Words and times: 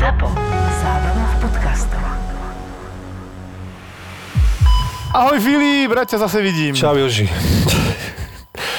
ZAPO. 0.00 0.26
Zábrná 0.80 1.24
v 1.28 1.36
podcastov. 1.44 2.02
Ahoj 5.12 5.36
Filip, 5.36 5.92
bratia 5.92 6.16
zase 6.16 6.40
vidím. 6.40 6.72
Čau 6.72 6.96
Joži. 6.96 7.28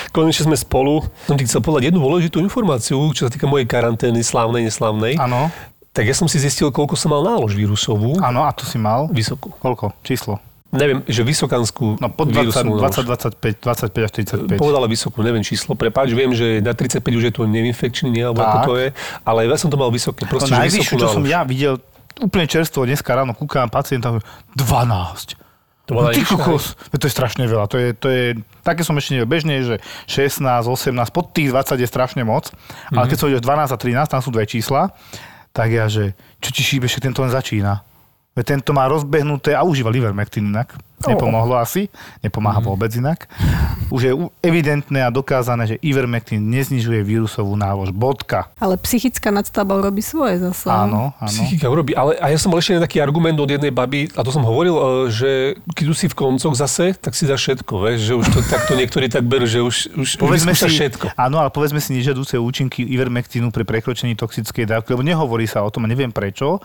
Konečne 0.09 0.49
sme 0.49 0.57
spolu. 0.57 1.05
Som 1.29 1.37
ti 1.37 1.45
chcel 1.45 1.61
povedať 1.61 1.93
jednu 1.93 2.01
dôležitú 2.01 2.41
informáciu, 2.41 2.97
čo 3.13 3.29
sa 3.29 3.31
týka 3.31 3.45
mojej 3.45 3.69
karantény, 3.69 4.25
slávnej, 4.25 4.65
neslávnej. 4.65 5.21
Áno, 5.21 5.53
Tak 5.93 6.09
ja 6.09 6.15
som 6.17 6.25
si 6.25 6.41
zistil, 6.41 6.73
koľko 6.73 6.97
som 6.97 7.13
mal 7.13 7.21
nálož 7.21 7.53
vírusovú. 7.53 8.17
áno, 8.17 8.41
a 8.41 8.49
tu 8.55 8.65
si 8.65 8.81
mal. 8.81 9.05
Vysokú. 9.13 9.53
Koľko? 9.61 9.93
Číslo? 10.01 10.41
Neviem, 10.71 11.03
že 11.03 11.27
vysokanskú 11.27 11.99
No 11.99 12.07
pod 12.07 12.31
20, 12.31 12.47
vírusovú 12.47 12.79
nálož. 12.79 13.03
20, 13.03 13.35
25, 13.35 13.91
25 13.91 14.07
až 14.07 14.11
35. 14.55 14.55
Povedala 14.55 14.87
vysokú, 14.87 15.19
neviem 15.19 15.43
číslo. 15.43 15.75
Prepáč, 15.75 16.15
viem, 16.15 16.31
že 16.31 16.63
na 16.63 16.71
35 16.71 17.03
už 17.11 17.23
je 17.27 17.33
to 17.35 17.43
nevinfekčný, 17.43 18.07
nie, 18.07 18.23
alebo 18.23 18.39
ako 18.39 18.59
to 18.71 18.73
je. 18.79 18.87
Ale 19.27 19.43
ja 19.43 19.57
som 19.59 19.67
to 19.67 19.75
mal 19.75 19.91
vysoké. 19.91 20.23
To 20.23 20.31
Proste, 20.31 20.55
že 20.55 20.55
najvyššiu, 20.55 20.95
vysokú 20.95 21.01
čo 21.03 21.07
som 21.11 21.23
ja 21.27 21.43
videl, 21.43 21.75
úplne 22.23 22.47
čerstvo, 22.47 22.87
dneska 22.87 23.11
ráno 23.11 23.35
kúkam 23.35 23.67
pacienta, 23.67 24.15
12. 24.55 25.35
To 25.89 25.97
No, 25.97 26.07
ty 26.13 26.23
kokos, 26.23 26.79
to 26.93 27.03
je 27.03 27.11
strašne 27.11 27.43
veľa. 27.43 27.67
To 27.67 27.75
je, 27.75 27.89
to 27.91 28.07
je, 28.07 28.25
také 28.63 28.87
som 28.87 28.95
ešte 28.95 29.17
nevedel. 29.17 29.27
Bežne 29.27 29.59
že 29.59 29.75
16, 30.07 30.39
18, 30.69 30.93
pod 31.11 31.35
tých 31.35 31.51
20 31.51 31.75
je 31.83 31.87
strašne 31.89 32.23
moc. 32.23 32.47
Ale 32.95 33.11
keď 33.11 33.17
som 33.19 33.27
videl 33.27 33.43
12 33.43 33.75
a 33.75 33.77
13, 34.07 34.07
tam 34.07 34.21
sú 34.23 34.31
dve 34.31 34.47
čísla, 34.47 34.95
tak 35.51 35.73
ja, 35.73 35.91
že 35.91 36.15
čo 36.39 36.49
ti 36.55 36.63
šíbe, 36.63 36.87
že 36.87 37.03
tento 37.03 37.19
len 37.19 37.33
začína. 37.33 37.83
Veď 38.31 38.45
tento 38.45 38.71
má 38.71 38.87
rozbehnuté 38.87 39.51
a 39.51 39.63
užíva 39.67 39.91
Ivermectin 39.91 40.47
inak. 40.47 40.79
Nepomohlo 41.07 41.57
asi, 41.57 41.89
nepomáha 42.21 42.61
vôbec 42.61 42.93
inak. 42.93 43.25
Už 43.89 44.01
je 44.05 44.13
evidentné 44.45 45.01
a 45.01 45.09
dokázané, 45.09 45.65
že 45.65 45.75
Ivermectin 45.81 46.43
neznižuje 46.51 47.01
vírusovú 47.01 47.57
nálož. 47.57 47.89
Bodka. 47.95 48.51
Ale 48.61 48.77
psychická 48.85 49.33
nadstavba 49.33 49.81
robí 49.81 50.03
svoje 50.03 50.37
zase. 50.37 50.69
Áno, 50.69 51.15
áno. 51.17 51.31
Psychika 51.31 51.71
urobí. 51.71 51.95
Ale 51.95 52.19
a 52.19 52.29
ja 52.29 52.37
som 52.37 52.51
mal 52.51 52.59
ešte 52.59 52.77
taký 52.77 52.99
argument 52.99 53.39
od 53.39 53.49
jednej 53.49 53.71
baby, 53.71 54.11
a 54.13 54.21
to 54.21 54.29
som 54.29 54.43
hovoril, 54.43 54.75
e, 54.75 54.83
že 55.09 55.31
keď 55.71 55.85
už 55.87 55.97
si 55.97 56.07
v 56.11 56.15
koncoch 56.15 56.53
zase, 56.53 56.93
tak 56.99 57.15
si 57.15 57.23
dá 57.23 57.39
všetko, 57.39 57.73
vieš, 57.87 57.99
že 58.05 58.13
už 58.19 58.25
to 58.29 58.39
takto 58.51 58.75
niektorí 58.75 59.07
tak 59.07 59.23
berú, 59.23 59.47
že 59.47 59.63
už, 59.63 59.95
už, 59.95 60.09
už 60.19 60.21
Povedzme 60.21 60.51
si, 60.51 60.67
všetko. 60.67 61.15
áno, 61.15 61.39
ale 61.39 61.49
povedzme 61.49 61.79
si 61.79 61.95
nežiaduce 61.95 62.35
účinky 62.35 62.83
Ivermectinu 62.83 63.49
pri 63.49 63.63
prekročení 63.63 64.19
toxickej 64.19 64.67
dávky, 64.67 64.91
lebo 64.91 65.07
nehovorí 65.07 65.47
sa 65.47 65.63
o 65.63 65.71
tom, 65.71 65.85
a 65.85 65.87
neviem 65.87 66.11
prečo. 66.11 66.59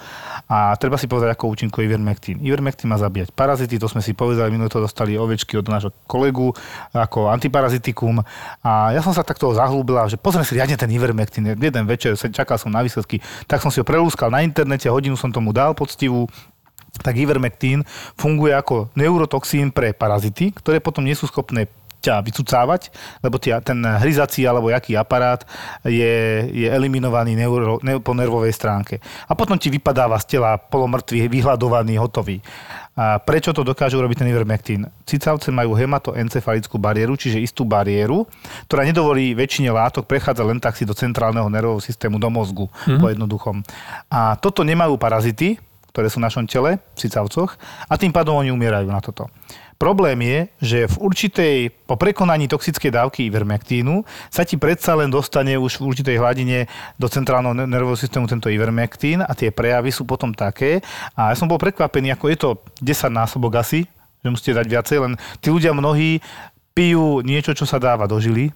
A 0.50 0.74
treba 0.76 0.98
si 0.98 1.06
povedať, 1.06 1.38
ako 1.38 1.54
účinkuje 1.54 1.86
Ivermectin. 1.86 2.42
Ivermectin 2.42 2.90
má 2.90 2.98
zabíjať 2.98 3.30
parazity, 3.30 3.78
to 3.78 3.86
sme 3.86 4.02
si 4.02 4.10
povedali, 4.10 4.25
minulé 4.50 4.66
to 4.72 4.82
dostali 4.82 5.14
ovečky 5.14 5.60
od 5.60 5.70
nášho 5.70 5.90
kolegu 6.10 6.50
ako 6.90 7.30
antiparazitikum. 7.30 8.24
A 8.64 8.90
ja 8.90 9.04
som 9.04 9.14
sa 9.14 9.22
takto 9.22 9.52
zahlúbila, 9.54 10.10
že 10.10 10.18
pozrieme 10.18 10.48
si 10.48 10.56
riadne 10.58 10.74
ten 10.74 10.90
Ivermectin. 10.90 11.54
Jeden 11.54 11.84
večer, 11.86 12.16
čakal 12.16 12.58
som 12.58 12.74
na 12.74 12.82
výsledky, 12.82 13.22
tak 13.46 13.62
som 13.62 13.70
si 13.70 13.78
ho 13.78 13.86
prelúskal 13.86 14.32
na 14.32 14.42
internete, 14.42 14.90
hodinu 14.90 15.14
som 15.14 15.30
tomu 15.30 15.54
dal 15.54 15.76
poctivú 15.76 16.26
tak 16.96 17.20
Ivermectin 17.20 17.84
funguje 18.16 18.56
ako 18.56 18.88
neurotoxín 18.96 19.68
pre 19.68 19.92
parazity, 19.92 20.48
ktoré 20.48 20.80
potom 20.80 21.04
nie 21.04 21.12
sú 21.12 21.28
schopné 21.28 21.68
ťa 22.00 22.22
vycucávať, 22.22 22.92
lebo 23.20 23.36
tia, 23.42 23.58
ten 23.60 23.82
hryzací 23.82 24.46
alebo 24.46 24.70
jaký 24.70 24.94
aparát 24.94 25.42
je, 25.82 26.46
je 26.52 26.68
eliminovaný 26.70 27.34
neuro, 27.34 27.82
ne, 27.82 27.98
po 27.98 28.14
nervovej 28.14 28.54
stránke. 28.54 29.02
A 29.26 29.34
potom 29.34 29.58
ti 29.58 29.68
vypadáva 29.72 30.20
z 30.22 30.38
tela 30.38 30.56
polomrtvý, 30.56 31.26
vyhľadovaný, 31.26 31.98
hotový. 31.98 32.38
A 32.96 33.20
prečo 33.20 33.52
to 33.52 33.60
dokáže 33.60 33.92
urobiť 33.92 34.24
ten 34.24 34.30
Ivermectin? 34.32 34.88
Cicavce 35.04 35.52
majú 35.52 35.76
hematoencefalickú 35.76 36.80
bariéru, 36.80 37.12
čiže 37.12 37.44
istú 37.44 37.68
bariéru, 37.68 38.24
ktorá 38.64 38.88
nedovolí 38.88 39.36
väčšine 39.36 39.68
látok 39.68 40.08
prechádzať 40.08 40.44
len 40.48 40.56
tak 40.56 40.80
si 40.80 40.88
do 40.88 40.96
centrálneho 40.96 41.52
nervového 41.52 41.84
systému, 41.84 42.16
do 42.16 42.32
mozgu, 42.32 42.64
mm-hmm. 42.64 42.96
po 42.96 43.06
jednoduchom. 43.12 43.56
A 44.08 44.40
toto 44.40 44.64
nemajú 44.64 44.96
parazity, 44.96 45.60
ktoré 45.96 46.12
sú 46.12 46.20
v 46.20 46.28
našom 46.28 46.44
tele, 46.44 46.76
v 46.92 46.98
cicavcoch, 47.00 47.56
a 47.88 47.96
tým 47.96 48.12
pádom 48.12 48.36
oni 48.36 48.52
umierajú 48.52 48.84
na 48.92 49.00
toto. 49.00 49.32
Problém 49.80 50.20
je, 50.24 50.38
že 50.60 50.78
v 50.92 50.96
určitej, 51.08 51.56
po 51.88 51.96
prekonaní 51.96 52.48
toxickej 52.48 52.92
dávky 52.92 53.28
Ivermectínu 53.28 54.04
sa 54.28 54.44
ti 54.44 54.60
predsa 54.60 54.92
len 54.92 55.08
dostane 55.08 55.56
už 55.56 55.80
v 55.80 55.88
určitej 55.88 56.16
hladine 56.20 56.68
do 57.00 57.08
centrálneho 57.08 57.56
ner- 57.56 57.68
nervového 57.68 57.96
systému 57.96 58.28
tento 58.28 58.52
Ivermectín 58.52 59.24
a 59.24 59.32
tie 59.32 59.48
prejavy 59.48 59.88
sú 59.88 60.08
potom 60.08 60.36
také. 60.36 60.84
A 61.16 61.32
ja 61.32 61.36
som 61.36 61.48
bol 61.48 61.60
prekvapený, 61.60 62.12
ako 62.12 62.26
je 62.28 62.38
to 62.40 62.50
10 62.80 63.12
násobok 63.12 63.60
asi, 63.60 63.84
že 64.24 64.28
musíte 64.28 64.56
dať 64.56 64.66
viacej, 64.68 64.98
len 65.00 65.12
tí 65.44 65.48
ľudia 65.52 65.76
mnohí 65.76 66.24
pijú 66.76 67.24
niečo, 67.24 67.56
čo 67.56 67.64
sa 67.64 67.76
dáva 67.76 68.04
do 68.08 68.16
žily, 68.16 68.52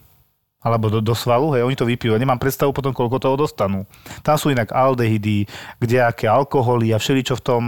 alebo 0.61 0.93
do, 0.93 1.01
do 1.01 1.17
svalu, 1.17 1.57
hej, 1.57 1.65
oni 1.65 1.77
to 1.77 1.89
vypijú. 1.89 2.21
Nemám 2.21 2.37
predstavu 2.37 2.77
potom, 2.77 2.93
koľko 2.93 3.17
toho 3.17 3.37
dostanú. 3.37 3.89
Tam 4.21 4.37
sú 4.37 4.53
inak 4.53 4.69
aldehydy, 4.69 5.49
kdejaké 5.81 6.29
alkoholy 6.29 6.93
a 6.93 7.01
všeličo 7.01 7.41
v 7.41 7.45
tom 7.45 7.63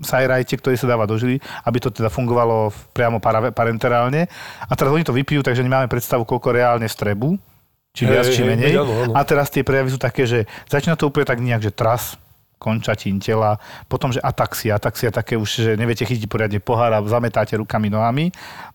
sajrajte, 0.00 0.56
ktorý 0.56 0.80
sa 0.80 0.88
dáva 0.88 1.04
do 1.04 1.20
žily, 1.20 1.36
aby 1.68 1.78
to 1.78 1.92
teda 1.92 2.08
fungovalo 2.08 2.72
priamo 2.96 3.20
parenterálne. 3.52 4.24
A 4.64 4.72
teraz 4.72 4.88
oni 4.88 5.04
to 5.04 5.12
vypijú, 5.12 5.44
takže 5.44 5.60
nemáme 5.60 5.92
predstavu, 5.92 6.24
koľko 6.24 6.56
reálne 6.56 6.88
strebu, 6.88 7.36
či 7.92 8.08
Hej, 8.08 8.10
viac, 8.10 8.26
či 8.32 8.42
hej, 8.42 8.48
menej. 8.48 8.72
áno, 8.80 8.92
áno. 9.04 9.12
A 9.12 9.20
teraz 9.28 9.52
tie 9.52 9.60
prejavy 9.60 9.92
sú 9.92 10.00
také, 10.00 10.24
že 10.24 10.48
začína 10.64 10.96
to 10.96 11.12
úplne 11.12 11.28
tak 11.28 11.44
nejak, 11.44 11.60
že 11.60 11.72
tras, 11.76 12.16
končatín 12.60 13.16
tela, 13.24 13.56
potom, 13.88 14.12
že 14.12 14.20
ataxia, 14.20 14.76
ataxia 14.76 15.08
také 15.08 15.32
už, 15.40 15.48
že 15.48 15.72
neviete 15.80 16.04
chytiť 16.04 16.28
poriadne 16.28 16.60
pohár 16.60 16.92
a 16.92 17.00
zametáte 17.08 17.56
rukami, 17.56 17.88
nohami. 17.88 18.28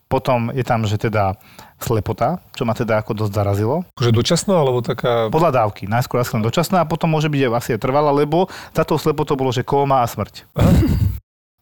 Potom 0.06 0.54
je 0.54 0.62
tam, 0.62 0.86
že 0.86 1.02
teda 1.02 1.34
slepota, 1.82 2.38
čo 2.54 2.64
ma 2.64 2.78
teda 2.78 3.02
ako 3.02 3.26
dosť 3.26 3.34
zarazilo. 3.34 3.76
Akože 3.98 4.12
dočasná, 4.14 4.54
alebo 4.54 4.86
taká... 4.86 5.34
Podľa 5.34 5.66
dávky. 5.66 5.90
Najskôr 5.90 6.22
asi 6.22 6.38
len 6.38 6.46
dočasná 6.46 6.86
a 6.86 6.90
potom 6.90 7.10
môže 7.10 7.26
byť 7.26 7.42
asi 7.50 7.70
aj 7.74 7.82
trvalá, 7.82 8.14
lebo 8.14 8.46
za 8.72 8.86
tou 8.86 9.02
slepotou 9.02 9.34
bolo, 9.34 9.50
že 9.50 9.66
kóma 9.66 10.06
a 10.06 10.08
smrť. 10.08 10.46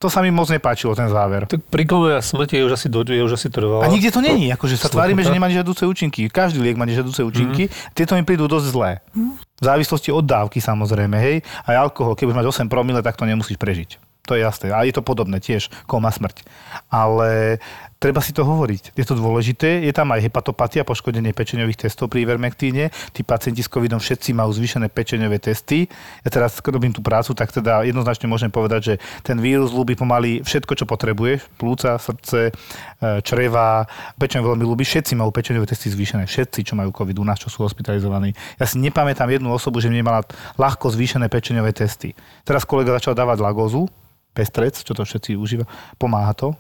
To 0.04 0.12
sa 0.12 0.20
mi 0.20 0.36
moc 0.36 0.52
nepáčilo, 0.52 0.92
ten 0.92 1.08
záver. 1.08 1.48
Tak 1.48 1.64
pri 1.72 1.88
kome 1.88 2.12
a 2.12 2.20
smrti 2.20 2.60
je 2.60 2.68
už 2.68 2.76
asi, 2.76 2.92
do, 2.92 3.08
je 3.08 3.24
už 3.24 3.40
asi 3.40 3.48
trvalá. 3.48 3.88
A 3.88 3.88
nikde 3.88 4.12
to 4.12 4.20
není, 4.20 4.52
akože 4.52 4.76
sa 4.76 4.92
tvárime, 4.92 5.24
že 5.24 5.32
nemá 5.32 5.48
nežiaduce 5.48 5.88
účinky. 5.88 6.28
Každý 6.28 6.60
liek 6.60 6.76
má 6.76 6.84
nežiaduce 6.84 7.24
účinky, 7.24 7.72
tieto 7.96 8.20
mi 8.20 8.28
prídu 8.28 8.52
dosť 8.52 8.68
zlé. 8.68 9.00
V 9.16 9.64
závislosti 9.64 10.12
od 10.12 10.28
dávky 10.28 10.60
samozrejme, 10.60 11.16
hej. 11.16 11.48
Aj 11.64 11.80
alkohol, 11.80 12.20
keď 12.20 12.36
máš 12.36 12.52
8 12.52 12.68
promile, 12.68 13.00
tak 13.00 13.16
to 13.16 13.24
nemusíš 13.24 13.56
prežiť. 13.56 13.96
To 14.28 14.36
je 14.36 14.44
jasné. 14.44 14.76
A 14.76 14.84
je 14.84 14.92
to 14.96 15.04
podobné 15.04 15.40
tiež, 15.40 15.72
koma 15.88 16.12
smrť. 16.12 16.48
Ale 16.92 17.64
treba 18.04 18.20
si 18.20 18.36
to 18.36 18.44
hovoriť. 18.44 19.00
Je 19.00 19.08
to 19.08 19.16
dôležité. 19.16 19.88
Je 19.88 19.96
tam 19.96 20.12
aj 20.12 20.28
hepatopatia, 20.28 20.84
poškodenie 20.84 21.32
pečeňových 21.32 21.88
testov 21.88 22.12
pri 22.12 22.28
Ivermectíne. 22.28 22.92
Tí 23.16 23.24
pacienti 23.24 23.64
s 23.64 23.72
covidom 23.72 24.04
všetci 24.04 24.36
majú 24.36 24.52
zvýšené 24.52 24.92
pečeňové 24.92 25.40
testy. 25.40 25.88
Ja 26.28 26.30
teraz 26.36 26.60
robím 26.60 26.92
tú 26.92 27.00
prácu, 27.00 27.32
tak 27.32 27.56
teda 27.56 27.88
jednoznačne 27.88 28.28
môžem 28.28 28.52
povedať, 28.52 28.82
že 28.84 28.94
ten 29.24 29.40
vírus 29.40 29.72
ľúbi 29.72 29.96
pomaly 29.96 30.44
všetko, 30.44 30.76
čo 30.76 30.84
potrebuješ. 30.84 31.48
Plúca, 31.56 31.96
srdce, 31.96 32.52
e, 32.52 33.24
čreva, 33.24 33.88
pečeň 34.20 34.44
veľmi 34.44 34.68
ľúbi. 34.68 34.84
Všetci 34.84 35.16
majú 35.16 35.32
pečeňové 35.32 35.64
testy 35.64 35.88
zvýšené. 35.88 36.28
Všetci, 36.28 36.68
čo 36.68 36.76
majú 36.76 36.92
covid 36.92 37.16
u 37.16 37.24
nás, 37.24 37.40
čo 37.40 37.48
sú 37.48 37.64
hospitalizovaní. 37.64 38.36
Ja 38.60 38.68
si 38.68 38.84
nepamätám 38.84 39.32
jednu 39.32 39.48
osobu, 39.56 39.80
že 39.80 39.88
nemala 39.88 40.28
ľahko 40.60 40.92
zvýšené 40.92 41.32
pečeňové 41.32 41.72
testy. 41.72 42.12
Teraz 42.44 42.68
kolega 42.68 43.00
začal 43.00 43.16
dávať 43.16 43.40
lagózu, 43.40 43.88
pestrec, 44.36 44.76
čo 44.76 44.92
to 44.92 45.08
všetci 45.08 45.40
užíva. 45.40 45.64
Pomáha 45.96 46.36
to? 46.36 46.52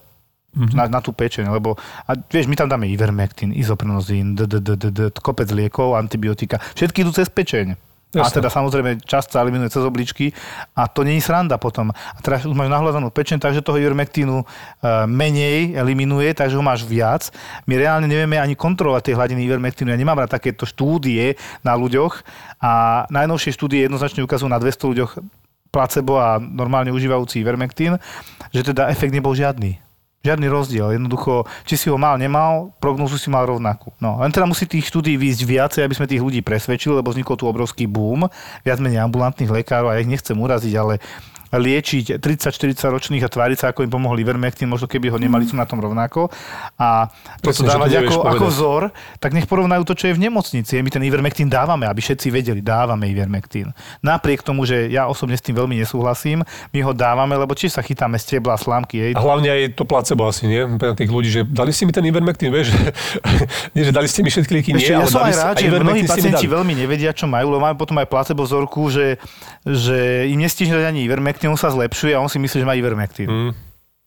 Mm-hmm. 0.54 0.78
Na, 0.78 0.86
na 0.86 1.00
tú 1.02 1.10
pečeň, 1.18 1.50
lebo 1.50 1.74
a 2.06 2.14
vieš, 2.14 2.46
my 2.46 2.54
tam 2.54 2.70
dáme 2.70 2.86
Ivermectin, 2.86 3.58
izoprenozín, 3.58 4.38
kopec 5.18 5.50
liekov, 5.50 5.98
antibiotika, 5.98 6.62
všetky 6.78 7.02
idú 7.02 7.10
cez 7.10 7.26
pečeň. 7.26 7.74
A 8.14 8.30
teda 8.30 8.46
samozrejme 8.46 9.02
časť 9.02 9.34
sa 9.34 9.42
eliminuje 9.42 9.74
cez 9.74 9.82
obličky 9.82 10.30
a 10.78 10.86
to 10.86 11.02
je 11.02 11.18
sranda 11.18 11.58
potom. 11.58 11.90
A 11.90 12.20
teraz 12.22 12.46
už 12.46 12.54
máš 12.54 12.70
nahľadanú 12.70 13.10
pečeň, 13.10 13.42
takže 13.42 13.66
toho 13.66 13.82
Ivermectinu 13.82 14.46
e, 14.46 14.46
menej 15.10 15.74
eliminuje, 15.74 16.30
takže 16.38 16.54
ho 16.54 16.62
máš 16.62 16.86
viac. 16.86 17.34
My 17.66 17.82
reálne 17.82 18.06
nevieme 18.06 18.38
ani 18.38 18.54
kontrolovať 18.54 19.02
tie 19.10 19.18
hladiny 19.18 19.50
Ivermectinu. 19.50 19.90
Ja 19.90 19.98
nemám 19.98 20.22
rád 20.22 20.38
takéto 20.38 20.70
štúdie 20.70 21.42
na 21.66 21.74
ľuďoch 21.74 22.22
a 22.62 23.04
najnovšie 23.10 23.58
štúdie 23.58 23.90
jednoznačne 23.90 24.22
ukazujú 24.22 24.46
na 24.46 24.62
200 24.62 24.92
ľuďoch 24.94 25.12
placebo 25.74 26.22
a 26.22 26.38
normálne 26.38 26.94
užívajúci 26.94 27.42
Ivermectin, 27.42 27.98
že 28.54 28.62
teda 28.62 28.94
efekt 28.94 29.10
nebol 29.10 29.34
žiadny. 29.34 29.83
Žiadny 30.24 30.48
rozdiel. 30.48 30.96
Jednoducho, 30.96 31.44
či 31.68 31.76
si 31.76 31.92
ho 31.92 32.00
mal, 32.00 32.16
nemal, 32.16 32.72
prognózu 32.80 33.20
si 33.20 33.28
mal 33.28 33.44
rovnakú. 33.44 33.92
No, 34.00 34.24
len 34.24 34.32
teda 34.32 34.48
musí 34.48 34.64
tých 34.64 34.88
štúdí 34.88 35.20
výjsť 35.20 35.42
viacej, 35.44 35.82
aby 35.84 35.96
sme 36.00 36.08
tých 36.08 36.24
ľudí 36.24 36.40
presvedčili, 36.40 36.96
lebo 36.96 37.12
vznikol 37.12 37.36
tu 37.36 37.44
obrovský 37.44 37.92
boom, 37.92 38.32
viac 38.64 38.80
menej 38.80 39.04
ambulantných 39.04 39.52
lekárov 39.52 39.92
a 39.92 40.00
ja 40.00 40.04
ich 40.04 40.08
nechcem 40.08 40.40
uraziť, 40.40 40.74
ale 40.80 41.04
liečiť 41.54 42.18
30-40 42.18 42.76
ročných 42.82 43.24
a 43.24 43.30
tváriť 43.30 43.58
sa, 43.62 43.66
ako 43.70 43.86
im 43.86 43.92
pomohol 43.94 44.18
Ivermectin, 44.18 44.66
možno 44.66 44.90
keby 44.90 45.14
ho 45.14 45.18
nemali, 45.22 45.46
sú 45.46 45.54
na 45.54 45.70
tom 45.70 45.78
rovnako. 45.78 46.34
A 46.82 47.08
to 47.40 47.54
Presne, 47.54 47.70
to 47.70 47.72
dávať 47.72 47.90
nevieš 47.94 48.10
ako, 48.10 48.18
povedať. 48.18 48.34
ako 48.34 48.46
vzor, 48.50 48.82
tak 49.22 49.32
nech 49.38 49.48
porovnajú 49.48 49.84
to, 49.86 49.94
čo 49.94 50.06
je 50.10 50.14
v 50.18 50.22
nemocnici. 50.26 50.74
My 50.82 50.90
ten 50.90 51.04
Ivermectin 51.06 51.48
dávame, 51.48 51.86
aby 51.86 52.02
všetci 52.02 52.28
vedeli, 52.34 52.62
dávame 52.62 53.10
Ivermectin. 53.10 53.70
Napriek 54.02 54.42
tomu, 54.42 54.66
že 54.66 54.90
ja 54.90 55.06
osobne 55.06 55.38
s 55.38 55.44
tým 55.46 55.58
veľmi 55.58 55.78
nesúhlasím, 55.78 56.42
my 56.74 56.80
ho 56.82 56.92
dávame, 56.92 57.38
lebo 57.38 57.54
či 57.54 57.70
sa 57.70 57.86
chytáme 57.86 58.18
stebla, 58.18 58.58
slámky, 58.58 58.96
jej, 58.98 59.12
A 59.14 59.22
hlavne 59.22 59.50
aj 59.50 59.62
to 59.78 59.84
placebo 59.86 60.26
asi, 60.26 60.50
nie? 60.50 60.66
Pre 60.78 60.98
tých 60.98 61.12
ľudí, 61.12 61.30
že 61.30 61.42
dali 61.46 61.70
ste 61.70 61.86
mi 61.86 61.94
ten 61.94 62.06
Ivermectin, 62.06 62.50
vieš? 62.50 62.74
nie, 63.76 63.84
že 63.86 63.94
dali 63.94 64.08
ste 64.10 64.26
mi 64.26 64.30
všetky 64.32 64.52
lieky, 64.54 64.72
nie, 64.74 64.86
ja 64.86 65.02
ale 65.02 65.10
som 65.12 65.24
aj 65.24 65.36
rád, 65.36 65.56
že 65.60 65.68
mnohí 65.70 66.04
pacienti 66.08 66.46
veľmi 66.50 66.74
nevedia, 66.74 67.12
čo 67.14 67.26
majú, 67.30 67.54
lebo 67.54 67.62
máme 67.62 67.78
potom 67.78 67.98
aj 68.00 68.08
placebo 68.08 68.44
vzorku, 68.46 68.90
že, 68.90 69.20
že 69.66 70.30
im 70.30 70.40
nestižne 70.42 70.80
ani 70.84 71.06
Ivermectin, 71.06 71.43
on 71.46 71.56
sa 71.56 71.70
zlepšuje 71.70 72.14
a 72.14 72.20
on 72.20 72.28
si 72.28 72.38
myslí, 72.38 72.62
že 72.62 72.68
má 72.68 72.74
Ivermectin. 72.74 73.28
Mm, 73.28 73.52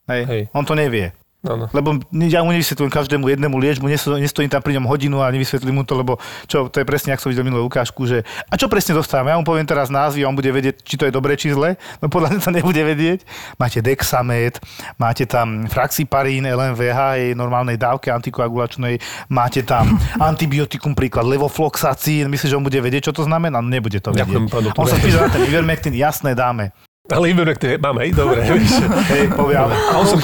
Hej. 0.06 0.22
Hej. 0.24 0.42
On 0.52 0.62
to 0.62 0.72
nevie. 0.72 1.10
áno. 1.46 1.70
Lebo 1.70 1.94
ja 2.26 2.42
mu 2.42 2.50
nevysvetľujem 2.50 2.90
každému 2.90 3.30
jednému 3.30 3.54
liečbu, 3.54 3.86
nesto- 3.86 4.18
nestojím 4.18 4.50
tam 4.50 4.58
pri 4.58 4.74
ňom 4.74 4.86
hodinu 4.86 5.22
a 5.22 5.30
nevysvetlím 5.30 5.78
mu 5.78 5.82
to, 5.82 5.94
lebo 5.94 6.18
čo, 6.46 6.66
to 6.66 6.78
je 6.78 6.86
presne, 6.86 7.14
ako 7.14 7.22
som 7.22 7.30
videl 7.30 7.46
minulú 7.46 7.70
ukážku, 7.70 8.02
že 8.02 8.26
a 8.50 8.54
čo 8.54 8.66
presne 8.66 8.98
dostávame? 8.98 9.30
Ja 9.30 9.38
mu 9.38 9.46
poviem 9.46 9.62
teraz 9.62 9.86
názvy 9.86 10.22
a 10.22 10.30
on 10.30 10.34
bude 10.34 10.50
vedieť, 10.50 10.82
či 10.82 10.98
to 10.98 11.06
je 11.06 11.14
dobré, 11.14 11.38
či 11.38 11.54
zle. 11.54 11.78
No 12.02 12.10
podľa 12.10 12.34
mňa 12.34 12.40
to 12.42 12.50
nebude 12.50 12.82
vedieť. 12.82 13.22
Máte 13.62 13.78
Dexamet, 13.78 14.58
máte 14.98 15.22
tam 15.22 15.70
Fraxiparín, 15.70 16.50
LMVH, 16.50 16.98
jej 17.14 17.32
normálnej 17.34 17.78
dávke 17.78 18.10
antikoagulačnej, 18.10 18.98
máte 19.30 19.62
tam 19.62 20.02
antibiotikum, 20.18 20.98
príklad 20.98 21.30
levofloxacín, 21.30 22.26
myslíš, 22.26 22.50
že 22.50 22.58
on 22.58 22.66
bude 22.66 22.78
vedieť, 22.78 23.06
čo 23.06 23.14
to 23.14 23.22
znamená? 23.22 23.62
No 23.62 23.70
nebude 23.70 24.02
to 24.02 24.10
vedieť. 24.10 24.50
Ďakujem. 24.50 24.74
On 24.74 24.86
sa 24.86 24.98
spýta 24.98 25.26
na 25.26 25.30
ten 25.30 25.46
Ivermectin, 25.46 25.94
jasné, 25.94 26.34
dáme. 26.34 26.74
Ale 27.06 27.30
Ivermectin 27.30 27.78
mám, 27.78 28.02
hej, 28.02 28.10
dobre. 28.10 28.42
Hej, 29.14 29.30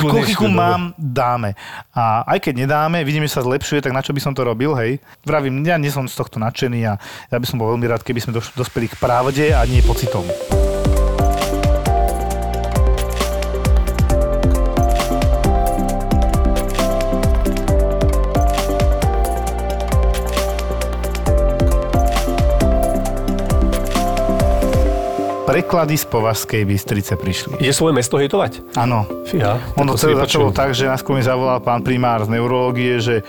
Kochiku 0.03 0.51
dobre. 0.51 0.59
mám, 0.59 0.83
dáme. 0.99 1.55
A 1.95 2.27
aj 2.27 2.43
keď 2.43 2.67
nedáme, 2.67 3.07
vidíme, 3.07 3.31
že 3.31 3.39
sa 3.39 3.47
zlepšuje, 3.47 3.87
tak 3.87 3.95
na 3.95 4.03
čo 4.03 4.11
by 4.11 4.19
som 4.19 4.35
to 4.35 4.43
robil, 4.43 4.75
hej? 4.75 4.99
Vravím, 5.23 5.63
ja 5.63 5.79
nie 5.79 5.95
som 5.95 6.11
z 6.11 6.19
tohto 6.19 6.43
nadšený 6.43 6.81
a 6.91 6.99
ja 7.31 7.37
by 7.39 7.47
som 7.47 7.63
bol 7.63 7.71
veľmi 7.71 7.87
rád, 7.87 8.03
keby 8.03 8.19
sme 8.19 8.35
dospeli 8.35 8.91
k 8.91 8.99
pravde 8.99 9.55
a 9.55 9.63
nie 9.63 9.79
pocitom. 9.79 10.27
Preklady 25.53 26.01
z 26.01 26.09
Považskej 26.09 26.65
Bystrice 26.65 27.13
prišli. 27.13 27.61
Ide 27.61 27.77
svoje 27.77 27.93
mesto 27.93 28.17
hejtovať? 28.17 28.73
Áno, 28.73 29.05
Fíha. 29.29 29.61
ono 29.77 29.93
to 29.93 30.01
celé 30.01 30.17
začalo 30.25 30.49
tak, 30.49 30.73
že 30.73 30.89
nás 30.89 31.05
mi 31.05 31.21
zavolal 31.21 31.61
pán 31.61 31.85
primár 31.85 32.25
z 32.25 32.33
neurológie, 32.33 32.97
že 32.97 33.21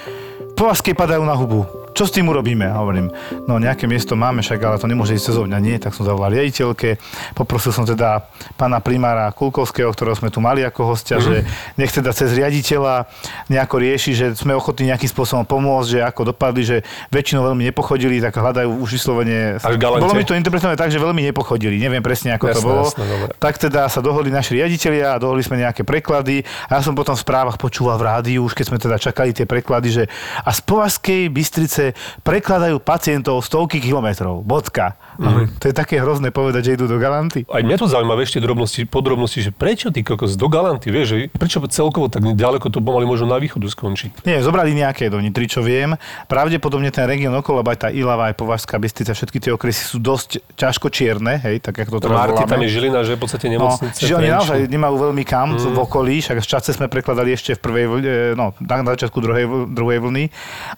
povazky 0.55 0.95
padajú 0.95 1.19
na 1.27 1.35
hubu. 1.35 1.82
Čo 1.93 2.09
s 2.09 2.11
tým 2.11 2.25
urobíme? 2.25 2.65
A 2.65 2.81
hovorím, 2.81 3.13
no 3.45 3.61
nejaké 3.61 3.85
miesto 3.85 4.17
máme, 4.17 4.41
však 4.41 4.57
ale 4.65 4.81
to 4.81 4.89
nemôže 4.89 5.13
ísť 5.13 5.25
cez 5.29 5.37
mňa. 5.37 5.57
Nie, 5.61 5.77
tak 5.77 5.93
som 5.93 6.09
zavolal 6.09 6.33
riaditeľke. 6.33 6.97
Poprosil 7.37 7.69
som 7.69 7.85
teda 7.85 8.25
pána 8.57 8.81
primára 8.81 9.29
Kulkovského, 9.29 9.93
ktorého 9.93 10.17
sme 10.17 10.33
tu 10.33 10.41
mali 10.41 10.65
ako 10.65 10.89
hostia, 10.89 11.21
že 11.21 11.45
nech 11.77 11.93
teda 11.93 12.09
cez 12.09 12.33
riaditeľa 12.33 13.05
nejako 13.45 13.75
rieši, 13.77 14.11
že 14.17 14.25
sme 14.33 14.57
ochotní 14.57 14.89
nejakým 14.89 15.05
spôsobom 15.05 15.45
pomôcť, 15.45 15.87
že 15.93 15.99
ako 16.01 16.33
dopadli, 16.33 16.65
že 16.65 16.77
väčšinou 17.13 17.45
veľmi 17.53 17.69
nepochodili, 17.69 18.17
tak 18.17 18.41
hľadajú 18.41 18.73
už 18.81 18.89
vyslovene... 18.97 19.61
Bolo 19.77 20.17
mi 20.17 20.25
to 20.25 20.33
interpretované 20.33 20.73
tak, 20.73 20.89
že 20.89 20.97
veľmi 20.97 21.21
nepochodili. 21.29 21.77
Neviem 21.77 22.01
presne, 22.01 22.33
ako 22.33 22.45
to 22.49 22.57
Jasné, 22.57 22.65
bolo. 22.65 22.83
jasné, 22.89 23.03
dobre. 23.05 23.29
Tak 23.37 23.53
teda 23.61 23.85
sa 23.85 24.01
dohodli 24.01 24.33
naši 24.33 24.57
riaditeľia 24.57 25.13
a 25.13 25.21
dohodli 25.21 25.45
sme 25.45 25.61
nejaké 25.61 25.85
preklady 25.85 26.41
a 26.65 26.79
ja 26.79 26.81
som 26.81 26.97
potom 26.97 27.13
v 27.13 27.21
správach 27.21 27.61
počúval 27.61 28.01
v 28.01 28.09
rádiu, 28.09 28.41
už 28.41 28.57
keď 28.57 28.65
sme 28.65 28.77
teda 28.81 28.97
čakali 28.97 29.29
tie 29.29 29.45
preklady, 29.45 29.89
že 29.93 30.03
a 30.41 30.49
z 30.49 30.59
Považskej 30.65 31.29
Bystrice 31.29 31.82
prekladajú 32.23 32.79
pacientov 32.79 33.43
stovky 33.43 33.83
kilometrov. 33.83 34.45
Bodka. 34.47 34.95
Mhm. 35.19 35.59
To 35.59 35.65
je 35.69 35.75
také 35.75 35.99
hrozné 35.99 36.31
povedať, 36.31 36.71
že 36.71 36.71
idú 36.79 36.85
do 36.87 36.97
Galanty. 36.97 37.43
Aj 37.51 37.61
mňa 37.61 37.77
to 37.77 37.87
zaujíma 37.91 38.15
ešte 38.23 38.39
drobnosti, 38.39 38.87
podrobnosti, 38.87 39.39
že 39.43 39.51
prečo 39.51 39.91
ty 39.91 40.01
kokos 40.05 40.37
do 40.37 40.47
Galanty, 40.47 40.93
vieš, 40.93 41.07
že 41.13 41.17
prečo 41.33 41.59
celkovo 41.67 42.07
tak 42.07 42.23
ďaleko 42.23 42.69
to 42.69 42.79
pomaly 42.79 43.07
možno 43.07 43.31
na 43.31 43.41
východu 43.41 43.65
skončiť? 43.65 44.23
Nie, 44.27 44.39
zobrali 44.45 44.71
nejaké 44.77 45.09
do 45.09 45.17
Nitry, 45.17 45.49
čo 45.49 45.65
viem. 45.65 45.97
Pravdepodobne 46.29 46.93
ten 46.93 47.09
región 47.09 47.33
okolo, 47.33 47.65
aj 47.65 47.77
tá 47.77 47.89
Ilava, 47.89 48.29
aj 48.29 48.35
Považská 48.37 48.77
Bystrica, 48.77 49.15
všetky 49.15 49.39
tie 49.41 49.51
okresy 49.55 49.83
sú 49.83 49.97
dosť 49.97 50.43
ťažko 50.53 50.87
čierne, 50.93 51.41
hej, 51.41 51.63
tak 51.63 51.81
ako 51.81 51.97
to 51.97 52.07
teraz 52.07 52.17
Marty, 52.29 52.43
tam 52.45 52.61
je 52.61 52.69
Žilina, 52.69 52.99
že 53.01 53.17
v 53.17 53.21
podstate 53.25 53.47
No, 53.49 53.69
nemocnice. 53.69 53.97
čiže 53.97 54.13
oni 54.17 54.29
naozaj 54.29 54.59
nemajú 54.69 54.95
veľmi 55.09 55.23
kam 55.25 55.55
mm. 55.57 55.73
v 55.73 55.77
okolí, 55.79 56.15
však 56.21 56.37
v 56.41 56.47
čase 56.47 56.69
sme 56.73 56.87
prekladali 56.89 57.33
ešte 57.33 57.57
v 57.57 57.59
prvej, 57.61 57.85
e, 57.85 58.11
no, 58.37 58.53
na 58.61 58.91
začiatku 58.93 59.17
druhej, 59.17 59.45
druhej 59.73 59.99
vlny. 60.01 60.23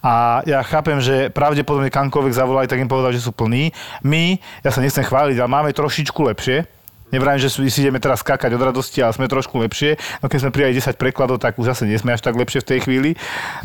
A 0.03 0.43
ja 0.47 0.59
chápem, 0.63 0.94
že 0.99 1.31
pravdepodobne 1.31 1.89
kamkoľvek 1.89 2.33
zavolali, 2.35 2.67
tak 2.67 2.83
im 2.83 2.91
povedal, 2.91 3.15
že 3.15 3.23
sú 3.23 3.31
plní. 3.31 3.71
My, 4.03 4.37
ja 4.61 4.69
sa 4.69 4.83
nechcem 4.83 5.05
chváliť, 5.05 5.39
ale 5.39 5.49
máme 5.49 5.71
trošičku 5.71 6.19
lepšie. 6.35 6.74
Nevrajím, 7.15 7.47
že 7.47 7.49
si 7.71 7.79
ideme 7.87 8.03
teraz 8.03 8.19
skákať 8.19 8.51
od 8.59 8.59
radosti, 8.59 8.99
ale 8.99 9.15
sme 9.15 9.31
trošku 9.31 9.55
lepšie. 9.63 9.95
No 10.19 10.27
keď 10.27 10.39
sme 10.43 10.51
prijali 10.51 10.75
10 10.75 10.99
prekladov, 10.99 11.39
tak 11.39 11.55
už 11.55 11.71
zase 11.71 11.87
nie 11.87 11.95
sme 11.95 12.11
až 12.11 12.19
tak 12.19 12.35
lepšie 12.35 12.59
v 12.59 12.67
tej 12.75 12.79
chvíli. 12.83 13.15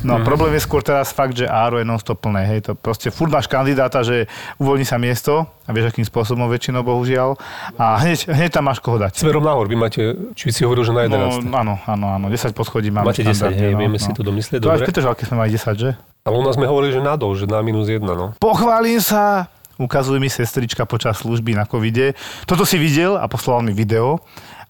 No 0.06 0.23
mm. 0.23 0.23
problém 0.23 0.55
je 0.55 0.62
skôr 0.62 0.87
teraz 0.87 1.11
fakt, 1.11 1.35
že 1.35 1.50
áro 1.50 1.82
je 1.82 1.87
non-stop 1.87 2.23
plné. 2.23 2.47
Hej, 2.47 2.70
to 2.70 2.73
proste 2.79 3.11
furt 3.11 3.35
máš 3.35 3.50
kandidáta, 3.50 4.06
že 4.06 4.31
uvoľní 4.62 4.87
sa 4.87 5.02
miesto 5.02 5.50
a 5.67 5.70
vieš, 5.75 5.91
akým 5.91 6.06
spôsobom 6.06 6.47
väčšinou, 6.47 6.87
bohužiaľ. 6.87 7.35
A 7.75 7.99
hneď, 8.06 8.31
hneď 8.31 8.50
tam 8.55 8.70
máš 8.70 8.79
koho 8.79 9.02
dať. 9.02 9.19
Smerom 9.19 9.43
nahor, 9.43 9.67
vy 9.67 9.75
máte, 9.75 10.14
či 10.38 10.55
si 10.55 10.62
hovoril, 10.62 10.87
že 10.87 10.94
na 10.94 11.11
11. 11.11 11.47
No, 11.47 11.58
áno, 11.58 11.75
áno, 11.91 12.06
áno, 12.14 12.26
10 12.31 12.55
poschodí 12.55 12.94
máme. 12.94 13.11
Máte 13.11 13.26
10, 13.26 13.35
štandardne, 13.35 13.67
hej, 13.67 13.75
vieme 13.75 13.99
si 13.99 14.11
to 14.14 14.23
domyslieť, 14.23 14.62
To 14.62 14.70
aj 14.70 14.79
v 14.79 14.82
dobre. 14.82 14.88
Petržalke 14.94 15.23
sme 15.26 15.37
mali 15.43 15.50
10, 15.50 15.75
že? 15.75 15.91
Ale 16.26 16.35
u 16.37 16.43
nás 16.47 16.55
sme 16.55 16.67
hovorili, 16.70 16.94
že 16.94 17.02
nadol, 17.02 17.32
že 17.35 17.50
na 17.50 17.58
minus 17.64 17.91
1, 17.91 18.02
no. 18.02 18.37
Pochválim 18.38 19.00
sa, 19.00 19.49
ukazuje 19.81 20.21
mi 20.21 20.29
sestrička 20.29 20.85
počas 20.85 21.25
služby 21.25 21.56
na 21.56 21.65
covide. 21.65 22.12
Toto 22.44 22.69
si 22.69 22.77
videl 22.77 23.17
a 23.17 23.25
poslal 23.25 23.65
mi 23.65 23.73
video. 23.73 24.21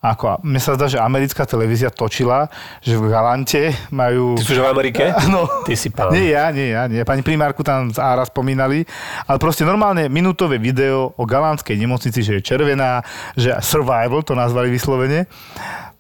Ako, 0.01 0.41
mne 0.41 0.57
sa 0.57 0.81
zdá, 0.81 0.89
že 0.89 0.97
americká 0.97 1.45
televízia 1.45 1.93
točila, 1.93 2.49
že 2.81 2.97
v 2.97 3.13
Galante 3.13 3.77
majú... 3.93 4.33
Ty 4.33 4.45
sú 4.49 4.57
v 4.57 4.73
Amerike? 4.73 5.13
Áno. 5.13 5.45
Ty 5.69 5.77
si 5.77 5.93
pán. 5.93 6.09
Nie 6.17 6.33
ja, 6.33 6.49
nie 6.49 6.73
ja, 6.73 6.89
nie. 6.89 7.05
Pani 7.05 7.21
primárku 7.21 7.61
tam 7.61 7.93
z 7.93 8.01
Ára 8.01 8.25
spomínali, 8.25 8.89
ale 9.29 9.37
proste 9.37 9.69
normálne 9.69 10.09
minútové 10.09 10.57
video 10.57 11.13
o 11.21 11.29
galantskej 11.29 11.77
nemocnici, 11.77 12.25
že 12.25 12.41
je 12.41 12.47
červená, 12.49 13.05
že 13.37 13.53
survival 13.61 14.25
to 14.25 14.33
nazvali 14.33 14.73
vyslovene, 14.73 15.29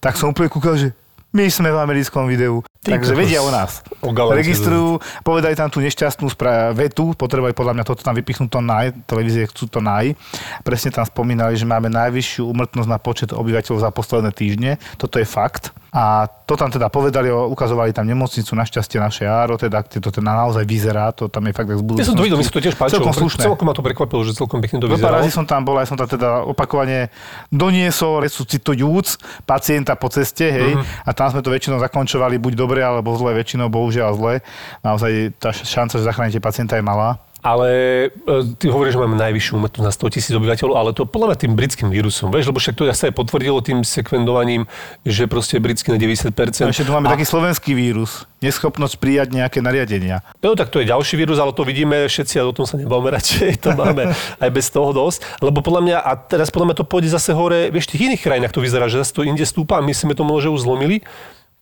tak 0.00 0.16
som 0.16 0.32
úplne 0.32 0.48
kúkal, 0.48 0.80
že 0.80 0.96
my 1.30 1.46
sme 1.46 1.70
v 1.70 1.78
americkom 1.78 2.26
videu. 2.26 2.62
Ty 2.80 2.96
Takže 2.96 3.12
vedia 3.12 3.44
o 3.44 3.50
nás. 3.52 3.84
O. 4.00 4.10
Registrujú, 4.10 4.98
povedali 5.20 5.52
tam 5.52 5.68
tú 5.68 5.84
nešťastnú 5.84 6.32
spra- 6.32 6.72
vetu, 6.72 7.12
potrebovali 7.12 7.52
podľa 7.52 7.76
mňa 7.76 7.84
toto 7.84 8.00
tam 8.00 8.16
vypichnúť 8.16 8.50
to 8.50 8.60
naj, 8.64 8.86
televízie 9.04 9.46
chcú 9.46 9.68
to 9.68 9.84
naj. 9.84 10.16
Presne 10.64 10.90
tam 10.90 11.04
spomínali, 11.04 11.54
že 11.54 11.68
máme 11.68 11.92
najvyššiu 11.92 12.48
umrtnosť 12.50 12.88
na 12.88 12.98
počet 12.98 13.30
obyvateľov 13.36 13.84
za 13.84 13.90
posledné 13.92 14.30
týždne. 14.32 14.70
Toto 14.96 15.20
je 15.20 15.28
fakt. 15.28 15.76
A 15.90 16.28
to 16.46 16.54
tam 16.54 16.68
teda 16.70 16.86
povedali, 16.86 17.32
ukazovali 17.32 17.90
tam 17.90 18.06
nemocnicu, 18.06 18.52
našťastie 18.54 19.00
naše 19.00 19.24
áro, 19.26 19.58
teda 19.58 19.82
to 19.82 20.12
teda 20.12 20.22
naozaj 20.22 20.62
vyzerá, 20.62 21.10
to 21.10 21.26
tam 21.26 21.46
je 21.46 21.52
fakt 21.52 21.66
tak 21.66 21.78
z 21.78 21.82
Ja 21.98 22.06
som 22.06 22.14
to 22.14 22.22
videl, 22.22 22.38
mi 22.38 22.46
sa 22.46 22.54
to 22.54 22.62
tiež 22.62 22.74
páčilo. 22.78 23.02
Celkom 23.02 23.14
slušné. 23.14 23.42
Celkom 23.46 23.66
ma 23.66 23.74
to 23.74 23.82
prekvapilo, 23.82 24.22
že 24.22 24.34
celkom 24.34 24.58
pekne 24.62 24.78
to 24.78 24.86
pár 24.86 24.98
vyzeralo. 24.98 25.16
razy 25.22 25.30
som 25.30 25.44
tam 25.46 25.62
bol, 25.66 25.78
aj 25.78 25.86
som 25.90 25.98
tam 25.98 26.06
teda 26.06 26.46
opakovane 26.46 27.10
doniesol 27.50 28.22
resuscitujúc 28.22 29.18
pacienta 29.46 29.94
po 29.98 30.06
ceste, 30.10 30.46
hej, 30.46 30.72
Mhm. 30.74 30.82
uh-huh. 30.82 31.06
a 31.06 31.10
tam 31.10 31.28
sme 31.30 31.42
to 31.42 31.50
väčšinou 31.50 31.78
zakončovali 31.78 32.38
buď 32.38 32.52
dobre, 32.54 32.80
alebo 32.82 33.10
zle, 33.18 33.34
väčšinou 33.34 33.66
bohužiaľ 33.66 34.10
zle. 34.14 34.34
Naozaj 34.82 35.38
tá 35.38 35.50
šanca, 35.50 35.98
že 35.98 36.04
zachránite 36.06 36.40
pacienta 36.40 36.78
je 36.78 36.82
malá. 36.82 37.18
Ale 37.40 37.68
e, 38.12 38.56
ty 38.60 38.68
hovoríš, 38.68 38.94
že 38.96 39.00
máme 39.00 39.16
najvyššiu 39.16 39.56
umrtnosť 39.56 39.86
na 39.86 39.92
100 39.92 40.14
tisíc 40.14 40.32
obyvateľov, 40.36 40.74
ale 40.76 40.90
to 40.92 41.08
podľa 41.08 41.32
mňa 41.32 41.38
tým 41.40 41.52
britským 41.56 41.88
vírusom, 41.88 42.28
vieš, 42.28 42.52
lebo 42.52 42.60
však 42.60 42.76
to 42.76 42.84
sa 42.92 43.08
aj 43.08 43.14
potvrdilo 43.16 43.64
tým 43.64 43.80
sekvendovaním, 43.80 44.68
že 45.08 45.24
proste 45.24 45.56
britský 45.56 45.96
na 45.96 45.98
90%. 45.98 46.36
A 46.36 46.72
ešte 46.72 46.84
tu 46.84 46.92
máme 46.92 47.08
a, 47.08 47.16
taký 47.16 47.24
slovenský 47.24 47.72
vírus. 47.72 48.28
Neschopnosť 48.44 49.00
prijať 49.00 49.32
nejaké 49.32 49.64
nariadenia. 49.64 50.20
No 50.44 50.52
tak 50.52 50.68
to 50.68 50.84
je 50.84 50.92
ďalší 50.92 51.16
vírus, 51.16 51.40
ale 51.40 51.56
to 51.56 51.64
vidíme 51.64 52.08
všetci 52.08 52.40
a 52.40 52.44
o 52.44 52.52
tom 52.52 52.68
sa 52.68 52.76
nebavíme 52.76 53.08
radšej, 53.08 53.64
to 53.64 53.72
máme 53.80 54.12
aj 54.14 54.50
bez 54.52 54.68
toho 54.68 54.92
dosť. 54.92 55.40
Lebo 55.40 55.64
podľa 55.64 55.80
mňa, 55.80 55.96
a 56.04 56.12
teraz 56.20 56.52
podľa 56.52 56.72
mňa 56.72 56.76
to 56.76 56.88
pôjde 56.88 57.08
zase 57.08 57.32
hore, 57.32 57.72
vieš, 57.72 57.88
v 57.88 57.92
tých 57.96 58.04
iných 58.12 58.22
krajinách 58.22 58.52
to 58.52 58.60
vyzerá, 58.60 58.86
že 58.92 59.00
zase 59.00 59.16
to 59.16 59.24
inde 59.24 59.44
stúpa 59.48 59.80
a 59.80 59.84
my 59.84 59.96
sme 59.96 60.12
to 60.12 60.22
možno 60.28 60.52
už 60.52 60.68
zlomili. 60.68 61.00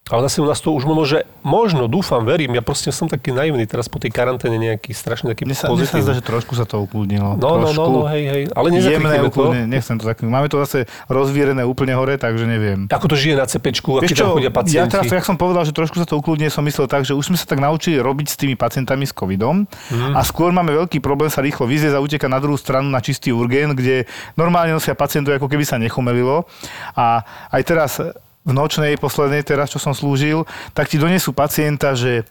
Ale 0.08 0.24
zase 0.24 0.38
u 0.38 0.46
nás 0.46 0.56
to 0.56 0.70
už 0.70 0.82
možno, 0.82 1.04
že 1.04 1.18
možno, 1.40 1.84
dúfam, 1.84 2.20
verím, 2.22 2.52
ja 2.52 2.60
proste 2.60 2.88
som 2.88 3.04
taký 3.04 3.28
naivný 3.30 3.62
teraz 3.62 3.86
po 3.86 3.96
tej 3.96 4.08
karanténe 4.08 4.56
nejaký 4.56 4.90
strašne 4.90 5.28
taký 5.28 5.44
Mne 5.44 5.52
sa, 5.52 5.68
mne 5.68 5.84
sa 5.84 5.94
pozitívny. 5.94 6.02
zdá, 6.02 6.12
že 6.14 6.24
trošku 6.24 6.52
sa 6.52 6.64
to 6.64 6.80
ukludnilo. 6.80 7.34
No, 7.34 7.48
no, 7.56 7.66
no, 7.66 7.70
Trošku. 7.70 7.92
no, 7.94 8.00
hej, 8.08 8.24
hej. 8.24 8.42
Ale 8.50 8.66
nezakrikneme 8.70 9.28
to. 9.28 9.42
nechcem 9.66 9.94
to 9.94 10.04
tak. 10.04 10.20
Máme 10.20 10.46
to 10.46 10.56
zase 10.60 10.78
rozvírené 11.06 11.60
úplne 11.62 11.92
hore, 11.92 12.16
takže 12.16 12.44
neviem. 12.44 12.88
Ako 12.88 13.04
to 13.04 13.14
žije 13.14 13.34
na 13.34 13.44
cepečku, 13.44 13.98
akí 13.98 14.12
tam 14.12 14.32
chodia 14.32 14.48
ja 14.48 14.54
pacienti. 14.54 14.90
teraz, 14.90 15.06
jak 15.06 15.22
som 15.22 15.34
povedal, 15.34 15.62
že 15.62 15.70
trošku 15.70 15.94
sa 15.94 16.04
to 16.04 16.16
ukludne, 16.16 16.48
som 16.48 16.62
myslel 16.62 16.86
tak, 16.86 17.02
že 17.02 17.12
už 17.12 17.24
sme 17.26 17.36
sa 17.36 17.44
tak 17.44 17.58
naučili 17.58 17.96
robiť 17.96 18.26
s 18.26 18.36
tými 18.36 18.54
pacientami 18.54 19.04
s 19.04 19.12
covidom 19.12 19.68
Mhm. 19.88 20.14
a 20.14 20.20
skôr 20.22 20.48
máme 20.48 20.72
veľký 20.74 20.98
problém 20.98 21.28
sa 21.28 21.38
rýchlo 21.38 21.64
vyzviezť 21.64 21.92
a 21.92 22.00
utekať 22.00 22.26
na 22.26 22.38
druhú 22.38 22.56
stranu 22.56 22.88
na 22.88 22.98
čistý 22.98 23.30
urgen, 23.30 23.70
kde 23.70 24.08
normálne 24.34 24.72
nosia 24.72 24.94
pacientov, 24.94 25.34
ako 25.34 25.46
keby 25.46 25.62
sa 25.62 25.76
nechumelilo. 25.76 26.48
A 26.92 27.20
aj 27.50 27.62
teraz 27.62 27.92
v 28.48 28.56
nočnej, 28.56 28.96
poslednej, 28.96 29.44
teraz 29.44 29.68
čo 29.68 29.76
som 29.76 29.92
slúžil, 29.92 30.48
tak 30.72 30.88
ti 30.88 30.96
donesú 30.96 31.36
pacienta, 31.36 31.92
že 31.92 32.24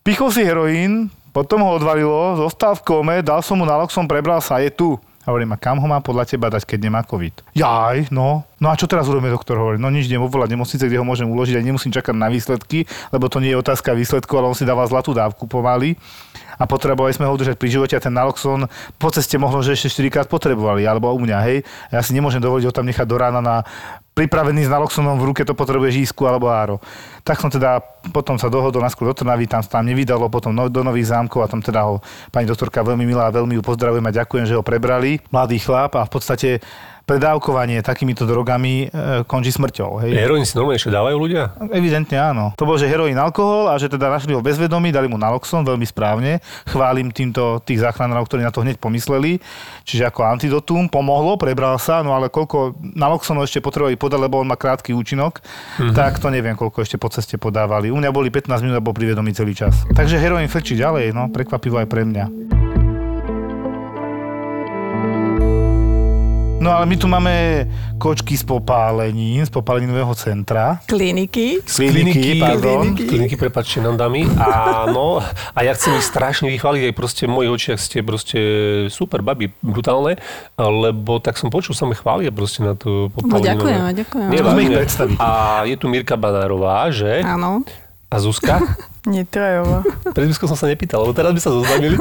pichol 0.00 0.32
si 0.32 0.40
heroín, 0.40 1.12
potom 1.36 1.60
ho 1.60 1.76
odvalilo, 1.76 2.40
zostal 2.40 2.72
v 2.80 2.84
kome, 2.88 3.14
dal 3.20 3.44
som 3.44 3.60
mu 3.60 3.68
naloxon, 3.68 4.08
prebral 4.08 4.40
sa, 4.40 4.64
je 4.64 4.72
tu. 4.72 4.96
A 5.28 5.36
hovorím, 5.36 5.52
a 5.52 5.60
kam 5.60 5.76
ho 5.76 5.84
mám 5.84 6.00
podľa 6.00 6.24
teba 6.24 6.48
dať, 6.48 6.64
keď 6.64 6.88
nemá 6.88 7.04
COVID? 7.04 7.52
Jaj, 7.52 8.08
no. 8.08 8.48
No 8.56 8.72
a 8.72 8.80
čo 8.80 8.88
teraz 8.88 9.04
urobíme, 9.12 9.28
doktor 9.28 9.60
hovorí? 9.60 9.76
No 9.76 9.92
nič, 9.92 10.08
idem 10.08 10.24
obvolať 10.24 10.56
nemocnice, 10.56 10.88
kde 10.88 10.96
ho 10.96 11.04
môžem 11.04 11.28
uložiť 11.28 11.60
a 11.60 11.66
nemusím 11.68 11.92
čakať 11.92 12.16
na 12.16 12.32
výsledky, 12.32 12.88
lebo 13.12 13.28
to 13.28 13.36
nie 13.36 13.52
je 13.52 13.60
otázka 13.60 13.92
výsledku, 13.92 14.32
ale 14.40 14.48
on 14.48 14.56
si 14.56 14.64
dáva 14.64 14.88
zlatú 14.88 15.12
dávku 15.12 15.44
pomaly 15.44 16.00
a 16.58 16.64
potrebovali 16.66 17.14
sme 17.14 17.24
ho 17.24 17.32
udržať 17.32 17.54
pri 17.54 17.68
živote 17.70 17.94
a 17.94 18.02
ten 18.02 18.12
naloxon 18.12 18.66
po 18.98 19.08
ceste 19.14 19.38
možno, 19.38 19.62
že 19.62 19.78
ešte 19.78 20.02
4 20.02 20.14
krát 20.14 20.26
potrebovali, 20.26 20.82
alebo 20.84 21.14
u 21.14 21.20
mňa, 21.22 21.38
hej. 21.46 21.58
Ja 21.94 22.02
si 22.02 22.12
nemôžem 22.12 22.42
dovoliť 22.42 22.66
ho 22.66 22.72
tam 22.74 22.84
nechať 22.84 23.06
do 23.06 23.16
rána 23.16 23.38
na 23.38 23.62
pripravený 24.18 24.66
s 24.66 24.70
naloxonom 24.74 25.14
v 25.22 25.30
ruke, 25.30 25.46
to 25.46 25.54
potrebuje 25.54 26.02
žísku 26.02 26.26
alebo 26.26 26.50
áro. 26.50 26.82
Tak 27.22 27.38
som 27.38 27.54
teda 27.54 27.78
potom 28.10 28.34
sa 28.34 28.50
dohodol 28.50 28.82
naskôr 28.82 29.06
do 29.06 29.14
Trnavy, 29.14 29.46
tam 29.46 29.62
sa 29.62 29.78
tam 29.78 29.86
nevydalo, 29.86 30.26
potom 30.26 30.50
no, 30.50 30.66
do 30.66 30.82
Nových 30.82 31.14
zámkov 31.14 31.46
a 31.46 31.46
tam 31.46 31.62
teda 31.62 31.86
ho 31.86 32.02
pani 32.34 32.50
doktorka 32.50 32.82
veľmi 32.82 33.06
milá, 33.06 33.30
veľmi 33.30 33.54
ju 33.54 33.62
pozdravujem 33.62 34.02
a 34.02 34.16
ďakujem, 34.18 34.44
že 34.50 34.58
ho 34.58 34.66
prebrali. 34.66 35.22
Mladý 35.30 35.62
chlap 35.62 35.94
a 35.94 36.02
v 36.02 36.10
podstate 36.10 36.58
predávkovanie 37.08 37.80
takýmito 37.80 38.28
drogami 38.28 38.92
e, 38.92 39.24
končí 39.24 39.48
smrťou. 39.48 40.04
Hej. 40.04 40.12
Heroín 40.12 40.44
si 40.44 40.52
normálne 40.60 40.76
ešte 40.76 40.92
dávajú 40.92 41.16
ľudia? 41.16 41.56
Evidentne 41.72 42.20
áno. 42.20 42.52
To 42.60 42.68
bol, 42.68 42.76
že 42.76 42.84
heroín, 42.84 43.16
alkohol 43.16 43.72
a 43.72 43.80
že 43.80 43.88
teda 43.88 44.12
našli 44.12 44.36
ho 44.36 44.44
bezvedomí, 44.44 44.92
dali 44.92 45.08
mu 45.08 45.16
naloxon, 45.16 45.64
veľmi 45.64 45.88
správne. 45.88 46.44
Chválim 46.68 47.08
týmto 47.08 47.64
tých 47.64 47.80
záchranárov, 47.80 48.28
ktorí 48.28 48.44
na 48.44 48.52
to 48.52 48.60
hneď 48.60 48.76
pomysleli. 48.76 49.40
Čiže 49.88 50.12
ako 50.12 50.28
antidotum 50.28 50.92
pomohlo, 50.92 51.40
prebral 51.40 51.80
sa, 51.80 52.04
no 52.04 52.12
ale 52.12 52.28
koľko 52.28 52.76
naloxonu 52.92 53.40
ešte 53.40 53.64
potrebovali 53.64 53.96
podať, 53.96 54.20
lebo 54.28 54.44
on 54.44 54.52
má 54.52 54.60
krátky 54.60 54.92
účinok, 54.92 55.40
mm-hmm. 55.40 55.96
tak 55.96 56.20
to 56.20 56.28
neviem, 56.28 56.52
koľko 56.52 56.84
ešte 56.84 57.00
po 57.00 57.08
ceste 57.08 57.40
podávali. 57.40 57.88
U 57.88 57.96
mňa 57.96 58.12
boli 58.12 58.28
15 58.28 58.60
minút 58.60 58.76
a 58.76 58.84
bol 58.84 58.92
pri 58.92 59.16
vedomí 59.16 59.32
celý 59.32 59.56
čas. 59.56 59.88
Takže 59.96 60.20
heroín 60.20 60.52
frčí 60.52 60.76
ďalej, 60.76 61.16
no, 61.16 61.32
prekvapivo 61.32 61.80
aj 61.80 61.88
pre 61.88 62.04
mňa. 62.04 62.67
No 66.58 66.74
ale 66.74 66.90
my 66.90 66.96
tu 66.98 67.06
máme 67.06 67.34
kočky 68.02 68.34
z 68.34 68.42
popálenín, 68.42 69.46
z 69.46 69.50
popáleninového 69.50 70.10
centra. 70.18 70.82
Kliniky. 70.90 71.62
Z 71.62 71.86
kliniky, 71.86 72.42
pardon. 72.42 72.98
Kliniky, 72.98 73.38
prepáčte 73.38 73.78
nám 73.78 73.94
dámy. 73.94 74.26
A, 74.34 74.82
no, 74.90 75.22
a 75.54 75.58
ja 75.62 75.70
chcem 75.72 75.94
ich 75.94 76.02
strašne 76.02 76.50
vychváliť, 76.50 76.90
aj 76.90 76.94
proste 76.98 77.22
v 77.24 77.32
mojich 77.32 77.52
očiach 77.54 77.78
ste 77.78 78.02
proste 78.02 78.40
super 78.90 79.22
baby, 79.22 79.54
brutálne, 79.62 80.18
lebo 80.58 81.22
tak 81.22 81.38
som 81.38 81.46
počul, 81.46 81.78
sa 81.78 81.86
mi 81.86 81.94
chvália 81.94 82.34
proste 82.34 82.66
na 82.66 82.74
to 82.74 83.06
No 83.06 83.14
popáleninové. 83.14 83.54
ďakujem, 83.54 83.80
ďakujem. 83.94 84.28
Nie. 84.66 84.82
A 85.22 85.28
je 85.62 85.78
tu 85.78 85.86
Mirka 85.86 86.18
Banárová, 86.18 86.90
že? 86.90 87.22
Áno. 87.22 87.62
A 88.08 88.16
Zuzka? 88.16 88.64
Nitrajová. 89.08 89.84
Pred 90.16 90.32
Zuzkou 90.32 90.48
som 90.48 90.56
sa 90.56 90.68
nepýtal, 90.68 91.04
lebo 91.04 91.12
teraz 91.12 91.32
by 91.32 91.40
sa 91.40 91.52
zoznamili. 91.52 91.96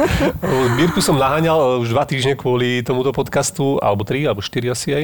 Mirku 0.75 0.99
som 1.03 1.19
naháňal 1.19 1.79
už 1.83 1.91
dva 1.91 2.03
týždne 2.07 2.35
kvôli 2.35 2.83
tomuto 2.83 3.11
podcastu, 3.15 3.79
alebo 3.79 4.03
tri, 4.07 4.23
alebo 4.27 4.43
štyri 4.43 4.71
asi 4.71 4.91
aj. 4.91 5.03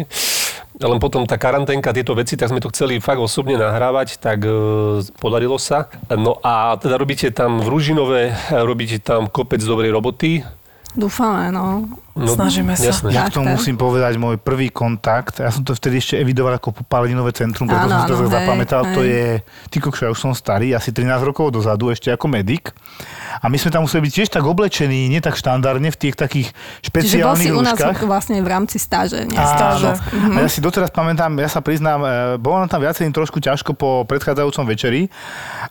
Len 0.84 1.00
potom 1.00 1.24
tá 1.24 1.38
karanténka, 1.38 1.94
tieto 1.96 2.18
veci, 2.18 2.34
tak 2.34 2.50
sme 2.50 2.60
to 2.60 2.72
chceli 2.74 2.98
fakt 2.98 3.22
osobne 3.22 3.56
nahrávať, 3.56 4.18
tak 4.18 4.42
e, 4.44 4.52
podarilo 5.22 5.56
sa. 5.62 5.88
No 6.10 6.42
a 6.42 6.76
teda 6.82 6.98
robíte 6.98 7.30
tam 7.30 7.62
v 7.62 7.68
Ružinove, 7.72 8.22
robíte 8.66 8.98
tam 9.00 9.30
kopec 9.30 9.62
dobrej 9.62 9.94
roboty. 9.94 10.42
Dúfame, 10.98 11.54
no. 11.54 11.88
No, 12.14 12.30
Snažíme 12.30 12.78
sa. 12.78 12.94
Jasné. 12.94 13.10
Ja 13.10 13.26
Tak, 13.26 13.34
k 13.34 13.42
tomu 13.42 13.58
musím 13.58 13.74
povedať 13.74 14.22
môj 14.22 14.38
prvý 14.38 14.70
kontakt. 14.70 15.42
Ja 15.42 15.50
som 15.50 15.66
to 15.66 15.74
vtedy 15.74 15.98
ešte 15.98 16.22
evidoval 16.22 16.62
ako 16.62 16.86
popáleninové 16.86 17.34
centrum, 17.34 17.66
preto 17.66 17.90
Áno, 17.90 17.90
som 17.90 18.00
si 18.06 18.10
to 18.14 18.18
áno, 18.22 18.30
hej, 18.30 18.34
zapamätal. 18.38 18.82
To 18.94 19.02
je, 19.02 19.42
ty 19.74 19.82
kokšo, 19.82 20.06
ja 20.06 20.12
už 20.14 20.22
som 20.22 20.30
starý, 20.38 20.78
asi 20.78 20.94
13 20.94 21.10
rokov 21.26 21.50
dozadu, 21.50 21.90
ešte 21.90 22.14
ako 22.14 22.30
medic. 22.30 22.70
A 23.42 23.50
my 23.50 23.58
sme 23.58 23.74
tam 23.74 23.90
museli 23.90 24.06
byť 24.06 24.14
tiež 24.14 24.30
tak 24.30 24.46
oblečení, 24.46 25.10
nie 25.10 25.18
tak 25.26 25.34
štandardne, 25.34 25.90
v 25.90 25.98
tých 25.98 26.14
takých 26.14 26.54
Čiže 26.86 27.18
bol 27.26 27.34
si 27.34 27.50
špeciálnych 27.50 27.50
u 27.50 27.64
nás 27.66 27.78
rúškach. 27.82 28.06
vlastne 28.06 28.38
v 28.46 28.48
rámci 28.48 28.78
stáže. 28.78 29.26
Nie? 29.26 29.42
Áno. 29.42 29.98
A 30.38 30.38
ja 30.46 30.50
si 30.54 30.62
doteraz 30.62 30.94
pamätám, 30.94 31.34
ja 31.42 31.50
sa 31.50 31.66
priznám, 31.66 32.06
e, 32.06 32.38
bolo 32.38 32.62
nám 32.62 32.70
tam 32.70 32.86
viacerým 32.86 33.10
trošku 33.10 33.42
ťažko 33.42 33.74
po 33.74 34.06
predchádzajúcom 34.06 34.70
večeri. 34.70 35.10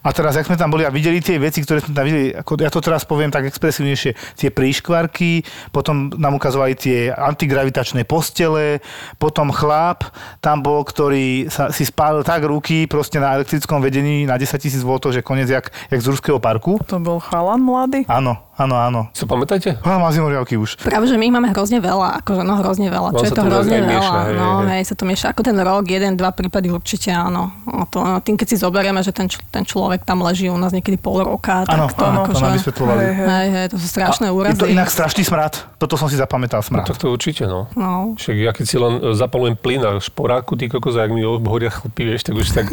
A 0.03 0.11
teraz, 0.11 0.35
jak 0.35 0.51
sme 0.51 0.59
tam 0.59 0.75
boli 0.75 0.83
a 0.83 0.91
videli 0.91 1.23
tie 1.23 1.39
veci, 1.39 1.63
ktoré 1.63 1.79
sme 1.79 1.95
tam 1.95 2.03
videli, 2.03 2.35
ako 2.35 2.59
ja 2.59 2.71
to 2.75 2.83
teraz 2.83 3.07
poviem 3.07 3.31
tak 3.31 3.47
expresívnejšie, 3.47 4.11
tie 4.35 4.51
príškvarky, 4.51 5.47
potom 5.71 6.11
nám 6.19 6.32
ukazovali 6.37 6.75
tie 6.77 7.12
antigravitačné 7.12 8.05
postele, 8.05 8.83
potom 9.17 9.53
chlap 9.55 10.09
tam 10.41 10.61
bol, 10.61 10.85
ktorý 10.85 11.49
sa, 11.49 11.71
si 11.71 11.87
spálil 11.87 12.27
tak 12.27 12.45
ruky 12.45 12.91
proste 12.91 13.23
na 13.23 13.37
elektrickom 13.39 13.81
vedení 13.81 14.25
na 14.27 14.37
10 14.37 14.59
tisíc 14.59 14.83
V, 14.83 14.99
že 15.12 15.25
konec 15.25 15.49
jak, 15.49 15.71
jak 15.71 16.01
z 16.01 16.07
Ruského 16.07 16.39
parku. 16.43 16.81
To 16.89 16.99
bol 16.99 17.23
chalan 17.23 17.62
mladý? 17.62 18.05
Áno, 18.09 18.51
áno, 18.62 18.75
áno. 18.75 19.00
Si 19.11 19.23
to 19.23 19.28
pamätáte? 19.28 19.76
Á, 19.78 19.99
má 19.99 20.09
zimoriavky 20.11 20.54
už. 20.54 20.78
Práve, 20.81 21.07
že 21.07 21.19
my 21.19 21.25
ich 21.26 21.35
máme 21.35 21.50
hrozne 21.50 21.78
veľa, 21.78 22.23
akože 22.23 22.42
no 22.42 22.54
hrozne 22.62 22.88
veľa. 22.88 23.09
Vám 23.11 23.19
Čo 23.19 23.26
je 23.26 23.33
to 23.33 23.37
to 23.37 23.45
hrozne 23.47 23.78
veľa? 23.83 23.90
mieša, 23.90 24.19
hej, 24.23 24.35
no, 24.35 24.47
hej. 24.62 24.69
hej, 24.71 24.83
sa 24.87 24.95
to 24.95 25.04
mieša. 25.04 25.26
Ako 25.31 25.40
ten 25.42 25.57
rok, 25.57 25.85
jeden, 25.87 26.12
dva 26.14 26.31
prípady 26.31 26.71
určite 26.71 27.11
áno. 27.11 27.50
No, 27.64 27.85
to, 27.87 27.99
no, 28.00 28.19
tým, 28.19 28.37
keď 28.37 28.47
si 28.47 28.57
zoberieme, 28.57 29.00
že 29.00 29.11
ten, 29.11 29.26
ten 29.26 29.62
človek 29.62 30.02
tam 30.02 30.23
leží 30.23 30.47
u 30.47 30.57
nás 30.57 30.71
niekedy 30.71 30.97
pol 30.97 31.21
roka, 31.21 31.66
Áno, 31.66 31.90
tak 31.90 31.99
to 31.99 32.04
áno, 32.07 32.23
to 32.23 32.33
akože... 32.33 32.42
nám 32.42 32.52
vysvetľovali. 32.57 33.02
Hej, 33.12 33.47
hej. 33.50 33.66
To 33.73 33.76
sú 33.76 33.87
strašné 33.88 34.26
Je 34.28 34.35
úrazy. 34.35 34.59
to 34.59 34.69
inak 34.69 34.88
strašný 34.88 35.23
smrad. 35.23 35.52
Toto 35.76 35.95
som 35.97 36.07
si 36.07 36.14
zapamätal, 36.14 36.62
No, 36.62 36.66
smrad. 36.66 36.87
tak 36.87 36.97
to 36.97 37.11
určite, 37.11 37.45
no. 37.45 37.66
No. 37.75 38.14
Však 38.14 38.37
ja 38.38 38.52
keď 38.52 38.64
si 38.64 38.76
len 38.78 38.92
zapalujem 39.12 39.57
plyn 39.57 39.83
a 39.83 39.99
šporáku, 39.99 40.54
ty 40.54 40.71
kokos, 40.71 40.95
a 40.95 41.04
jak 41.04 41.12
mi 41.12 41.25
horia 41.25 41.69
chlpy, 41.69 42.07
vieš, 42.07 42.23
tak 42.25 42.35
už 42.37 42.47
tak... 42.52 42.66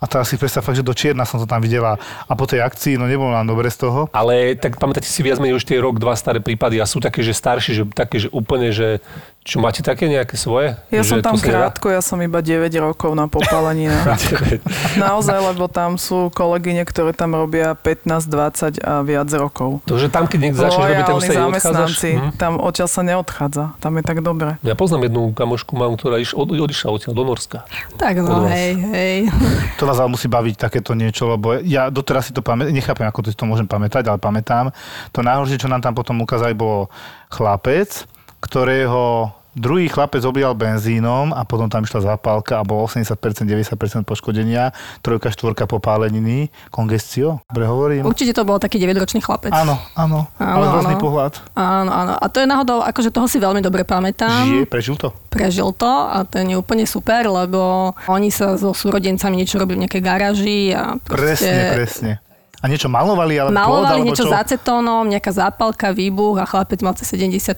A 0.00 0.08
teraz 0.08 0.32
si 0.32 0.40
predstav 0.40 0.64
fakt, 0.64 0.80
že 0.80 0.86
do 0.86 0.96
Čierna 0.96 1.28
som 1.28 1.36
to 1.36 1.44
tam 1.44 1.60
videla 1.60 2.00
a 2.00 2.32
po 2.32 2.48
tej 2.48 2.64
akcii, 2.64 2.96
no 2.96 3.04
nebolo 3.04 3.36
nám 3.36 3.52
dobre 3.52 3.68
z 3.68 3.84
toho. 3.84 4.08
Ale 4.16 4.56
tak 4.56 4.80
pamätáte 4.80 5.04
si 5.04 5.20
viac 5.20 5.36
menej 5.36 5.60
už 5.60 5.68
tie 5.68 5.76
rok, 5.76 6.00
dva 6.00 6.16
staré 6.16 6.40
prípady 6.40 6.80
a 6.80 6.88
sú 6.88 7.04
také, 7.04 7.20
že 7.20 7.36
staršie, 7.36 7.72
že 7.76 7.84
také, 7.92 8.16
že 8.24 8.32
úplne, 8.32 8.72
že 8.72 9.04
čo 9.40 9.56
máte 9.56 9.80
také 9.80 10.04
nejaké 10.04 10.36
svoje? 10.36 10.76
Ja 10.92 11.00
že 11.00 11.16
som 11.16 11.24
tam 11.24 11.40
krátko, 11.40 11.88
ja 11.88 12.04
som 12.04 12.20
iba 12.20 12.44
9 12.44 12.68
rokov 12.76 13.16
na 13.16 13.24
popálení. 13.24 13.88
Naozaj, 15.00 15.38
lebo 15.52 15.64
tam 15.64 15.96
sú 15.96 16.28
kolegyne, 16.28 16.84
ktoré 16.84 17.16
tam 17.16 17.32
robia 17.32 17.72
15, 17.72 18.28
20 18.28 18.84
a 18.84 19.00
viac 19.00 19.28
rokov. 19.32 19.80
To, 19.88 19.96
že 19.96 20.12
tam, 20.12 20.28
keď 20.28 20.38
niekto 20.44 20.60
začneš 20.60 20.84
robiť, 20.92 21.06
Lojálni 21.10 21.24
sa 21.24 21.32
zamestnanci, 21.72 22.10
Hm? 22.20 22.30
tam 22.36 22.60
odtiaľ 22.60 22.88
sa 22.92 23.00
neodchádza. 23.00 23.64
Tam 23.80 23.92
je 23.96 24.02
tak 24.04 24.20
dobre. 24.20 24.60
Ja 24.60 24.76
poznám 24.76 25.08
jednu 25.08 25.32
kamošku 25.32 25.72
mám, 25.72 25.96
ktorá 25.96 26.20
iš, 26.20 26.36
od, 26.36 26.52
odišla 26.52 26.88
odtiaľ 26.92 27.12
do 27.16 27.24
Norska. 27.24 27.64
Tak 27.96 28.20
no, 28.20 28.44
hej, 28.44 28.76
hej. 28.76 29.16
To 29.80 29.88
vás 29.88 29.96
ale 29.96 30.12
musí 30.12 30.28
baviť 30.28 30.60
takéto 30.60 30.92
niečo, 30.92 31.32
lebo 31.32 31.56
ja 31.64 31.88
doteraz 31.88 32.28
si 32.28 32.32
to 32.36 32.44
pamätám, 32.44 32.76
nechápem, 32.76 33.08
ako 33.08 33.24
to 33.24 33.28
si 33.32 33.38
to 33.40 33.48
môžem 33.48 33.64
pamätať, 33.64 34.04
ale 34.12 34.20
pamätám. 34.20 34.68
To 35.16 35.24
najhoršie, 35.24 35.64
čo 35.64 35.72
nám 35.72 35.80
tam 35.80 35.96
potom 35.96 36.20
ukázali, 36.20 36.52
bolo 36.52 36.92
chlapec, 37.32 38.04
ktorého 38.50 39.30
druhý 39.50 39.90
chlapec 39.90 40.22
objal 40.22 40.54
benzínom 40.54 41.34
a 41.34 41.42
potom 41.42 41.66
tam 41.66 41.82
išla 41.82 42.14
zapálka 42.14 42.58
a 42.58 42.66
bolo 42.66 42.86
80%, 42.86 43.18
90% 43.46 44.06
poškodenia, 44.06 44.70
trojka, 45.02 45.30
štvorka 45.30 45.66
popáleniny, 45.66 46.54
kongestia, 46.70 47.42
dobre 47.50 47.66
hovorím? 47.66 48.02
Určite 48.06 48.30
to 48.30 48.46
bol 48.46 48.62
taký 48.62 48.78
9-ročný 48.78 49.18
chlapec. 49.18 49.50
Áno, 49.50 49.74
áno, 49.98 50.30
ale 50.38 50.64
Áno, 50.66 50.72
hrozný 50.78 50.94
áno. 50.94 51.02
pohľad. 51.02 51.32
Áno, 51.58 51.90
áno. 51.90 52.12
A 52.14 52.26
to 52.30 52.38
je 52.38 52.46
náhodou, 52.46 52.78
akože 52.82 53.10
toho 53.10 53.26
si 53.26 53.42
veľmi 53.42 53.58
dobre 53.58 53.82
pamätám. 53.82 54.46
Žije, 54.46 54.70
prežil 54.70 54.94
to? 54.94 55.10
prežil 55.30 55.70
to 55.74 55.90
a 55.90 56.22
to 56.26 56.42
je 56.42 56.54
úplne 56.54 56.86
super, 56.86 57.26
lebo 57.26 57.90
oni 58.06 58.30
sa 58.30 58.54
so 58.54 58.70
súrodencami 58.70 59.34
niečo 59.34 59.58
robili 59.58 59.82
v 59.82 59.90
nejakej 59.90 60.02
garáži 60.02 60.74
a 60.74 60.94
proste 60.98 61.46
Presne, 61.46 61.62
presne. 61.74 62.12
A 62.60 62.68
niečo 62.68 62.92
malovali, 62.92 63.40
alebo 63.40 63.56
plod, 63.56 63.64
malovali 63.64 64.04
alebo 64.04 64.06
niečo 64.12 64.28
čo? 64.28 64.32
s 64.32 64.36
acetónom, 64.36 65.08
nejaká 65.08 65.32
zápalka, 65.32 65.96
výbuch 65.96 66.36
a 66.36 66.44
chlapec 66.44 66.84
mal 66.84 66.92
cez 66.92 67.08
70%. 67.16 67.56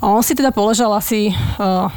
A 0.00 0.04
on 0.04 0.20
si 0.20 0.36
teda 0.36 0.52
položal 0.52 0.92
asi, 0.92 1.32
uh, 1.56 1.88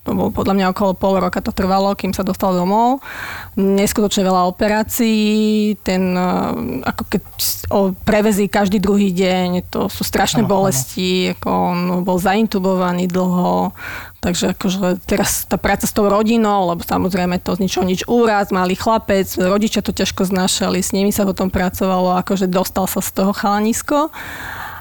to 0.00 0.16
bolo 0.16 0.32
podľa 0.32 0.56
mňa 0.56 0.66
okolo 0.72 0.96
pol 0.96 1.20
roka 1.20 1.44
to 1.44 1.52
trvalo, 1.52 1.92
kým 1.92 2.16
sa 2.16 2.24
dostal 2.24 2.56
domov. 2.56 3.04
Neskutočne 3.52 4.24
veľa 4.24 4.48
operácií, 4.48 5.76
ten 5.84 6.16
uh, 6.16 6.56
ako 6.88 7.02
keď 7.04 7.22
o, 7.68 7.92
prevezí 8.00 8.48
každý 8.48 8.80
druhý 8.80 9.12
deň, 9.12 9.68
to 9.68 9.92
sú 9.92 10.00
strašné 10.00 10.40
áno. 10.40 10.48
bolesti, 10.48 11.36
ako 11.36 11.48
on 11.52 11.80
bol 12.00 12.16
zaintubovaný 12.16 13.12
dlho, 13.12 13.76
Takže 14.20 14.52
akože 14.52 15.00
teraz 15.08 15.48
tá 15.48 15.56
práca 15.56 15.88
s 15.88 15.96
tou 15.96 16.04
rodinou, 16.04 16.68
lebo 16.68 16.84
samozrejme 16.84 17.40
to 17.40 17.56
z 17.56 17.64
ničoho 17.64 17.88
nič 17.88 18.04
úraz, 18.04 18.52
malý 18.52 18.76
chlapec, 18.76 19.24
rodičia 19.40 19.80
to 19.80 19.96
ťažko 19.96 20.28
znášali, 20.28 20.84
s 20.84 20.92
nimi 20.92 21.08
sa 21.08 21.24
potom 21.24 21.48
pracovalo, 21.48 22.20
akože 22.20 22.44
dostal 22.44 22.84
sa 22.84 23.00
z 23.00 23.16
toho 23.16 23.32
chalanisko. 23.32 24.12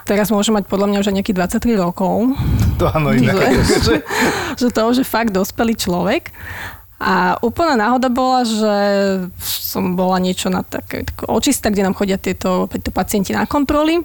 Teraz 0.03 0.27
môže 0.27 0.51
mať 0.51 0.67
podľa 0.67 0.91
mňa 0.91 0.99
už 0.99 1.07
aj 1.07 1.15
nejakých 1.23 1.39
23 1.55 1.79
rokov. 1.79 2.35
To 2.83 2.91
áno, 2.91 3.15
inak. 3.15 3.39
Že, 3.87 3.95
že 4.59 4.67
to 4.73 4.81
už 4.91 5.05
je 5.05 5.07
fakt 5.07 5.31
dospelý 5.31 5.77
človek. 5.77 6.35
A 6.99 7.39
úplná 7.39 7.79
náhoda 7.79 8.11
bola, 8.11 8.43
že 8.43 8.75
som 9.39 9.95
bola 9.95 10.19
niečo 10.19 10.51
na 10.51 10.67
také, 10.67 11.07
také 11.07 11.23
očista, 11.31 11.71
kde 11.71 11.87
nám 11.87 11.95
chodia 11.95 12.19
tieto, 12.19 12.67
tieto 12.67 12.91
pacienti 12.91 13.31
na 13.31 13.47
kontroly. 13.47 14.03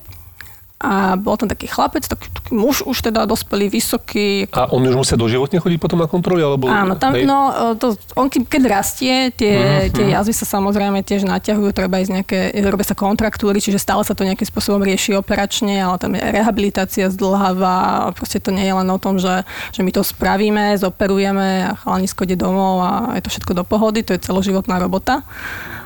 A 0.84 1.16
bol 1.16 1.40
tam 1.40 1.48
taký 1.48 1.64
chlapec, 1.64 2.04
taký, 2.04 2.28
taký 2.28 2.52
muž 2.52 2.84
už 2.84 3.00
teda 3.00 3.24
dospelý, 3.24 3.72
vysoký. 3.72 4.52
A 4.52 4.68
on 4.68 4.84
už 4.84 5.00
musia 5.00 5.16
doživotne 5.16 5.56
chodiť 5.56 5.80
potom 5.80 5.96
na 5.96 6.04
kontroly? 6.04 6.44
Alebo, 6.44 6.68
Áno, 6.68 7.00
tam, 7.00 7.16
hej? 7.16 7.24
no, 7.24 7.72
to, 7.80 7.96
on 8.12 8.28
keď 8.28 8.62
rastie, 8.68 9.32
tie, 9.32 9.54
Mhm, 9.54 9.96
tie 9.96 10.04
jazvy 10.12 10.34
sa 10.36 10.46
samozrejme 10.46 11.00
tiež 11.00 11.24
naťahujú, 11.24 11.70
treba 11.72 12.02
ísť 12.04 12.12
nejaké, 12.12 12.38
robia 12.60 12.86
sa 12.86 12.96
kontraktúry, 12.98 13.58
čiže 13.64 13.80
stále 13.80 14.04
sa 14.04 14.12
to 14.12 14.26
nejakým 14.28 14.44
spôsobom 14.44 14.84
rieši 14.84 15.16
operačne, 15.16 15.80
ale 15.80 15.96
tam 15.96 16.12
je 16.12 16.20
rehabilitácia 16.20 17.08
zdlhavá, 17.08 18.10
proste 18.12 18.42
to 18.42 18.52
nie 18.52 18.66
je 18.66 18.74
len 18.74 18.88
o 18.90 18.98
tom, 19.00 19.16
že, 19.16 19.46
že 19.72 19.80
my 19.80 19.90
to 19.94 20.04
spravíme, 20.04 20.76
zoperujeme 20.76 21.70
a 21.70 21.78
chalanisko 21.80 22.28
ide 22.28 22.36
domov 22.36 22.84
a 22.84 22.90
je 23.16 23.22
to 23.24 23.32
všetko 23.32 23.52
do 23.56 23.64
pohody, 23.64 24.04
to 24.04 24.12
je 24.12 24.20
celoživotná 24.20 24.76
robota. 24.76 25.24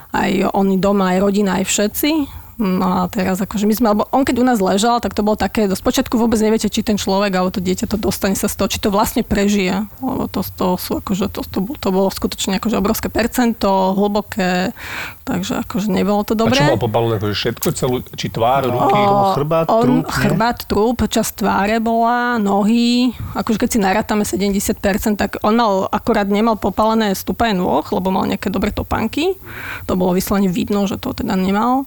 Aj 0.09 0.31
oni 0.57 0.81
doma, 0.81 1.12
aj 1.12 1.19
rodina, 1.21 1.61
aj 1.61 1.69
všetci. 1.69 2.11
No 2.58 3.06
a 3.06 3.06
teraz 3.06 3.38
akože 3.38 3.70
my 3.70 3.74
sme, 3.78 3.86
alebo 3.94 4.10
on 4.10 4.26
keď 4.26 4.42
u 4.42 4.44
nás 4.44 4.58
ležal, 4.58 4.98
tak 4.98 5.14
to 5.14 5.22
bolo 5.22 5.38
také, 5.38 5.70
do 5.70 5.78
spočiatku 5.78 6.18
vôbec 6.18 6.42
neviete, 6.42 6.66
či 6.66 6.82
ten 6.82 6.98
človek 6.98 7.30
alebo 7.30 7.54
to 7.54 7.62
dieťa 7.62 7.86
to 7.86 7.94
dostane 7.94 8.34
sa 8.34 8.50
z 8.50 8.58
toho, 8.58 8.66
či 8.66 8.82
to 8.82 8.90
vlastne 8.90 9.22
prežije. 9.22 9.86
Lebo 10.02 10.26
to, 10.26 10.42
to 10.42 10.74
sú 10.74 10.98
akože, 10.98 11.30
to, 11.30 11.46
to, 11.46 11.62
to 11.78 11.88
bolo 11.94 12.10
skutočne 12.10 12.58
akože 12.58 12.74
obrovské 12.82 13.14
percento, 13.14 13.94
hlboké, 13.94 14.74
takže 15.22 15.62
akože 15.62 15.86
nebolo 15.86 16.26
to 16.26 16.34
A 16.34 16.38
dobré. 16.42 16.58
čo 16.58 16.66
mal 16.66 16.82
popálené, 16.82 17.22
akože 17.22 17.34
všetko, 17.38 17.66
celú, 17.78 18.02
či 18.18 18.26
tvár, 18.26 18.66
ruky? 18.66 19.00
O, 19.06 19.38
chrbát, 19.38 19.66
on, 19.70 20.02
chrbát, 20.02 20.58
trup, 20.66 21.06
časť 21.06 21.46
tváre 21.46 21.78
bola, 21.78 22.42
nohy, 22.42 23.14
akože 23.38 23.62
keď 23.62 23.68
si 23.70 23.78
narátame 23.78 24.26
70%, 24.26 25.14
tak 25.14 25.38
on 25.46 25.54
mal, 25.54 25.86
akorát 25.94 26.26
nemal 26.26 26.58
popálené 26.58 27.14
stúpaje 27.14 27.54
nôh, 27.54 27.86
lebo 27.94 28.10
mal 28.10 28.26
nejaké 28.26 28.50
dobré 28.50 28.74
topánky. 28.74 29.38
To 29.86 29.94
bolo 29.94 30.18
vyslovene 30.18 30.50
vidno, 30.50 30.90
že 30.90 30.98
to 30.98 31.14
teda 31.14 31.38
nemal. 31.38 31.86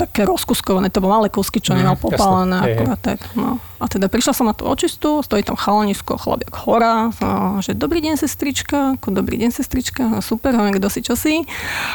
také 0.00 0.24
rozkuskované, 0.24 0.88
to 0.88 1.04
bolo 1.04 1.20
malé 1.20 1.28
kusky, 1.28 1.60
čo 1.60 1.76
Mm, 1.76 1.84
nemal 1.84 1.96
popálené, 1.96 2.56
akorát 2.56 3.00
tak. 3.00 3.18
No. 3.36 3.60
A 3.80 3.88
teda 3.88 4.12
prišla 4.12 4.36
som 4.36 4.44
na 4.44 4.52
tú 4.52 4.68
očistu, 4.68 5.24
stojí 5.24 5.40
tam 5.40 5.56
chalanisko, 5.56 6.20
chlapiak 6.20 6.52
hora, 6.68 7.08
no, 7.16 7.64
že 7.64 7.72
dobrý 7.72 8.04
deň 8.04 8.20
sestrička, 8.20 9.00
ako 9.00 9.08
dobrý 9.08 9.40
deň 9.40 9.50
sestrička, 9.56 10.04
no, 10.04 10.20
super, 10.20 10.52
hovorím, 10.52 10.76
kto 10.76 10.88
si, 10.92 11.00
čo 11.00 11.16
si. 11.16 11.48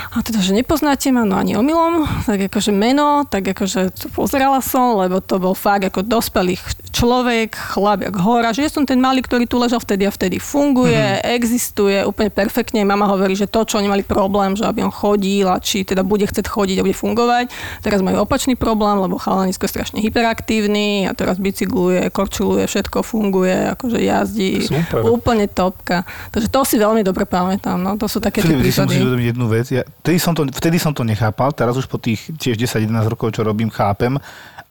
A 0.10 0.26
teda, 0.26 0.42
že 0.42 0.58
nepoznáte 0.58 1.14
ma, 1.14 1.30
no 1.30 1.38
ani 1.38 1.54
omylom, 1.54 2.26
tak 2.26 2.50
akože 2.50 2.74
meno, 2.74 3.30
tak 3.30 3.54
akože 3.54 3.94
to 3.94 4.10
pozerala 4.10 4.66
som, 4.66 4.98
lebo 4.98 5.22
to 5.22 5.38
bol 5.38 5.54
fakt 5.54 5.86
ako 5.86 6.02
dospelý 6.02 6.58
človek, 6.90 7.54
chlapiak 7.54 8.16
hora, 8.18 8.50
že 8.56 8.66
ja 8.66 8.72
som 8.72 8.88
ten 8.88 8.98
malý, 8.98 9.22
ktorý 9.22 9.46
tu 9.46 9.62
ležal 9.62 9.84
vtedy 9.84 10.08
a 10.08 10.12
vtedy 10.16 10.42
funguje, 10.42 10.96
mm-hmm. 10.96 11.36
existuje 11.38 11.98
úplne 12.08 12.32
perfektne. 12.32 12.82
Mama 12.88 13.06
hovorí, 13.12 13.36
že 13.36 13.52
to, 13.52 13.68
čo 13.68 13.78
oni 13.78 13.92
mali 13.92 14.02
problém, 14.02 14.56
že 14.56 14.64
aby 14.64 14.82
on 14.82 14.96
chodil 14.96 15.46
a 15.46 15.60
či 15.60 15.84
teda 15.84 16.08
bude 16.08 16.24
chcieť 16.24 16.48
chodiť 16.48 16.80
a 16.80 16.86
bude 16.88 16.96
fungovať, 16.96 17.52
teraz 17.96 18.04
majú 18.04 18.28
opačný 18.28 18.60
problém, 18.60 19.00
lebo 19.00 19.16
chalanisko 19.16 19.64
je 19.64 19.72
strašne 19.72 20.04
hyperaktívny 20.04 21.08
a 21.08 21.16
teraz 21.16 21.40
bicykluje, 21.40 22.12
korčuluje, 22.12 22.68
všetko 22.68 23.08
funguje, 23.08 23.72
akože 23.72 24.04
jazdí. 24.04 24.68
Super. 24.68 25.08
Úplne 25.08 25.48
topka. 25.48 26.04
Takže 26.36 26.52
to 26.52 26.60
si 26.68 26.76
veľmi 26.76 27.08
dobre 27.08 27.24
pamätám. 27.24 27.80
No. 27.80 27.96
To 27.96 28.12
sú 28.12 28.20
také 28.20 28.44
tie 28.44 28.52
Filip, 28.52 28.68
si 28.68 28.84
prípady. 28.84 29.00
uvedomiť 29.00 29.28
jednu 29.32 29.46
vec. 29.48 29.68
Ja, 29.72 29.88
vtedy, 30.04 30.20
som 30.20 30.36
to, 30.36 30.44
vtedy 30.44 30.76
som 30.76 30.92
to 30.92 31.08
nechápal, 31.08 31.56
teraz 31.56 31.80
už 31.80 31.88
po 31.88 31.96
tých 31.96 32.28
tiež 32.36 32.60
10-11 32.60 33.08
rokov, 33.08 33.32
čo 33.32 33.48
robím, 33.48 33.72
chápem, 33.72 34.20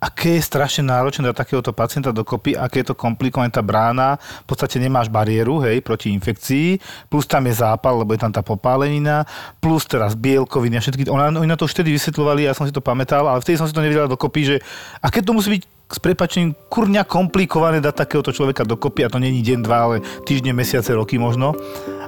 aké 0.04 0.37
je 0.37 0.44
strašne 0.44 0.84
náročné 0.84 1.25
dať 1.25 1.37
takéhoto 1.37 1.73
pacienta 1.73 2.12
dokopy, 2.12 2.52
aké 2.52 2.84
je 2.84 2.92
to 2.92 2.96
komplikované 2.99 3.49
tá 3.49 3.64
brána, 3.64 4.20
v 4.44 4.46
podstate 4.52 4.76
nemáš 4.76 5.08
bariéru, 5.08 5.64
hej, 5.64 5.80
proti 5.80 6.12
infekcii, 6.12 6.76
plus 7.08 7.25
tam 7.25 7.49
je 7.49 7.56
zápal, 7.56 8.04
lebo 8.04 8.12
je 8.12 8.20
tam 8.20 8.28
tá 8.28 8.44
popálenina, 8.44 9.25
plus 9.64 9.88
teraz 9.88 10.12
bielkoviny 10.12 10.76
a 10.76 10.84
všetky, 10.84 11.08
ona, 11.08 11.32
oni 11.32 11.49
na 11.49 11.56
to 11.56 11.64
už 11.64 11.73
vtedy 11.73 11.96
vysvetľovali, 11.96 12.44
ja 12.44 12.52
som 12.52 12.68
si 12.68 12.75
to 12.76 12.84
pamätal, 12.84 13.25
ale 13.25 13.40
vtedy 13.40 13.56
som 13.56 13.64
si 13.64 13.73
to 13.73 13.80
nevedel 13.80 14.04
dokopy, 14.04 14.40
že 14.44 14.56
aké 15.00 15.25
to 15.25 15.32
musí 15.32 15.56
byť 15.56 15.62
s 15.94 15.99
prepačením 16.00 16.56
kurňa 16.68 17.04
komplikované 17.08 17.80
dať 17.80 17.94
takéhoto 18.04 18.32
človeka 18.32 18.64
dokopy 18.64 19.04
a 19.04 19.12
to 19.12 19.23
není 19.23 19.40
deň, 19.40 19.58
dva, 19.64 19.78
ale 19.88 19.96
týždne, 20.25 20.56
mesiace, 20.56 20.90
roky 20.96 21.20
možno. 21.20 21.54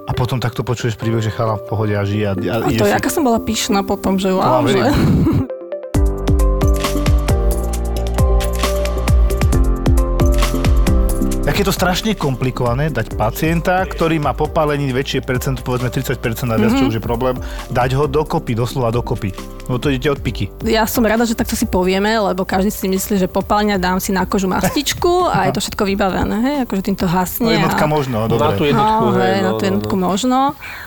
A 0.07 0.15
potom 0.15 0.39
takto 0.39 0.63
počuješ 0.63 0.95
príbeh, 0.95 1.19
že 1.19 1.35
chala 1.35 1.59
v 1.59 1.67
pohode 1.67 1.95
a 1.95 2.07
žije 2.07 2.27
a, 2.31 2.35
a 2.35 2.71
to, 2.71 2.87
si. 2.87 2.95
aká 2.95 3.11
som 3.11 3.27
bola 3.27 3.43
pyšná 3.43 3.83
potom, 3.83 4.23
že 4.23 4.31
wow, 4.31 4.63
že... 4.67 4.81
Tak 11.57 11.65
je 11.65 11.73
to 11.73 11.81
strašne 11.81 12.13
komplikované 12.13 12.93
dať 12.93 13.17
pacienta, 13.17 13.81
ktorý 13.81 14.21
má 14.21 14.37
popálení 14.37 14.93
väčšie 14.93 15.25
percento, 15.25 15.65
povedzme 15.65 15.89
30% 15.89 16.53
a 16.53 16.61
viac, 16.61 16.77
Mhm. 16.77 16.77
čo 16.77 16.85
už 16.93 16.95
je 17.01 17.03
problém, 17.03 17.41
dať 17.73 17.97
ho 17.97 18.05
dokopy, 18.05 18.53
doslova 18.53 18.93
dokopy. 18.93 19.33
Lebo 19.65 19.81
to 19.81 19.89
idete 19.89 20.13
od 20.13 20.21
piky. 20.21 20.53
Ja 20.69 20.85
som 20.85 21.01
rada, 21.01 21.25
že 21.25 21.33
takto 21.33 21.57
si 21.57 21.65
povieme, 21.65 22.13
lebo 22.13 22.45
každý 22.45 22.69
si 22.69 22.93
myslí, 22.93 23.25
že 23.25 23.27
popálňa 23.27 23.81
dám 23.81 23.99
si 23.99 24.13
na 24.13 24.29
kožu 24.29 24.53
mastičku 24.53 25.27
a 25.27 25.49
je 25.49 25.57
to 25.57 25.65
všetko 25.65 25.83
vybavené, 25.89 26.37
hej, 26.45 26.57
akože 26.69 26.83
týmto 26.93 27.09
No 27.09 27.13
hasne. 27.17 27.49
jednotka 27.49 27.83
a... 27.83 27.91
možno, 27.91 28.17
Na 28.21 28.29
tú 28.29 28.37
dobre. 28.37 28.69
jednotku, 28.71 29.05
no, 29.09 29.17
hej, 29.17 29.25
hej, 29.25 29.41
na 29.41 29.49
no, 29.49 29.57
tú 29.57 29.63
no, 29.65 29.69
jednotku 29.73 29.95
no. 29.97 30.03
možno. 30.07 30.39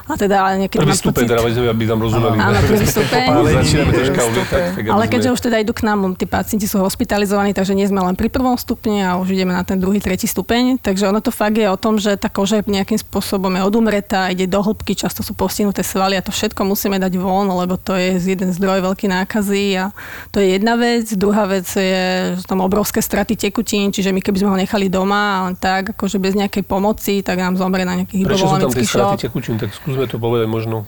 A 0.05 0.13
teda 0.15 0.35
ale 0.39 0.53
niekedy 0.63 0.85
Prvý 0.85 0.93
mám 0.93 1.01
stupeň, 1.01 1.17
pocit... 1.17 1.29
teda, 1.33 1.39
aby 1.65 1.73
by 1.73 1.85
tam 1.89 1.99
rozumeli. 1.99 2.35
Áno, 2.37 2.57
prvý 2.61 2.85
stupeň. 2.93 3.25
Začíname 3.57 3.91
troška 3.91 4.21
ulietať. 4.21 4.61
Ale 4.85 5.03
keďže 5.09 5.29
už 5.33 5.39
teda 5.41 5.57
idú 5.59 5.73
k 5.73 5.81
nám, 5.81 5.99
tí 6.13 6.29
pacienti 6.29 6.69
sú 6.69 6.77
hospitalizovaní, 6.77 7.57
takže 7.57 7.73
nie 7.73 7.89
sme 7.89 8.05
len 8.05 8.13
pri 8.13 8.29
prvom 8.29 8.53
stupni 8.53 9.01
a 9.01 9.17
už 9.17 9.33
ideme 9.33 9.49
na 9.51 9.65
ten 9.65 9.81
druhý, 9.81 9.97
tretí 9.97 10.29
stupeň. 10.29 10.58
Takže 10.77 11.07
ono 11.07 11.19
to 11.19 11.29
fakt 11.29 11.55
je 11.55 11.65
o 11.65 11.75
tom, 11.75 11.97
že 11.97 12.15
tá 12.15 12.27
koža 12.27 12.59
je 12.59 12.67
nejakým 12.67 12.95
spôsobom 12.95 13.51
je 13.51 13.61
odumretá, 13.61 14.27
ide 14.27 14.45
do 14.45 14.59
hĺbky, 14.59 14.93
často 14.93 15.19
sú 15.19 15.33
postihnuté 15.33 15.81
svaly 15.81 16.15
a 16.15 16.21
to 16.21 16.29
všetko 16.29 16.61
musíme 16.63 16.95
dať 16.95 17.13
von, 17.15 17.49
lebo 17.49 17.75
to 17.75 17.93
je 17.93 18.15
jeden 18.17 18.49
zdroj 18.49 18.81
veľký 18.81 19.07
nákazy 19.07 19.77
a 19.77 19.91
to 20.29 20.39
je 20.39 20.55
jedna 20.55 20.75
vec. 20.75 21.09
Druhá 21.11 21.43
vec 21.45 21.65
je, 21.65 22.03
že 22.35 22.43
tam 22.43 22.59
obrovské 22.59 22.99
straty 22.99 23.35
tekutín, 23.35 23.89
čiže 23.89 24.09
my 24.09 24.19
keby 24.19 24.37
sme 24.37 24.49
ho 24.49 24.57
nechali 24.57 24.87
doma 24.87 25.45
len 25.45 25.55
tak, 25.55 25.93
akože 25.93 26.17
bez 26.17 26.33
nejakej 26.33 26.63
pomoci, 26.63 27.21
tak 27.21 27.37
nám 27.37 27.55
zomrie 27.55 27.83
na 27.83 27.95
nejaký 27.95 28.21
Prečo 28.23 28.45
sú 28.45 28.57
tam 28.57 28.69
tie 28.69 28.83
straty 28.83 29.15
tekutín? 29.25 29.55
Tak 29.55 29.71
skúsme 29.71 30.05
to 30.05 30.15
povedať 30.15 30.45
možno. 30.45 30.85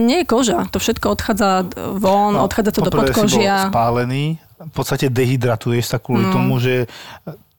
Nie 0.00 0.24
je 0.24 0.26
koža, 0.26 0.64
to 0.72 0.80
všetko 0.80 1.12
odchádza 1.12 1.68
von, 2.00 2.32
No, 2.32 2.48
odchádza 2.48 2.72
to 2.72 2.80
do 2.80 2.88
poprvé 2.88 3.12
si 3.12 3.20
bol 3.20 3.28
podkožia. 3.28 3.68
spálený, 3.68 4.24
v 4.58 4.72
podstate 4.72 5.06
dehydratuješ 5.06 5.84
sa 5.86 6.00
kvôli 6.00 6.24
Mm. 6.24 6.32
tomu, 6.32 6.56
že 6.56 6.88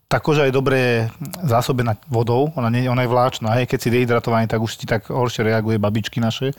tá 0.09 0.17
koža 0.17 0.49
je 0.49 0.57
dobre 0.57 1.05
zásobená 1.45 1.93
vodou, 2.09 2.49
ona, 2.57 2.73
nie, 2.73 2.89
ona 2.89 3.05
je 3.05 3.13
vláčna, 3.13 3.53
hej, 3.61 3.69
keď 3.69 3.77
si 3.77 3.93
dehydratovaný, 3.93 4.49
tak 4.49 4.57
už 4.57 4.73
ti 4.73 4.89
tak 4.89 5.05
horšie 5.05 5.45
reaguje 5.45 5.77
babičky 5.77 6.17
naše. 6.17 6.57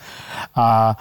A 0.54 0.94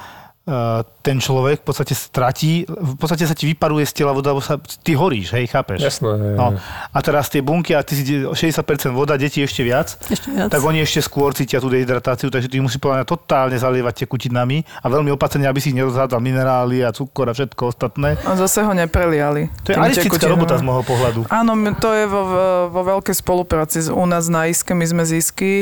ten 1.00 1.18
človek 1.18 1.62
v 1.62 1.66
podstate 1.66 1.94
stratí, 1.94 2.66
v 2.66 2.96
podstate 2.98 3.24
sa 3.24 3.34
ti 3.34 3.46
vyparuje 3.46 3.86
z 3.86 3.94
tela 3.96 4.12
voda, 4.12 4.34
lebo 4.34 4.42
sa, 4.42 4.58
ty 4.58 4.94
horíš, 4.94 5.32
hej, 5.32 5.46
chápeš? 5.48 5.80
Jasné. 5.80 6.36
No, 6.36 6.58
a 6.90 6.98
teraz 7.00 7.30
tie 7.30 7.40
bunky, 7.40 7.72
a 7.72 7.82
ty 7.82 7.94
si 7.94 8.04
60% 8.26 8.60
voda, 8.90 9.14
deti 9.14 9.40
ešte 9.40 9.62
viac, 9.62 9.94
Ešte 10.06 10.30
viac. 10.30 10.50
tak 10.50 10.60
oni 10.60 10.82
ešte 10.82 11.00
skôr 11.00 11.32
cítia 11.32 11.58
tú 11.58 11.70
dehydratáciu, 11.70 12.28
takže 12.28 12.50
ty 12.50 12.58
musí 12.58 12.78
podľa 12.78 13.02
mňa 13.02 13.08
totálne 13.08 13.56
zalievať 13.56 14.06
tekutinami 14.06 14.66
a 14.82 14.88
veľmi 14.88 15.10
opatrne, 15.10 15.46
aby 15.46 15.58
si 15.58 15.72
nerozhádzal 15.72 16.18
minerály 16.18 16.82
a 16.82 16.90
cukor 16.90 17.30
a 17.30 17.34
všetko 17.34 17.70
ostatné. 17.70 18.18
A 18.26 18.34
zase 18.34 18.62
ho 18.62 18.74
nepreliali. 18.74 19.54
To 19.64 19.72
je 19.72 19.78
aristická 19.78 20.26
robota 20.26 20.58
z 20.58 20.66
môjho 20.66 20.84
pohľadu. 20.84 21.20
Áno, 21.30 21.54
to 21.78 21.90
je 21.94 22.06
vo, 22.06 22.22
vo- 22.68 22.86
veľkej 22.90 23.16
spolupráci 23.16 23.86
u 23.88 24.06
nás 24.06 24.26
na 24.28 24.50
ISKE, 24.50 24.74
my 24.74 24.86
sme 24.86 25.04
z 25.06 25.20
ISKY, 25.20 25.54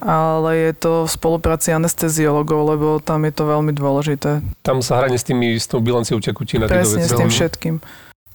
ale 0.00 0.70
je 0.70 0.72
to 0.74 0.92
v 1.04 1.10
spolupráci 1.10 1.70
anesteziologov, 1.70 2.60
lebo 2.66 2.86
tam 2.98 3.26
je 3.26 3.32
to 3.32 3.44
veľmi 3.44 3.72
dôležité. 3.72 4.29
Tam 4.60 4.78
sa 4.78 4.98
hranie 4.98 5.14
s, 5.14 5.24
tými, 5.24 5.54
s 5.54 5.66
tou 5.66 5.78
bilanciou 5.78 6.18
tekutín 6.18 6.62
a 6.62 6.66
Presne 6.66 7.02
s 7.02 7.10
tým 7.10 7.26
no. 7.26 7.32
všetkým. 7.32 7.74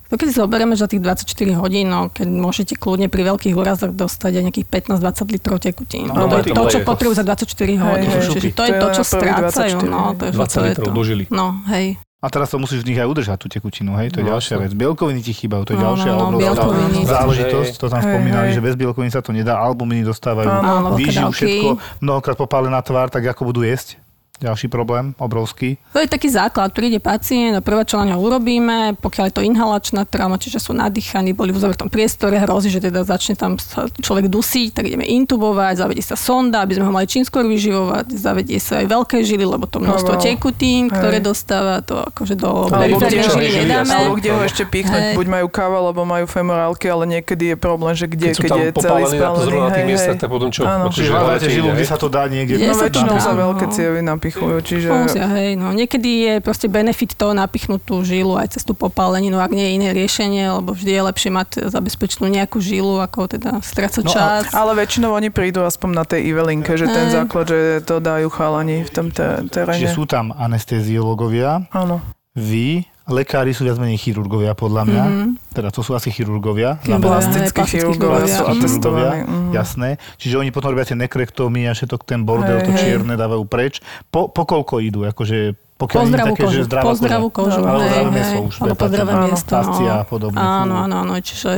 To 0.06 0.22
keď 0.22 0.28
si 0.28 0.36
zoberieme, 0.36 0.74
že 0.74 0.86
za 0.86 0.90
tých 0.90 1.02
24 1.02 1.26
hodín, 1.58 1.90
no, 1.90 2.14
keď 2.14 2.28
môžete 2.30 2.74
kľudne 2.74 3.10
pri 3.10 3.26
veľkých 3.26 3.58
úrazoch 3.58 3.90
dostať 3.90 4.38
aj 4.38 4.44
nejakých 4.46 4.68
15-20 4.92 5.34
litrov 5.34 5.58
tekutín. 5.58 6.06
No, 6.06 6.14
No, 6.14 6.30
to 6.30 6.38
to 6.38 6.38
je 6.38 6.54
to, 6.54 6.64
čo 6.70 6.80
potrebujú 6.84 7.16
za 7.18 7.26
24 7.26 7.50
hodín. 7.82 8.10
hej. 8.14 8.22
Čiže 8.28 8.54
to 8.54 8.64
je 8.64 8.72
To 8.72 8.80
to, 8.80 8.88
čo 8.92 9.04
strácajú. 9.04 9.82
24, 9.82 9.90
No, 9.90 10.14
20 10.14 10.30
to 10.30 10.58
je 10.60 10.70
litrov 10.70 10.86
to. 10.86 10.94
dožili. 10.94 11.24
No, 11.34 11.58
hej. 11.68 11.98
A 12.22 12.30
teraz 12.30 12.50
to 12.50 12.58
musíš 12.58 12.82
v 12.82 12.90
nich 12.90 12.98
aj 12.98 13.06
udržať, 13.06 13.38
tú 13.38 13.48
tekutinu, 13.48 13.98
hej? 13.98 14.10
To 14.10 14.18
je 14.18 14.26
No, 14.26 14.34
ďalšia 14.34 14.56
vec. 14.58 14.74
Bielkoviny 14.74 15.22
ti 15.22 15.30
chýbajú, 15.32 15.62
to 15.64 15.72
je 15.74 15.78
No, 15.78 15.84
ďalšia 15.84 16.12
no, 16.12 16.18
no, 16.32 16.38
obrovská 16.38 16.70
záležitosť. 17.04 17.74
To 17.76 17.86
tam 17.86 18.02
Hej, 18.02 18.08
spomínali, 18.08 18.48
hej. 18.50 18.54
že 18.54 18.62
bez 18.62 18.74
bielkovín 18.74 19.10
sa 19.10 19.22
to 19.22 19.30
nedá. 19.30 19.58
Albuminy 19.58 20.02
dostávajú 20.02 20.48
Áno, 20.48 20.62
Áno, 20.62 20.88
výživ, 20.98 21.22
veľké 21.24 21.34
všetko. 21.36 21.68
Mnohokrát 22.00 22.38
popálená 22.40 22.82
tvár, 22.82 23.10
tak 23.10 23.26
ako 23.26 23.50
budú 23.50 23.62
jesť? 23.62 24.02
Ďalší 24.36 24.67
problém, 24.67 25.15
obrovský. 25.15 25.80
To 25.95 26.04
je 26.04 26.12
taký 26.12 26.28
základ. 26.28 26.76
Príde 26.76 27.00
pacient 27.00 27.56
a 27.56 27.63
prvé, 27.63 27.88
čo 27.88 27.95
na 27.95 28.12
ňo 28.12 28.19
urobíme, 28.19 29.00
pokiaľ 29.00 29.32
je 29.32 29.36
to 29.36 29.43
inhalačná 29.43 30.04
trauma, 30.04 30.36
čiže 30.36 30.60
sú 30.60 30.76
nadýchaní, 30.76 31.32
boli 31.32 31.56
v 31.56 31.63
uzavretom 31.63 31.88
priestore, 31.88 32.36
hrozí, 32.36 32.67
že 32.67 32.84
teda 32.84 33.08
začne 33.08 33.39
tam 33.39 33.56
sa 33.56 33.88
človek 33.88 34.28
dusiť, 34.28 34.76
tak 34.76 34.91
ideme 34.91 35.08
intubovať, 35.08 35.80
zavedie 35.80 36.04
sa 36.04 36.19
sonda, 36.19 36.67
aby 36.67 36.76
sme 36.76 36.84
ho 36.84 36.91
mali 36.91 37.08
čím 37.08 37.24
skôr 37.24 37.48
vyživovať, 37.48 38.12
zavedie 38.12 38.60
sa 38.60 38.84
aj 38.84 38.91
veľké 38.91 39.24
žily, 39.24 39.48
lebo 39.48 39.71
to 39.71 39.80
množstvo 39.80 40.19
tekutín, 40.19 40.91
ktoré 40.91 41.24
Hej. 41.24 41.26
dostáva, 41.32 41.80
to 41.80 42.04
akože 42.04 42.36
do 42.36 42.67
periférnej 42.67 43.24
žily 43.24 43.48
nedáme. 43.63 43.88
Alebo 43.88 44.19
kde 44.19 44.30
ho 44.36 44.41
ešte 44.43 44.67
pichnúť, 44.67 45.02
Hej. 45.02 45.15
buď 45.15 45.28
majú 45.32 45.48
káva, 45.48 45.80
alebo 45.80 46.04
majú 46.04 46.28
femorálky, 46.28 46.91
ale 46.91 47.08
niekedy 47.08 47.56
je 47.56 47.58
problém, 47.58 47.95
že 47.95 48.06
kde, 48.12 48.36
Keď 48.36 48.38
keď, 48.43 48.50
tam 48.52 48.60
je 48.60 48.67
celý 48.67 48.76
popálení 48.76 49.00
na 49.00 49.15
to 49.15 49.15
spálený. 49.15 49.45
zrovna 49.48 49.63
na 49.63 49.71
tých 49.71 49.88
miestach, 49.88 50.17
tak 50.19 50.28
potom 50.28 50.50
čo? 50.52 50.62
Čiže 50.91 51.12
žilu, 51.56 51.69
kde 51.71 51.86
sa 51.88 51.95
to 51.95 52.08
dá 52.12 52.28
niekde. 52.28 52.60
Je 52.60 52.67
No 52.67 52.76
sa 52.76 52.91
to 52.91 53.00
väčšinou 53.00 53.15
sa 53.17 53.32
no. 53.32 53.39
veľké 53.48 53.65
cievy 53.71 54.00
napichujú, 54.26 54.58
čiže... 54.60 54.88
Musia, 54.90 55.30
hej, 55.30 55.54
no. 55.54 55.70
Niekedy 55.70 56.10
je 56.20 56.34
proste 56.40 56.66
benefit 56.66 57.14
toho 57.14 57.32
napichnúť 57.32 57.82
tú 57.82 58.02
žilu 58.02 58.34
aj 58.34 58.58
cez 58.58 58.66
tú 58.66 58.74
popáleninu, 58.74 59.38
ak 59.38 59.52
nie 59.52 59.62
je 59.64 59.74
iné 59.76 59.90
riešenie, 59.92 60.44
lebo 60.52 60.74
vždy 60.74 60.92
je 60.92 61.02
lepšie 61.06 61.30
mať 61.30 61.50
zabezpečenú 61.70 62.26
nejakú 62.28 62.58
žilu, 62.58 62.98
ako 62.98 63.30
teda 63.30 63.62
strácať 63.62 64.04
No 64.04 64.10
a- 64.10 64.16
čas. 64.42 64.44
Ale 64.50 64.74
väčšinou 64.76 65.12
oni 65.12 65.30
prídu 65.30 65.62
aspoň 65.62 65.90
na 65.92 66.04
tej 66.04 66.26
Ivelinke, 66.26 66.74
že 66.74 66.86
ten 66.86 67.08
Hej. 67.08 67.14
základ, 67.16 67.46
že 67.46 67.60
to 67.82 67.98
dajú 67.98 68.28
chalani 68.28 68.82
v 68.82 68.92
tom 68.92 69.08
te- 69.10 69.46
teréne. 69.48 69.78
Čiže 69.78 69.94
sú 69.94 70.04
tam 70.04 70.34
anesteziológovia, 70.34 71.70
Áno. 71.72 72.02
vy, 72.34 72.84
lekári 73.08 73.52
sú 73.52 73.62
viac 73.62 73.78
menej 73.78 73.98
chirurgovia 73.98 74.52
podľa 74.52 74.84
mňa, 74.84 75.04
Mhm. 75.06 75.28
teda 75.52 75.70
to 75.70 75.80
sú 75.80 75.94
asi 75.94 76.10
chirurgovia. 76.10 76.82
Plastickí 76.82 77.62
chirurgovia 77.63 78.26
sú 78.26 78.44
atestovaní. 78.46 79.22
mhm. 79.22 79.52
Jasné. 79.52 79.89
Čiže 80.15 80.36
oni 80.38 80.50
potom 80.50 80.70
robia 80.70 80.84
tie 80.84 80.96
nekrektómy 80.96 81.65
a 81.65 81.72
všetok 81.72 82.02
ten 82.02 82.22
bordel, 82.22 82.60
Hej, 82.60 82.65
to 82.65 82.72
čierne 82.76 83.13
dávajú 83.13 83.46
preč. 83.46 83.80
Po, 84.08 84.28
po 84.28 84.44
koľko 84.44 84.80
idú? 84.80 85.04
Akože, 85.04 85.54
pokiaľ 85.76 86.02
nie 86.02 86.08
je 86.08 86.12
Pozdravú 86.12 86.32
také, 86.32 86.41
že 86.41 86.48
kožu, 86.48 86.65
zdravá 86.65 86.86
pozdravú 86.88 87.28
koža. 87.30 87.50
kožu. 87.52 87.62
Alebo 87.62 87.80
hej, 87.80 87.88
zdravé 87.88 88.10
meso 88.12 88.38
už. 88.41 88.54
Alebo 88.58 88.76
pozdravé 88.76 89.12
také, 89.12 89.26
miesto. 89.28 89.52
fascia 89.52 89.94
a 89.94 90.04
podobne. 90.04 90.38
Áno, 90.38 90.74
áno, 90.80 90.96
áno. 90.98 91.13
Čiže 91.20 91.50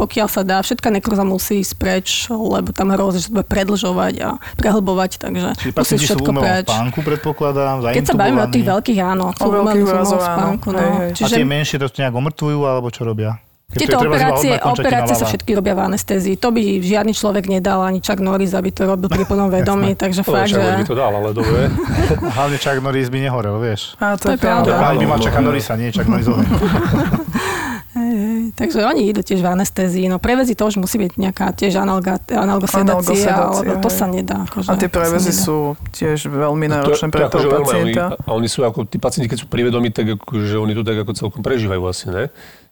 pokiaľ 0.00 0.26
sa 0.32 0.40
dá, 0.40 0.64
všetká 0.64 0.88
nekroza 0.88 1.20
musí 1.22 1.60
ísť 1.60 1.74
preč, 1.76 2.08
lebo 2.26 2.72
tam 2.72 2.88
hrozí, 2.88 3.20
že 3.20 3.28
sa 3.28 3.36
bude 3.36 3.44
predlžovať 3.44 4.14
a 4.24 4.28
prehlbovať, 4.56 5.10
takže 5.20 5.48
Čiže 5.60 5.76
musí 5.76 5.94
sú 5.94 6.16
všetko 6.16 6.30
umelom 6.32 6.40
preč. 6.40 6.66
spánku, 6.72 6.98
predpokladám, 7.04 7.74
Keď 7.92 8.04
sa 8.08 8.16
bavíme 8.16 8.40
o 8.40 8.48
tých 8.48 8.64
veľkých, 8.64 8.98
áno. 9.04 9.36
sú 9.36 9.44
O 9.44 9.52
veľkých 9.52 9.84
umelom 9.84 9.92
úrazoch, 9.92 10.22
áno. 10.24 10.32
spánku, 10.56 10.68
no. 10.72 10.80
Hej. 10.80 11.10
A 11.12 11.16
Čiže 11.20 11.34
tie 11.36 11.44
menšie 11.44 11.76
to 11.76 11.86
nejak 11.92 12.14
omrtvujú, 12.16 12.58
alebo 12.64 12.88
čo 12.88 13.04
robia? 13.04 13.36
Keď 13.70 13.76
to 13.76 13.86
tieto 13.86 14.02
operácie, 14.02 14.50
operácie 14.58 15.14
sa 15.14 15.30
všetky 15.30 15.54
robia 15.54 15.78
v 15.78 15.86
anestézii. 15.86 16.34
To 16.42 16.50
by 16.50 16.82
žiadny 16.82 17.14
človek 17.14 17.46
nedal, 17.46 17.86
ani 17.86 18.02
Chuck 18.02 18.18
Norris, 18.18 18.50
aby 18.50 18.74
to 18.74 18.82
robil 18.82 19.06
pri 19.06 19.22
plnom 19.22 19.46
vedomí, 19.54 19.94
takže 19.94 20.26
No, 20.26 20.34
fakt, 20.34 20.50
že... 20.50 20.58
by 20.58 20.82
to 20.82 20.98
dal, 20.98 21.14
ale 21.14 21.30
dobre. 21.30 21.70
Hlavne 22.34 22.58
Chuck 22.58 22.82
Norris 22.82 23.06
by 23.06 23.18
nehorel, 23.20 23.62
vieš. 23.62 23.94
A 23.98 24.18
to, 24.18 24.26
To 24.26 24.34
je 24.34 24.38
pravda. 24.42 24.64
To 24.64 24.74
pravda. 24.74 24.82
Pán 24.82 24.94
by 24.96 25.06
mal 25.06 25.18
Chucka 25.22 25.38
Norrisa, 25.38 25.78
nie 25.78 25.94
Chuck 25.94 26.10
Norris. 26.10 26.26
Hej, 27.90 28.14
hej. 28.14 28.42
Takže 28.54 28.86
oni 28.86 29.10
idú 29.10 29.18
tiež 29.26 29.42
v 29.42 29.50
anestézii. 29.50 30.06
No 30.06 30.22
prevezy 30.22 30.54
to 30.54 30.70
už 30.70 30.78
musí 30.78 30.94
byť 31.02 31.18
nejaká 31.18 31.50
tiež 31.50 31.74
analga, 31.82 32.22
analgosedácia, 32.30 33.34
alebo 33.34 33.82
to 33.82 33.90
hej. 33.90 33.98
sa 33.98 34.06
nedá. 34.06 34.46
Akože, 34.46 34.68
A 34.70 34.78
tie 34.78 34.86
prevezy 34.86 35.34
sú 35.34 35.74
tiež 35.90 36.30
veľmi 36.30 36.70
náročné 36.70 37.10
to, 37.10 37.14
pre 37.18 37.26
to, 37.26 37.28
akože 37.34 37.46
toho 37.50 37.54
veľmi, 37.58 37.66
oni, 37.66 37.92
pacienta. 37.98 38.06
a 38.14 38.30
oni 38.30 38.46
sú 38.46 38.62
ako, 38.62 38.86
tí 38.86 39.02
pacienti, 39.02 39.26
keď 39.26 39.38
sú 39.42 39.46
privedomí, 39.50 39.90
tak 39.90 40.06
akože 40.22 40.54
oni 40.62 40.72
to 40.78 40.86
tak 40.86 41.02
ako 41.02 41.12
celkom 41.18 41.42
prežívajú 41.42 41.82
asi, 41.90 42.06
ne? 42.14 42.24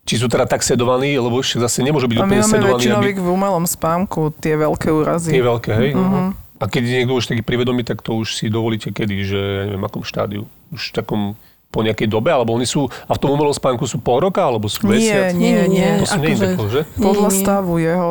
Či 0.07 0.23
sú 0.23 0.27
teda 0.31 0.47
tak 0.47 0.63
sedovaní, 0.63 1.19
lebo 1.19 1.43
však 1.43 1.67
zase 1.67 1.83
nemôžu 1.83 2.07
byť 2.07 2.17
A 2.17 2.23
my 2.23 2.39
úplne 2.39 2.43
máme 2.47 2.55
sedovaní, 2.55 2.87
aby 2.87 3.11
v 3.19 3.29
umelom 3.29 3.67
spánku, 3.67 4.31
tie 4.39 4.55
veľké 4.55 4.89
úrazy. 4.95 5.35
tie 5.35 5.43
veľké, 5.43 5.71
hej? 5.75 5.91
Mhm. 5.99 6.47
A 6.59 6.65
keď 6.67 6.83
je 6.87 6.95
niekto 7.03 7.15
už 7.15 7.31
taký 7.31 7.43
privedomý, 7.47 7.87
tak 7.87 8.03
to 8.03 8.19
už 8.19 8.35
si 8.35 8.51
dovolíte 8.51 8.91
kedy, 8.91 9.17
že 9.23 9.39
ja 9.39 9.63
neviem, 9.71 9.83
akom 9.87 10.03
štádiu? 10.03 10.51
Už 10.75 10.91
v 10.91 10.95
takom 10.95 11.23
po 11.69 11.81
nejakej 11.81 12.09
dobe, 12.09 12.33
alebo 12.33 12.53
oni 12.53 12.65
sú, 12.65 12.89
a 13.05 13.13
v 13.13 13.21
tom 13.21 13.31
umelom 13.31 13.53
spánku 13.53 13.85
sú 13.85 14.01
pol 14.01 14.25
roka, 14.25 14.41
alebo 14.41 14.67
sú 14.67 14.89
Nie, 14.89 14.91
mesiac? 14.91 15.33
nie, 15.37 15.69
nie. 15.69 15.89
To 16.01 16.07
sú 16.07 16.19
nie 16.19 16.33
je 16.33 16.35
akože- 16.35 16.49
tako, 16.51 16.65
že? 16.67 16.81
Podľa 16.97 17.29
stavu 17.31 17.73
jeho. 17.77 18.09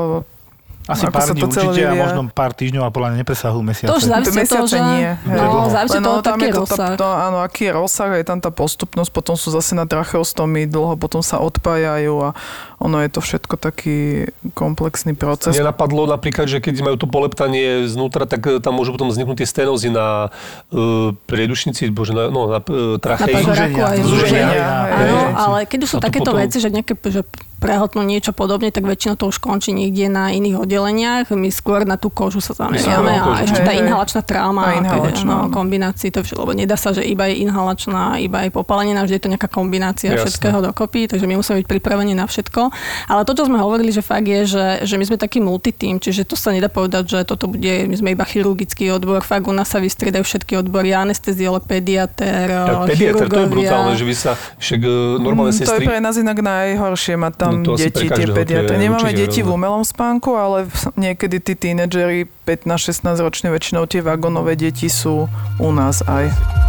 Asi 0.87 1.03
Ako 1.03 1.11
pár 1.11 1.27
dní 1.27 1.41
to 1.43 1.47
určite 1.51 1.83
a 1.83 1.93
možno 1.99 2.19
pár 2.31 2.55
týždňov 2.55 2.83
a 2.87 2.91
podľa 2.95 3.07
mňa 3.11 3.17
nepresahujú 3.19 3.59
mesiace. 3.59 3.91
To 3.91 3.99
už 3.99 4.07
závisí 4.07 4.31
od 4.31 4.47
toho, 4.47 4.63
Mesiace 4.63 4.71
že... 4.71 4.79
nie. 4.79 5.09
No, 5.27 5.67
závisí 5.67 5.97
toho, 5.99 6.19
tam 6.23 6.39
je 6.39 6.47
to, 6.47 6.59
rozsah. 6.63 6.91
to, 6.95 7.03
áno, 7.03 7.37
aký 7.43 7.61
je 7.67 7.71
rozsah, 7.75 8.09
je 8.15 8.23
tam 8.23 8.39
tá 8.39 8.55
postupnosť, 8.55 9.11
potom 9.11 9.35
sú 9.35 9.51
zase 9.51 9.75
na 9.75 9.83
tracheostomii, 9.83 10.63
dlho 10.63 10.95
potom 10.95 11.19
sa 11.19 11.43
odpájajú 11.43 12.13
a 12.23 12.29
ono 12.77 13.01
je 13.01 13.09
to 13.09 13.25
všetko 13.25 13.57
taký 13.57 14.29
komplexný 14.53 15.17
proces. 15.17 15.57
Mne 15.57 15.73
napadlo 15.73 16.05
napríklad, 16.05 16.45
že 16.45 16.61
keď 16.61 16.85
majú 16.85 16.95
to 17.01 17.09
poleptanie 17.09 17.89
znútra, 17.89 18.29
tak 18.29 18.45
e, 18.45 18.61
tam 18.61 18.77
môžu 18.77 18.93
potom 18.93 19.09
vzniknúť 19.09 19.41
tie 19.41 19.49
sténozy 19.49 19.89
na 19.89 20.29
uh, 20.29 21.09
priedušnici, 21.25 21.89
bože, 21.89 22.13
na, 22.13 22.29
no, 22.29 22.45
na 22.45 22.61
uh, 22.61 22.95
Na 22.95 23.01
tracheji. 23.01 23.33
aj 23.33 23.43
Zúženia, 23.49 23.85
Zúženia, 24.05 24.69
hej. 24.93 25.09
Áno, 25.09 25.21
ale 25.33 25.57
keď 25.65 25.79
už 25.89 25.89
sú 25.89 25.97
A 25.97 26.05
takéto 26.05 26.29
potom- 26.29 26.41
veci, 26.45 26.57
že 26.61 26.69
nejaké 26.69 26.93
že 27.09 27.25
prehotnú 27.57 28.05
niečo 28.05 28.37
podobne, 28.37 28.69
tak 28.69 28.85
väčšinou 28.85 29.17
to 29.17 29.33
už 29.33 29.41
končí 29.41 29.73
niekde 29.73 30.13
na 30.13 30.29
iných 30.29 30.61
oddeleniach. 30.61 31.33
My 31.33 31.49
skôr 31.49 31.89
na 31.89 31.97
tú 31.97 32.13
kožu 32.13 32.37
sa 32.37 32.53
zameriame 32.53 33.17
na 33.17 33.33
a 33.33 33.41
ešte 33.41 33.65
tá 33.65 33.73
inhalačná 33.73 34.21
trauma, 34.21 34.77
je, 34.77 34.85
inhalačná. 34.85 35.25
no, 35.25 35.49
kombinácii, 35.49 36.13
to 36.13 36.21
všetko, 36.21 36.45
lebo 36.45 36.53
nedá 36.53 36.77
sa, 36.77 36.93
že 36.93 37.01
iba 37.01 37.25
je 37.25 37.41
inhalačná, 37.41 38.21
iba 38.21 38.45
je 38.45 38.53
popálená, 38.53 39.01
vždy 39.01 39.17
je 39.17 39.23
to 39.25 39.31
nejaká 39.33 39.49
kombinácia 39.49 40.13
Jasné. 40.13 40.29
všetkého 40.29 40.59
dokopy, 40.61 41.09
takže 41.09 41.25
my 41.25 41.33
musíme 41.41 41.65
byť 41.65 41.67
pripravení 41.67 42.13
na 42.13 42.29
všetko. 42.29 42.66
Ale 43.09 43.25
to, 43.25 43.33
čo 43.33 43.49
sme 43.49 43.57
hovorili, 43.57 43.89
že 43.89 44.05
fakt 44.05 44.29
je, 44.29 44.45
že, 44.45 44.65
že 44.85 44.95
my 45.01 45.05
sme 45.09 45.17
taký 45.17 45.41
multitým, 45.41 45.97
čiže 45.97 46.23
to 46.29 46.37
sa 46.37 46.53
nedá 46.53 46.69
povedať, 46.69 47.09
že 47.09 47.19
toto 47.25 47.49
bude, 47.49 47.89
my 47.89 47.95
sme 47.97 48.13
iba 48.13 48.23
chirurgický 48.23 48.93
odbor, 48.93 49.25
fakt 49.25 49.49
u 49.49 49.53
nás 49.55 49.67
sa 49.67 49.81
vystriedajú 49.81 50.21
všetky 50.21 50.53
odbory, 50.61 50.93
anesteziolog, 50.93 51.65
pediatér, 51.65 52.45
Tak 52.47 52.93
pediatr, 52.93 53.25
to 53.25 53.39
je 53.41 53.49
brutálne, 53.49 53.93
že 53.97 54.05
vy 54.05 54.15
sa, 54.15 54.37
však 54.61 54.79
uh, 54.85 55.17
normálne 55.17 55.47
Mm, 55.47 55.53
to 55.53 55.63
je 55.63 55.69
sestry... 55.69 55.85
pre 55.87 55.97
nás 56.03 56.15
inak 56.19 56.37
najhoršie 56.43 57.15
mať 57.15 57.33
tam 57.39 57.53
No 57.63 57.79
deti, 57.79 58.05
tie 58.07 58.27
pediatre. 58.27 58.75
Nemáme 58.75 59.11
deti 59.15 59.39
v 59.41 59.49
umelom 59.55 59.83
spánku, 59.87 60.35
ale 60.35 60.67
niekedy 60.99 61.39
tí 61.39 61.53
tínedžeri 61.55 62.27
15-16 62.43 63.23
ročne, 63.23 63.47
väčšinou 63.51 63.87
tie 63.87 64.03
vagónové 64.03 64.59
deti 64.59 64.91
sú 64.91 65.27
u 65.59 65.69
nás 65.71 66.03
aj. 66.05 66.66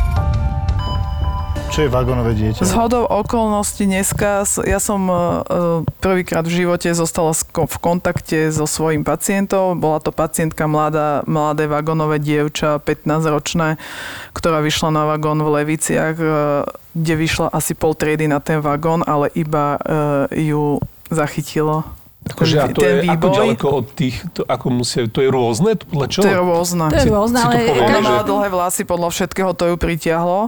Čo 1.69 1.85
je 1.85 1.91
vagónové 1.91 2.33
dieťa? 2.35 2.65
Z 2.65 2.73
hodou 2.75 3.05
okolností 3.05 3.85
dneska, 3.85 4.43
ja 4.65 4.81
som 4.81 5.05
e, 5.05 5.13
e, 5.13 5.19
prvýkrát 6.01 6.43
v 6.43 6.65
živote 6.65 6.91
zostala 6.91 7.31
v 7.37 7.77
kontakte 7.79 8.49
so 8.49 8.65
svojím 8.65 9.05
pacientom. 9.05 9.77
Bola 9.77 10.01
to 10.01 10.11
pacientka 10.11 10.65
mladá, 10.65 11.23
mladé 11.23 11.69
vagónové 11.69 12.19
dievča, 12.19 12.81
15-ročné, 12.81 13.79
ktorá 14.33 14.59
vyšla 14.59 14.91
na 14.91 15.07
vagón 15.07 15.39
v 15.39 15.49
Leviciach, 15.55 16.17
e, 16.17 16.27
kde 16.97 17.15
vyšla 17.15 17.47
asi 17.49 17.73
pol 17.73 17.93
triedy 17.93 18.27
na 18.27 18.41
ten 18.41 18.59
vagón, 18.59 19.07
ale 19.07 19.31
iba 19.33 19.79
ju 20.33 20.83
zachytilo. 21.07 21.87
Akože, 22.27 22.55
a 22.59 22.67
ten- 22.67 22.75
to 22.75 22.81
ten 22.83 22.91
je 22.91 23.01
ako 23.07 23.07
výboj. 23.15 23.37
ďaleko 23.39 23.67
od 23.71 23.87
tých, 23.95 24.17
to, 24.35 24.43
ako 24.43 24.67
musia, 24.75 25.07
to 25.07 25.23
je 25.23 25.31
rôzne? 25.31 25.79
To 25.79 25.85
podľa 25.87 26.07
čo? 26.11 26.21
To 26.21 26.29
je 26.29 26.37
rôzne. 26.37 26.85
To 26.91 26.99
je 26.99 27.07
Si- 27.07 27.13
rôzne, 27.13 27.39
si 27.39 27.45
to 27.45 27.49
ale 27.49 27.61
poviem, 27.63 27.85
Ona 27.87 27.95
že- 27.95 28.05
mala 28.05 28.23
dlhé 28.27 28.49
vlasy, 28.51 28.83
podľa 28.83 29.09
všetkého 29.15 29.51
to 29.55 29.65
ju 29.69 29.77
pritiahlo. 29.79 30.41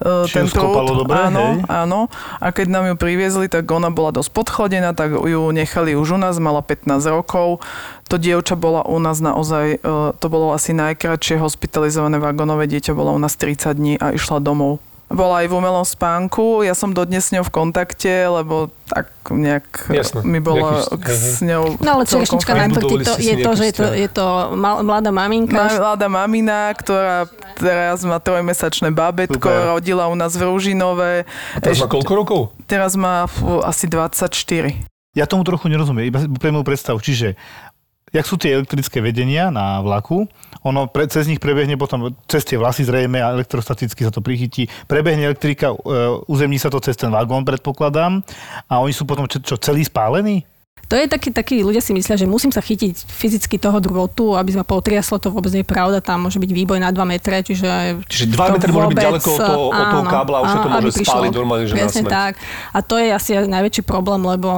E, 0.00 0.26
Či 0.26 0.42
ju 0.42 0.48
skopalo 0.48 1.04
dobre, 1.04 1.18
áno, 1.18 1.58
hej? 1.58 1.68
áno. 1.70 2.00
A 2.38 2.50
keď 2.50 2.66
nám 2.70 2.84
ju 2.90 2.94
priviezli, 2.96 3.46
tak 3.46 3.68
ona 3.70 3.92
bola 3.92 4.14
dosť 4.14 4.30
podchladená, 4.32 4.96
tak 4.96 5.14
ju 5.14 5.42
nechali 5.52 5.98
už 5.98 6.16
u 6.16 6.18
nás, 6.18 6.38
mala 6.40 6.62
15 6.62 7.02
rokov. 7.10 7.62
To 8.08 8.14
dievča 8.16 8.56
bola 8.56 8.84
u 8.86 8.96
nás 9.02 9.18
naozaj, 9.20 9.66
e, 9.78 9.96
to 10.16 10.26
bolo 10.30 10.54
asi 10.54 10.72
najkratšie 10.72 11.42
hospitalizované 11.42 12.22
vagónové 12.22 12.70
dieťa, 12.70 12.96
bola 12.96 13.12
u 13.12 13.20
nás 13.20 13.36
30 13.36 13.74
dní 13.76 13.94
a 13.98 14.14
išla 14.16 14.38
domov. 14.40 14.80
Bola 15.04 15.44
aj 15.44 15.52
v 15.52 15.54
umelom 15.54 15.84
spánku, 15.84 16.64
ja 16.64 16.72
som 16.72 16.90
dodnes 16.90 17.28
s 17.28 17.30
ňou 17.30 17.44
v 17.44 17.52
kontakte, 17.52 18.24
lebo 18.24 18.72
tak 18.88 19.12
nejak 19.28 19.92
Jasné, 19.92 20.24
mi 20.24 20.40
bolo 20.40 20.80
nejaký- 20.80 21.12
s 21.12 21.38
ňou 21.44 21.76
No 21.78 22.00
ale 22.00 22.02
fajn. 22.08 22.24
na 22.72 22.80
to, 22.80 23.14
si 23.20 23.30
je 23.30 23.36
to, 23.38 23.50
že 23.52 23.64
je 23.68 23.74
to, 23.76 23.86
je 23.94 24.08
to 24.08 24.24
mladá 24.56 25.12
maminka. 25.12 25.60
Mladá 25.60 26.08
mamina, 26.08 26.72
ktorá 26.72 27.28
teraz 27.54 28.00
má 28.02 28.16
trojmesačné 28.18 28.90
bábetko, 28.90 29.44
Super. 29.44 29.76
rodila 29.76 30.08
u 30.08 30.16
nás 30.16 30.32
v 30.34 30.48
Ružinové. 30.48 31.28
A 31.54 31.58
teraz 31.60 31.78
má 31.78 31.86
koľko 31.86 32.12
rokov? 32.16 32.40
Teraz 32.64 32.96
má 32.96 33.28
fú, 33.28 33.60
asi 33.60 33.84
24. 33.86 34.72
Ja 35.14 35.30
tomu 35.30 35.46
trochu 35.46 35.70
nerozumiem, 35.70 36.10
iba 36.10 36.18
pre 36.42 36.50
moju 36.50 36.66
predstavu. 36.66 36.98
Čiže, 36.98 37.38
jak 38.14 38.24
sú 38.24 38.38
tie 38.38 38.54
elektrické 38.54 39.02
vedenia 39.02 39.50
na 39.50 39.82
vlaku, 39.82 40.30
ono 40.62 40.86
pre, 40.86 41.10
cez 41.10 41.26
nich 41.26 41.42
prebehne 41.42 41.74
potom, 41.74 42.14
cez 42.30 42.46
tie 42.46 42.54
vlasy 42.54 42.86
zrejme 42.86 43.18
a 43.18 43.34
elektrostaticky 43.34 44.06
sa 44.06 44.14
to 44.14 44.22
prichytí, 44.22 44.70
prebehne 44.86 45.26
elektrika, 45.26 45.74
e, 45.74 45.76
uzemní 46.30 46.56
sa 46.62 46.70
to 46.70 46.78
cez 46.78 46.94
ten 46.94 47.10
vagón, 47.10 47.42
predpokladám, 47.42 48.22
a 48.70 48.78
oni 48.78 48.94
sú 48.94 49.02
potom 49.02 49.26
čo, 49.26 49.42
čo 49.42 49.58
celý 49.58 49.82
spálení? 49.82 50.46
To 50.94 51.02
je 51.02 51.10
taký, 51.10 51.34
taký, 51.34 51.66
ľudia 51.66 51.82
si 51.82 51.90
myslia, 51.90 52.14
že 52.14 52.22
musím 52.22 52.54
sa 52.54 52.62
chytiť 52.62 53.10
fyzicky 53.10 53.58
toho 53.58 53.82
drôtu, 53.82 54.38
aby 54.38 54.54
ma 54.54 54.62
potriaslo, 54.62 55.18
to 55.18 55.26
vôbec 55.26 55.50
nie 55.50 55.66
je 55.66 55.68
pravda, 55.68 55.98
tam 55.98 56.22
môže 56.22 56.38
byť 56.38 56.50
výboj 56.54 56.78
na 56.78 56.94
2 56.94 57.02
metre, 57.02 57.42
čiže... 57.42 57.98
Čiže 58.06 58.30
2 58.30 58.38
to 58.38 58.52
metre 58.54 58.70
môže 58.70 58.88
byť 58.94 59.02
ďaleko 59.02 59.26
od 59.26 59.40
toho, 59.42 59.62
od 59.74 59.84
toho 59.90 60.04
áno, 60.06 60.12
kábla 60.12 60.38
už 60.46 60.48
sa 60.54 60.58
to 60.62 60.68
áno, 60.70 60.76
môže 60.78 60.90
spáliť 61.02 61.32
normálne, 61.34 61.66
že 61.66 61.74
Presne 61.74 62.02
tak. 62.06 62.38
A 62.70 62.78
to 62.78 62.94
je 62.94 63.10
asi 63.10 63.34
aj 63.34 63.50
najväčší 63.50 63.82
problém, 63.82 64.22
lebo 64.22 64.50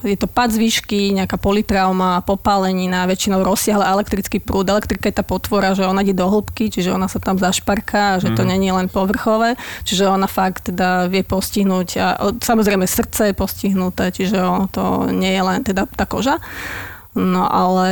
je 0.00 0.16
to 0.16 0.24
pad 0.24 0.56
z 0.56 0.62
výšky, 0.62 1.12
nejaká 1.20 1.36
politrauma, 1.36 2.24
popálenina, 2.24 3.04
väčšinou 3.04 3.44
rozsiahle 3.44 3.84
elektrický 3.84 4.40
prúd. 4.40 4.64
Elektrika 4.64 5.12
je 5.12 5.20
tá 5.20 5.24
potvora, 5.26 5.76
že 5.76 5.84
ona 5.84 6.00
ide 6.00 6.16
do 6.16 6.24
hĺbky, 6.24 6.72
čiže 6.72 6.96
ona 6.96 7.12
sa 7.12 7.20
tam 7.20 7.36
zašparká, 7.36 8.24
že 8.24 8.32
to 8.32 8.40
Mhm. 8.40 8.48
není 8.48 8.72
len 8.72 8.88
povrchové, 8.88 9.60
čiže 9.84 10.08
ona 10.08 10.30
fakt 10.30 10.72
teda 10.72 11.12
vie 11.12 11.20
postihnúť. 11.20 11.88
A 12.00 12.06
samozrejme 12.40 12.88
srdce 12.88 13.28
je 13.28 13.34
postihnuté, 13.36 14.08
čiže 14.14 14.40
to 14.72 15.12
nie 15.12 15.34
je 15.34 15.42
len 15.44 15.53
teda 15.60 15.86
tá 15.86 16.02
koža. 16.02 16.40
No 17.12 17.46
ale 17.46 17.88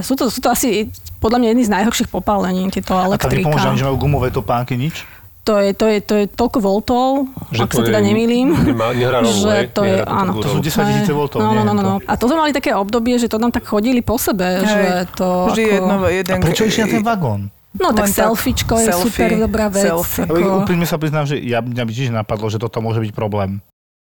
sú 0.00 0.14
to, 0.14 0.32
sú 0.32 0.40
to 0.40 0.48
asi 0.48 0.88
podľa 1.18 1.38
mňa 1.38 1.48
jedny 1.50 1.64
z 1.66 1.72
najhorších 1.72 2.08
popálení, 2.08 2.64
tieto 2.68 2.94
A 2.94 3.04
tam 3.04 3.08
elektrika. 3.12 3.44
nepomôže 3.44 3.68
ani, 3.68 3.78
že 3.78 3.84
majú 3.84 3.98
gumové 4.00 4.28
topánky, 4.30 4.74
nič? 4.74 5.04
To 5.42 5.58
je, 5.58 5.74
to, 5.74 5.90
je, 5.90 5.98
to 6.00 6.14
je 6.16 6.26
toľko 6.30 6.58
voltov, 6.62 7.26
Že 7.50 7.60
ak 7.60 7.68
to 7.68 7.76
sa 7.76 7.84
teda 7.84 7.98
je- 7.98 8.06
nemýlim. 8.08 8.48
nemá- 8.64 8.94
že 8.94 9.74
to 9.74 9.82
je, 9.82 9.98
to 9.98 10.06
áno. 10.06 10.38
To 10.38 10.46
sú 10.48 10.62
rolu. 10.62 10.70
10 10.70 10.88
tisíce 10.88 11.12
voltov, 11.12 11.42
No, 11.42 11.50
no, 11.50 11.66
no, 11.66 11.74
je 11.74 11.82
no. 11.82 11.94
A 12.00 12.14
to 12.14 12.30
sme 12.30 12.38
mali 12.38 12.54
také 12.54 12.70
obdobie, 12.70 13.18
že 13.18 13.26
to 13.26 13.36
nám 13.36 13.50
tak 13.50 13.66
chodili 13.66 14.00
po 14.00 14.14
sebe, 14.16 14.62
že 14.62 14.70
Hej, 14.70 15.10
to 15.12 15.50
Vždy 15.50 15.62
ako... 15.64 15.74
jedno, 15.74 15.94
jeden... 16.06 16.32
A 16.32 16.38
prečo 16.38 16.62
išli 16.62 16.80
na 16.80 16.88
ten 16.88 17.02
vagón? 17.02 17.50
No 17.72 17.90
tak 17.90 18.06
Len 18.06 18.12
tak 18.12 18.20
selfiečko 18.22 18.74
je 18.76 18.86
selfie, 18.86 19.02
super 19.02 19.30
dobrá 19.34 19.66
vec. 19.66 19.82
selfie. 19.82 20.24
Ako... 20.24 20.62
Úprimne 20.62 20.86
sa 20.86 20.94
priznám, 20.94 21.26
že 21.26 21.36
ja, 21.36 21.58
mňa 21.58 21.82
by 21.82 21.90
tiež 21.90 22.08
napadlo, 22.08 22.46
že 22.46 22.56
toto 22.56 22.78
môže 22.78 23.00
byť 23.00 23.10
problém. 23.10 23.58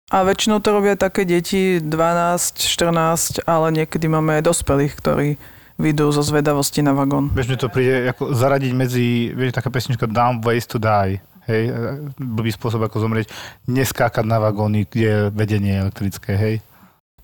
A 0.09 0.25
väčšinou 0.25 0.65
to 0.65 0.73
robia 0.73 0.97
také 0.97 1.29
deti 1.29 1.85
12, 1.85 1.93
14, 2.57 3.45
ale 3.45 3.67
niekedy 3.77 4.09
máme 4.09 4.41
aj 4.41 4.49
dospelých, 4.49 4.97
ktorí 4.97 5.29
vyjdú 5.77 6.09
zo 6.17 6.25
zvedavosti 6.25 6.81
na 6.81 6.97
vagón. 6.97 7.29
Vieš, 7.37 7.61
to 7.61 7.69
príde 7.69 8.09
ako 8.09 8.33
zaradiť 8.33 8.73
medzi, 8.73 9.31
vieš, 9.37 9.61
taká 9.61 9.69
pesnička 9.69 10.09
Dumb 10.09 10.41
Ways 10.41 10.65
to 10.65 10.81
Die. 10.81 11.21
Hej, 11.49 11.63
e, 11.69 11.73
blbý 12.17 12.53
spôsob, 12.53 12.89
ako 12.89 13.05
zomrieť. 13.05 13.29
Neskákať 13.69 14.25
na 14.25 14.41
vagóny, 14.41 14.89
kde 14.89 15.05
je 15.05 15.19
vedenie 15.33 15.77
elektrické, 15.77 16.37
hej. 16.37 16.55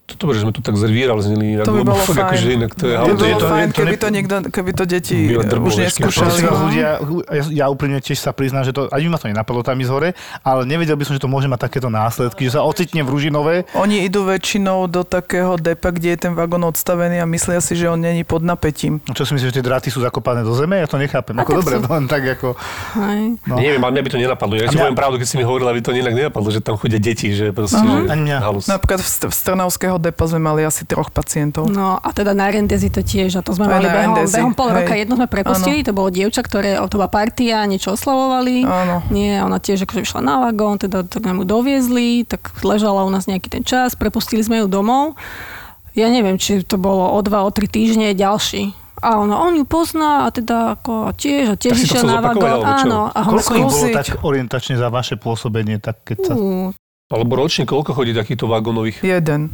To 0.04 0.20
dobre, 0.20 0.36
že 0.36 0.44
sme 0.44 0.52
to 0.52 0.60
tak 0.60 0.76
zrvírali, 0.76 1.16
inak, 1.24 1.64
To 1.64 1.72
by 1.72 1.82
bolo 1.82 1.96
fakt 1.96 2.12
fajn. 2.12 2.28
akože 2.28 2.48
inak 2.52 2.70
to 2.72 2.84
je... 2.84 2.94
Ale 2.94 3.06
by 3.06 3.14
to 3.14 3.24
je 3.24 3.32
bolo 3.32 3.40
to- 3.40 3.48
fajn, 3.48 3.66
to 3.66 3.74
keby 3.74 3.96
to, 3.96 4.08
niekto, 4.10 4.34
keby 4.52 4.70
to 4.70 4.84
deti 4.84 5.16
už 5.32 5.74
neskúšali. 5.80 6.38
ľudia, 6.44 6.88
ja, 7.32 7.42
ja 7.48 7.66
úprimne 7.66 7.98
tiež 7.98 8.20
sa 8.20 8.30
priznám, 8.30 8.62
že 8.62 8.70
to, 8.70 8.92
ani 8.92 9.08
by 9.08 9.10
ma 9.10 9.18
to 9.18 9.26
nenapadlo 9.26 9.62
tam 9.62 9.74
ísť 9.74 9.88
hore, 9.88 10.12
ale 10.40 10.60
nevedel 10.62 10.92
by 10.92 11.04
som, 11.04 11.12
že 11.12 11.20
to 11.20 11.26
môže 11.26 11.48
mať 11.48 11.56
takéto 11.62 11.88
následky, 11.88 12.44
že 12.44 12.52
sa 12.52 12.60
ocitne 12.60 13.00
v 13.00 13.08
Ružinové. 13.10 13.64
Oni 13.72 14.04
idú 14.04 14.22
väčšinou 14.24 14.84
do 14.86 15.02
takého 15.02 15.56
depa, 15.56 15.88
kde 15.88 16.12
je 16.12 16.18
ten 16.20 16.32
vagón 16.32 16.62
odstavený 16.62 17.18
a 17.18 17.26
myslia 17.26 17.58
si, 17.58 17.72
že 17.72 17.88
on 17.88 17.96
není 17.96 18.22
pod 18.22 18.40
napätím. 18.40 19.00
No 19.02 19.16
Čo 19.16 19.24
si 19.24 19.32
myslíš, 19.32 19.50
že 19.50 19.56
tie 19.56 19.64
dráty 19.64 19.88
sú 19.88 19.98
zakopané 19.98 20.44
do 20.44 20.52
zeme? 20.52 20.76
Ja 20.76 20.86
to 20.86 20.94
nechápem. 20.94 21.32
A 21.34 21.42
Ako 21.42 21.58
dobre, 21.58 21.80
sú. 21.80 21.88
len 21.88 22.04
tak 22.04 22.28
ako... 22.30 22.52
Hej. 23.00 23.40
No. 23.42 23.56
Neviem, 23.56 23.80
ale 23.80 23.90
mňa 23.90 24.02
by 24.02 24.10
to 24.10 24.18
nenapadlo. 24.20 24.52
Ja 24.54 24.60
A 24.60 24.68
si 24.68 24.76
mňa- 24.76 24.82
poviem 24.84 24.98
pravdu, 24.98 25.16
keď 25.16 25.26
si 25.26 25.36
mi 25.36 25.44
hovorila, 25.44 25.70
by 25.70 25.80
to 25.80 25.90
inak 25.90 26.12
nenapadlo, 26.12 26.48
že 26.50 26.60
tam 26.60 26.76
chodia 26.76 27.00
deti, 27.00 27.32
že 27.32 27.50
proste, 27.50 27.80
Aha. 27.80 28.04
že 28.04 28.12
Ani 28.12 28.22
mňa. 28.22 28.36
halus. 28.38 28.64
Napríklad 28.66 29.00
v, 29.00 29.08
v 29.24 29.34
Strnavského 29.34 29.93
depa 29.96 30.24
sme 30.28 30.40
mali 30.42 30.62
asi 30.66 30.86
troch 30.86 31.10
pacientov. 31.10 31.70
No 31.70 31.98
a 31.98 32.08
teda 32.14 32.34
na 32.34 32.50
Rendezi 32.50 32.88
to 32.90 33.02
tiež, 33.04 33.38
a 33.38 33.42
to 33.42 33.54
sme 33.54 33.66
Aj 33.66 33.78
mali 33.78 33.86
na 33.86 33.92
behom, 33.92 34.14
Rendezi, 34.14 34.34
behom 34.38 34.54
pol 34.54 34.70
roka. 34.72 34.92
hej. 34.94 35.06
Jedno 35.06 35.14
sme 35.18 35.28
prepustili, 35.28 35.86
to 35.86 35.92
bolo 35.94 36.08
dievča, 36.10 36.40
ktoré, 36.44 36.76
to 36.88 36.96
bola 37.00 37.10
partia, 37.10 37.66
niečo 37.66 37.94
oslavovali. 37.94 38.64
Áno. 38.64 38.96
Nie, 39.10 39.42
ona 39.42 39.58
tiež 39.58 39.84
akože 39.84 40.04
vyšla 40.04 40.20
na 40.22 40.34
vagón, 40.44 40.78
teda 40.78 41.04
tak 41.04 41.22
nám 41.24 41.42
ju 41.42 41.46
doviezli, 41.46 42.24
tak 42.26 42.52
ležala 42.64 43.06
u 43.06 43.10
nás 43.10 43.26
nejaký 43.26 43.48
ten 43.50 43.64
čas, 43.66 43.98
prepustili 43.98 44.44
sme 44.44 44.62
ju 44.62 44.66
domov. 44.70 45.18
Ja 45.94 46.10
neviem, 46.10 46.38
či 46.38 46.66
to 46.66 46.74
bolo 46.74 47.14
o 47.14 47.18
dva, 47.22 47.46
o 47.46 47.50
tri 47.54 47.70
týždne 47.70 48.14
ďalší. 48.18 48.74
A 49.04 49.20
ona, 49.20 49.36
on 49.36 49.52
ju 49.52 49.68
pozná 49.68 50.24
a 50.24 50.32
teda 50.32 50.80
ako 50.80 51.06
a 51.06 51.12
tiež, 51.12 51.52
a 51.52 51.56
tiež 51.60 51.76
išiel 51.76 52.08
na 52.08 52.24
vagón. 52.24 52.64
Áno, 52.64 53.12
a 53.12 53.20
ho 53.20 53.36
Koľko 53.36 53.68
bolo 53.68 53.86
tak 53.92 54.22
orientačne 54.24 54.80
za 54.80 54.88
vaše 54.88 55.20
pôsobenie, 55.20 55.76
tak 55.82 56.00
keď 56.08 56.18
sa... 56.24 56.32
Alebo 57.12 57.36
ročne 57.36 57.68
koľko 57.68 57.92
chodí 57.92 58.16
takýchto 58.16 58.48
vagónových? 58.48 59.04
Jeden. 59.04 59.52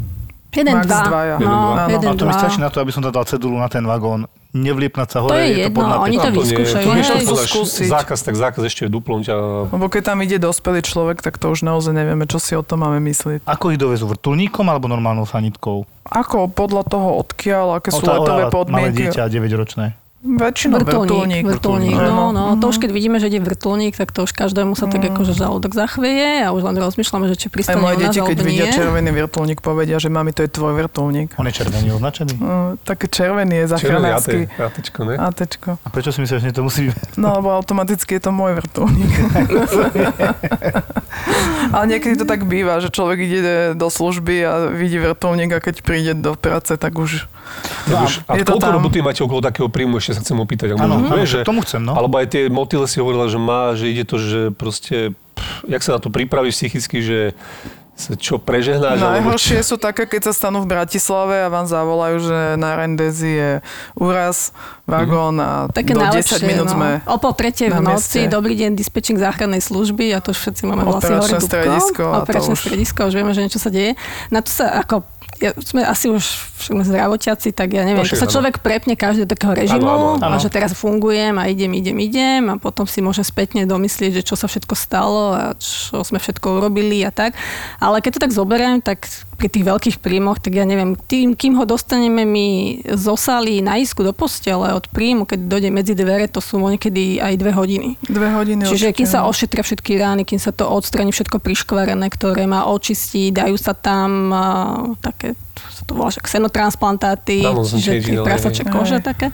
Jeden, 0.53 0.75
Max 0.75 0.85
dva. 0.85 1.01
dvaja. 1.05 1.35
No, 1.35 1.41
Jeden, 1.41 1.55
dva. 1.55 1.71
Áno. 1.77 1.91
jeden, 1.91 2.09
A 2.09 2.13
to 2.13 2.25
mi 2.25 2.33
dva. 2.33 2.41
stačí 2.41 2.59
na 2.59 2.69
to, 2.69 2.79
aby 2.79 2.91
som 2.91 3.01
dal 3.01 3.25
cedulu 3.25 3.55
na 3.55 3.67
ten 3.67 3.83
vagón. 3.83 4.27
Nevliepnať 4.51 5.09
sa 5.09 5.19
hore, 5.21 5.31
To 5.31 5.39
je 5.39 5.47
je 5.47 5.55
to 5.55 5.63
jedno, 5.63 5.83
napätím. 5.85 6.03
oni 6.03 6.17
to 6.17 6.27
nie, 6.27 6.39
vyskúšajú, 6.43 6.83
To 6.83 6.91
hej. 6.91 7.23
to 7.23 7.31
To 7.31 7.37
skúsiť. 7.39 7.87
zákaz, 7.87 8.19
tak 8.21 8.35
zákaz 8.35 8.63
ešte 8.65 8.91
duplom 8.91 9.23
ťa... 9.23 9.35
Lebo 9.71 9.87
keď 9.87 10.03
tam 10.05 10.19
ide 10.19 10.37
dospelý 10.37 10.83
človek, 10.83 11.23
tak 11.23 11.39
to 11.39 11.55
už 11.55 11.63
naozaj 11.63 11.95
nevieme, 11.95 12.27
čo 12.27 12.43
si 12.43 12.59
o 12.59 12.61
tom 12.61 12.83
máme 12.83 12.99
myslieť. 13.01 13.47
Ako 13.47 13.71
ich 13.71 13.79
dovezú? 13.79 14.11
Vrtulníkom 14.11 14.67
alebo 14.67 14.91
normálnou 14.91 15.23
sanitkou? 15.23 15.87
Ako 16.03 16.51
podľa 16.51 16.83
toho, 16.83 17.23
odkiaľ, 17.23 17.79
aké 17.79 17.95
sú 17.95 18.03
letové 18.03 18.43
malé 18.43 18.51
podmienky. 18.51 19.07
dieťa, 19.07 19.31
9-ročné. 19.31 19.95
Väčšinou 20.21 20.79
Vrtulník, 20.79 21.43
vrtulník, 21.43 21.97
no, 21.97 22.29
no, 22.29 22.53
Mhm. 22.53 22.61
to 22.61 22.69
už 22.69 22.77
keď 22.77 22.93
vidíme, 22.93 23.17
že 23.17 23.27
ide 23.27 23.41
vrtulník, 23.41 23.95
tak 23.95 24.13
to 24.13 24.23
už 24.23 24.31
každému 24.31 24.77
sa 24.77 24.85
tak 24.85 25.01
Mm. 25.01 25.11
akože 25.11 25.33
žalúdok 25.33 25.73
zachvieje 25.73 26.45
a 26.45 26.53
už 26.53 26.63
len 26.63 26.77
rozmýšľame, 26.77 27.27
že 27.27 27.35
či 27.35 27.47
Aj 27.47 27.51
pristane 27.51 27.81
moje 27.81 27.97
u 27.97 27.99
nás 27.99 28.13
deti, 28.13 28.21
keď 28.21 28.37
vidia 28.39 28.65
nie. 28.69 28.71
červený 28.71 29.11
vrtulník, 29.17 29.59
povedia, 29.59 29.97
že 29.97 30.07
mami, 30.07 30.31
to 30.31 30.45
je 30.45 30.51
tvoj 30.51 30.77
vrtulník. 30.77 31.35
On 31.35 31.43
je 31.43 31.55
červený 31.55 31.91
označený. 31.91 32.33
Uh, 32.37 32.77
také 32.83 33.09
červený 33.09 33.55
je 33.57 33.67
Červený 33.67 33.73
zachranársky. 33.73 34.39
AT, 34.51 34.61
ATčko, 34.61 35.01
ne? 35.03 35.15
ATčko. 35.17 35.71
A 35.81 35.89
prečo 35.89 36.11
si 36.11 36.21
myslíš, 36.21 36.43
že 36.43 36.53
to 36.53 36.63
musí 36.63 36.87
byť? 36.87 37.17
No, 37.17 37.35
lebo 37.35 37.51
automaticky 37.51 38.15
je 38.15 38.21
to 38.21 38.31
môj 38.31 38.57
vrtulník. 38.57 39.09
Ale 41.73 41.85
niekedy 41.89 42.15
to 42.15 42.25
tak 42.25 42.45
býva, 42.45 42.77
že 42.77 42.89
človek 42.89 43.19
ide 43.21 43.73
do 43.73 43.87
služby 43.87 44.43
a 44.43 44.51
vidí 44.69 44.97
vrtulník 44.97 45.51
a 45.51 45.59
keď 45.59 45.81
príde 45.81 46.13
do 46.15 46.35
práce, 46.35 46.71
tak 46.71 46.95
už... 46.95 47.27
Tak 47.87 47.97
už, 48.07 48.13
a 48.29 48.33
je 48.39 48.45
to 48.47 48.55
koľko 48.55 48.69
tam. 48.71 48.77
roboty 48.79 48.99
máte 49.03 49.21
okolo 49.25 49.41
takého 49.43 49.67
príjmu, 49.67 49.99
ešte 49.99 50.17
sa 50.17 50.21
chcem 50.23 50.39
opýtať. 50.39 50.75
Ak 50.75 50.79
môžem. 50.79 51.27
že, 51.27 51.39
tomu 51.43 51.63
chcem, 51.67 51.83
no. 51.83 51.93
Alebo 51.97 52.17
aj 52.21 52.27
tie 52.31 52.43
motyle 52.47 52.87
si 52.87 53.03
hovorila, 53.03 53.27
že 53.27 53.39
má, 53.41 53.75
že 53.75 53.91
ide 53.91 54.05
to, 54.07 54.17
že 54.21 54.41
proste, 54.55 55.13
pff, 55.35 55.67
jak 55.67 55.83
sa 55.83 55.97
na 55.97 56.01
to 56.01 56.09
pripravíš 56.13 56.55
psychicky, 56.61 57.03
že 57.03 57.19
sa 58.01 58.17
čo 58.17 58.41
prežehnáš? 58.41 58.97
Najhoršie 58.97 59.61
čo? 59.61 59.75
sú 59.75 59.77
také, 59.77 60.09
keď 60.09 60.31
sa 60.31 60.33
stanú 60.33 60.65
v 60.65 60.73
Bratislave 60.73 61.45
a 61.45 61.53
vám 61.53 61.69
zavolajú, 61.69 62.17
že 62.25 62.39
na 62.57 62.73
Rendezi 62.73 63.29
je 63.29 63.51
úraz, 63.93 64.57
vagón 64.89 65.37
a 65.37 65.69
Také 65.69 65.93
do 65.93 66.01
najlepšie, 66.01 66.41
10 66.41 66.49
minút 66.49 66.67
no. 66.73 66.81
sme... 66.81 66.89
O 67.05 67.21
pol 67.21 67.37
tretej 67.37 67.69
v 67.69 67.77
noci, 67.77 68.25
mieste. 68.25 68.33
dobrý 68.33 68.57
deň, 68.57 68.73
dispečing 68.73 69.21
záchrannej 69.21 69.61
služby 69.61 70.17
a 70.17 70.25
to 70.25 70.33
už 70.33 70.39
všetci 70.49 70.63
máme 70.65 70.89
Operačné 70.89 71.21
hore 71.21 71.45
stredisko 71.45 72.03
a 72.09 72.17
to 72.17 72.23
Operačné 72.25 72.55
už- 72.57 72.63
stredisko, 72.65 73.01
už 73.05 73.15
vieme, 73.21 73.33
že 73.37 73.41
niečo 73.45 73.61
sa 73.61 73.69
deje. 73.69 74.01
Na 74.33 74.41
to 74.41 74.49
sa 74.49 74.81
ako 74.81 75.05
ja, 75.41 75.51
sme 75.57 75.81
asi 75.83 76.13
už 76.13 76.21
všetko 76.61 76.85
zdravotiaci, 76.85 77.57
tak 77.57 77.73
ja 77.73 77.89
neviem, 77.89 78.05
to 78.05 78.13
však 78.13 78.23
sa 78.23 78.29
človek 78.29 78.61
prepne 78.61 78.93
každý 78.93 79.25
do 79.25 79.33
takého 79.33 79.57
režimu 79.57 79.81
Áno, 79.81 80.21
áno, 80.21 80.23
áno. 80.23 80.37
a 80.37 80.43
že 80.43 80.53
teraz 80.53 80.77
fungujem 80.77 81.41
a 81.41 81.49
idem, 81.49 81.73
idem, 81.73 81.97
idem 81.97 82.43
a 82.53 82.55
potom 82.61 82.85
si 82.85 83.01
môžem 83.01 83.25
spätne 83.25 83.65
domyslieť, 83.65 84.21
že 84.21 84.23
čo 84.23 84.37
sa 84.37 84.45
všetko 84.45 84.75
stalo 84.77 85.33
a 85.33 85.43
čo 85.57 86.05
sme 86.05 86.21
všetko 86.21 86.61
urobili 86.61 87.01
a 87.03 87.11
tak. 87.11 87.33
Ale 87.81 88.05
keď 88.05 88.21
to 88.21 88.25
tak 88.29 88.37
zoberiem, 88.37 88.85
tak 88.85 89.09
pri 89.41 89.49
tých 89.49 89.65
veľkých 89.65 89.97
príjmoch, 90.05 90.37
tak 90.37 90.53
ja 90.53 90.69
neviem, 90.69 90.93
tým, 90.93 91.33
kým 91.33 91.57
ho 91.57 91.65
dostaneme 91.65 92.29
my 92.29 92.49
zo 92.93 93.17
sály 93.17 93.65
na 93.65 93.81
isku 93.81 94.05
do 94.05 94.13
postele 94.13 94.77
od 94.77 94.85
príjmu, 94.93 95.25
keď 95.25 95.49
dojde 95.49 95.71
medzi 95.73 95.97
dvere, 95.97 96.29
to 96.29 96.45
sú 96.45 96.61
niekedy 96.61 97.17
aj 97.17 97.41
dve 97.41 97.57
hodiny. 97.57 97.97
Dve 98.05 98.29
hodiny 98.37 98.69
Čiže 98.69 98.93
určite, 98.93 98.97
kým 99.01 99.09
sa 99.09 99.25
no. 99.25 99.33
ošetria 99.33 99.65
všetky 99.65 99.97
rány, 99.97 100.23
kým 100.29 100.37
sa 100.37 100.53
to 100.53 100.69
odstraní 100.69 101.09
všetko 101.09 101.41
priškvarené, 101.41 102.13
ktoré 102.13 102.45
má 102.45 102.69
očistiť, 102.69 103.33
dajú 103.33 103.57
sa 103.57 103.73
tam 103.73 104.29
a, 104.29 104.45
také, 105.01 105.30
sa 105.71 105.83
to 105.85 105.93
volá, 105.97 106.11
že 106.13 106.21
xenotransplantáty, 106.23 107.45
Áno, 107.45 107.65
som 107.65 107.81
čiže 107.81 108.21
prasačie 108.23 108.65
kože 108.69 108.99
také. 109.01 109.31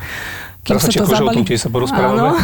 Prasačie 0.67 1.03
kože, 1.03 1.23
o 1.23 1.31
tom 1.31 1.47
tiež 1.47 1.67
sa 1.67 1.71
porozprávame. 1.71 2.35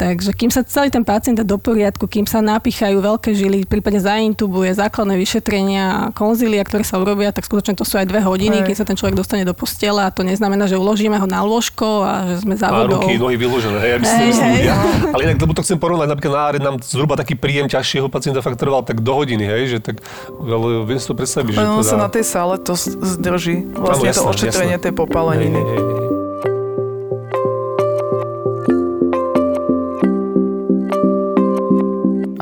Áno. 0.00 0.10
Takže 0.16 0.32
kým 0.32 0.48
sa 0.48 0.64
celý 0.64 0.88
ten 0.88 1.04
pacient 1.04 1.36
dá 1.36 1.44
do 1.44 1.60
poriadku, 1.60 2.08
kým 2.08 2.24
sa 2.24 2.40
napíchajú 2.40 2.98
veľké 3.04 3.36
žily, 3.36 3.68
prípadne 3.68 4.00
zaintubuje, 4.00 4.72
základné 4.72 5.20
vyšetrenia, 5.20 6.16
konzília, 6.16 6.64
ktoré 6.64 6.82
sa 6.82 6.96
urobia, 6.96 7.30
tak 7.36 7.44
skutočne 7.44 7.76
to 7.76 7.84
sú 7.84 8.00
aj 8.00 8.08
dve 8.08 8.24
hodiny, 8.24 8.64
kým 8.64 8.76
sa 8.76 8.88
ten 8.88 8.96
človek 8.96 9.14
dostane 9.14 9.44
do 9.44 9.52
postele 9.52 10.00
a 10.00 10.08
to 10.08 10.24
neznamená, 10.24 10.64
že 10.64 10.80
uložíme 10.80 11.20
ho 11.20 11.28
na 11.28 11.44
lôžko 11.44 12.02
a 12.02 12.12
že 12.32 12.48
sme 12.48 12.56
za 12.56 12.72
A 12.72 12.88
vodou. 12.88 13.04
ruky, 13.04 13.20
nohy 13.20 13.36
vyložené, 13.36 13.78
hej, 13.78 13.92
aby 14.00 14.04
si 14.08 14.14
Hej, 14.16 14.20
nemysleli 14.24 14.48
hej. 14.48 14.56
ľudia. 14.56 14.74
Ale 15.14 15.20
inak, 15.28 15.36
lebo 15.38 15.52
to 15.52 15.62
chcem 15.62 15.78
porovnať, 15.78 16.08
napríklad 16.08 16.32
na 16.56 16.70
nám 16.70 16.76
zhruba 16.80 17.14
taký 17.20 17.34
príjem 17.36 17.68
ťažšieho 17.68 18.08
pacienta 18.08 18.40
fakt 18.40 18.56
trval 18.56 18.82
tak 18.86 19.04
do 19.04 19.12
hodiny, 19.12 19.44
hej, 19.44 19.62
že 19.76 19.78
tak, 19.82 20.00
ale 20.30 20.86
viem 20.86 20.98
si 20.98 21.06
to 21.06 21.14
predstaviť, 21.18 21.52
Len 21.58 21.66
to 21.66 21.78
on 21.80 21.84
sa 21.84 21.96
dá... 21.98 22.06
na 22.06 22.08
tej 22.08 22.24
sále 22.24 22.54
to 22.62 22.72
zdrží. 22.78 23.66
Vlastne 23.74 24.08
to 24.08 24.12
jasné, 24.16 24.30
ošetrenie 24.30 24.76
jasné. 24.78 24.84
tej 24.88 24.92
popáleniny. 24.94 25.60
Hej, 25.60 25.66
hej, 25.66 25.82
hej. 25.82 26.09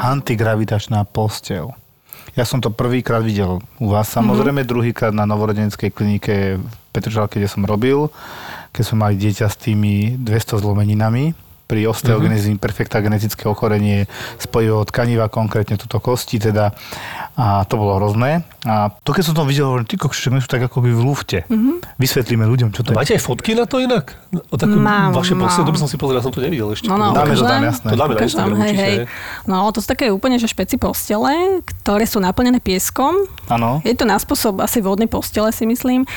Antigravitačná 0.09 1.05
postel. 1.05 1.69
Ja 2.33 2.49
som 2.49 2.65
to 2.65 2.73
prvýkrát 2.73 3.21
videl 3.21 3.61
u 3.77 3.93
vás, 3.93 4.09
samozrejme, 4.09 4.65
mm-hmm. 4.65 4.73
druhýkrát 4.73 5.13
na 5.13 5.29
novorodenskej 5.29 5.93
klinike 5.93 6.57
v 6.57 6.65
Petržalke, 6.97 7.37
kde 7.37 7.53
som 7.53 7.69
robil, 7.69 8.09
keď 8.73 8.83
sme 8.89 8.97
mali 9.05 9.21
dieťa 9.21 9.45
s 9.53 9.61
tými 9.61 10.17
200 10.17 10.65
zlomeninami. 10.65 11.37
Pri 11.69 11.85
osteogenezi 11.85 12.49
imperfecta 12.49 13.05
genetické 13.05 13.45
ochorenie 13.45 14.09
spojivého 14.41 14.89
tkaniva, 14.89 15.29
konkrétne 15.29 15.77
túto 15.77 16.01
kosti 16.01 16.41
teda. 16.41 16.73
A 17.37 17.69
to 17.69 17.77
bolo 17.77 18.01
hrozné. 18.01 18.43
A 18.65 18.89
to 19.05 19.13
keď 19.13 19.31
som 19.31 19.35
to 19.37 19.45
videl, 19.45 19.71
hovorím, 19.71 19.87
ty 19.87 20.01
kokš, 20.01 20.33
my 20.33 20.41
sú 20.41 20.49
tak 20.49 20.65
ako 20.65 20.81
by 20.81 20.91
v 20.91 21.01
lufte. 21.05 21.39
Mm-hmm. 21.47 22.01
Vysvetlíme 22.01 22.49
ľuďom, 22.49 22.73
čo 22.73 22.83
to 22.83 22.91
je. 22.91 22.99
Máte 22.99 23.15
aj 23.15 23.23
fotky 23.23 23.53
na 23.53 23.69
to 23.69 23.79
inak? 23.85 24.17
O 24.49 24.57
takú 24.57 24.81
Mám, 24.81 25.13
vaše 25.13 25.37
mám. 25.37 25.47
posledné, 25.47 25.69
to 25.69 25.75
by 25.77 25.81
som 25.85 25.91
si 25.93 25.97
pozrel, 26.01 26.19
som 26.25 26.33
to 26.33 26.41
nevidel 26.41 26.73
ešte. 26.73 26.89
No, 26.89 26.97
no, 26.97 27.13
Dáme 27.13 27.37
to 27.37 27.45
tam, 27.45 27.63
jasné. 27.63 27.89
To 27.93 27.99
dáme 28.01 28.13
na 28.17 28.23
Instagram 28.25 28.59
hej, 28.65 28.75
hej. 28.75 28.97
No, 29.45 29.69
to 29.71 29.85
sú 29.85 29.87
také 29.93 30.09
úplne, 30.09 30.41
že 30.41 30.49
špeci 30.49 30.81
postele, 30.81 31.61
ktoré 31.63 32.09
sú 32.09 32.19
naplnené 32.19 32.65
pieskom. 32.65 33.29
Áno. 33.53 33.85
Je 33.85 33.93
to 33.93 34.09
na 34.09 34.17
spôsob 34.17 34.65
asi 34.65 34.81
vodnej 34.81 35.07
postele, 35.07 35.53
si 35.53 35.69
myslím. 35.69 36.09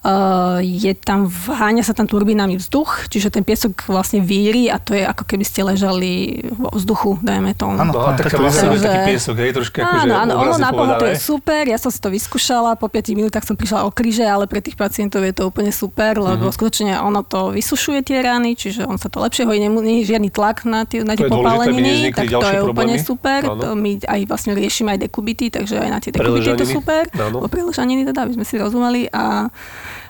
Uh, 0.00 0.58
je 0.60 0.94
tam, 0.94 1.26
vháňa 1.26 1.82
sa 1.82 1.90
tam 1.90 2.06
turbínami 2.06 2.54
vzduch, 2.54 3.10
čiže 3.10 3.28
ten 3.28 3.42
piesok 3.42 3.82
vlastne 3.84 4.20
víri 4.20 4.66
a 4.66 4.78
to 4.78 4.92
je 4.92 5.02
ako 5.02 5.26
keby 5.26 5.42
ste 5.42 5.60
ležali 5.60 6.10
vo 6.48 6.70
vzduchu, 6.70 7.18
dajme 7.20 7.50
tomu. 7.52 7.74
Áno. 7.76 7.90
No 7.90 8.00
a 8.04 8.14
taká 8.14 8.30
Tak 8.30 8.32
to 8.32 8.40
vlastne 8.40 8.68
vyzerá. 8.70 8.94
taký 8.94 9.10
piesok, 9.10 9.34
hej, 9.36 9.50
troška 9.52 9.78
akože 9.80 9.98
Áno, 10.00 10.14
áno, 10.16 10.32
ono 10.38 10.54
na 10.54 10.70
povedané. 10.70 11.10
je 11.10 11.18
super, 11.18 11.62
ja 11.64 11.76
som 11.76 11.88
si 11.88 11.98
to 11.98 12.08
vyskúšala, 12.08 12.74
po 12.74 12.86
5 12.86 13.10
minútach 13.12 13.42
som 13.42 13.52
prišla 13.52 13.82
o 13.82 13.90
kríže, 13.90 14.22
ale 14.22 14.46
pre 14.46 14.60
tých 14.60 14.74
pacientov 14.74 15.20
je 15.20 15.34
to 15.34 15.44
úplne 15.44 15.68
super, 15.68 16.14
lebo 16.16 16.46
Mhm. 16.46 16.54
skutočne 16.54 16.92
ono 16.96 17.20
to 17.20 17.50
vysušuje 17.50 17.98
tie 18.04 18.18
rany, 18.20 18.54
čiže 18.54 18.84
on 18.84 18.96
sa 18.96 19.08
to 19.08 19.18
lepšie 19.18 19.44
hojí, 19.44 19.58
nemu- 19.58 19.82
nie 19.82 19.96
je 20.00 20.14
žiadny 20.14 20.30
tlak 20.30 20.62
na 20.64 20.84
tie, 20.84 21.02
na 21.02 21.12
To 21.12 21.16
tie 21.16 21.28
popáleniny, 21.28 22.14
tak 22.14 22.30
to 22.30 22.38
je 22.38 22.62
úplne 22.62 22.94
problémy. 22.94 23.02
super. 23.02 23.40
Áno. 23.44 23.58
To 23.58 23.74
my 23.74 23.98
aj 24.00 24.20
vlastne 24.24 24.52
riešime 24.52 24.94
aj 24.94 25.02
dekubity, 25.02 25.50
takže 25.50 25.74
aj 25.76 25.90
na 25.90 25.98
tie 25.98 26.10
dekubity 26.12 26.48
je 26.48 26.56
to 26.56 26.68
super. 26.72 27.02
Áno. 27.12 27.42
O 27.42 27.46
preležaniny 27.46 28.06
teda, 28.06 28.22
aby 28.22 28.32
sme 28.32 28.46
si 28.46 28.54
rozumeli. 28.54 29.10
A 29.10 29.50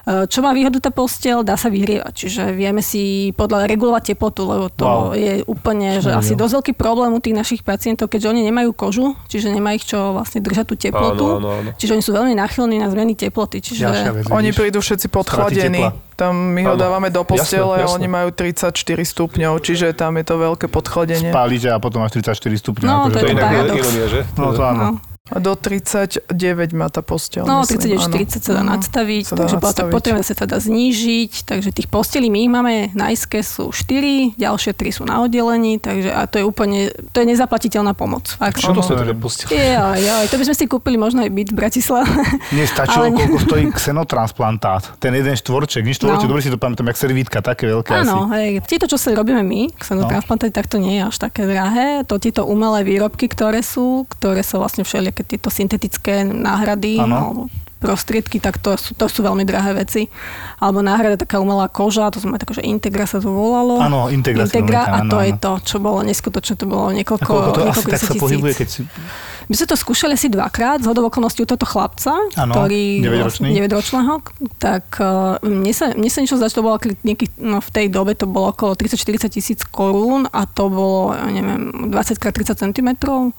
čo 0.08 0.40
má 0.40 0.56
výhodu 0.56 0.80
tá 0.80 0.88
postel, 0.88 1.44
dá 1.44 1.60
sa 1.60 1.68
vyhrievať. 1.68 2.12
Čiže 2.16 2.42
vieme 2.56 2.80
si 2.80 3.34
podľa 3.36 3.68
regulovať 3.68 4.16
teplotu, 4.16 4.48
lebo 4.48 4.66
to 4.72 4.84
Wow. 4.88 5.12
je 5.12 5.44
úplne, 5.44 6.00
že 6.00 6.08
asi 6.10 6.32
dosť 6.32 6.52
veľký 6.58 6.72
problém 6.74 7.12
u 7.12 7.20
tých 7.20 7.36
našich 7.36 7.60
pacientov, 7.60 8.08
keďže 8.08 8.32
oni 8.32 8.40
nemajú 8.48 8.72
kožu, 8.72 9.12
čiže 9.28 9.52
nemá 9.52 9.76
ich 9.76 9.84
čo 9.84 10.16
vlastne 10.16 10.40
držať 10.40 10.64
tú 10.64 10.74
teplotu. 10.80 11.36
Áno, 11.36 11.44
áno, 11.44 11.48
áno. 11.60 11.70
Čiže 11.76 11.92
oni 11.92 12.02
sú 12.02 12.12
veľmi 12.16 12.32
náchylní 12.32 12.80
na 12.80 12.88
zmeny 12.88 13.12
teploty. 13.12 13.60
Čiže... 13.60 13.84
Vec, 13.84 14.24
Oni 14.32 14.50
prídu 14.56 14.80
všetci 14.80 15.06
tepla. 15.12 15.92
Tam 16.18 16.34
my 16.34 16.66
ho 16.66 16.74
Áno. 16.74 16.82
dávame 16.82 17.14
do 17.14 17.22
postele 17.22 17.78
Jasné, 17.78 17.78
a 17.78 17.82
jasné. 17.86 17.94
oni 17.94 18.08
majú 18.10 18.28
34 18.34 18.74
stupňov, 19.06 19.52
čiže 19.62 19.86
tam 19.94 20.18
je 20.18 20.24
to 20.26 20.34
veľké 20.34 20.66
podchladenie. 20.66 21.30
Spálite 21.30 21.70
a 21.70 21.78
potom 21.78 22.02
až 22.02 22.18
34 22.18 22.58
stupňov. 22.58 22.88
No, 22.90 22.94
akože 23.06 23.14
to 23.14 23.18
To 23.18 23.22
je 23.22 23.30
je 23.30 23.34
inak 23.38 23.50
ironia, 23.70 24.06
že? 24.10 24.20
No 24.34 24.50
to 24.50 24.62
áno. 24.66 24.82
No. 24.82 24.92
A 25.28 25.38
do 25.38 25.52
39 25.52 26.32
má 26.72 26.88
tá 26.88 27.00
posteľ. 27.00 27.44
No, 27.44 27.60
myslím, 27.60 28.00
39, 28.00 28.00
áno. 28.00 28.14
40 28.16 28.40
sa 28.40 28.50
dá 28.50 28.60
Áno, 28.60 28.70
nadstaviť, 28.72 29.22
sa 29.22 29.32
dá 29.32 29.40
takže 29.42 29.56
nadstaviť. 29.58 29.92
potrebujeme 29.92 30.24
sa 30.24 30.34
teda 30.34 30.56
znížiť, 30.58 31.32
takže 31.44 31.68
tých 31.70 31.86
postelí 31.86 32.26
my 32.26 32.42
máme 32.50 32.74
na 32.92 33.08
ISKE 33.08 33.40
sú 33.40 33.68
4, 33.68 34.34
ďalšie 34.34 34.72
3 34.72 34.88
sú 34.90 35.02
na 35.04 35.20
oddelení, 35.20 35.76
takže 35.76 36.10
a 36.10 36.24
to 36.24 36.38
je 36.38 36.44
úplne, 36.44 36.78
to 37.10 37.16
je 37.18 37.26
nezaplatiteľná 37.28 37.92
pomoc. 37.92 38.24
Fakt. 38.30 38.56
Čo 38.58 38.72
to 38.72 38.80
Áno. 38.80 38.82
sú 38.82 38.92
také 38.94 39.12
postel? 39.12 39.46
Jaj, 39.50 39.68
jaj, 39.98 40.24
to 40.26 40.36
by 40.36 40.44
sme 40.44 40.56
si 40.56 40.64
kúpili 40.64 40.96
možno 40.96 41.20
aj 41.20 41.30
byt 41.30 41.48
v 41.50 41.56
Bratislave. 41.56 42.08
Mne 42.48 42.64
stačilo, 42.64 43.04
Ale- 43.04 43.14
koľko 43.14 43.36
stojí 43.38 43.64
xenotransplantát. 44.08 44.96
Ten 44.96 45.12
jeden 45.12 45.34
štvorček, 45.34 45.82
nie 45.82 45.92
štvorček, 45.92 46.24
No. 46.24 46.30
dobre 46.30 46.40
si 46.40 46.48
to 46.48 46.56
pamätám, 46.56 46.86
jak 46.86 46.98
servítka, 46.98 47.38
také 47.40 47.68
veľké 47.68 47.90
Áno, 47.98 48.26
asi. 48.26 48.34
hej. 48.34 48.50
Tieto, 48.64 48.86
čo 48.86 48.96
sa 48.96 49.12
robíme 49.12 49.42
my, 49.42 49.76
xenotransplantáty, 49.76 50.50
tak 50.50 50.66
to 50.66 50.78
nie 50.78 50.98
je 50.98 51.04
až 51.04 51.16
také 51.18 51.44
drahé. 51.44 52.02
To 52.04 52.16
tieto 52.16 52.42
umelé 52.44 52.82
výrobky, 52.82 53.26
ktoré 53.26 53.60
sú, 53.60 54.08
ktoré 54.08 54.40
sú 54.40 54.58
vlastne 54.58 54.82
všelijaké 54.82 55.17
tieto 55.24 55.48
syntetické 55.48 56.26
náhrady, 56.26 56.98
alebo 57.00 57.46
prostriedky, 57.78 58.42
tak 58.42 58.58
to 58.58 58.74
sú, 58.74 58.92
to 58.98 59.06
sú 59.06 59.22
veľmi 59.22 59.46
drahé 59.46 59.70
veci. 59.78 60.10
Alebo 60.58 60.82
náhrada 60.82 61.14
taká 61.14 61.38
umelá 61.38 61.70
koža, 61.70 62.10
to 62.10 62.18
sme 62.18 62.36
také, 62.36 62.58
že 62.58 62.66
Integra 62.66 63.06
sa 63.06 63.22
to 63.22 63.30
volalo. 63.30 63.78
Áno, 63.78 64.10
Integra 64.10 64.50
Integra 64.50 64.82
a 64.90 65.06
áno, 65.06 65.10
to 65.14 65.18
je 65.22 65.32
áno. 65.32 65.40
to, 65.40 65.52
čo 65.62 65.76
bolo 65.78 66.02
neskutočné, 66.02 66.54
to 66.58 66.66
bolo 66.66 66.90
niekoľko, 66.90 67.22
koľko 67.22 67.50
to 67.54 67.60
asi 67.62 67.66
niekoľko 67.70 67.90
tak 67.94 68.02
sa 68.02 68.14
pohybuje, 68.18 68.54
keď 68.58 68.68
si... 68.68 68.80
My 69.48 69.56
sme 69.56 69.66
to 69.66 69.76
skúšali 69.80 70.12
asi 70.12 70.28
dvakrát, 70.28 70.84
z 70.84 70.92
okolností 70.92 71.40
u 71.40 71.48
tohto 71.48 71.64
chlapca, 71.64 72.12
Áno, 72.36 72.52
ktorý 72.52 73.00
9-ročný. 73.00 73.48
9-ročného, 73.56 74.20
tak 74.60 75.00
uh, 75.00 75.40
mne 75.40 75.72
sa, 75.72 75.96
mne 75.96 76.10
sa 76.12 76.20
niečo 76.20 76.36
že 76.36 76.52
to 76.52 76.60
bolo 76.60 76.76
nejaký, 76.80 77.32
no, 77.40 77.64
v 77.64 77.70
tej 77.72 77.86
dobe 77.88 78.12
to 78.12 78.28
bolo 78.28 78.52
okolo 78.52 78.76
30-40 78.76 79.28
tisíc 79.32 79.60
korún 79.64 80.28
a 80.28 80.44
to 80.44 80.68
bolo, 80.68 81.16
ja 81.16 81.28
neviem, 81.28 81.90
20 81.92 82.20
x 82.20 82.24
30 82.24 82.60
cm. 82.60 82.88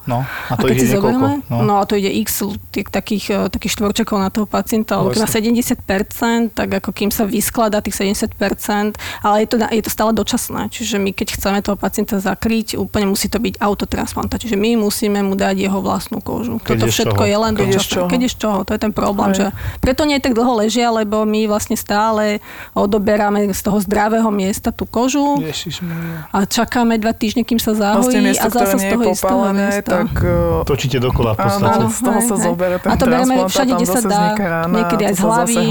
No, 0.10 0.26
a 0.26 0.54
to 0.58 0.65
keď 0.65 0.76
ide 0.82 0.89
zoberieme, 0.98 1.45
No. 1.50 1.62
no. 1.62 1.74
a 1.78 1.86
to 1.86 1.93
ide 1.93 2.10
x 2.26 2.41
tých, 2.74 2.89
takých, 2.89 3.26
eh, 3.30 3.48
takých 3.48 3.78
štvorčekov 3.78 4.17
na 4.17 4.34
toho 4.34 4.50
pacienta, 4.50 4.98
alebo 4.98 5.13
má 5.13 5.30
70%, 5.30 6.58
tak 6.58 6.69
ako 6.82 6.89
kým 6.89 7.13
sa 7.13 7.30
vyskladá 7.30 7.86
tých 7.86 7.95
70%, 8.02 8.98
ale 9.22 9.45
je 9.45 9.48
to, 9.48 9.56
na- 9.62 9.72
je 9.72 9.84
to 9.86 9.91
stále 9.93 10.12
dočasné. 10.12 10.74
Čiže 10.74 10.98
my 10.98 11.13
keď 11.13 11.38
chceme 11.38 11.62
toho 11.62 11.78
pacienta 11.78 12.17
zakryť, 12.17 12.82
úplne 12.82 13.06
musí 13.06 13.30
to 13.30 13.38
byť 13.38 13.62
autotransplantácia. 13.62 14.50
Čiže 14.50 14.58
my 14.58 14.80
musíme 14.80 15.22
mu 15.22 15.38
dať 15.38 15.56
jeho 15.60 15.78
vlastnú 15.84 15.99
kožu. 16.24 16.56
Keď 16.64 16.78
Toto 16.80 16.88
všetko 16.88 17.24
čoho. 17.24 17.32
je 17.32 17.38
len 17.38 17.54
Keď 17.54 17.60
z 17.60 17.70
dočasné. 17.76 17.92
čoho. 17.92 18.08
Keď 18.08 18.22
z 18.24 18.36
čoho, 18.40 18.58
to 18.64 18.72
je 18.72 18.80
ten 18.80 18.94
problém. 18.96 19.32
Že 19.36 19.46
preto 19.84 20.08
nie 20.08 20.18
tak 20.18 20.32
dlho 20.32 20.54
ležia, 20.56 20.88
lebo 20.90 21.28
my 21.28 21.52
vlastne 21.52 21.76
stále 21.76 22.40
odoberáme 22.72 23.52
z 23.52 23.62
toho 23.62 23.78
zdravého 23.84 24.30
miesta 24.30 24.72
tú 24.72 24.86
kožu 24.86 25.42
Ježišmaria. 25.42 26.30
a 26.32 26.38
čakáme 26.46 26.96
dva 26.96 27.12
týždne, 27.12 27.44
kým 27.44 27.60
sa 27.60 27.76
zahojí 27.76 28.08
Vlastne 28.08 28.22
miesto, 28.24 28.48
a 28.48 28.52
zase 28.54 28.78
z 28.78 28.86
toho 28.88 29.04
istého 29.04 29.18
popálené, 29.18 29.66
miesta. 29.76 29.92
tak 30.06 30.12
uh, 30.24 30.64
Točíte 30.64 30.98
dokola 31.02 31.34
v 31.36 31.40
áno, 31.42 31.50
podstate. 31.50 31.84
z 31.90 32.00
toho 32.00 32.20
sa 32.22 32.36
hej, 32.38 32.46
zoberie 32.46 32.78
ten 32.80 32.90
A 32.90 32.94
to 32.96 33.06
bereme 33.06 33.34
všade, 33.50 33.72
kde 33.76 33.88
sa 33.90 34.00
zase 34.00 34.10
dá, 34.10 34.24
rána, 34.38 34.76
niekedy 34.80 35.04
aj 35.10 35.14
z 35.14 35.20
zase 35.20 35.26
hlavy 35.26 35.68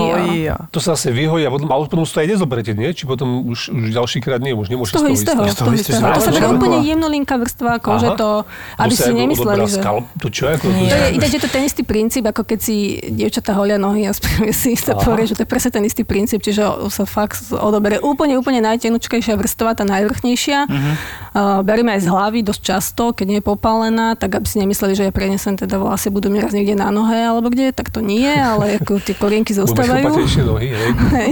a-. 0.51 0.61
To 0.75 0.79
sa 0.83 0.91
asi 0.99 1.09
vyhojí 1.15 1.45
a 1.47 1.51
potom, 1.55 1.69
ale 1.71 1.81
potom 1.87 2.03
to 2.03 2.19
aj 2.19 2.29
nezoberiete, 2.29 2.73
nie? 2.75 2.91
Či 2.93 3.05
potom 3.07 3.47
už, 3.47 3.71
už 3.71 3.85
ďalší 3.95 4.19
krát 4.21 4.41
nie, 4.43 4.53
už 4.53 4.69
nemôžeš 4.69 4.93
Z 4.93 4.97
toho 4.99 5.09
istého. 5.09 5.41
Z 5.47 5.57
toho 5.57 5.73
istého. 5.73 5.97
istého. 6.03 6.17
To 6.19 6.23
sa 6.25 6.33
berá 6.35 6.49
úplne 6.51 6.79
jemnolinká 6.83 7.35
vrstva 7.39 7.79
kože, 7.79 8.09
to, 8.19 8.43
aby 8.77 8.95
si 8.95 9.11
nemysleli, 9.15 9.63
že... 9.71 9.81
To 10.19 10.29
čo? 10.29 10.51
Ako. 10.51 10.67
To 10.69 10.97
je, 10.99 11.15
ináč 11.15 11.39
je 11.39 11.43
to 11.43 11.51
ten 11.51 11.63
istý 11.65 11.83
princíp, 11.87 12.27
ako 12.27 12.43
keď 12.43 12.59
si 12.59 12.99
dievčatá 13.11 13.55
holia 13.55 13.79
nohy 13.79 14.07
a 14.07 14.13
správe 14.19 14.51
si 14.51 14.75
sa 14.75 14.99
povie, 14.99 15.31
že 15.31 15.39
to 15.39 15.43
je 15.47 15.51
presne 15.51 15.71
ten 15.71 15.85
istý 15.87 16.03
princíp, 16.03 16.43
čiže 16.43 16.91
sa 16.91 17.05
fakt 17.07 17.55
odoberie 17.55 18.03
úplne, 18.03 18.35
úplne 18.35 18.59
najtenučkejšia 18.63 19.39
vrstva, 19.39 19.79
tá 19.79 19.85
najvrchnejšia. 19.87 20.67
Mhm. 20.67 20.93
Uh, 21.39 21.63
berieme 21.63 21.95
aj 21.95 22.03
z 22.03 22.09
hlavy 22.11 22.41
dosť 22.43 22.63
často, 22.63 23.03
keď 23.15 23.27
nie 23.29 23.39
je 23.39 23.47
popálená, 23.47 24.19
tak 24.19 24.35
aby 24.35 24.47
si 24.49 24.59
nemysleli, 24.59 24.99
že 24.99 25.07
ja 25.07 25.13
prenesem 25.15 25.55
teda 25.55 25.79
vlasy, 25.79 26.11
budú 26.11 26.33
mi 26.33 26.43
raz 26.43 26.51
niekde 26.51 26.75
na 26.75 26.91
nohe 26.91 27.15
alebo 27.15 27.53
kde, 27.53 27.71
tak 27.71 27.95
to 27.95 28.03
nie, 28.03 28.27
ale 28.27 28.83
ako 28.83 28.99
tie 28.99 29.15
korienky 29.15 29.55
zostávajú. 29.55 30.19
nohy, 30.43 30.69
hej? 30.75 30.91
Hej. 31.19 31.31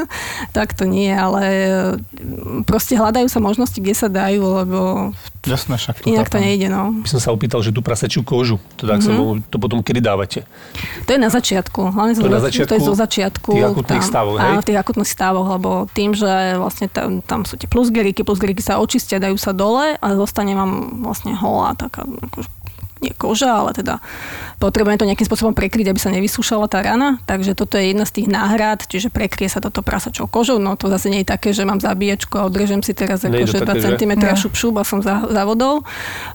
tak 0.56 0.72
to 0.72 0.88
nie, 0.88 1.12
ale 1.12 1.42
e, 1.44 1.68
proste 2.64 2.96
hľadajú 2.96 3.28
sa 3.28 3.38
možnosti, 3.42 3.76
kde 3.76 3.94
sa 3.94 4.08
dajú, 4.08 4.40
lebo 4.40 4.78
Jasné, 5.42 5.74
však 5.74 6.06
to 6.06 6.06
inak 6.06 6.30
to 6.30 6.38
nejde. 6.38 6.70
No. 6.70 6.94
By 7.02 7.08
som 7.10 7.18
sa 7.18 7.34
opýtal, 7.34 7.66
že 7.66 7.74
tú 7.74 7.82
prasačiu 8.22 8.24
kožu, 8.24 8.56
teda 8.76 8.94
Mhm. 8.94 9.02
mm-hmm. 9.04 9.42
to 9.50 9.56
potom 9.58 9.78
kedy 9.80 10.00
dávate? 10.00 10.46
To 11.02 11.10
je 11.10 11.18
na 11.18 11.28
začiatku. 11.28 11.90
Hlavne 11.90 12.14
To 12.14 12.28
na 12.28 12.40
začiatku 12.40 12.68
to 12.68 12.74
je 12.74 12.82
zo 12.82 12.94
začiatku. 12.94 13.50
tých 13.52 13.66
akutných 13.66 14.02
stavoch, 14.02 14.36
hej? 14.36 14.48
Áno, 14.48 14.60
v 14.60 14.66
tých 14.66 14.78
akutných 14.78 15.10
stavoch, 15.10 15.46
lebo 15.50 15.70
tým, 15.90 16.10
že 16.12 16.30
vlastne 16.56 16.86
tam, 16.86 17.20
tam 17.20 17.42
sú 17.42 17.56
tie 17.56 17.66
plusgeriky, 17.66 18.22
plusgeriky 18.22 18.60
sa 18.60 18.78
očistia, 18.78 19.18
dajú 19.18 19.34
sa 19.34 19.50
dole 19.50 19.94
a 19.94 20.06
zostane 20.14 20.54
vám 20.54 21.02
vlastne 21.02 21.34
holá 21.34 21.74
taká 21.74 22.06
akože 22.06 22.48
nie 23.02 23.12
koža, 23.12 23.50
ale 23.50 23.74
teda 23.74 23.98
potrebujeme 24.62 24.94
to 24.94 25.08
nejakým 25.10 25.26
spôsobom 25.26 25.58
prekryť, 25.58 25.90
aby 25.90 25.98
sa 25.98 26.14
nevysúšala 26.14 26.70
tá 26.70 26.78
rana. 26.86 27.18
Takže 27.26 27.58
toto 27.58 27.74
je 27.74 27.90
jedna 27.90 28.06
z 28.06 28.22
tých 28.22 28.28
náhrad, 28.30 28.86
čiže 28.86 29.10
prekrie 29.10 29.50
sa 29.50 29.58
toto 29.58 29.82
prasačou 29.82 30.30
kožou. 30.30 30.62
No 30.62 30.78
to 30.78 30.86
zase 30.86 31.10
nie 31.10 31.26
je 31.26 31.28
také, 31.34 31.50
že 31.50 31.66
mám 31.66 31.82
zabíjačku 31.82 32.38
a 32.38 32.46
odrežem 32.46 32.78
si 32.86 32.94
teraz 32.94 33.26
akože 33.26 33.58
2 33.58 33.66
také, 33.66 33.78
že? 33.82 33.98
cm 33.98 34.12
Nie. 34.22 34.38
šup 34.38 34.54
šup 34.54 34.74
a 34.78 34.86
som 34.86 35.02
za, 35.02 35.26
za 35.26 35.42
vodou. 35.42 35.82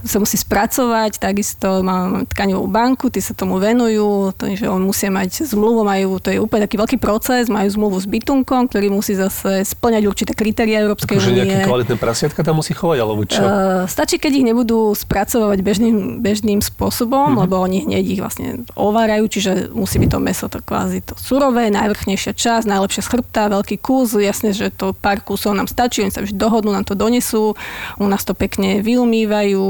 To 0.03 0.07
sa 0.11 0.19
musí 0.19 0.35
spracovať, 0.35 1.23
takisto 1.23 1.79
mám 1.79 2.27
tkanivú 2.27 2.67
banku, 2.67 3.07
tí 3.07 3.23
sa 3.23 3.31
tomu 3.31 3.63
venujú, 3.63 4.35
to, 4.35 4.51
že 4.51 4.67
on 4.67 4.83
musia 4.83 5.07
mať 5.07 5.47
zmluvu, 5.47 5.87
majú, 5.87 6.19
to 6.19 6.35
je 6.35 6.39
úplne 6.43 6.67
taký 6.67 6.75
veľký 6.75 6.97
proces, 6.99 7.47
majú 7.47 7.71
zmluvu 7.71 7.97
s 8.03 8.07
bytunkom, 8.11 8.67
ktorý 8.67 8.91
musí 8.91 9.15
zase 9.15 9.63
splňať 9.63 10.03
určité 10.03 10.31
kritéria 10.35 10.83
Európskej 10.83 11.15
Akože 11.15 11.31
nejaké 11.31 11.57
únie. 11.63 11.67
kvalitné 11.67 11.95
prasiatka 11.95 12.43
tam 12.43 12.59
musí 12.59 12.75
chovať, 12.75 12.97
alebo 12.99 13.23
čo? 13.23 13.39
Uh, 13.39 13.87
stačí, 13.87 14.19
keď 14.19 14.31
ich 14.43 14.45
nebudú 14.45 14.91
spracovať 14.91 15.63
bežným, 15.63 16.19
bežným 16.19 16.56
spôsobom, 16.61 17.17
Mhm. 17.17 17.29
mm-hmm. 17.33 17.43
lebo 17.43 17.55
oni 17.59 17.77
hneď 17.87 18.03
ich 18.07 18.21
vlastne 18.21 18.63
ovárajú, 18.75 19.27
čiže 19.27 19.51
musí 19.73 19.97
byť 20.01 20.09
to 20.13 20.19
meso 20.19 20.45
to 20.47 20.59
kvázi 20.61 21.01
to 21.03 21.13
surové, 21.17 21.69
najvrchnejšia 21.71 22.33
časť, 22.33 22.65
najlepšia 22.67 23.01
z 23.03 23.09
chrbta, 23.13 23.41
veľký 23.51 23.77
kus, 23.81 24.15
jasne, 24.17 24.51
že 24.51 24.71
to 24.73 24.93
pár 24.95 25.21
kusov 25.21 25.53
nám 25.53 25.67
stačí, 25.69 26.01
oni 26.01 26.13
sa 26.13 26.23
vždy 26.23 26.35
dohodnú, 26.37 26.71
nám 26.73 26.87
to 26.87 26.95
donesú, 26.97 27.53
u 27.97 28.05
nás 28.07 28.23
to 28.23 28.33
pekne 28.33 28.79
vyumývajú 28.81 29.63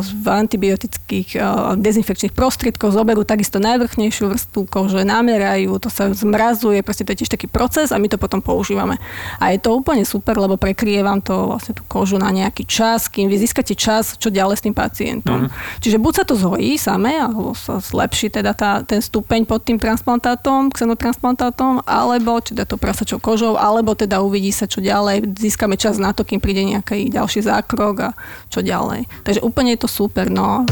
v 0.00 0.26
antibiotických 0.26 1.36
dezinfekčných 1.78 2.34
prostriedkoch, 2.34 2.92
zoberú 2.94 3.22
takisto 3.24 3.62
najvrchnejšiu 3.62 4.30
vrstvu 4.30 4.60
kože, 4.70 5.02
namerajú, 5.06 5.76
to 5.80 5.88
sa 5.90 6.10
zmrazuje, 6.12 6.82
proste 6.84 7.04
to 7.06 7.12
je 7.14 7.18
tiež 7.24 7.30
taký 7.32 7.46
proces 7.50 7.90
a 7.90 7.98
my 7.98 8.06
to 8.08 8.18
potom 8.20 8.40
používame. 8.40 8.96
A 9.38 9.52
je 9.54 9.58
to 9.60 9.74
úplne 9.74 10.04
super, 10.06 10.36
lebo 10.36 10.56
prekryje 10.60 11.00
vám 11.02 11.20
to 11.22 11.50
vlastne 11.50 11.74
tú 11.74 11.82
kožu 11.86 12.18
na 12.18 12.30
nejaký 12.30 12.66
čas, 12.66 13.08
kým 13.08 13.30
vy 13.30 13.36
získate 13.40 13.74
čas, 13.74 14.16
čo 14.18 14.30
ďalej 14.30 14.56
s 14.58 14.64
tým 14.66 14.74
pacientom. 14.76 15.46
Mm. 15.46 15.50
Čiže 15.80 15.96
buď 15.98 16.09
buď 16.10 16.26
sa 16.26 16.26
to 16.26 16.34
zhojí 16.34 16.74
samé, 16.74 17.22
alebo 17.22 17.54
sa 17.54 17.78
zlepší 17.78 18.34
teda 18.34 18.50
tá, 18.50 18.82
ten 18.82 18.98
stupeň 18.98 19.46
pod 19.46 19.62
tým 19.62 19.78
transplantátom, 19.78 20.66
xenotransplantátom, 20.74 21.86
alebo 21.86 22.42
teda 22.42 22.66
to 22.66 22.74
prasačou 22.74 23.22
kožou, 23.22 23.54
alebo 23.54 23.94
teda 23.94 24.18
uvidí 24.18 24.50
sa 24.50 24.66
čo 24.66 24.82
ďalej, 24.82 25.38
získame 25.38 25.78
čas 25.78 26.02
na 26.02 26.10
to, 26.10 26.26
kým 26.26 26.42
príde 26.42 26.66
nejaký 26.66 27.14
ďalší 27.14 27.46
zákrok 27.46 28.10
a 28.10 28.18
čo 28.50 28.58
ďalej. 28.58 29.06
Takže 29.22 29.38
úplne 29.46 29.78
je 29.78 29.86
to 29.86 29.88
super, 30.02 30.26
no. 30.26 30.66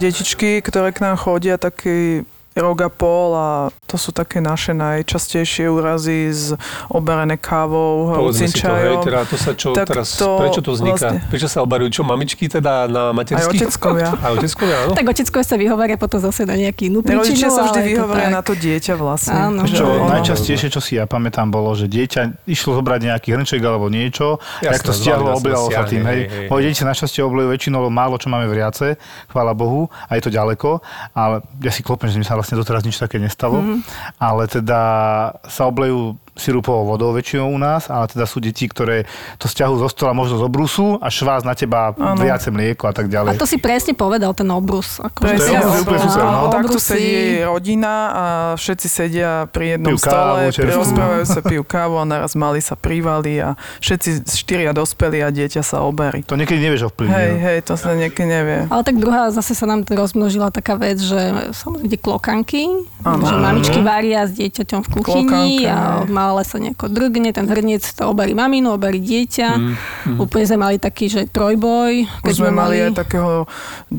Detičky, 0.00 0.64
ktoré 0.64 0.96
k 0.96 1.04
nám 1.04 1.20
chodia, 1.20 1.60
taký 1.60 2.24
rok 2.54 2.78
a 2.80 2.88
pol 2.88 3.34
a 3.34 3.48
to 3.84 3.98
sú 3.98 4.10
také 4.10 4.38
naše 4.38 4.70
najčastejšie 4.72 5.66
úrazy 5.66 6.30
z 6.30 6.54
oberené 6.86 7.34
kávou, 7.34 8.14
Povedzme 8.14 8.46
si 8.46 8.58
to, 8.58 8.70
hej, 8.70 8.94
teda 9.02 9.20
to 9.26 9.36
sa 9.36 9.52
čo 9.52 9.68
Tak 9.70 9.86
teraz, 9.86 10.14
to 10.14 10.38
prečo 10.38 10.60
to 10.60 10.70
vzniká? 10.70 11.18
vlastne- 11.18 11.26
Prečo 11.26 11.46
sa 11.46 11.58
obarujú? 11.60 11.90
Čo, 11.90 12.02
mamičky 12.02 12.46
teda 12.46 12.86
na 12.86 13.10
Aj 13.10 13.16
materských? 13.16 13.58
oteckovia. 13.58 14.10
Aj 14.24 14.32
oteckovia, 14.32 14.76
áno? 14.82 14.92
Tak 14.94 15.06
otecko 15.08 15.36
sa 15.42 15.54
vyhovoria 15.54 15.96
potom 15.96 16.18
zase 16.18 16.42
na 16.42 16.54
nejaký 16.54 16.90
inú 16.90 17.02
Rodičia 17.02 17.46
príčinu, 17.46 17.50
sa 17.50 17.62
vždy 17.66 17.80
vyhovoria 17.84 18.28
na 18.30 18.42
to 18.42 18.54
dieťa 18.54 18.94
vlastne. 18.94 19.34
Áno. 19.34 19.62
Čo 19.66 19.84
ono- 19.84 20.10
najčastejšie, 20.10 20.68
čo 20.70 20.78
si 20.78 20.94
ja 20.94 21.04
pamätám, 21.04 21.50
bolo, 21.50 21.74
že 21.74 21.86
dieťa 21.86 22.46
išlo 22.46 22.78
zobrať 22.78 23.00
nejaký 23.04 23.28
hrnček 23.34 23.60
alebo 23.60 23.86
niečo, 23.86 24.38
Jasné, 24.58 24.70
tak 24.72 24.80
to 24.80 24.92
stiahlo, 24.92 25.34
oblialo 25.34 25.70
sa 25.70 25.82
tým. 25.84 26.02
Hej. 26.02 26.20
hej, 26.22 26.22
hej. 26.30 26.46
Moje 26.48 26.62
deti 26.64 26.78
sa 26.78 26.86
našťastie 26.86 27.20
oblejú 27.20 27.50
väčšinou, 27.50 27.82
málo 27.88 28.14
čo 28.14 28.30
máme 28.30 28.46
v 28.46 28.58
riace, 28.58 28.94
chvála 29.26 29.50
Bohu, 29.52 29.90
a 30.06 30.14
je 30.14 30.22
to 30.22 30.30
ďaleko, 30.30 30.78
ale 31.12 31.42
ja 31.58 31.70
si 31.70 31.82
klopem, 31.82 32.06
že 32.06 32.16
mi 32.16 32.24
sa 32.24 32.34
vlastne 32.44 32.60
doteraz 32.60 32.84
nič 32.84 33.00
také 33.00 33.16
nestalo, 33.16 33.64
Mhm. 33.64 33.76
ale 34.20 34.44
teda 34.46 34.80
sa 35.48 35.64
oblejú 35.64 36.20
sirupovou 36.34 36.82
vodou 36.84 37.14
väčšinou 37.14 37.46
u 37.46 37.58
nás, 37.58 37.86
ale 37.86 38.10
teda 38.10 38.26
sú 38.26 38.42
deti, 38.42 38.66
ktoré 38.66 39.06
to 39.38 39.46
stiahujú 39.46 39.86
zo 39.86 39.88
stola 39.90 40.12
možno 40.12 40.42
z 40.42 40.44
obrusu 40.44 40.98
a 40.98 41.06
švás 41.06 41.46
na 41.46 41.54
teba 41.54 41.94
viace 42.18 42.50
mlieko 42.50 42.90
a 42.90 42.92
tak 42.92 43.06
A 43.06 43.10
ďalej. 43.10 43.38
to 43.38 43.46
si 43.46 43.58
presne 43.62 43.94
povedal, 43.94 44.34
ten 44.34 44.50
obrus. 44.50 44.98
Ako, 44.98 45.24
To 45.24 45.30
je 45.30 45.38
super, 45.38 45.98
no. 46.18 46.50
takto 46.50 46.78
sedí 46.82 47.38
rodina 47.46 47.92
a 48.10 48.24
všetci 48.58 48.86
sedia 48.90 49.46
pri 49.50 49.78
jednom 49.78 49.94
Pijú 49.94 49.98
kávu, 50.02 50.50
stole, 50.50 50.74
rozprávajú 50.74 51.24
sa, 51.24 51.38
pijú 51.40 51.62
kávu 51.62 51.94
a 52.02 52.04
naraz 52.04 52.34
mali 52.34 52.58
sa 52.58 52.74
privali 52.74 53.38
a 53.38 53.54
všetci 53.78 54.26
štyria 54.26 54.74
dospelí 54.74 55.22
a 55.22 55.30
dieťa 55.30 55.62
sa 55.62 55.86
oberí. 55.86 56.26
To 56.26 56.34
niekedy 56.34 56.58
nevieš 56.58 56.90
ovplyvniť. 56.90 57.14
Hej, 57.14 57.30
no. 57.30 57.42
hej, 57.46 57.58
to 57.62 57.74
sa 57.78 57.94
niekedy 57.94 58.26
nevie. 58.26 58.58
Ale 58.66 58.82
tak 58.82 58.98
druhá, 58.98 59.30
zase 59.30 59.54
sa 59.54 59.70
nám 59.70 59.86
rozmnožila 59.86 60.50
taká 60.50 60.74
vec, 60.74 60.98
že 60.98 61.54
sa 61.54 61.66
ide 61.78 61.94
klokanky, 61.94 62.66
Áno. 63.06 63.22
že 63.22 63.34
mamičky 63.38 63.78
varia 63.86 64.26
s 64.26 64.34
dieťaťom 64.34 64.80
v 64.82 64.88
kuchyni 64.98 65.62
Klokanka, 65.62 65.70
a 65.70 66.02
malé 66.24 66.40
sa 66.42 66.56
nejako 66.56 66.88
drgne, 66.88 67.30
ten 67.30 67.44
hrniec 67.44 67.84
to 67.84 68.08
obarí 68.08 68.32
maminu, 68.32 68.72
obarí 68.72 68.96
dieťa. 68.96 69.48
Mm, 69.52 70.16
Úplne 70.16 70.44
sme 70.48 70.58
mali 70.58 70.76
taký, 70.80 71.06
že 71.06 71.28
trojboj. 71.28 72.24
Už 72.24 72.34
sme 72.34 72.48
mali 72.48 72.80
aj 72.80 72.96
takého 72.96 73.44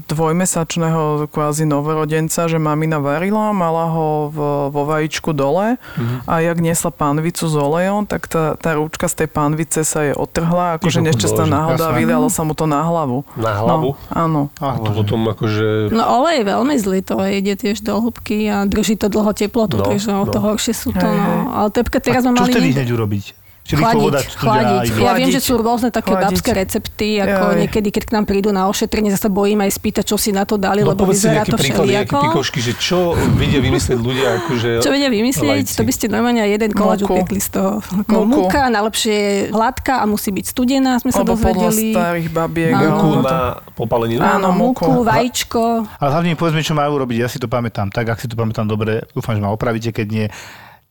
dvojmesačného 0.10 1.30
kvázi 1.30 1.70
novorodenca, 1.70 2.48
že 2.48 2.58
mamina 2.58 2.98
varila, 2.98 3.52
mala 3.52 3.92
ho 3.92 4.08
v, 4.32 4.38
vo 4.72 4.82
vajíčku 4.88 5.32
dole 5.32 5.78
a 6.26 6.34
jak 6.40 6.58
niesla 6.58 6.90
pánvicu 6.90 7.46
s 7.46 7.54
olejom, 7.54 8.08
tak 8.08 8.26
tá, 8.26 8.58
tá 8.58 8.74
rúčka 8.74 9.06
z 9.06 9.26
tej 9.26 9.30
pánvice 9.30 9.86
sa 9.86 10.02
jej 10.02 10.16
otrhla, 10.16 10.80
akože 10.80 11.04
nešťastná 11.04 11.46
náhoda 11.46 11.86
a 11.86 11.90
jasné. 11.94 12.00
vylialo 12.02 12.28
sa 12.28 12.42
mu 12.42 12.58
to 12.58 12.66
na 12.66 12.82
hlavu. 12.82 13.22
Na 13.38 13.54
hlavu? 13.54 13.94
No, 13.94 14.10
áno. 14.10 14.42
Ach, 14.58 14.82
To 14.82 14.90
potom 14.96 15.30
akože... 15.30 15.92
No 15.92 16.24
olej 16.24 16.42
je 16.42 16.46
veľmi 16.48 16.76
zlý, 16.80 17.00
to 17.04 17.22
ide 17.22 17.54
tiež 17.54 17.84
do 17.84 18.00
hĺbky 18.00 18.50
a 18.50 18.64
drží 18.66 18.96
to 18.96 19.12
dlho 19.12 19.36
teplotu, 19.36 19.78
No, 19.78 19.86
takže 19.86 20.10
o 20.16 20.26
to 20.26 20.40
no. 20.40 20.44
horšie 20.50 20.74
sú 20.74 20.90
to. 20.96 21.04
No. 21.04 21.52
Ale 21.52 21.68
tepka 21.70 22.00
teraz 22.16 22.24
sme 22.24 22.32
čo 22.32 22.42
mali... 22.42 22.52
vtedy 22.52 22.66
niekde- 22.66 22.80
hneď 22.80 22.90
urobiť? 22.94 23.26
Či 23.66 23.82
rýchlo 23.82 23.98
voda 24.00 24.22
Chladiť, 24.22 24.38
chladiť. 24.38 24.94
Ja 25.02 25.14
viem, 25.18 25.34
že 25.34 25.42
sú 25.42 25.58
rôzne 25.58 25.90
také 25.90 26.14
Chladiť. 26.14 26.26
babské 26.30 26.50
recepty, 26.54 27.18
ako 27.18 27.46
Jaj. 27.50 27.58
niekedy, 27.66 27.90
keď 27.90 28.04
k 28.06 28.12
nám 28.14 28.30
prídu 28.30 28.54
na 28.54 28.70
ošetrenie, 28.70 29.10
zase 29.10 29.26
bojím 29.26 29.58
aj 29.58 29.74
spýtať, 29.74 30.06
čo 30.06 30.22
si 30.22 30.30
na 30.30 30.46
to 30.46 30.54
dali, 30.54 30.86
No 30.86 30.94
lebo 30.94 31.10
vyzerá 31.10 31.42
to 31.42 31.58
všelijako. 31.58 32.30
pikošky, 32.30 32.62
že 32.62 32.78
čo 32.78 33.18
vedia 33.34 33.58
vymyslieť 33.58 33.98
ľudia, 33.98 34.38
akože... 34.38 34.70
Čo 34.86 34.94
vedia 34.94 35.10
vymyslieť, 35.10 35.66
lajci. 35.66 35.74
to 35.74 35.82
by 35.82 35.94
ste 35.98 36.06
normálne 36.06 36.46
jeden 36.46 36.70
koláč 36.70 37.02
upiekli 37.02 37.42
z 37.42 37.50
toho. 37.50 37.82
Ako 37.82 38.22
múka, 38.22 38.70
najlepšie 38.70 39.16
je 39.18 39.34
hladká 39.50 39.98
a 39.98 40.06
musí 40.06 40.30
byť 40.30 40.46
studená, 40.46 41.02
sme 41.02 41.10
sa 41.10 41.26
Lebo 41.26 41.34
podľa 41.34 41.50
dozvedeli. 41.66 41.98
starých 41.98 42.28
babiek. 42.30 42.70
Múku 42.70 43.10
na 43.26 43.38
popaleninu? 43.74 44.22
Áno, 44.22 44.54
múku, 44.54 45.02
vajíčko. 45.02 45.90
Ale 45.98 46.10
hlavne 46.14 46.38
povedzme, 46.38 46.62
čo 46.62 46.78
majú 46.78 47.02
robiť. 47.02 47.18
Ja 47.18 47.26
si 47.26 47.42
to 47.42 47.50
pamätám 47.50 47.90
tak, 47.90 48.06
ak 48.06 48.22
si 48.22 48.30
to 48.30 48.38
pamätám 48.38 48.70
dobre, 48.70 49.10
dúfam, 49.10 49.34
že 49.34 49.42
ma 49.42 49.50
opravíte, 49.50 49.90
keď 49.90 50.06
nie 50.08 50.26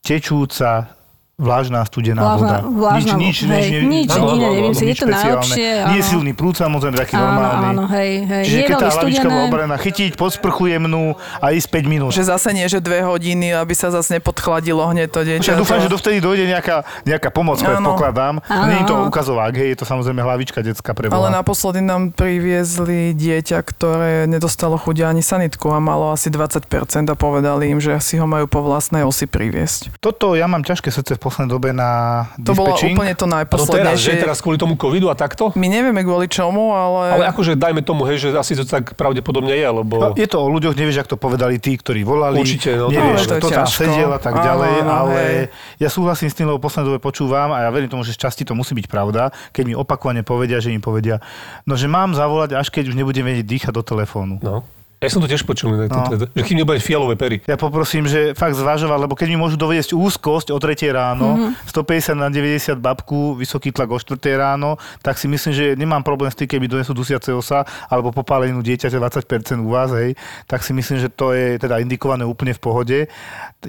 tečúca 0.01 0.91
vlážna 1.35 1.83
studená 1.83 2.21
Vlážna- 2.33 2.39
voda. 2.39 2.59
vlážna 2.63 3.13
nič, 3.13 3.43
nič, 3.43 3.51
hej, 3.51 3.67
nič, 3.75 3.83
nič 3.85 4.09
Áno, 4.09 4.25
iné 4.31 4.47
nevymyslí. 4.49 4.79
Je 4.79 4.87
nič 4.87 4.97
to 4.97 5.07
najlepšie. 5.09 5.67
Nie 5.85 5.99
áno. 5.99 6.07
silný 6.07 6.31
prúd, 6.31 6.55
samozrejme, 6.55 6.95
taký 6.95 7.13
Áno, 7.13 7.23
normálny. 7.25 7.65
áno, 7.67 7.83
hej, 7.91 8.11
hej. 8.23 8.43
Čiže 8.45 8.55
Nie 8.55 8.65
keď 8.65 8.75
tá 8.77 8.87
hlavička 8.89 9.27
bola 9.27 9.43
obarená, 9.45 9.75
chytiť 9.75 10.11
pod 10.13 10.31
sprchu 10.31 10.63
jemnú 10.69 11.03
a 11.37 11.51
ísť 11.51 11.67
5 11.69 11.85
minút. 11.85 12.11
Že 12.11 12.23
zase 12.29 12.49
nie, 12.49 12.63
že 12.65 12.79
dve 12.79 13.03
hodiny, 13.03 13.51
aby 13.51 13.73
sa 13.73 13.91
zase 13.91 14.15
nepodchladilo 14.15 14.79
hneď 14.87 15.07
to 15.09 15.21
dieťa. 15.21 15.43
Však 15.43 15.59
dúfam, 15.59 15.77
To- 15.77 15.83
že 15.83 15.89
dovtedy 15.91 16.17
dojde 16.19 16.45
nejaká, 16.47 16.75
nejaká 17.03 17.29
pomoc, 17.29 17.59
Áno. 17.59 17.67
predpokladám. 17.67 18.33
Áno. 18.41 18.65
Nie 18.65 18.77
je 18.79 18.87
to 18.87 18.95
ukazovák, 19.03 19.53
hej, 19.53 19.67
je 19.71 19.77
to 19.77 19.85
samozrejme 19.85 20.21
hlavička 20.21 20.59
detská 20.61 20.95
pre 20.95 21.11
Ale 21.11 21.27
naposledy 21.29 21.79
nám 21.79 22.15
priviezli 22.15 23.11
dieťa, 23.11 23.59
ktoré 23.61 24.23
nedostalo 24.25 24.75
chuť 24.75 25.03
ani 25.05 25.19
sanitku 25.19 25.67
a 25.67 25.79
malo 25.79 26.11
asi 26.11 26.29
20% 26.29 26.63
a 27.07 27.15
povedali 27.15 27.67
im, 27.67 27.79
že 27.79 27.91
si 27.99 28.15
ho 28.15 28.23
majú 28.23 28.45
po 28.45 28.61
vlastnej 28.61 29.01
osi 29.01 29.25
priviesť. 29.25 29.99
Toto 29.99 30.31
ja 30.31 30.45
mám 30.45 30.61
ťažké 30.61 30.87
srdce 30.87 31.15
v 31.15 31.24
poslednej 31.25 31.49
dobe 31.49 31.73
na 31.73 32.29
To 32.37 32.53
bolo 32.53 32.77
dispečing. 32.77 32.93
úplne 32.93 33.13
to 33.17 33.25
A 33.25 33.41
to 33.41 33.65
teraz, 33.73 33.97
že 33.97 34.13
najposlednejšie. 34.13 34.21
teraz 34.21 34.37
kvôli 34.45 34.57
tomu 34.61 34.77
covidu 34.77 35.09
a 35.09 35.17
takto? 35.17 35.49
My 35.57 35.65
nevieme 35.65 36.05
kvôli 36.05 36.29
čomu, 36.29 36.77
ale... 36.77 37.17
Ale 37.17 37.23
akože 37.33 37.57
dajme 37.57 37.81
tomu, 37.81 38.05
hej, 38.05 38.29
že 38.29 38.37
asi 38.37 38.53
to 38.53 38.61
tak 38.61 38.93
pravdepodobne 38.93 39.57
je, 39.57 39.65
lebo... 39.65 39.95
No, 39.97 40.09
je 40.13 40.27
to 40.29 40.37
o 40.37 40.47
ľuďoch, 40.53 40.77
nevieš, 40.77 41.01
ak 41.01 41.09
to 41.09 41.17
povedali 41.17 41.57
tí, 41.57 41.73
ktorí 41.73 42.05
volali. 42.05 42.37
Určite, 42.37 42.77
no, 42.77 42.93
nevieš, 42.93 43.25
to 43.25 43.35
je 43.35 43.41
kto 43.41 43.49
tam 43.49 43.65
sedel 43.65 44.13
a 44.13 44.21
tak 44.21 44.37
ďalej, 44.37 44.73
áno, 44.85 44.91
ale 44.93 45.17
hej. 45.17 45.41
ja 45.81 45.89
súhlasím 45.89 46.29
s 46.29 46.35
tým, 46.37 46.45
lebo 46.45 46.61
poslednej 46.61 46.93
dobe 46.93 47.01
počúvam 47.01 47.49
a 47.49 47.65
ja 47.65 47.69
verím 47.73 47.89
tomu, 47.89 48.05
že 48.05 48.13
z 48.13 48.21
časti 48.21 48.45
to 48.45 48.53
musí 48.53 48.77
byť 48.77 48.85
pravda, 48.85 49.33
keď 49.49 49.63
mi 49.65 49.73
opakovane 49.73 50.21
povedia, 50.21 50.61
že 50.61 50.69
im 50.69 50.83
povedia, 50.83 51.17
no 51.65 51.73
že 51.73 51.89
mám 51.89 52.13
zavolať, 52.13 52.53
až 52.59 52.69
keď 52.69 52.93
už 52.93 52.95
nebudem 52.99 53.25
vedieť 53.25 53.47
dýchať 53.47 53.73
do 53.73 53.81
telefónu. 53.81 54.37
No. 54.43 54.61
Ja 55.05 55.13
som 55.13 55.21
to 55.21 55.29
tiež 55.29 55.45
počul, 55.45 55.77
no. 55.77 55.85
No. 55.85 56.17
že 56.17 56.41
kým 56.41 56.57
nebude 56.57 56.81
fialové 56.81 57.13
pery. 57.13 57.37
Ja 57.45 57.55
poprosím, 57.55 58.09
že 58.09 58.33
fakt 58.33 58.57
zvažovať, 58.57 58.97
lebo 58.97 59.13
keď 59.13 59.27
mi 59.29 59.37
môžu 59.37 59.55
doviesť 59.55 59.93
úzkosť 59.93 60.49
o 60.49 60.57
3 60.57 60.89
ráno, 60.89 61.37
Mhm. 61.37 61.47
150 61.69 62.17
na 62.17 62.27
90 62.29 62.81
babku, 62.81 63.37
vysoký 63.37 63.69
tlak 63.69 63.91
o 63.91 63.99
4 64.01 64.33
ráno, 64.33 64.81
tak 65.05 65.21
si 65.21 65.29
myslím, 65.29 65.53
že 65.53 65.65
nemám 65.77 66.01
problém 66.01 66.31
s 66.31 66.35
tým, 66.35 66.49
keby 66.49 66.65
donesú 66.65 66.97
dusiace 66.97 67.29
osa 67.29 67.61
alebo 67.85 68.09
popáleninu 68.09 68.65
dieťaťa 68.65 68.97
20% 68.97 69.61
u 69.61 69.69
vás, 69.69 69.93
hej, 69.93 70.17
tak 70.49 70.65
si 70.65 70.73
myslím, 70.73 70.97
že 70.97 71.09
to 71.11 71.35
je 71.35 71.61
teda 71.61 71.77
indikované 71.77 72.25
úplne 72.25 72.55
v 72.55 72.61
pohode. 72.61 72.97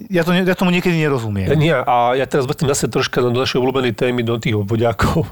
Ja, 0.08 0.24
to, 0.24 0.32
ja 0.32 0.54
tomu 0.56 0.70
niekedy 0.72 0.96
nerozumiem. 0.96 1.48
Ja, 1.48 1.56
nie, 1.56 1.72
a 1.72 2.12
ja 2.14 2.24
teraz 2.24 2.44
vrtím 2.44 2.68
zase 2.68 2.88
troška 2.88 3.20
do 3.20 3.32
našej 3.32 3.60
obľúbenej 3.60 3.92
témy, 3.96 4.24
do 4.24 4.36
tých 4.36 4.56
obvodiakov. 4.56 5.24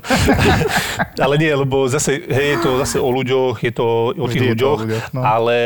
ale 1.25 1.35
nie, 1.39 1.53
lebo 1.53 1.87
zase, 1.89 2.21
hej, 2.25 2.57
je 2.57 2.59
to 2.61 2.71
zase 2.81 2.97
o 3.01 3.09
ľuďoch, 3.09 3.61
je 3.61 3.73
to 3.73 3.85
o 4.17 4.27
Vždy 4.27 4.33
tých 4.33 4.51
je 4.53 4.57
to 4.57 4.67
o 4.67 4.75
ľuďoch, 4.75 4.81
ľuďoch, 4.85 5.05
no. 5.15 5.21
ale 5.23 5.57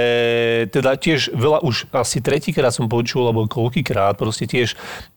teda 0.72 0.96
tiež 0.96 1.32
veľa, 1.34 1.64
už 1.64 1.88
asi 1.92 2.18
tretíkrát 2.20 2.72
som 2.74 2.88
počul, 2.90 3.28
alebo 3.28 3.48
koľkýkrát, 3.48 4.16
proste 4.16 4.48
tiež, 4.48 4.74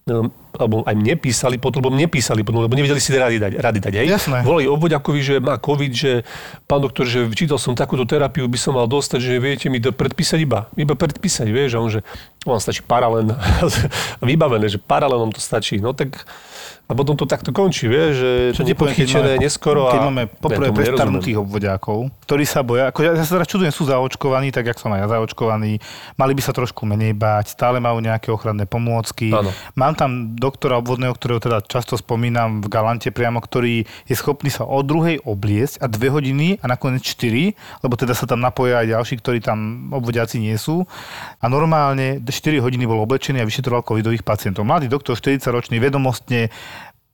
um, 0.07 0.29
alebo 0.57 0.83
aj 0.83 0.95
mne 0.95 1.15
písali, 1.15 1.55
potom, 1.55 1.79
lebo 1.79 1.95
mne 1.95 2.07
písali 2.11 2.43
potom, 2.43 2.63
lebo 2.63 2.75
nevedeli 2.75 2.99
si 2.99 3.15
rady 3.15 3.37
dať, 3.39 3.51
rady 3.59 3.79
dať 3.79 3.93
hej. 4.03 4.07
Jasné. 4.11 4.37
Volali 4.43 4.67
obvodiakovi, 4.67 5.19
že 5.23 5.35
má 5.39 5.55
COVID, 5.55 5.91
že 5.95 6.11
pán 6.67 6.83
doktor, 6.83 7.07
že 7.07 7.27
čítal 7.31 7.55
som 7.55 7.71
takúto 7.71 8.03
terapiu, 8.03 8.47
by 8.51 8.59
som 8.59 8.75
mal 8.75 8.87
dostať, 8.89 9.19
že 9.19 9.33
viete 9.39 9.67
mi 9.71 9.79
to 9.79 9.95
predpísať 9.95 10.39
iba, 10.43 10.67
iba 10.75 10.95
predpísať, 10.95 11.47
vieš, 11.47 11.77
a 11.77 11.79
on, 11.79 11.91
že 11.91 12.01
vám 12.43 12.59
stačí 12.59 12.83
paralén, 12.83 13.31
vybavené, 14.19 14.67
že 14.67 14.81
paralenom 14.81 15.31
to 15.31 15.39
stačí, 15.39 15.79
no 15.79 15.95
tak 15.95 16.27
a 16.91 16.93
potom 16.93 17.15
to 17.15 17.23
takto 17.23 17.55
končí, 17.55 17.87
vieš, 17.87 18.19
že 18.19 18.31
Čo 18.51 18.67
to 18.67 18.75
nepodchytené 18.75 19.39
neskoro. 19.39 19.87
Keď 19.95 20.03
máme 20.11 20.27
poprvé 20.27 20.67
Ja 20.67 20.75
prestarnutých 20.75 21.39
obvodiakov, 21.39 22.11
ktorí 22.27 22.43
sa 22.43 22.67
boja, 22.67 22.91
ako 22.91 22.99
ja, 23.07 23.15
ja 23.15 23.23
sa 23.23 23.39
teraz 23.39 23.47
čudujem, 23.47 23.71
sú 23.71 23.87
zaočkovaní, 23.87 24.51
tak 24.51 24.67
jak 24.67 24.75
som 24.75 24.91
aj 24.91 24.99
ja 24.99 25.07
zaočkovaný, 25.15 25.79
mali 26.19 26.33
by 26.35 26.41
sa 26.43 26.51
trošku 26.51 26.83
menej 26.83 27.15
báť, 27.15 27.55
stále 27.55 27.79
majú 27.79 28.03
nejaké 28.03 28.27
ochranné 28.27 28.67
pomôcky. 28.67 29.31
Áno. 29.31 29.55
Mám 29.79 29.95
tam 29.95 30.35
doktora 30.41 30.81
obvodného, 30.81 31.13
ktorého 31.13 31.37
teda 31.37 31.61
často 31.61 31.93
spomínam 31.93 32.65
v 32.65 32.67
Galante 32.73 33.13
priamo, 33.13 33.37
ktorý 33.37 33.85
je 34.09 34.15
schopný 34.17 34.49
sa 34.49 34.65
od 34.65 34.89
druhej 34.89 35.21
obliecť 35.21 35.77
a 35.77 35.85
dve 35.85 36.09
hodiny 36.09 36.57
a 36.57 36.65
nakoniec 36.65 37.05
štyri, 37.05 37.53
lebo 37.85 37.93
teda 37.93 38.17
sa 38.17 38.25
tam 38.25 38.41
napoja 38.41 38.81
aj 38.81 38.97
ďalší, 38.97 39.13
ktorí 39.21 39.37
tam 39.45 39.93
obvodiaci 39.93 40.41
nie 40.41 40.57
sú. 40.57 40.89
A 41.37 41.45
normálne 41.45 42.17
4 42.17 42.57
hodiny 42.57 42.89
bol 42.89 42.97
oblečený 43.05 43.45
a 43.45 43.45
vyšetroval 43.45 43.85
covidových 43.85 44.25
pacientov. 44.25 44.65
Mladý 44.65 44.89
doktor, 44.89 45.13
40-ročný, 45.13 45.77
vedomostne 45.77 46.49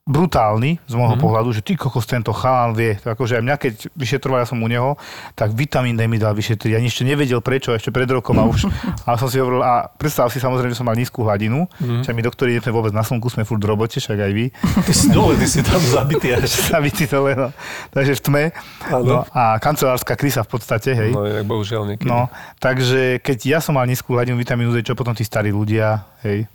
brutálny 0.07 0.79
z 0.87 0.93
môjho 0.95 1.19
mm-hmm. 1.19 1.21
pohľadu, 1.21 1.49
že 1.51 1.61
ty 1.61 1.75
kokos 1.75 2.07
tento 2.07 2.31
chalán 2.31 2.71
vie, 2.71 2.95
to 2.95 3.11
akože 3.11 3.37
aj 3.37 3.43
mňa 3.43 3.55
keď 3.59 3.73
vyšetroval, 3.91 4.39
ja 4.39 4.47
som 4.47 4.63
u 4.63 4.67
neho, 4.71 4.95
tak 5.35 5.51
vitamín 5.51 5.99
D 5.99 6.07
mi 6.07 6.15
dal 6.15 6.31
vyšetriť. 6.31 6.71
Ja 6.71 6.79
ešte 6.79 7.03
nevedel 7.03 7.43
prečo, 7.43 7.75
ešte 7.75 7.91
pred 7.91 8.07
rokom 8.07 8.39
a 8.39 8.47
už, 8.47 8.71
a 9.07 9.19
som 9.19 9.27
si 9.27 9.37
hovoril, 9.43 9.59
a 9.59 9.91
predstav 9.91 10.31
si 10.31 10.39
samozrejme, 10.39 10.71
že 10.71 10.79
som 10.79 10.87
mal 10.87 10.95
nízku 10.95 11.27
hladinu, 11.27 11.67
mm-hmm. 11.67 12.07
že 12.07 12.15
my 12.15 12.21
doktori 12.23 12.55
nie 12.55 12.63
sme 12.63 12.71
vôbec 12.71 12.95
na 12.95 13.03
slnku, 13.03 13.27
sme 13.27 13.43
furt 13.43 13.59
v 13.59 13.67
robote, 13.67 13.99
však 13.99 14.15
aj 14.15 14.31
vy. 14.31 14.45
Ty 14.87 14.93
si 14.95 15.07
dole, 15.11 15.35
ty 15.35 15.45
si 15.45 15.59
tam 15.59 15.83
zabitý 15.83 16.31
až. 16.39 16.47
zabitý 16.71 17.03
dole, 17.03 17.35
no. 17.35 17.51
Takže 17.91 18.15
v 18.15 18.21
tme. 18.23 18.43
No, 18.87 19.27
a 19.35 19.59
kancelárska 19.59 20.15
krysa 20.15 20.47
v 20.47 20.49
podstate, 20.55 20.95
hej. 20.95 21.11
No, 21.11 21.27
inak 21.27 21.43
bohužiaľ 21.43 21.83
niekedy. 21.91 22.07
No, 22.07 22.31
takže 22.63 23.19
keď 23.19 23.37
ja 23.43 23.59
som 23.59 23.75
mal 23.75 23.83
nízku 23.83 24.15
hladinu 24.15 24.39
vitamínu 24.39 24.71
D, 24.71 24.87
čo 24.87 24.95
potom 24.95 25.11
tí 25.11 25.27
starí 25.27 25.51
ľudia, 25.51 26.07
hej, 26.23 26.47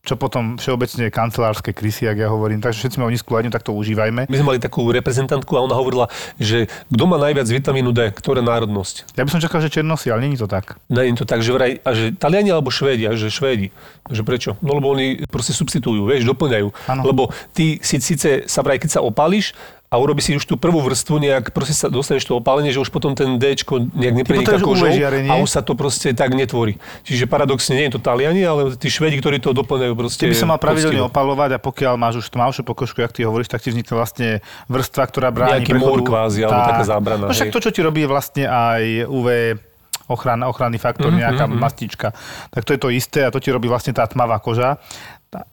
čo 0.00 0.16
potom 0.16 0.56
všeobecne 0.56 1.12
kancelárske 1.12 1.76
krysy, 1.76 2.08
ak 2.08 2.24
ja 2.24 2.28
hovorím. 2.32 2.64
Takže 2.64 2.80
všetci 2.80 2.96
máme 2.96 3.12
nízku 3.12 3.36
hladinu, 3.36 3.52
tak 3.52 3.68
to 3.68 3.76
užívajme. 3.76 4.24
My 4.32 4.36
sme 4.40 4.56
mali 4.56 4.60
takú 4.60 4.88
reprezentantku 4.88 5.52
a 5.56 5.60
ona 5.60 5.76
hovorila, 5.76 6.08
že 6.40 6.72
kto 6.88 7.04
má 7.04 7.20
najviac 7.20 7.44
vitamínu 7.44 7.92
D, 7.92 8.08
ktorá 8.16 8.40
národnosť. 8.40 9.12
Ja 9.20 9.28
by 9.28 9.30
som 9.30 9.44
čakal, 9.44 9.60
že 9.60 9.68
černosy, 9.68 10.08
ale 10.08 10.24
není 10.24 10.40
to 10.40 10.48
tak. 10.48 10.80
Je 10.88 11.12
to 11.12 11.28
tak, 11.28 11.44
že 11.44 11.52
vraj, 11.52 11.84
a 11.84 11.90
že 11.92 12.16
Taliani 12.16 12.48
alebo 12.48 12.72
Švédi, 12.72 13.04
a 13.04 13.12
že 13.12 13.28
Švédi. 13.28 13.68
Že 14.08 14.22
prečo? 14.24 14.50
No 14.64 14.80
lebo 14.80 14.88
oni 14.88 15.28
proste 15.28 15.52
substitujú, 15.52 16.08
vieš, 16.08 16.24
doplňajú. 16.24 16.68
Áno. 16.88 17.02
Lebo 17.04 17.28
ty 17.52 17.76
si 17.84 18.00
síce 18.00 18.48
sa 18.48 18.64
vraj, 18.64 18.80
keď 18.80 18.98
sa 18.98 19.00
opálíš, 19.04 19.52
a 19.90 19.98
urobí 19.98 20.22
si 20.22 20.38
už 20.38 20.46
tú 20.46 20.54
prvú 20.54 20.78
vrstvu, 20.86 21.18
nejak 21.18 21.50
proste 21.50 21.74
sa 21.74 21.90
dostaneš 21.90 22.22
to 22.22 22.38
opálenie, 22.38 22.70
že 22.70 22.78
už 22.78 22.94
potom 22.94 23.10
ten 23.18 23.42
D 23.42 23.58
nejak 23.58 24.22
nepreniká 24.22 24.62
kožou 24.62 24.86
a 24.86 25.34
už 25.42 25.50
sa 25.50 25.66
to 25.66 25.74
proste 25.74 26.14
tak 26.14 26.30
netvorí. 26.30 26.78
Čiže 27.02 27.26
paradoxne 27.26 27.74
nie 27.74 27.90
je 27.90 27.98
to 27.98 28.00
Taliani, 28.00 28.38
ale 28.46 28.78
tí 28.78 28.86
Švedi, 28.86 29.18
ktorí 29.18 29.42
to 29.42 29.50
doplňajú 29.50 29.98
proste. 29.98 30.30
By 30.30 30.38
sa 30.38 30.46
mal 30.46 30.62
pravidelne 30.62 31.02
poctivo. 31.02 31.10
opalovať 31.10 31.50
a 31.50 31.58
pokiaľ 31.58 31.94
máš 31.98 32.22
už 32.22 32.30
tmavšiu 32.30 32.62
pokožku, 32.62 33.02
jak 33.02 33.10
ty 33.10 33.26
hovoríš, 33.26 33.50
tak 33.50 33.66
ti 33.66 33.74
vznikne 33.74 33.94
vlastne 33.98 34.28
vrstva, 34.70 35.10
ktorá 35.10 35.34
bráni 35.34 35.66
Nejaký 35.66 35.74
mór 35.74 36.06
kvázi, 36.06 36.46
alebo 36.46 36.70
taká 36.70 36.84
zábrana, 36.86 37.26
No 37.26 37.34
však 37.34 37.50
hej. 37.50 37.54
to, 37.58 37.60
čo 37.60 37.70
ti 37.74 37.82
robí, 37.82 38.06
vlastne 38.06 38.46
aj 38.46 39.10
UV 39.10 39.58
ochran, 40.06 40.38
ochranný 40.46 40.78
faktor, 40.78 41.10
Mhm, 41.10 41.18
nejaká 41.18 41.44
mastička. 41.50 42.14
Tak 42.54 42.62
to 42.62 42.70
je 42.74 42.78
to 42.78 42.94
isté 42.94 43.26
a 43.26 43.34
to 43.34 43.42
ti 43.42 43.50
robí 43.50 43.66
vlastne 43.66 43.90
tá 43.90 44.06
tmavá 44.06 44.38
koža. 44.38 44.78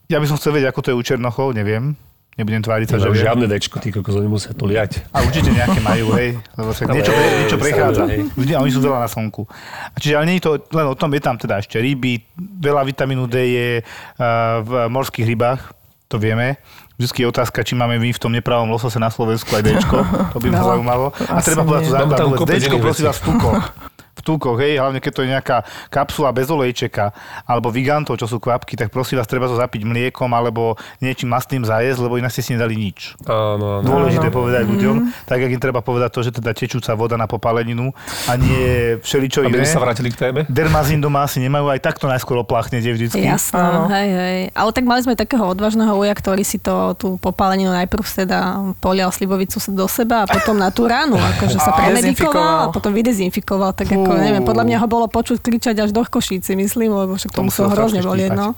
Ja 0.10 0.22
by 0.22 0.30
som 0.30 0.38
chcel 0.38 0.58
vedieť, 0.58 0.70
ako 0.70 0.82
to 0.82 0.90
je 0.94 0.98
u 0.98 1.02
Černochov, 1.02 1.58
neviem. 1.58 1.98
Nebudem 2.38 2.62
tváriť 2.62 2.88
sa, 2.94 3.02
že 3.02 3.10
žiadne 3.18 3.50
Dčko, 3.50 3.82
ty 3.82 3.90
kokos, 3.90 4.14
oni 4.14 4.30
musia 4.30 4.54
to 4.54 4.70
liať. 4.70 5.02
A 5.10 5.26
určite 5.26 5.50
nejaké 5.50 5.82
majú, 5.82 6.14
hej. 6.22 6.38
Lebo 6.54 6.70
však 6.70 6.88
niečo, 6.94 7.10
hej, 7.10 7.30
niečo 7.42 7.58
prechádza. 7.58 8.06
samozrejme, 8.06 8.14
hej. 8.14 8.38
Vždy, 8.38 8.52
a 8.54 8.60
oni 8.62 8.72
sú 8.78 8.80
veľa 8.86 9.00
na 9.02 9.10
slnku. 9.10 9.42
A 9.90 9.98
čiže 9.98 10.14
ale 10.22 10.26
nie 10.30 10.38
je 10.38 10.46
to 10.46 10.52
len 10.70 10.86
o 10.86 10.94
tom, 10.94 11.10
je 11.18 11.22
tam 11.26 11.34
teda 11.42 11.58
ešte 11.66 11.82
ryby, 11.82 12.22
veľa 12.38 12.86
vitamínu 12.86 13.26
D 13.26 13.36
je 13.42 13.70
uh, 13.82 14.62
v 14.62 14.72
morských 14.86 15.26
rybách, 15.34 15.74
to 16.06 16.22
vieme. 16.22 16.62
Vždycky 17.02 17.26
je 17.26 17.28
otázka, 17.30 17.66
či 17.66 17.74
máme 17.74 17.98
my 17.98 18.10
v 18.14 18.22
tom 18.22 18.30
nepravom 18.30 18.70
losose 18.70 19.02
na 19.02 19.10
Slovensku 19.10 19.50
aj 19.58 19.66
Dčko, 19.66 19.98
to 20.34 20.38
by 20.38 20.48
ma 20.54 20.62
No, 20.62 20.68
zaujímalo. 20.78 21.06
A 21.18 21.42
treba 21.42 21.66
povedať 21.66 21.90
tú 21.90 22.38
kopec 22.38 22.62
Dčko 22.62 22.78
prosím 22.78 23.06
vás 23.10 23.18
v 23.18 23.26
tukoch. 23.34 23.66
V 24.18 24.22
tukoch, 24.26 24.58
hej, 24.58 24.82
hlavne 24.82 24.98
keď 24.98 25.12
to 25.14 25.22
je 25.22 25.30
nejaká 25.30 25.58
kapsula 25.94 26.34
bez 26.34 26.50
olejčeka, 26.50 27.14
alebo 27.46 27.70
vigantov, 27.70 28.18
čo 28.18 28.26
sú 28.26 28.42
kvapky, 28.42 28.74
tak 28.74 28.90
prosím 28.90 29.22
vás, 29.22 29.30
treba 29.30 29.46
to 29.46 29.54
zapiť 29.54 29.86
mliekom 29.86 30.34
alebo 30.34 30.74
niečím 30.98 31.30
mastným 31.30 31.62
zajesť, 31.62 32.02
lebo 32.02 32.18
inak 32.18 32.34
ste 32.34 32.42
si 32.42 32.58
nedali 32.58 32.74
nič. 32.74 33.14
Áno, 33.30 33.82
áno. 33.82 33.86
Dôležité 33.86 34.34
povedať 34.34 34.66
ľuďom, 34.66 34.96
tak 35.30 35.38
jak 35.46 35.52
im 35.54 35.62
treba 35.62 35.86
povedať 35.86 36.10
to, 36.10 36.20
že 36.26 36.32
teda 36.34 36.58
tečúca 36.58 36.98
voda 36.98 37.14
na 37.14 37.30
popáleninu 37.30 37.94
a 38.26 38.34
nie 38.36 38.98
všeličo 39.06 39.46
Aby 39.46 39.62
iné. 39.62 39.70
sme 39.70 39.76
sa 39.78 39.82
vrátili 39.84 40.10
k 40.10 40.18
téme. 40.18 40.40
Dermazín 40.50 40.98
doma 40.98 41.24
asi 41.24 41.38
nemajú, 41.38 41.70
aj 41.70 41.80
takto 41.84 42.10
najskôr 42.10 42.42
opláchnete 42.42 42.90
vždycky. 42.90 43.22
Jasné, 43.22 43.62
Áno. 43.62 43.86
hej, 43.94 44.10
hej. 44.10 44.40
Ale 44.58 44.70
tak 44.74 44.84
mali 44.90 45.06
sme 45.06 45.14
takého 45.14 45.46
odvážneho 45.46 45.94
uja, 45.94 46.14
ktorý 46.18 46.42
si 46.42 46.58
to, 46.58 46.98
tú 46.98 47.22
popáleninu 47.22 47.70
najprv 47.70 48.02
teda 48.02 48.74
polial 48.82 49.14
slivovicu 49.14 49.62
do 49.76 49.86
seba 49.86 50.24
a 50.24 50.28
potom 50.28 50.58
na 50.58 50.74
tú 50.74 50.90
ránu, 50.90 51.20
akože 51.20 51.60
sa 51.62 51.76
premedikoval 51.76 52.70
a 52.70 52.74
potom 52.74 52.96
vydezinfikoval. 52.96 53.76
Tak 53.78 53.88
ako, 53.94 54.07
Fú. 54.08 54.14
neviem, 54.16 54.44
podľa 54.44 54.64
mňa 54.64 54.78
ho 54.80 54.88
bolo 54.88 55.08
počuť 55.08 55.38
kričať 55.40 55.76
až 55.80 55.92
do 55.92 56.02
Košíci, 56.02 56.56
myslím, 56.56 56.92
lebo 56.94 57.14
však 57.14 57.32
To 57.36 57.42
to 57.42 57.44
muselo 57.44 57.68
muselo 57.68 57.76
hrozne 57.76 58.02
bolieť, 58.02 58.32
štípať. 58.32 58.40
no. 58.40 58.56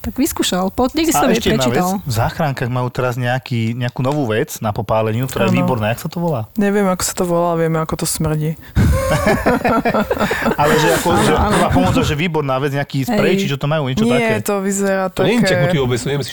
Tak 0.00 0.16
vyskúšal. 0.16 0.72
Po, 0.72 0.88
niekde 0.96 1.12
to 1.12 1.28
ešte 1.28 1.52
jedna 1.52 1.68
vec, 1.68 1.84
prečítal. 1.84 2.00
v 2.00 2.12
záchránkach 2.16 2.68
majú 2.72 2.88
teraz 2.88 3.20
nejaký, 3.20 3.76
nejakú 3.76 4.00
novú 4.00 4.24
vec 4.24 4.56
na 4.64 4.72
popáleniu, 4.72 5.28
ktorá 5.28 5.48
je 5.48 5.52
Áno. 5.52 5.58
výborná. 5.60 5.92
Jak 5.92 6.00
sa 6.00 6.08
to 6.08 6.16
volá? 6.16 6.48
Neviem, 6.56 6.88
ako 6.88 7.02
sa 7.04 7.12
to 7.12 7.24
volá, 7.28 7.52
vieme, 7.60 7.76
ako 7.76 7.94
to 8.00 8.06
smrdí. 8.08 8.56
Ale 10.60 10.72
že, 10.80 10.88
ako, 10.96 11.08
že 11.24 11.32
prvá 11.36 11.68
pomoc, 11.72 11.92
že 11.92 12.16
výborná 12.16 12.56
vec, 12.56 12.72
nejaký 12.72 13.04
sprej, 13.04 13.32
či 13.36 13.46
čo 13.52 13.60
to 13.60 13.68
majú, 13.68 13.84
niečo 13.88 14.04
nie, 14.08 14.16
také. 14.16 14.34
to 14.40 14.54
vyzerá 14.64 15.12
To 15.12 15.20
nie 15.24 15.36
je 15.36 15.44
také... 15.44 15.76
obec, 15.76 16.00
to 16.00 16.08
Nie, 16.08 16.16
nie, 16.16 16.16
nie, 16.16 16.24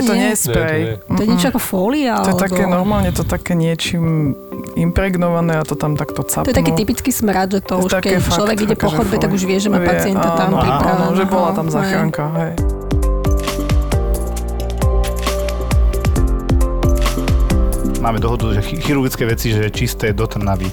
obec. 0.00 0.08
to 0.08 0.14
nie 0.14 0.24
je 0.24 0.24
Nie, 0.24 0.32
to 0.32 0.40
sprej. 0.40 0.80
nie. 0.80 0.96
To 1.04 1.20
je 1.20 1.28
niečo 1.28 1.46
ako 1.52 1.60
fólia? 1.60 2.14
To 2.16 2.32
je 2.32 2.32
alebo... 2.32 2.44
také 2.48 2.62
normálne, 2.64 3.10
to 3.12 3.24
také 3.24 3.52
niečím 3.52 4.32
impregnované 4.74 5.58
a 5.58 5.64
to 5.64 5.74
tam 5.74 5.94
takto 5.94 6.22
capnú. 6.22 6.46
To 6.46 6.52
je 6.52 6.60
taký 6.60 6.72
typický 6.74 7.10
smrad, 7.10 7.48
že 7.54 7.60
to 7.60 7.82
už 7.82 7.90
Také 7.90 8.16
keď 8.16 8.22
fakt, 8.22 8.36
človek 8.36 8.56
ide 8.60 8.76
po 8.76 8.88
chodbe, 8.90 9.16
tak 9.18 9.30
už 9.30 9.42
vie, 9.44 9.58
že 9.58 9.68
má 9.68 9.78
Vie, 9.78 9.88
pacienta 9.88 10.28
tam 10.34 10.54
áno, 10.54 10.58
pripraveného. 10.62 11.10
Áno, 11.10 11.18
že 11.18 11.24
bola 11.26 11.50
tam 11.52 11.66
Hej. 11.66 11.74
záchranka, 11.74 12.24
hej. 12.36 12.52
Máme 18.04 18.20
dohodu, 18.20 18.52
že 18.52 18.60
chi- 18.60 18.76
chirurgické 18.84 19.24
veci, 19.24 19.48
že 19.48 19.72
čisté 19.72 20.12
do 20.12 20.28
Trnavy. 20.28 20.68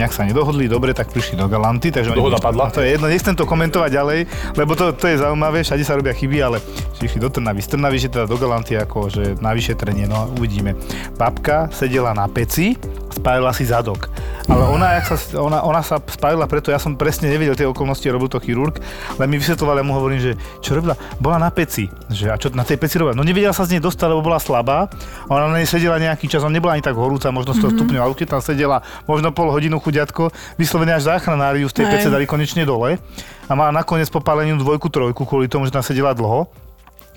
Nejak 0.00 0.16
sa 0.16 0.24
nedohodli, 0.24 0.64
dobre, 0.64 0.96
tak 0.96 1.12
prišli 1.12 1.36
do 1.36 1.44
Galanty. 1.44 1.92
Takže 1.92 2.14
oni- 2.14 2.16
Dohoda 2.16 2.40
padla? 2.40 2.70
A 2.70 2.72
To 2.72 2.80
je 2.80 2.96
jedno, 2.96 3.04
nechcem 3.04 3.36
to 3.36 3.44
komentovať 3.44 3.90
ďalej, 3.92 4.20
lebo 4.56 4.72
to, 4.72 4.96
to 4.96 5.12
je 5.12 5.20
zaujímavé, 5.20 5.60
všade 5.60 5.84
sa 5.84 5.92
robia 5.92 6.16
chyby, 6.16 6.40
ale 6.40 6.56
išli 6.96 7.20
do 7.20 7.28
Trnavy. 7.28 7.60
Z 7.60 7.76
Trnavy, 7.76 8.00
že 8.00 8.08
teda 8.08 8.24
do 8.24 8.40
Galanty, 8.40 8.80
ako 8.80 9.12
že 9.12 9.36
na 9.44 9.52
vyšetrenie, 9.52 10.08
no 10.08 10.32
uvidíme. 10.40 10.72
Babka 11.20 11.68
sedela 11.68 12.16
na 12.16 12.24
peci, 12.32 12.80
spálila 13.10 13.50
si 13.52 13.66
zadok. 13.66 14.08
Ale 14.50 14.66
ona, 14.66 14.98
jak 14.98 15.14
sa, 15.14 15.16
ona, 15.38 15.58
ona 15.62 15.82
sa 15.84 16.00
spálila 16.00 16.46
preto, 16.50 16.74
ja 16.74 16.80
som 16.80 16.98
presne 16.98 17.30
nevedel 17.30 17.54
tie 17.54 17.68
okolnosti, 17.68 18.02
robil 18.10 18.26
to 18.26 18.42
chirurg, 18.42 18.78
len 19.18 19.28
mi 19.30 19.38
vysvetoval, 19.38 19.78
ja 19.78 19.84
mu 19.86 19.94
hovorím, 19.94 20.18
že 20.18 20.32
čo 20.58 20.74
robila? 20.74 20.98
Bola 21.22 21.38
na 21.38 21.50
peci. 21.54 21.86
Že, 22.10 22.26
a 22.32 22.36
čo 22.38 22.48
na 22.54 22.66
tej 22.66 22.80
peci 22.80 22.98
robila? 22.98 23.14
No 23.14 23.22
nevedela 23.22 23.54
sa 23.54 23.66
z 23.66 23.78
nej 23.78 23.82
dostať, 23.82 24.10
lebo 24.10 24.26
bola 24.26 24.42
slabá. 24.42 24.90
Ona 25.30 25.50
na 25.50 25.62
nej 25.62 25.68
sedela 25.68 26.00
nejaký 26.02 26.26
čas, 26.26 26.42
on 26.42 26.50
nebola 26.50 26.74
ani 26.74 26.82
tak 26.82 26.98
horúca, 26.98 27.30
možno 27.30 27.54
100 27.54 27.60
mm-hmm. 27.60 27.70
stupňov, 27.78 28.02
ale 28.02 28.12
keď 28.18 28.26
tam 28.38 28.42
sedela 28.42 28.82
možno 29.06 29.30
pol 29.30 29.50
hodinu 29.54 29.78
chuďatko, 29.78 30.34
vyslovene 30.58 30.96
až 30.96 31.10
záchranári 31.10 31.62
z 31.66 31.74
tej 31.76 31.86
pece 31.86 32.08
dali 32.10 32.26
konečne 32.26 32.66
dole 32.66 32.98
a 33.46 33.52
má 33.58 33.70
nakoniec 33.74 34.06
popálenú 34.10 34.58
dvojku, 34.62 34.86
trojku 34.90 35.22
kvôli 35.26 35.50
tomu, 35.50 35.66
že 35.66 35.74
tam 35.74 35.82
sedela 35.82 36.14
dlho. 36.14 36.69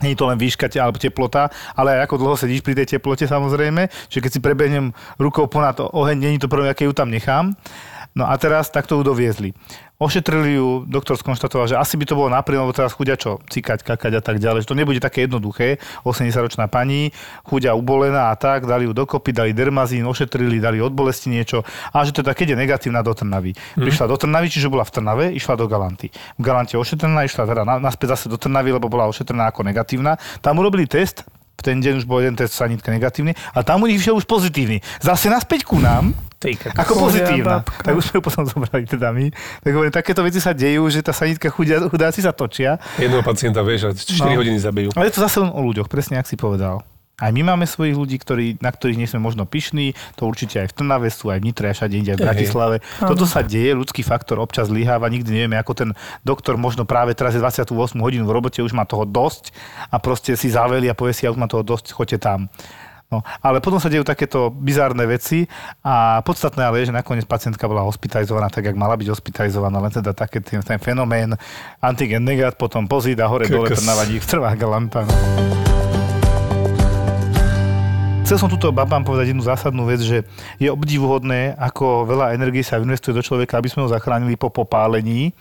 Nie 0.04 0.12
je 0.12 0.20
to 0.20 0.28
len 0.28 0.36
výška 0.36 0.68
te- 0.68 0.84
alebo 0.84 1.00
teplota, 1.00 1.48
ale 1.80 1.96
aj 1.96 2.12
ako 2.12 2.16
dlho 2.20 2.36
sedíš 2.36 2.60
pri 2.60 2.76
tej 2.76 3.00
teplote 3.00 3.24
samozrejme. 3.24 3.88
Čiže 4.12 4.20
keď 4.20 4.32
si 4.36 4.40
prebehnem 4.44 4.92
rukou 5.16 5.48
ponad 5.48 5.80
oheň, 5.80 6.20
není 6.20 6.38
to 6.38 6.52
prvé, 6.52 6.68
aké 6.68 6.84
ju 6.84 6.92
tam 6.92 7.08
nechám. 7.08 7.56
No 8.14 8.30
a 8.30 8.38
teraz 8.38 8.70
takto 8.70 9.02
ju 9.02 9.02
doviezli. 9.02 9.58
Ošetrili 9.98 10.54
ju, 10.54 10.86
doktor 10.86 11.18
skonštatoval, 11.18 11.66
že 11.66 11.80
asi 11.80 11.98
by 11.98 12.06
to 12.06 12.14
bolo 12.14 12.30
napríklad, 12.30 12.70
lebo 12.70 12.76
teraz 12.76 12.94
chudia 12.94 13.18
čo, 13.18 13.42
cikať, 13.50 13.82
kakať 13.82 14.14
a 14.20 14.22
tak 14.22 14.38
ďalej, 14.38 14.66
že 14.66 14.70
to 14.70 14.78
nebude 14.78 15.02
také 15.02 15.26
jednoduché. 15.26 15.82
80-ročná 16.06 16.70
pani, 16.70 17.10
chudia 17.42 17.74
ubolená 17.74 18.30
a 18.30 18.38
tak, 18.38 18.70
dali 18.70 18.86
ju 18.86 18.94
dokopy, 18.94 19.34
dali 19.34 19.52
dermazín, 19.56 20.06
ošetrili, 20.06 20.62
dali 20.62 20.78
od 20.78 20.94
bolesti 20.94 21.34
niečo 21.34 21.66
a 21.90 22.06
že 22.06 22.14
teda 22.14 22.38
keď 22.38 22.54
je 22.54 22.58
negatívna 22.58 23.02
do 23.02 23.18
Trnavy. 23.18 23.58
Prišla 23.74 24.06
do 24.06 24.18
Trnavy, 24.20 24.52
čiže 24.54 24.70
bola 24.70 24.86
v 24.86 24.94
Trnave, 24.94 25.26
išla 25.34 25.58
do 25.58 25.66
Galanty. 25.66 26.14
V 26.38 26.42
Galante 26.46 26.78
ošetrená, 26.78 27.26
išla 27.26 27.50
teda 27.50 27.66
na, 27.66 27.82
naspäť 27.82 28.14
zase 28.14 28.30
do 28.30 28.38
Trnavy, 28.38 28.76
lebo 28.78 28.92
bola 28.94 29.10
ošetrená 29.10 29.50
ako 29.50 29.66
negatívna. 29.66 30.22
Tam 30.44 30.62
urobili 30.62 30.86
test, 30.86 31.26
v 31.58 31.62
ten 31.62 31.80
deň 31.80 32.04
už 32.04 32.06
bol 32.06 32.20
jeden 32.20 32.36
test 32.36 32.60
sanitka 32.60 32.92
negatívny 32.92 33.34
a 33.56 33.64
tam 33.64 33.82
u 33.82 33.88
nich 33.88 34.04
išiel 34.04 34.20
už 34.20 34.28
pozitívny. 34.28 34.84
Zase 35.00 35.32
naspäť 35.32 35.64
ku 35.64 35.80
nám, 35.80 36.12
Ty, 36.44 36.52
ako 36.76 36.92
pozitívna. 37.00 37.64
babka. 37.64 37.82
Tak 37.82 37.94
už 37.94 38.04
sme 38.04 38.16
ju 38.16 38.24
potom 38.24 38.44
zobrali 38.44 38.84
teda 38.84 39.10
my. 39.10 39.32
Tak 39.60 39.72
hovorím, 39.72 39.94
takéto 39.94 40.22
veci 40.22 40.38
sa 40.38 40.52
dejú, 40.52 40.84
že 40.86 41.00
tá 41.00 41.10
sanitka 41.10 41.48
chudia, 41.48 41.80
chudáci 41.82 42.20
sa 42.20 42.30
točia. 42.30 42.76
Jedného 42.96 43.22
pacienta, 43.22 43.62
vieš, 43.62 43.82
a 43.86 43.90
4 43.92 44.28
No. 44.28 44.38
hodiny 44.38 44.60
zabijú. 44.60 44.90
Ale 44.92 45.08
je 45.08 45.16
to 45.16 45.22
zase 45.22 45.40
len 45.40 45.48
o 45.48 45.62
ľuďoch, 45.62 45.88
presne 45.88 46.16
ak 46.16 46.26
si 46.26 46.36
povedal. 46.36 46.84
Aj 47.16 47.30
my 47.30 47.46
máme 47.46 47.64
svojich 47.64 47.94
ľudí, 47.94 48.18
ktorí, 48.18 48.58
na 48.58 48.68
ktorých 48.68 48.98
nie 48.98 49.06
sme 49.06 49.22
možno 49.22 49.46
pyšní, 49.46 49.94
to 50.18 50.26
určite 50.26 50.58
aj 50.58 50.74
v 50.74 50.76
Trnave 50.76 51.08
sú, 51.08 51.30
aj 51.30 51.40
v 51.40 51.46
Nitre, 51.46 51.70
aj 51.70 51.78
všade 51.78 51.94
inde, 51.94 52.10
aj 52.10 52.18
v 52.18 52.20
Hej. 52.20 52.28
Bratislave. 52.28 52.76
Toto 53.00 53.24
sa 53.24 53.40
deje, 53.40 53.72
ľudský 53.72 54.02
faktor 54.02 54.42
občas 54.42 54.68
zlyháva, 54.68 55.08
nikdy 55.08 55.30
nevieme, 55.30 55.56
ako 55.56 55.72
ten 55.74 55.90
doktor 56.20 56.58
možno 56.58 56.84
práve 56.84 57.14
teraz 57.14 57.32
je 57.32 57.40
28 57.40 57.70
hodín 57.96 58.26
v 58.26 58.32
robote, 58.34 58.60
už 58.60 58.74
má 58.74 58.84
toho 58.84 59.06
dosť 59.06 59.54
a 59.88 60.02
proste 60.02 60.34
si 60.34 60.50
zaveli 60.50 60.90
a 60.90 60.98
povie 60.98 61.14
si, 61.14 61.24
ja 61.24 61.32
už 61.32 61.38
mám 61.38 61.48
toho 61.48 61.62
dosť, 61.62 61.94
choďte 61.94 62.18
tam. 62.20 62.50
No, 63.14 63.22
ale 63.46 63.62
potom 63.62 63.78
sa 63.78 63.94
dejú 63.94 64.02
takéto 64.02 64.50
bizárne 64.50 65.06
veci 65.06 65.46
a 65.86 66.26
podstatné 66.26 66.66
ale 66.66 66.82
je, 66.82 66.90
že 66.90 66.98
nakoniec 66.98 67.30
pacientka 67.30 67.70
bola 67.70 67.86
hospitalizovaná 67.86 68.50
tak, 68.50 68.66
jak 68.66 68.74
mala 68.74 68.98
byť 68.98 69.14
hospitalizovaná, 69.14 69.78
len 69.78 69.94
teda 69.94 70.18
také 70.18 70.42
ten, 70.42 70.66
ten 70.66 70.82
fenomén 70.82 71.38
antigen 71.78 72.26
negat, 72.26 72.58
potom 72.58 72.90
pozít 72.90 73.22
a 73.22 73.30
hore 73.30 73.46
dole 73.46 73.70
Kokos. 73.70 73.86
trnáva 73.86 74.10
dík, 74.10 74.26
trvá 74.26 74.50
galanta. 74.58 75.06
No. 75.06 75.14
Chcel 78.26 78.40
som 78.40 78.50
túto 78.50 78.74
babám 78.74 79.06
povedať 79.06 79.30
jednu 79.30 79.46
zásadnú 79.46 79.86
vec, 79.86 80.02
že 80.02 80.26
je 80.58 80.72
obdivuhodné, 80.74 81.54
ako 81.54 82.10
veľa 82.10 82.34
energie 82.34 82.66
sa 82.66 82.82
investuje 82.82 83.14
do 83.14 83.22
človeka, 83.22 83.62
aby 83.62 83.70
sme 83.70 83.86
ho 83.86 83.94
zachránili 83.94 84.40
po 84.42 84.50
popálení. 84.50 85.38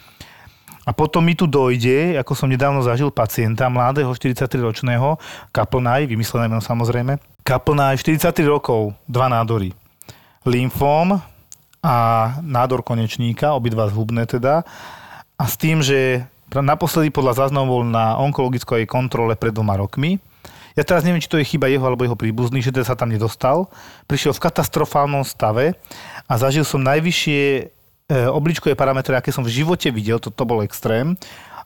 A 0.82 0.90
potom 0.90 1.22
mi 1.22 1.38
tu 1.38 1.46
dojde, 1.46 2.18
ako 2.18 2.34
som 2.34 2.50
nedávno 2.50 2.82
zažil 2.82 3.14
pacienta, 3.14 3.70
mladého 3.70 4.10
43-ročného, 4.10 5.14
kaplnaj, 5.54 6.10
vymyslené 6.10 6.50
meno 6.50 6.58
samozrejme, 6.58 7.22
kaplnaj 7.42 8.00
43 8.00 8.46
rokov, 8.46 8.96
dva 9.06 9.26
nádory. 9.28 9.74
Lymfóm 10.42 11.20
a 11.82 11.96
nádor 12.42 12.82
konečníka, 12.82 13.54
obidva 13.54 13.90
zhubné 13.90 14.26
teda. 14.26 14.66
A 15.38 15.44
s 15.46 15.58
tým, 15.58 15.82
že 15.82 16.26
naposledy 16.50 17.10
podľa 17.10 17.46
záznamov 17.46 17.68
bol 17.70 17.82
na 17.86 18.18
onkologickej 18.18 18.86
kontrole 18.86 19.34
pred 19.38 19.54
dvoma 19.54 19.78
rokmi. 19.78 20.18
Ja 20.72 20.88
teraz 20.88 21.04
neviem, 21.04 21.20
či 21.20 21.28
to 21.28 21.36
je 21.36 21.44
chyba 21.44 21.68
jeho 21.68 21.84
alebo 21.84 22.06
jeho 22.06 22.16
príbuzný, 22.16 22.64
že 22.64 22.72
teda 22.72 22.88
sa 22.88 22.96
tam 22.96 23.12
nedostal. 23.12 23.68
Prišiel 24.08 24.32
v 24.32 24.42
katastrofálnom 24.48 25.22
stave 25.26 25.76
a 26.24 26.32
zažil 26.40 26.64
som 26.64 26.80
najvyššie 26.80 27.68
E, 28.12 28.28
obličkové 28.28 28.76
parametre, 28.76 29.16
aké 29.16 29.32
som 29.32 29.40
v 29.40 29.54
živote 29.62 29.88
videl, 29.88 30.20
to, 30.20 30.28
to 30.28 30.44
bol 30.44 30.60
extrém. 30.60 31.16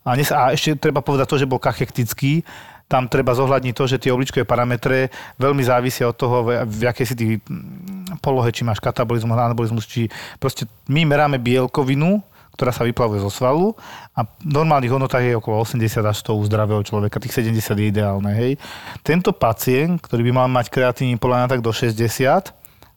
A, 0.07 0.15
nes, 0.15 0.31
a 0.31 0.55
ešte 0.55 0.79
treba 0.79 1.03
povedať 1.03 1.27
to, 1.27 1.41
že 1.43 1.51
bol 1.51 1.59
kachektický, 1.59 2.47
tam 2.87 3.11
treba 3.11 3.35
zohľadniť 3.35 3.75
to, 3.75 3.85
že 3.91 3.99
tie 3.99 4.15
obličkové 4.15 4.47
parametre 4.47 5.11
veľmi 5.43 5.63
závisia 5.67 6.07
od 6.07 6.15
toho, 6.15 6.47
v, 6.47 6.87
akej 6.87 7.07
si 7.07 7.15
ty 7.19 7.27
mm, 7.43 8.23
polohe, 8.23 8.55
či 8.55 8.63
máš 8.63 8.79
katabolizmus, 8.79 9.35
anabolizmus, 9.35 9.91
či 9.91 10.07
proste 10.39 10.71
my 10.87 11.03
meráme 11.03 11.43
bielkovinu, 11.43 12.23
ktorá 12.55 12.73
sa 12.73 12.87
vyplavuje 12.87 13.21
zo 13.21 13.29
svalu 13.29 13.75
a 14.17 14.25
v 14.25 14.49
normálnych 14.49 14.89
hodnotách 14.89 15.29
je 15.29 15.37
okolo 15.37 15.61
80 15.67 16.01
až 16.01 16.17
100 16.25 16.41
u 16.41 16.43
zdravého 16.47 16.81
človeka, 16.87 17.21
tých 17.21 17.43
70 17.43 17.59
je 17.75 17.87
ideálne. 17.91 18.33
Hej. 18.33 18.57
Tento 19.05 19.35
pacient, 19.35 20.01
ktorý 20.01 20.31
by 20.31 20.33
mal 20.33 20.49
mať 20.49 20.73
kreatíny 20.73 21.21
podľa 21.21 21.53
tak 21.53 21.61
do 21.61 21.75
60, 21.75 22.55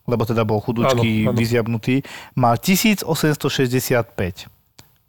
lebo 0.07 0.23
teda 0.23 0.45
bol 0.45 0.61
chudúčky, 0.61 1.27
vyziabnutý, 1.33 2.05
mal 2.37 2.55
1865 2.61 4.58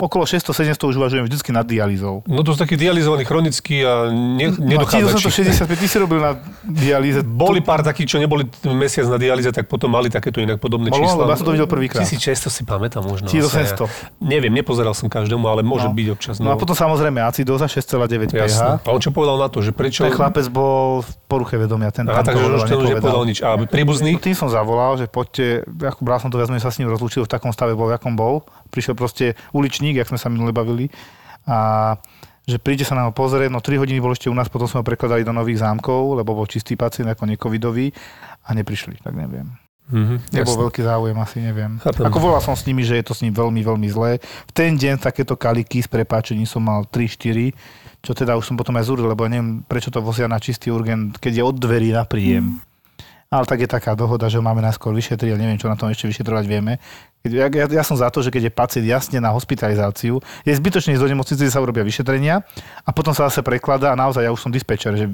okolo 0.01 0.25
600-700 0.25 0.91
už 0.91 0.97
uvažujem 0.97 1.25
vždycky 1.29 1.51
nad 1.53 1.69
dialýzou. 1.69 2.25
No 2.25 2.41
to 2.41 2.57
sú 2.57 2.59
takí 2.59 2.81
dializovaní 2.81 3.29
chronickí 3.29 3.85
a 3.85 4.09
ne, 4.09 4.49
no, 4.57 4.85
1865, 4.89 5.69
ty 5.77 5.87
si 5.87 5.97
robil 6.01 6.19
na 6.25 6.41
dialýze. 6.65 7.21
Boli 7.21 7.61
pár 7.61 7.85
takých, 7.85 8.17
čo 8.17 8.17
neboli 8.17 8.49
mesiac 8.73 9.07
na 9.13 9.21
dialýze, 9.21 9.53
tak 9.53 9.69
potom 9.69 9.93
mali 9.93 10.09
takéto 10.09 10.41
inak 10.41 10.57
podobné 10.57 10.89
Bolo, 10.89 11.05
čísla. 11.05 11.29
Ja 11.29 11.37
som 11.37 11.47
to 11.47 11.55
videl 11.55 11.69
prvýkrát. 11.69 12.03
1600 12.09 12.49
si 12.49 12.63
pamätám 12.65 13.05
možno. 13.05 13.29
1800. 13.29 13.87
Neviem, 14.25 14.51
nepozeral 14.51 14.97
som 14.97 15.13
každému, 15.13 15.45
ale 15.45 15.61
môže 15.61 15.87
no. 15.87 15.95
byť 15.95 16.07
občas. 16.11 16.35
No. 16.41 16.51
no 16.51 16.51
a 16.55 16.57
potom 16.57 16.73
samozrejme 16.73 17.21
acidóza 17.21 17.69
6,9 17.69 18.33
pH. 18.33 18.81
A 18.81 18.89
on 18.89 19.01
čo 19.03 19.13
povedal 19.13 19.37
na 19.37 19.53
to, 19.53 19.61
že 19.61 19.77
prečo... 19.77 20.09
Ten 20.09 20.17
chlapec 20.17 20.49
bol 20.49 21.05
v 21.05 21.11
poruche 21.29 21.61
vedomia. 21.61 21.93
Ten 21.93 22.09
a 22.09 22.25
takže 22.25 22.43
už 22.43 22.63
ten 22.67 22.77
už 22.81 22.87
nepovedal 22.97 23.25
nič. 23.29 23.39
A 23.45 23.55
príbuzný? 23.69 24.17
No, 24.17 24.23
tým 24.23 24.35
som 24.35 24.49
zavolal, 24.49 24.97
že 24.97 25.07
poďte, 25.07 25.63
ako 25.67 26.01
bral 26.03 26.19
som 26.19 26.33
to 26.33 26.41
viac 26.41 26.51
sa 26.61 26.71
s 26.73 26.79
ním 26.83 26.91
rozlúčil 26.91 27.25
v 27.25 27.31
takom 27.31 27.55
stave, 27.55 27.79
bol, 27.79 27.87
v 27.89 27.97
akom 27.97 28.15
bol. 28.19 28.43
Prišiel 28.71 28.95
proste 28.95 29.37
uličník, 29.53 29.99
jak 29.99 30.09
sme 30.09 30.19
sa 30.19 30.33
minule 30.33 30.55
bavili. 30.55 30.89
A 31.45 31.99
že 32.49 32.59
príde 32.59 32.83
sa 32.83 32.99
na 32.99 33.07
ho 33.07 33.13
pozrieť, 33.15 33.53
no 33.53 33.63
3 33.63 33.79
hodiny 33.79 34.03
bol 34.03 34.11
ešte 34.11 34.27
u 34.27 34.35
nás, 34.35 34.51
potom 34.51 34.67
sme 34.67 34.83
ho 34.83 34.87
prekladali 34.87 35.23
do 35.23 35.31
nových 35.31 35.63
zámkov, 35.63 36.19
lebo 36.19 36.35
bol 36.35 36.51
čistý 36.51 36.75
pacient 36.75 37.07
ako 37.07 37.31
necovidový 37.31 37.95
a 38.43 38.51
neprišli, 38.57 38.99
tak 38.99 39.15
neviem. 39.15 39.55
Mm-hmm, 39.91 40.19
Nebol 40.31 40.71
veľký 40.71 40.87
záujem, 40.87 41.19
asi 41.19 41.39
neviem. 41.43 41.83
Chápem. 41.83 42.07
Ako 42.07 42.23
volal 42.23 42.39
som 42.39 42.55
s 42.55 42.63
nimi, 42.63 42.87
že 42.87 42.95
je 43.03 43.05
to 43.11 43.15
s 43.15 43.27
ním 43.27 43.35
veľmi, 43.35 43.59
veľmi 43.67 43.89
zlé. 43.91 44.23
V 44.23 44.53
ten 44.55 44.79
deň 44.79 45.03
takéto 45.03 45.35
kaliky 45.35 45.83
s 45.83 45.91
prepáčením 45.91 46.47
som 46.47 46.63
mal 46.63 46.87
3-4, 46.87 47.51
čo 47.99 48.15
teda 48.15 48.39
už 48.39 48.47
som 48.47 48.55
potom 48.55 48.79
aj 48.79 48.87
zúril, 48.87 49.11
lebo 49.11 49.27
neviem, 49.27 49.67
prečo 49.67 49.91
to 49.91 49.99
vozia 49.99 50.31
na 50.31 50.39
čistý 50.39 50.71
urgent, 50.71 51.19
keď 51.19 51.43
je 51.43 51.45
od 51.45 51.57
dverí 51.59 51.91
na 51.91 52.07
príjem. 52.07 52.55
Mm. 52.55 52.71
Ale 53.31 53.47
tak 53.47 53.63
je 53.63 53.71
taká 53.71 53.95
dohoda, 53.95 54.27
že 54.27 54.43
máme 54.43 54.59
najskôr 54.59 54.91
vyšetriť, 54.91 55.31
ale 55.31 55.43
neviem, 55.43 55.59
čo 55.59 55.71
na 55.71 55.79
tom 55.79 55.87
ešte 55.87 56.11
vyšetrovať 56.11 56.45
vieme. 56.51 56.83
Ja, 57.21 57.53
ja, 57.53 57.69
ja 57.69 57.85
som 57.85 58.01
za 58.01 58.09
to, 58.09 58.25
že 58.25 58.33
keď 58.33 58.49
je 58.49 58.53
pacient 58.53 58.87
jasne 58.89 59.21
na 59.21 59.29
hospitalizáciu, 59.29 60.25
je 60.41 60.53
zbytočne 60.57 60.97
ísť 60.97 61.05
do 61.05 61.11
nemocnice, 61.13 61.37
kde 61.37 61.53
sa 61.53 61.61
urobia 61.61 61.85
vyšetrenia 61.85 62.41
a 62.81 62.91
potom 62.97 63.13
sa 63.13 63.29
zase 63.29 63.45
prekladá 63.45 63.93
a 63.93 63.97
naozaj 63.99 64.25
ja 64.25 64.33
už 64.33 64.41
som 64.41 64.49
dispečer, 64.49 64.97
že 64.97 65.05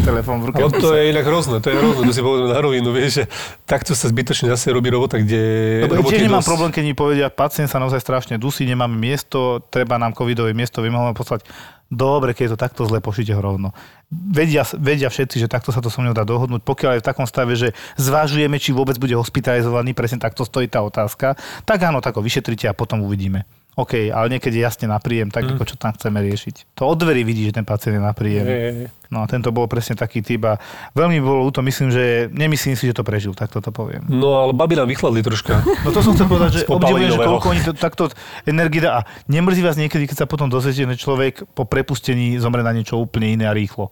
telefón 0.00 0.40
v 0.40 0.48
ruke. 0.48 0.56
Ale 0.56 0.72
to 0.72 0.96
je 0.96 1.12
inak 1.12 1.20
hrozné, 1.28 1.60
to 1.60 1.68
je 1.68 1.76
hrozné, 1.76 2.02
to 2.08 2.14
si 2.16 2.24
povedal 2.24 2.48
na 2.48 2.64
rovinu, 2.64 2.96
vieš, 2.96 3.12
že 3.20 3.24
takto 3.68 3.92
sa 3.92 4.08
zbytočne 4.08 4.48
zase 4.48 4.72
robí 4.72 4.88
robota, 4.88 5.20
kde... 5.20 5.84
Lebo 5.84 6.08
tiež 6.08 6.32
nemám 6.32 6.40
dosť... 6.40 6.48
problém, 6.48 6.70
keď 6.72 6.84
mi 6.88 6.94
povedia, 6.96 7.26
pacient 7.28 7.68
sa 7.68 7.76
naozaj 7.76 8.00
strašne 8.00 8.40
dusí, 8.40 8.64
nemáme 8.64 8.96
miesto, 8.96 9.60
treba 9.68 10.00
nám 10.00 10.16
covidové 10.16 10.56
miesto, 10.56 10.80
vymohol 10.80 11.12
poslať 11.12 11.44
Dobre, 11.90 12.38
keď 12.38 12.42
je 12.46 12.52
to 12.54 12.62
takto 12.62 12.82
zle, 12.86 13.02
pošlite 13.02 13.34
ho 13.34 13.42
rovno. 13.42 13.74
Vedia, 14.08 14.62
vedia 14.78 15.10
všetci, 15.10 15.42
že 15.42 15.50
takto 15.50 15.74
sa 15.74 15.82
to 15.82 15.90
so 15.90 15.98
mnou 15.98 16.14
dá 16.14 16.22
dohodnúť. 16.22 16.62
Pokiaľ 16.62 16.90
je 16.96 17.02
v 17.02 17.08
takom 17.10 17.26
stave, 17.26 17.58
že 17.58 17.74
zvažujeme, 17.98 18.62
či 18.62 18.70
vôbec 18.70 18.94
bude 18.94 19.18
hospitalizovaný, 19.18 19.90
presne 19.90 20.22
takto 20.22 20.46
stojí 20.46 20.70
tá 20.70 20.86
otázka, 20.86 21.34
tak 21.66 21.82
áno, 21.82 21.98
tak 21.98 22.14
ho 22.14 22.22
vyšetrite 22.22 22.70
a 22.70 22.78
potom 22.78 23.02
uvidíme. 23.02 23.42
OK, 23.80 24.12
ale 24.12 24.36
niekedy 24.36 24.60
jasne 24.60 24.92
na 24.92 25.00
príjem, 25.00 25.32
tak 25.32 25.48
mm. 25.48 25.56
ako 25.56 25.64
čo 25.64 25.76
tam 25.80 25.96
chceme 25.96 26.20
riešiť. 26.20 26.76
To 26.76 26.92
od 26.92 27.00
dverí 27.00 27.24
vidí, 27.24 27.48
že 27.48 27.56
ten 27.56 27.64
pacient 27.64 27.96
je 27.96 28.02
na 28.04 28.12
príjem. 28.12 28.44
Je, 28.44 28.58
je. 28.60 28.86
No 29.08 29.24
a 29.24 29.26
tento 29.26 29.48
bol 29.50 29.66
presne 29.66 29.96
taký 29.96 30.20
typ 30.20 30.44
a 30.46 30.60
veľmi 30.92 31.18
bolo 31.18 31.48
to, 31.50 31.64
myslím, 31.64 31.88
že 31.88 32.28
nemyslím 32.30 32.76
si, 32.76 32.86
že 32.86 32.94
to 32.94 33.02
prežil, 33.02 33.32
tak 33.32 33.50
toto 33.50 33.72
poviem. 33.72 34.04
No 34.06 34.46
ale 34.46 34.52
babi 34.52 34.76
nám 34.76 34.86
vychladli 34.86 35.24
troška. 35.24 35.64
No 35.82 35.90
to 35.90 36.04
som 36.04 36.14
chcel 36.14 36.28
povedať, 36.28 36.62
že 36.62 36.62
obdivujem, 36.76 37.10
že 37.10 37.18
koľko 37.18 37.46
oni 37.50 37.62
to, 37.64 37.72
takto 37.74 38.12
energie 38.44 38.84
dá. 38.84 39.02
A 39.02 39.08
nemrzí 39.26 39.64
vás 39.64 39.80
niekedy, 39.80 40.06
keď 40.06 40.24
sa 40.24 40.26
potom 40.30 40.46
dozviete, 40.46 40.84
že 40.84 41.00
človek 41.00 41.48
po 41.56 41.64
prepustení 41.64 42.36
zomre 42.36 42.60
na 42.60 42.70
niečo 42.70 43.00
úplne 43.00 43.32
iné 43.34 43.48
a 43.48 43.56
rýchlo. 43.56 43.90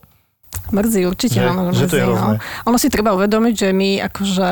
Mrzí, 0.68 1.09
určite 1.09 1.41
že, 1.41 1.49
áno. 1.49 1.72
Že 1.72 1.86
to 1.89 1.97
je 1.97 2.05
no. 2.05 2.36
Ono 2.68 2.76
si 2.76 2.93
treba 2.93 3.16
uvedomiť, 3.16 3.55
že 3.57 3.68
my 3.72 4.05
akože 4.05 4.49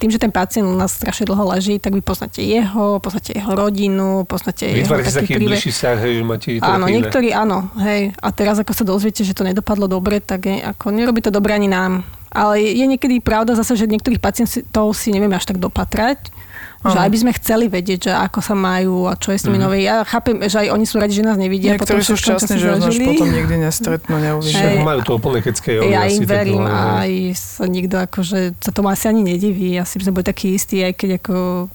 tým, 0.00 0.08
že 0.08 0.16
ten 0.16 0.32
pacient 0.32 0.64
u 0.64 0.72
nás 0.72 0.96
strašne 0.96 1.28
dlho 1.28 1.44
leží, 1.52 1.76
tak 1.76 1.92
vy 1.92 2.00
poznáte 2.00 2.40
jeho, 2.40 2.96
poznáte 3.04 3.36
jeho 3.36 3.52
rodinu, 3.52 4.24
poznáte 4.24 4.64
Vytvárate 4.64 5.12
jeho 5.12 5.20
taký, 5.20 5.34
taký 5.36 5.44
bližší 5.44 5.70
vzťah, 5.76 5.96
hej, 6.00 6.12
že 6.16 6.22
máte 6.24 6.48
Áno, 6.64 6.88
niektorí 6.88 7.28
áno, 7.36 7.68
hej. 7.84 8.16
A 8.16 8.32
teraz 8.32 8.56
ako 8.56 8.72
sa 8.72 8.88
dozviete, 8.88 9.20
že 9.28 9.36
to 9.36 9.44
nedopadlo 9.44 9.84
dobre, 9.84 10.24
tak 10.24 10.48
je, 10.48 10.64
ako 10.64 10.88
nerobí 10.88 11.20
to 11.20 11.28
dobre 11.28 11.52
ani 11.52 11.68
nám. 11.68 12.00
Ale 12.32 12.64
je 12.64 12.86
niekedy 12.88 13.20
pravda 13.20 13.52
zase, 13.52 13.76
že 13.76 13.90
niektorých 13.90 14.22
pacientov 14.24 14.96
si 14.96 15.12
nevieme 15.12 15.36
až 15.36 15.44
tak 15.52 15.60
dopatrať 15.60 16.32
že 16.80 16.96
aj 16.96 17.10
by 17.12 17.18
sme 17.20 17.32
chceli 17.36 17.66
vedieť, 17.68 18.08
že 18.08 18.12
ako 18.16 18.40
sa 18.40 18.56
majú 18.56 19.04
a 19.04 19.12
čo 19.12 19.36
je 19.36 19.38
s 19.38 19.44
nimi 19.44 19.60
mm. 19.60 19.64
nové. 19.68 19.84
Ja 19.84 20.00
chápem, 20.00 20.40
že 20.48 20.64
aj 20.64 20.68
oni 20.72 20.84
sú 20.88 20.96
radi, 20.96 21.12
že 21.12 21.20
nás 21.20 21.36
nevidia. 21.36 21.76
Niektorí 21.76 22.00
sú 22.00 22.16
šťastní, 22.16 22.56
že 22.56 22.68
nás 22.72 22.96
potom 22.96 23.28
nikdy 23.28 23.54
nestretnú, 23.60 24.16
neuvidia. 24.16 24.80
Hey, 24.80 24.80
majú 24.80 25.00
to 25.04 25.12
úplne 25.20 25.44
kecké. 25.44 25.76
Ja 25.76 26.08
im 26.08 26.24
verím 26.24 26.64
a 26.64 27.04
aj 27.04 27.12
sa 27.36 27.64
nikto 27.68 28.00
akože 28.00 28.56
sa 28.56 28.70
tomu 28.72 28.88
asi 28.88 29.12
ani 29.12 29.20
nediví. 29.20 29.76
Asi 29.76 30.00
by 30.00 30.08
sme 30.08 30.14
boli 30.16 30.26
takí 30.26 30.56
istí, 30.56 30.80
aj 30.80 30.96
keď 30.96 31.10
ako 31.20 31.68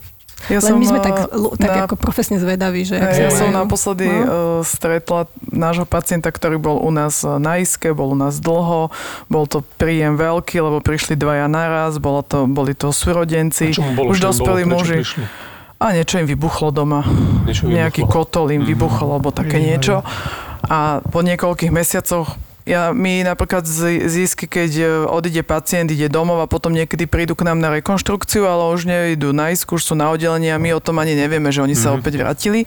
ja 0.49 0.59
Len 0.61 0.71
som, 0.71 0.77
my 0.77 0.85
sme 0.85 0.99
tak, 1.01 1.17
eh, 1.25 1.57
tak 1.57 1.71
na, 1.73 1.83
ako 1.89 1.95
profesne 1.97 2.37
zvedaví, 2.37 2.85
že... 2.85 3.01
Ja, 3.01 3.29
ja 3.29 3.31
som 3.33 3.49
naposledy 3.49 4.05
no? 4.05 4.61
Eh, 4.61 4.61
stretla 4.61 5.25
nášho 5.49 5.89
pacienta, 5.89 6.29
ktorý 6.29 6.61
bol 6.61 6.77
u 6.81 6.91
nás 6.93 7.25
eh, 7.25 7.41
na 7.41 7.57
iske, 7.57 7.91
bol 7.97 8.13
u 8.13 8.17
nás 8.17 8.37
dlho, 8.37 8.93
bol 9.25 9.43
to 9.49 9.65
príjem 9.81 10.15
veľký, 10.15 10.61
lebo 10.61 10.85
prišli 10.85 11.17
dvaja 11.17 11.49
naraz, 11.49 11.97
bolo 11.97 12.21
to, 12.21 12.45
boli 12.45 12.77
to 12.77 12.93
súrodenci, 12.93 13.73
už 13.97 14.17
dospelí 14.21 14.69
muži. 14.69 15.01
A 15.75 15.91
niečo 15.91 16.23
im 16.23 16.27
vybuchlo 16.27 16.71
doma. 16.71 17.03
Niečo 17.43 17.67
Nejaký 17.67 18.07
vybuchlo. 18.07 18.23
kotol 18.23 18.47
im 18.55 18.63
mm. 18.63 18.69
vybuchol, 18.71 19.07
alebo 19.11 19.35
také 19.35 19.59
niečo. 19.59 20.07
A 20.65 21.03
po 21.03 21.19
niekoľkých 21.19 21.69
mesiacoch 21.69 22.39
ja, 22.65 22.89
my 22.97 23.21
napríklad 23.21 23.61
zisky, 24.09 24.49
keď 24.49 24.71
e, 24.73 24.85
odíde 25.05 25.45
pacient, 25.45 25.93
ide 25.93 26.09
domov 26.09 26.41
a 26.41 26.49
potom 26.49 26.73
niekedy 26.73 27.05
prídu 27.05 27.37
k 27.37 27.45
nám 27.45 27.61
na 27.61 27.69
rekonštrukciu, 27.69 28.41
ale 28.49 28.73
už 28.73 28.89
nejdú 28.89 29.37
na 29.37 29.53
isku, 29.53 29.77
už 29.77 29.85
sú 29.85 29.93
na 29.93 30.09
oddelení 30.09 30.49
a 30.49 30.57
my 30.57 30.73
o 30.73 30.81
tom 30.81 30.97
ani 30.97 31.13
nevieme, 31.13 31.53
že 31.53 31.61
oni 31.61 31.77
sa 31.77 31.93
mm-hmm. 31.93 32.01
opäť 32.01 32.13
vrátili. 32.17 32.65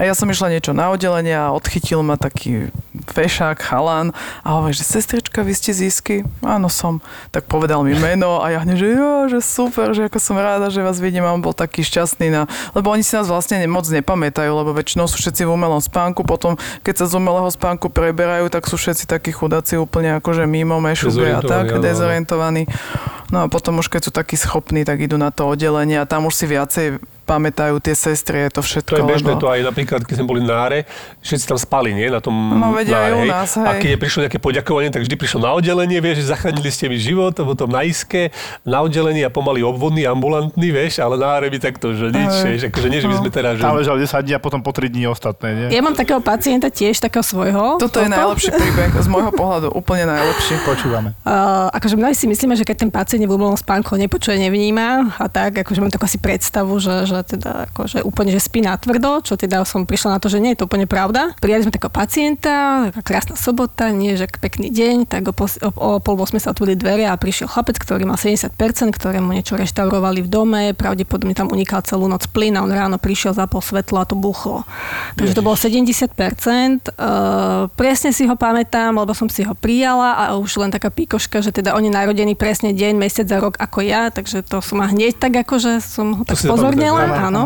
A 0.00 0.08
ja 0.08 0.16
som 0.16 0.32
išla 0.32 0.48
niečo 0.48 0.72
na 0.72 0.88
oddelenie 0.88 1.36
a 1.36 1.52
odchytil 1.52 2.00
ma 2.00 2.16
taký 2.16 2.72
fešák, 3.04 3.60
chalán 3.60 4.16
a 4.40 4.56
hovorí, 4.56 4.72
že 4.72 4.88
sestrička, 4.88 5.44
vy 5.44 5.52
ste 5.52 5.76
zisky? 5.76 6.24
Áno, 6.40 6.72
som. 6.72 7.04
Tak 7.28 7.44
povedal 7.44 7.84
mi 7.84 7.92
meno 7.92 8.40
a 8.40 8.48
ja 8.48 8.64
hneď, 8.64 8.80
že 8.80 8.88
jo, 8.96 9.12
že 9.28 9.38
super, 9.44 9.92
že 9.92 10.08
ako 10.08 10.18
som 10.24 10.40
ráda, 10.40 10.72
že 10.72 10.80
vás 10.80 11.04
vidím 11.04 11.28
a 11.28 11.36
on 11.36 11.44
bol 11.44 11.52
taký 11.52 11.84
šťastný. 11.84 12.32
Na... 12.32 12.48
Lebo 12.72 12.88
oni 12.88 13.04
si 13.04 13.12
nás 13.12 13.28
vlastne 13.28 13.60
moc 13.68 13.84
nepamätajú, 13.84 14.48
lebo 14.56 14.72
väčšinou 14.72 15.04
sú 15.04 15.20
všetci 15.20 15.44
v 15.44 15.52
umelom 15.52 15.84
spánku, 15.84 16.24
potom 16.24 16.56
keď 16.80 17.04
sa 17.04 17.06
z 17.12 17.20
umelého 17.20 17.52
spánku 17.52 17.92
preberajú, 17.92 18.48
tak 18.48 18.64
sú 18.64 18.80
všetci 18.80 19.04
takí 19.04 19.33
chudáci 19.34 19.74
úplne 19.76 20.16
akože 20.22 20.46
mimo 20.46 20.78
mešuby 20.78 21.34
a 21.34 21.40
tak, 21.42 21.82
dezorientovaní. 21.82 22.70
No 23.34 23.42
a 23.42 23.46
potom 23.50 23.82
už 23.82 23.90
keď 23.90 24.00
sú 24.06 24.12
takí 24.14 24.38
schopní, 24.38 24.86
tak 24.86 25.02
idú 25.02 25.18
na 25.18 25.34
to 25.34 25.50
oddelenie 25.50 25.98
a 25.98 26.06
tam 26.06 26.30
už 26.30 26.34
si 26.38 26.46
viacej 26.46 27.02
pamätajú 27.24 27.80
tie 27.80 27.96
sestry, 27.96 28.46
je 28.46 28.60
to 28.60 28.62
všetko. 28.62 28.92
To 28.94 29.00
je 29.00 29.04
bežné, 29.08 29.32
lebo... 29.34 29.40
to 29.40 29.48
aj 29.48 29.60
napríklad, 29.64 30.00
keď 30.04 30.14
sme 30.20 30.26
boli 30.28 30.40
na 30.44 30.60
áre, 30.60 30.84
všetci 31.24 31.44
tam 31.48 31.58
spali, 31.58 31.96
nie? 31.96 32.12
Na 32.12 32.20
tom 32.20 32.36
no, 32.36 32.76
vedia 32.76 33.10
aj 33.10 33.12
u 33.16 33.24
nás, 33.24 33.50
hej. 33.56 33.66
A 33.66 33.70
keď 33.80 33.88
je 33.96 33.98
prišlo 33.98 34.20
nejaké 34.28 34.38
poďakovanie, 34.38 34.92
tak 34.92 35.02
vždy 35.08 35.16
prišlo 35.16 35.40
na 35.42 35.50
oddelenie, 35.56 35.98
vieš, 36.04 36.24
že 36.24 36.36
zachránili 36.36 36.70
ste 36.70 36.86
mi 36.92 37.00
život, 37.00 37.32
potom 37.32 37.72
na 37.72 37.82
iske, 37.82 38.30
na 38.62 38.84
oddelení 38.84 39.24
a 39.24 39.32
pomaly 39.32 39.64
obvodný, 39.64 40.04
ambulantný, 40.04 40.68
vieš, 40.68 41.00
ale 41.00 41.16
na 41.16 41.40
áre 41.40 41.48
by 41.48 41.58
takto, 41.58 41.96
že 41.96 42.12
nič, 42.12 42.32
vieš, 42.44 42.62
akože 42.68 42.88
nie, 42.92 43.00
že 43.00 43.08
by 43.08 43.16
sme 43.18 43.30
teraz... 43.32 43.52
Že... 43.58 43.62
Tam 43.64 43.74
ležal 43.80 43.96
10 43.96 44.20
dní 44.20 44.34
a 44.36 44.40
potom 44.40 44.60
po 44.60 44.70
3 44.76 44.92
dní 44.92 45.08
ostatné, 45.08 45.48
nie? 45.56 45.68
Ja 45.72 45.80
mám 45.80 45.96
takého 45.96 46.20
pacienta 46.20 46.68
tiež, 46.68 47.00
takého 47.00 47.24
svojho. 47.24 47.80
Toto 47.80 48.04
je 48.04 48.08
najlepší 48.12 48.52
príbeh, 48.52 48.92
z 49.00 49.08
môjho 49.08 49.32
pohľadu, 49.32 49.72
úplne 49.72 50.04
najlepší. 50.04 50.60
Počúvame. 50.68 51.16
Uh, 51.24 51.72
akože 51.72 51.96
mnohí 51.96 52.12
si 52.12 52.28
myslíme, 52.28 52.54
že 52.54 52.68
keď 52.68 52.86
ten 52.86 52.90
pacient 52.92 53.22
je 53.24 53.28
v 53.30 53.34
spánku, 53.54 53.94
nepočuje, 53.94 54.36
nevníma 54.36 55.16
a 55.16 55.26
tak, 55.30 55.62
akože 55.62 55.80
mám 55.80 55.92
takú 55.92 56.04
asi 56.04 56.18
predstavu, 56.18 56.76
že, 56.82 57.06
že 57.06 57.13
že 57.20 57.38
teda 57.38 57.70
akože 57.70 58.02
úplne, 58.02 58.34
že 58.34 58.42
spí 58.42 58.64
na 58.64 58.74
tvrdo, 58.74 59.22
čo 59.22 59.38
teda 59.38 59.62
som 59.62 59.86
prišla 59.86 60.16
na 60.16 60.18
to, 60.18 60.26
že 60.26 60.42
nie 60.42 60.54
je 60.54 60.64
to 60.64 60.66
úplne 60.66 60.88
pravda. 60.88 61.36
Prijali 61.38 61.68
sme 61.68 61.74
takého 61.74 61.92
pacienta, 61.92 62.88
taká 62.90 63.02
krásna 63.02 63.36
sobota, 63.38 63.92
nie 63.94 64.18
že 64.18 64.26
pekný 64.26 64.70
deň, 64.70 65.06
tak 65.06 65.30
o, 65.30 65.32
pol, 65.34 65.46
o, 65.62 65.70
o 65.70 65.88
pol 66.02 66.14
8 66.18 66.38
sa 66.42 66.50
otvorili 66.50 66.78
dvere 66.78 67.04
a 67.06 67.14
prišiel 67.14 67.46
chlapec, 67.46 67.78
ktorý 67.78 68.08
mal 68.08 68.18
70%, 68.18 68.54
ktorému 68.94 69.30
niečo 69.34 69.54
reštaurovali 69.54 70.24
v 70.24 70.28
dome, 70.28 70.62
pravdepodobne 70.74 71.34
tam 71.34 71.50
unikal 71.50 71.82
celú 71.82 72.06
noc 72.10 72.26
plyn 72.30 72.58
a 72.58 72.64
on 72.64 72.70
ráno 72.70 72.98
prišiel, 72.98 73.34
zapol 73.34 73.62
svetlo 73.62 74.02
a 74.02 74.06
to 74.06 74.14
buchlo. 74.18 74.66
Takže 75.18 75.32
to 75.34 75.42
bolo 75.42 75.54
70%. 75.58 76.94
Uh, 76.94 77.70
presne 77.74 78.10
si 78.10 78.26
ho 78.26 78.34
pamätám, 78.34 78.94
lebo 78.94 79.14
som 79.14 79.30
si 79.30 79.42
ho 79.42 79.54
prijala 79.54 80.14
a 80.14 80.24
už 80.38 80.58
len 80.62 80.70
taká 80.70 80.90
píkoška, 80.90 81.42
že 81.42 81.50
teda 81.54 81.74
on 81.74 81.82
je 81.82 81.92
narodený 81.92 82.34
presne 82.38 82.74
deň, 82.74 82.92
mesiac 82.98 83.26
za 83.26 83.38
rok 83.38 83.58
ako 83.58 83.78
ja, 83.84 84.10
takže 84.10 84.42
to 84.46 84.58
som 84.64 84.82
ma 84.82 84.90
hneď 84.90 85.16
tak 85.18 85.32
akože 85.46 85.78
som 85.78 86.18
ho 86.18 86.22
tak 86.26 86.36
si 86.38 86.50
zapamätáš, 87.04 87.28
áno. 87.28 87.44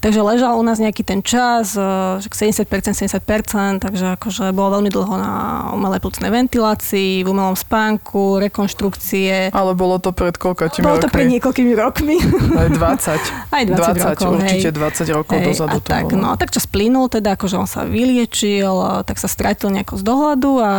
Takže 0.00 0.20
ležal 0.20 0.52
u 0.56 0.64
nás 0.64 0.76
nejaký 0.76 1.02
ten 1.02 1.20
čas, 1.24 1.72
uh, 1.76 2.20
že 2.20 2.28
70%, 2.28 2.66
70%, 2.68 3.80
takže 3.84 4.16
akože 4.20 4.52
bolo 4.52 4.80
veľmi 4.80 4.90
dlho 4.92 5.14
na 5.16 5.32
umelej 5.72 6.00
plúcnej 6.04 6.30
ventilácii, 6.32 7.24
v 7.24 7.28
umelom 7.28 7.56
spánku, 7.56 8.40
rekonštrukcie. 8.40 9.52
Ale 9.52 9.72
bolo 9.72 9.96
to 10.00 10.12
pred 10.12 10.36
koľkatými 10.36 10.84
Bolo 10.84 11.00
to 11.00 11.08
pred 11.08 11.28
niekoľkými 11.28 11.72
rokmi. 11.76 12.16
Aj 12.56 12.68
20. 12.68 13.50
Aj 13.56 13.64
20, 13.66 13.76
20 13.76 14.10
rokov, 14.14 14.30
určite 14.40 14.70
hej. 14.70 14.78
20 14.78 15.16
rokov 15.16 15.36
Hej, 15.40 15.46
dozadu 15.52 15.76
a 15.76 15.82
to 15.82 15.88
tak, 15.88 16.04
bolo. 16.08 16.20
no, 16.20 16.28
tak 16.36 16.48
čas 16.54 16.64
plynul, 16.68 17.06
teda 17.10 17.34
akože 17.34 17.56
on 17.56 17.68
sa 17.68 17.82
vyliečil, 17.86 18.70
a 18.70 18.92
tak 19.02 19.18
sa 19.18 19.26
strátil 19.26 19.72
nejako 19.72 20.00
z 20.00 20.02
dohľadu 20.06 20.52
a 20.60 20.70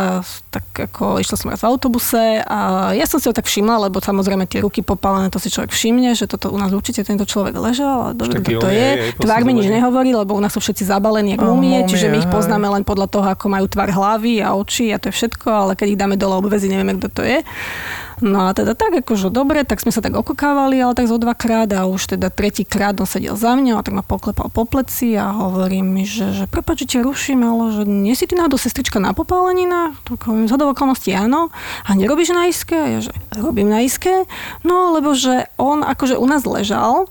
tak 0.52 0.64
ako 0.90 1.20
išla 1.20 1.36
som 1.36 1.48
raz 1.52 1.60
v 1.64 1.68
autobuse 1.68 2.44
a 2.44 2.90
ja 2.92 3.04
som 3.08 3.18
si 3.18 3.26
ho 3.28 3.34
tak 3.34 3.48
všimla, 3.48 3.88
lebo 3.88 4.00
samozrejme 4.00 4.44
tie 4.48 4.60
ruky 4.60 4.84
popálené, 4.84 5.32
to 5.32 5.40
si 5.40 5.48
človek 5.48 5.72
všimne, 5.72 6.12
že 6.12 6.28
toto 6.28 6.52
u 6.52 6.58
nás 6.60 6.72
určite 6.72 7.04
tento 7.04 7.24
človek 7.24 7.56
ležal 7.56 8.11
a 8.11 8.11
dobre, 8.14 8.38
Taký 8.40 8.56
kto 8.56 8.62
to 8.64 8.68
je, 8.68 8.88
Tvár 9.18 9.42
mi 9.42 9.52
nič 9.56 9.68
nehovorí, 9.68 10.12
lebo 10.12 10.36
u 10.36 10.40
nás 10.40 10.52
sú 10.52 10.60
všetci 10.60 10.88
zabalení 10.88 11.36
ako 11.36 11.52
mumie, 11.52 11.84
čiže 11.88 12.08
my 12.12 12.16
ich 12.20 12.28
hej. 12.28 12.34
poznáme 12.34 12.68
len 12.68 12.84
podľa 12.84 13.08
toho, 13.10 13.26
ako 13.28 13.46
majú 13.48 13.66
tvar 13.68 13.90
hlavy 13.90 14.40
a 14.44 14.54
oči 14.54 14.92
a 14.92 15.00
to 15.00 15.10
je 15.10 15.14
všetko, 15.18 15.48
ale 15.48 15.72
keď 15.74 15.86
ich 15.92 16.00
dáme 16.00 16.16
dole 16.16 16.38
obvezy, 16.38 16.70
nevieme, 16.70 16.96
kto 17.00 17.08
to 17.10 17.22
je. 17.24 17.40
No 18.22 18.46
a 18.46 18.54
teda 18.54 18.78
tak, 18.78 18.94
akože 19.02 19.34
dobre, 19.34 19.66
tak 19.66 19.82
sme 19.82 19.90
sa 19.90 19.98
tak 19.98 20.14
okokávali, 20.14 20.78
ale 20.78 20.94
tak 20.94 21.10
zo 21.10 21.18
dvakrát 21.18 21.66
a 21.74 21.90
už 21.90 22.14
teda 22.14 22.30
tretíkrát 22.30 22.94
on 23.02 23.08
sedel 23.08 23.34
za 23.34 23.58
mňou 23.58 23.80
a 23.80 23.82
tak 23.82 23.98
ma 23.98 24.06
poklepal 24.06 24.46
po 24.46 24.62
pleci 24.62 25.18
a 25.18 25.34
hovorí 25.34 25.82
mi, 25.82 26.06
že, 26.06 26.30
že 26.30 26.46
prepáč, 26.46 26.86
ťa 26.86 27.02
ruším, 27.02 27.42
ale 27.42 27.74
že 27.74 27.82
nie 27.82 28.14
si 28.14 28.30
ty 28.30 28.38
náhodou 28.38 28.62
sestrička 28.62 29.02
na 29.02 29.10
popáleninách? 29.10 30.06
Tak 30.06 30.30
hovorím, 30.30 30.46
z 30.46 30.54
hodou 30.54 30.70
okolností 30.70 31.10
áno. 31.10 31.50
A 31.82 31.98
nerobíš 31.98 32.30
na 32.30 32.46
iske? 32.46 32.78
A 32.78 32.86
ja, 32.86 33.00
že 33.02 33.12
robím 33.34 33.66
na 33.66 33.82
iske. 33.82 34.30
No, 34.62 34.94
lebo 34.94 35.18
že 35.18 35.50
on 35.58 35.82
akože 35.82 36.14
u 36.14 36.26
nás 36.30 36.46
ležal, 36.46 37.10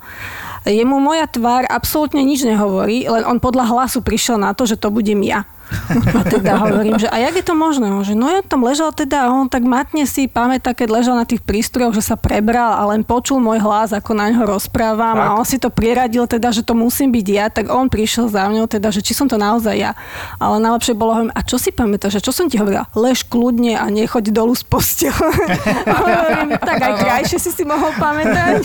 jemu 0.69 1.01
moja 1.01 1.25
tvár 1.25 1.65
absolútne 1.65 2.21
nič 2.21 2.45
nehovorí, 2.45 3.09
len 3.09 3.25
on 3.25 3.41
podľa 3.41 3.65
hlasu 3.65 4.05
prišiel 4.05 4.37
na 4.37 4.53
to, 4.53 4.69
že 4.69 4.77
to 4.77 4.93
budem 4.93 5.25
ja. 5.25 5.49
A 6.19 6.23
teda 6.27 6.59
hovorím, 6.59 6.99
že 6.99 7.07
a 7.07 7.17
jak 7.17 7.35
je 7.39 7.45
to 7.45 7.55
možné? 7.55 7.87
On, 7.87 8.03
že 8.03 8.13
no 8.13 8.27
ja 8.27 8.43
tam 8.43 8.63
ležal 8.63 8.91
teda 8.91 9.27
a 9.27 9.31
on 9.31 9.47
tak 9.47 9.63
matne 9.63 10.03
si 10.03 10.27
pamätá, 10.27 10.75
keď 10.75 10.87
ležal 11.01 11.15
na 11.15 11.23
tých 11.23 11.39
prístrojoch, 11.41 11.95
že 11.95 12.03
sa 12.03 12.15
prebral 12.19 12.75
a 12.75 12.83
len 12.91 13.01
počul 13.01 13.39
môj 13.39 13.59
hlas, 13.59 13.95
ako 13.95 14.11
na 14.11 14.31
ňo 14.31 14.47
rozprávam 14.47 15.15
a 15.15 15.25
Tak. 15.31 15.37
on 15.39 15.45
si 15.47 15.57
to 15.57 15.71
priradil 15.71 16.27
teda, 16.27 16.51
že 16.51 16.61
to 16.61 16.75
musím 16.75 17.11
byť 17.11 17.27
ja, 17.27 17.45
tak 17.47 17.71
on 17.71 17.87
prišiel 17.87 18.27
za 18.27 18.47
mňou 18.47 18.67
teda, 18.67 18.91
že 18.91 18.99
či 18.99 19.15
som 19.15 19.27
to 19.27 19.39
naozaj 19.39 19.73
ja. 19.75 19.95
Ale 20.37 20.59
najlepšie 20.59 20.93
bolo, 20.93 21.15
hovorím, 21.15 21.33
a 21.33 21.41
čo 21.41 21.55
si 21.55 21.71
pamätáš, 21.71 22.19
že 22.19 22.25
čo 22.27 22.31
som 22.35 22.51
ti 22.51 22.59
hovorila? 22.59 22.87
Lež 22.91 23.23
kľudne 23.25 23.79
a 23.79 23.87
nechoď 23.87 24.31
dolu 24.31 24.53
z 24.55 24.63
postele. 24.67 25.15
A 25.91 25.95
hovorím, 25.97 26.49
tak 26.61 26.77
aj 26.77 26.93
krajšie 26.99 27.37
si 27.39 27.51
si 27.51 27.63
mohol 27.63 27.91
pamätať. 27.95 28.61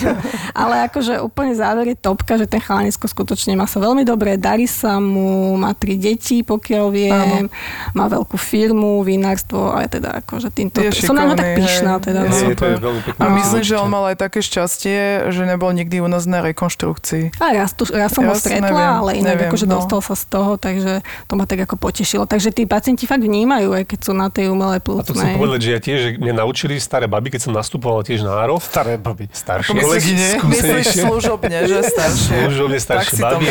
Ale 0.53 0.87
akože 0.87 1.19
úplne 1.19 1.53
záver 1.55 1.91
je 1.91 1.97
topka, 1.97 2.35
že 2.37 2.45
ten 2.47 2.61
chalanisko 2.61 3.07
skutočne 3.07 3.55
má 3.55 3.65
sa 3.65 3.79
veľmi 3.79 4.03
dobre, 4.03 4.35
darí 4.37 4.65
sa 4.65 4.99
mu, 4.99 5.55
má 5.55 5.73
tri 5.73 5.97
deti, 5.97 6.41
pokiaľ 6.41 6.85
viem, 6.97 7.45
má 7.93 8.09
veľkú 8.09 8.33
firmu, 8.35 9.05
vinárstvo 9.05 9.69
a 9.69 9.85
ja 9.85 9.89
teda 9.89 10.09
akože 10.25 10.49
týmto, 10.49 10.81
Je 10.81 10.89
som 10.97 11.13
na 11.13 11.37
tak 11.37 11.53
šikovný, 11.53 11.57
pyšná 11.61 11.93
teda. 12.01 12.19
Je 12.25 12.29
no. 12.33 12.57
To 12.57 12.65
je 12.65 12.77
veľmi 12.81 13.01
pekné. 13.05 13.19
A 13.21 13.25
myslím, 13.37 13.61
že 13.61 13.75
on 13.77 13.89
mal 13.89 14.03
aj 14.09 14.17
také 14.17 14.39
šťastie, 14.41 15.29
že 15.29 15.41
nebol 15.45 15.69
nikdy 15.71 16.01
u 16.01 16.09
nás 16.09 16.25
na 16.25 16.41
rekonštrukcii. 16.41 17.37
A 17.37 17.53
raz, 17.53 17.77
tu, 17.77 17.85
raz 17.93 18.09
som 18.09 18.25
ho 18.25 18.33
Raz 18.33 18.41
stretla, 18.41 18.67
neviem, 18.73 18.91
ale 18.97 19.11
inak 19.21 19.35
neviem, 19.37 19.49
akože 19.53 19.65
no. 19.69 19.77
dostal 19.77 19.99
sa 20.01 20.15
z 20.17 20.25
toho, 20.25 20.51
takže 20.57 21.05
to 21.29 21.33
ma 21.37 21.45
tak 21.45 21.69
ako 21.69 21.75
potešilo. 21.77 22.25
Takže 22.25 22.49
tí 22.49 22.65
pacienti 22.65 23.05
fakt 23.05 23.21
vnímajú, 23.21 23.77
aj 23.77 23.83
keď 23.85 23.99
sú 24.01 24.11
na 24.17 24.27
tej 24.33 24.49
umelej 24.49 24.81
A 24.81 24.83
to 24.83 25.13
chcem 25.13 25.13
plúcnej. 25.13 25.35
povedať, 25.37 25.59
že 25.61 25.69
ja 25.69 25.79
tiež, 25.79 25.97
že 25.99 26.09
mňa 26.17 26.33
naučili 26.41 26.73
staré 26.81 27.05
baby, 27.05 27.35
keď 27.35 27.41
som 27.49 27.53
nastupoval 27.53 28.01
tiež 28.01 28.23
na 28.23 28.33
ARO. 28.39 28.57
Staré 28.63 28.95
baby. 28.97 29.27
Staršie. 29.29 29.75
Kolegyne? 29.77 30.27
Myslíš 30.47 30.87
služobne, 31.03 31.57
že 31.67 31.77
staršie. 31.83 32.35
Služobne 32.47 32.77
staršie 32.79 33.15
baby. 33.19 33.45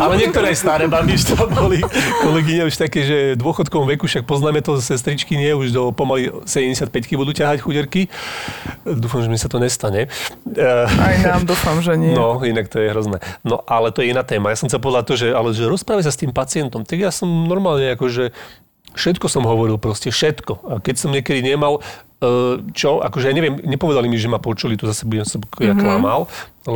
Ale 0.00 0.14
niektoré 0.16 0.52
aj 0.54 0.58
staré 0.58 0.84
baby 0.88 1.14
už 1.20 1.24
to 1.28 1.36
boli. 1.46 1.78
Kolegyne 2.24 2.66
už 2.66 2.74
také, 2.80 3.04
že 3.04 3.16
v 3.36 3.40
dôchodkovom 3.44 3.84
veku, 3.92 4.08
však 4.08 4.24
poznáme 4.24 4.64
to, 4.64 4.80
sestričky 4.80 5.36
nie, 5.36 5.52
už 5.52 5.76
do 5.76 5.92
pomaly 5.92 6.32
75 6.48 6.88
budú 7.20 7.36
ťahať 7.36 7.60
chuderky. 7.60 8.08
Dúfam, 8.88 9.20
že 9.20 9.28
mi 9.28 9.36
sa 9.36 9.52
to 9.52 9.60
nestane. 9.60 10.08
Eh, 10.56 10.86
Aj 10.88 11.16
nám 11.20 11.44
dúfam, 11.44 11.76
že 11.84 12.00
nie. 12.00 12.16
No, 12.16 12.40
inak 12.40 12.72
to 12.72 12.80
je 12.80 12.88
hrozné. 12.88 13.20
No, 13.44 13.60
ale 13.68 13.92
to 13.92 14.00
je 14.00 14.16
iná 14.16 14.24
téma. 14.24 14.48
Ja 14.48 14.56
som 14.56 14.72
chcel 14.72 14.80
povedať 14.80 15.04
to, 15.04 15.14
že, 15.20 15.28
ale 15.36 15.52
že 15.52 15.68
rozprávať 15.68 16.08
sa 16.08 16.12
s 16.16 16.20
tým 16.24 16.32
pacientom, 16.32 16.88
tak 16.88 16.96
ja 17.04 17.12
som 17.12 17.28
normálne 17.28 17.92
akože 17.92 18.32
všetko 18.96 19.26
som 19.30 19.46
hovoril, 19.46 19.78
proste 19.78 20.10
všetko. 20.10 20.52
A 20.66 20.72
keď 20.82 20.94
som 20.96 21.12
niekedy 21.12 21.44
nemal, 21.44 21.84
eh, 22.24 22.58
čo, 22.72 23.04
akože 23.04 23.28
ja 23.28 23.34
neviem, 23.36 23.60
nepovedali 23.60 24.08
mi, 24.08 24.16
že 24.16 24.32
ma 24.32 24.40
počuli, 24.40 24.80
tu 24.80 24.88
zase 24.88 25.04
budem 25.04 25.28
sa 25.28 25.36
ja 25.60 25.76
klamal, 25.76 26.26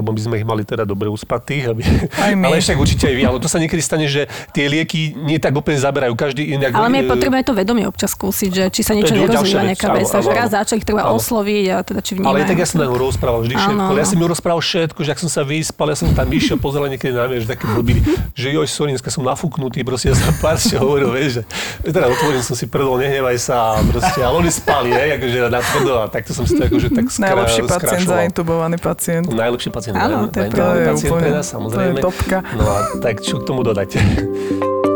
lebo 0.00 0.10
by 0.10 0.20
sme 0.20 0.34
ich 0.42 0.46
mali 0.46 0.62
teda 0.66 0.82
dobre 0.82 1.06
uspatých. 1.10 1.62
Aby... 1.70 1.80
Aj 2.18 2.32
my. 2.34 2.50
Ale 2.50 2.58
však 2.60 2.76
určite 2.76 3.04
aj 3.10 3.14
vy. 3.14 3.22
Ale 3.24 3.38
to 3.38 3.48
sa 3.48 3.58
niekedy 3.62 3.82
stane, 3.82 4.06
že 4.10 4.26
tie 4.50 4.66
lieky 4.66 5.14
nie 5.14 5.38
tak 5.38 5.54
úplne 5.54 5.78
zaberajú. 5.78 6.12
Každý 6.18 6.54
inak... 6.58 6.74
Ale 6.74 6.90
my 6.90 7.00
eh, 7.02 7.10
potrebujeme 7.10 7.44
to 7.46 7.54
vedomie 7.54 7.84
občas 7.86 8.14
skúsiť, 8.14 8.50
že 8.50 8.64
či 8.70 8.80
sa 8.82 8.92
niečo 8.94 9.14
je 9.14 9.26
nerozvíja 9.26 9.62
nejaká 9.74 9.88
vec. 9.94 10.06
Takže 10.10 10.30
raz 10.30 10.50
za 10.50 10.62
čo 10.66 10.74
ich 10.78 10.86
treba 10.86 11.06
Áno. 11.06 11.18
osloviť 11.18 11.64
a 11.70 11.76
teda 11.82 12.00
či 12.02 12.18
vnímajú. 12.18 12.30
Ale 12.34 12.46
tak 12.46 12.58
ja 12.58 12.66
som 12.66 12.78
na 12.82 12.86
ňu 12.88 12.96
rozprával 12.96 13.40
vždy 13.44 13.54
Áno, 13.54 13.64
všetko. 13.64 13.92
Ja 13.94 14.06
som 14.06 14.18
ju 14.18 14.26
rozprával 14.26 14.62
všetko, 14.62 15.00
že 15.04 15.10
ak 15.14 15.18
som 15.20 15.30
sa 15.30 15.42
vyspal, 15.42 15.86
ja 15.92 15.96
som 15.98 16.08
tam 16.14 16.28
išiel, 16.30 16.56
pozeral 16.56 16.88
niekedy 16.88 17.12
na 17.14 17.28
mňa, 17.28 17.38
že 17.44 17.48
také 17.50 17.64
blbý, 17.68 18.00
že 18.32 18.48
joj, 18.50 18.66
sorry, 18.66 18.90
dneska 18.96 19.10
som 19.12 19.22
nafúknutý, 19.22 19.84
proste 19.84 20.10
ja 20.10 20.16
som 20.16 20.30
pár 20.40 20.56
hovoril, 20.78 21.10
vieš, 21.12 21.40
že 21.40 21.42
teda 21.84 22.08
otvoril 22.08 22.40
som 22.40 22.56
si 22.56 22.66
prdol, 22.66 22.96
nehnevaj 23.02 23.36
sa, 23.36 23.78
proste, 23.84 24.20
ale 24.24 24.34
oni 24.40 24.50
spali, 24.50 24.90
hej, 24.90 25.20
akože 25.20 25.38
na 25.52 25.60
tvrdo 25.60 25.92
a 26.00 26.04
takto 26.08 26.32
som 26.32 26.44
si 26.48 26.56
to 26.56 26.62
akože 26.64 26.88
tak 26.94 27.06
skra, 27.12 27.34
Najlepší 27.34 27.62
pacient, 27.68 27.82
skrašoval. 27.84 28.16
zaintubovaný 28.16 28.76
pacient. 28.80 29.24
Najlepší 29.28 29.68
pacient, 29.68 29.83
Áno, 29.92 30.32
to 30.32 30.40
je 30.40 30.48
pacient 30.48 30.56
To 30.56 30.72
je 30.72 30.86
pre 31.04 31.12
úplne- 31.12 31.34
nás, 31.34 31.46
samozrejme. 31.46 31.92
to 31.92 32.00
je 32.00 32.04
topka. 32.08 32.38
No 32.56 32.64
a 32.64 32.78
tak 32.96 33.20
čo 33.20 33.36
k 33.36 33.44
tomu 33.44 33.60
dodať? 33.60 33.90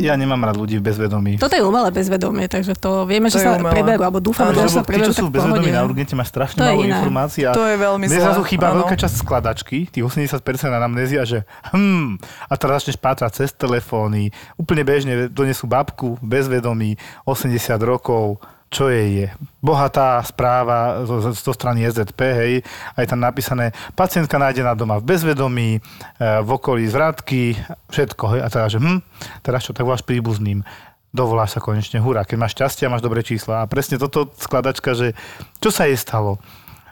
Ja 0.00 0.16
nemám 0.16 0.40
rád 0.40 0.56
ľudí 0.56 0.80
v 0.80 0.84
bezvedomí. 0.88 1.36
Toto 1.36 1.52
je 1.52 1.60
umelé 1.60 1.92
bezvedomie, 1.92 2.48
takže 2.48 2.72
to 2.74 3.04
vieme, 3.04 3.28
To 3.28 3.36
že 3.36 3.44
sa 3.44 3.60
umelé. 3.60 3.70
preberú, 3.70 4.00
alebo 4.00 4.18
dúfame, 4.18 4.56
Áno, 4.56 4.64
že 4.64 4.72
sa 4.72 4.82
tí, 4.82 4.88
preberú 4.96 5.12
čo 5.12 5.20
sú 5.20 5.26
v 5.28 5.32
bezvedomí 5.36 5.70
na 5.70 5.84
urgente, 5.84 6.16
máš 6.16 6.32
strašne 6.32 6.58
málo 6.64 6.82
informácií. 6.82 7.44
A 7.44 7.52
To 7.52 7.68
je 7.68 7.76
veľmi 7.76 8.04
zlé, 8.08 8.16
zrazu 8.16 8.42
chýba 8.48 8.72
veľká 8.72 8.96
časť 8.96 9.14
skladačky, 9.20 9.78
tých 9.92 10.04
80% 10.04 10.40
anamnézia, 10.72 11.22
že 11.28 11.44
hm, 11.70 12.16
a 12.48 12.52
teraz 12.56 12.82
začneš 12.82 12.96
pátrať 12.96 13.44
cez 13.44 13.52
telefóny, 13.52 14.32
úplne 14.56 14.82
bežne 14.82 15.28
donesú 15.28 15.68
babku 15.68 16.16
bezvedomí, 16.24 16.96
80 17.28 17.52
rokov, 17.84 18.40
čo 18.70 18.86
jej 18.86 19.26
je. 19.26 19.28
Bohatá 19.58 20.22
správa 20.22 21.02
zo, 21.02 21.34
zo, 21.34 21.52
strany 21.52 21.82
SZP, 21.90 22.20
hej, 22.22 22.52
aj 22.94 23.04
tam 23.10 23.18
napísané, 23.18 23.74
pacientka 23.98 24.38
nájdená 24.38 24.78
doma 24.78 25.02
v 25.02 25.10
bezvedomí, 25.10 25.70
e, 25.76 25.80
v 26.22 26.48
okolí 26.48 26.86
zvratky, 26.86 27.58
všetko, 27.90 28.24
hej, 28.38 28.40
a 28.46 28.48
teraz, 28.48 28.70
že 28.70 28.78
hm, 28.78 29.02
teraz 29.42 29.66
čo, 29.66 29.74
tak 29.74 29.82
voláš 29.82 30.06
príbuzným 30.06 30.62
dovoláš 31.10 31.58
sa 31.58 31.60
konečne, 31.60 31.98
hurá, 31.98 32.22
keď 32.22 32.38
máš 32.38 32.54
šťastie 32.54 32.86
a 32.86 32.92
máš 32.94 33.02
dobré 33.02 33.26
čísla. 33.26 33.66
A 33.66 33.70
presne 33.70 33.98
toto 33.98 34.30
skladačka, 34.38 34.94
že 34.94 35.18
čo 35.58 35.74
sa 35.74 35.90
jej 35.90 35.98
stalo? 35.98 36.38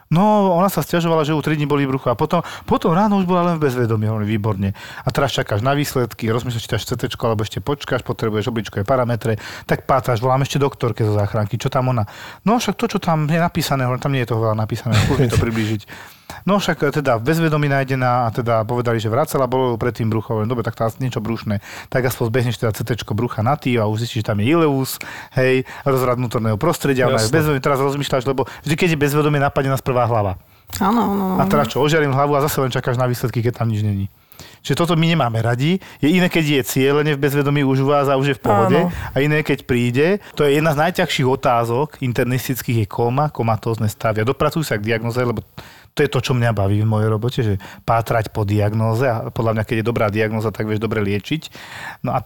No, 0.08 0.56
ona 0.56 0.72
sa 0.72 0.80
stiažovala, 0.80 1.28
že 1.28 1.36
u 1.36 1.40
3 1.44 1.60
dní 1.60 1.68
boli 1.68 1.84
brucho 1.84 2.08
a 2.08 2.16
potom, 2.16 2.40
potom 2.64 2.96
ráno 2.96 3.20
už 3.20 3.28
bola 3.28 3.52
len 3.52 3.60
v 3.60 3.68
bezvedomí, 3.68 4.08
hovorím, 4.08 4.40
výborne. 4.40 4.68
A 5.04 5.08
teraz 5.12 5.36
čakáš 5.36 5.60
na 5.60 5.76
výsledky, 5.76 6.32
rozmýšľaš, 6.32 6.64
či 6.64 6.72
dáš 6.72 6.84
CT, 6.88 7.12
alebo 7.20 7.44
ešte 7.44 7.60
počkáš, 7.60 8.00
potrebuješ 8.08 8.48
obličkové 8.48 8.88
parametre, 8.88 9.36
tak 9.68 9.84
pátraš, 9.84 10.24
volám 10.24 10.48
ešte 10.48 10.56
doktorke 10.56 11.04
zo 11.04 11.12
záchranky, 11.12 11.60
čo 11.60 11.68
tam 11.68 11.92
ona? 11.92 12.08
No 12.48 12.56
však 12.56 12.80
to, 12.80 12.88
čo 12.88 12.98
tam 12.98 13.28
je 13.28 13.36
napísané, 13.36 13.84
hovorím, 13.84 14.00
tam 14.00 14.12
nie 14.16 14.24
je 14.24 14.32
toho 14.32 14.40
veľa 14.48 14.56
napísané, 14.56 14.96
skús 14.96 15.20
mi 15.20 15.28
to 15.28 15.36
priblížiť. 15.44 16.16
No 16.44 16.60
však 16.60 16.92
teda 16.92 17.16
v 17.20 17.22
bezvedomí 17.24 17.68
nájdená 17.68 18.28
a 18.28 18.32
teda 18.32 18.64
povedali, 18.64 19.00
že 19.00 19.08
vracala, 19.08 19.48
bolo 19.48 19.80
predtým 19.80 20.08
brucho, 20.12 20.44
dobre, 20.44 20.64
tak 20.64 20.76
tam 20.76 20.92
niečo 21.00 21.20
brušné. 21.24 21.60
Tak 21.88 22.08
aspoň 22.08 22.24
zbehneš 22.28 22.56
teda 22.60 22.72
CT 22.72 23.04
brucha 23.16 23.40
na 23.40 23.56
tý 23.56 23.80
a 23.80 23.88
už 23.88 24.04
zistíš, 24.04 24.24
že 24.24 24.28
tam 24.32 24.40
je 24.40 24.46
ileus, 24.52 25.00
hej, 25.36 25.64
rozvrat 25.88 26.20
vnútorného 26.20 26.60
prostredia, 26.60 27.08
ona 27.08 27.20
je 27.20 27.60
teraz 27.64 27.80
rozmýšľaš, 27.80 28.28
lebo 28.28 28.44
vždy, 28.64 28.74
keď 28.76 28.88
je 28.94 28.98
bezvedomie, 29.00 29.40
napadne 29.40 29.72
nás 29.72 29.84
prvá 29.84 30.04
hlava. 30.04 30.36
Áno, 30.76 31.16
áno. 31.16 31.24
A 31.40 31.48
teraz 31.48 31.72
čo, 31.72 31.80
ožiarím 31.80 32.12
hlavu 32.12 32.36
a 32.36 32.44
zase 32.44 32.60
len 32.60 32.68
čakáš 32.68 33.00
na 33.00 33.08
výsledky, 33.08 33.40
keď 33.40 33.64
tam 33.64 33.72
nič 33.72 33.80
není. 33.80 34.12
Čiže 34.62 34.84
toto 34.84 34.94
my 34.94 35.06
nemáme 35.06 35.38
radi. 35.42 35.82
Je 35.98 36.08
iné, 36.10 36.30
keď 36.30 36.60
je 36.60 36.62
cieľene 36.66 37.14
v 37.14 37.22
bezvedomí 37.22 37.62
už 37.66 37.82
u 37.82 37.88
vás 37.90 38.06
a 38.06 38.18
už 38.18 38.34
je 38.34 38.36
v 38.38 38.42
pohode. 38.42 38.78
Áno. 38.78 38.92
A 39.14 39.16
iné, 39.18 39.42
keď 39.42 39.66
príde. 39.66 40.22
To 40.38 40.46
je 40.46 40.58
jedna 40.58 40.74
z 40.74 40.82
najťažších 40.86 41.26
otázok 41.26 41.98
internistických 42.02 42.84
je 42.84 42.86
koma, 42.86 43.30
komatózne 43.30 43.90
stavia. 43.90 44.26
Dopracujú 44.26 44.62
sa 44.62 44.78
k 44.78 44.86
diagnoze, 44.86 45.18
lebo 45.18 45.42
to 45.98 46.06
je 46.06 46.14
to, 46.14 46.22
čo 46.22 46.32
mňa 46.38 46.54
baví 46.54 46.78
v 46.78 46.86
mojej 46.86 47.10
robote, 47.10 47.40
že 47.42 47.58
pátrať 47.82 48.30
po 48.30 48.46
diagnóze 48.46 49.02
a 49.02 49.34
podľa 49.34 49.58
mňa, 49.58 49.64
keď 49.66 49.76
je 49.82 49.88
dobrá 49.90 50.06
diagnóza, 50.14 50.54
tak 50.54 50.70
vieš 50.70 50.78
dobre 50.78 51.02
liečiť. 51.02 51.50
No 52.06 52.14
a 52.14 52.22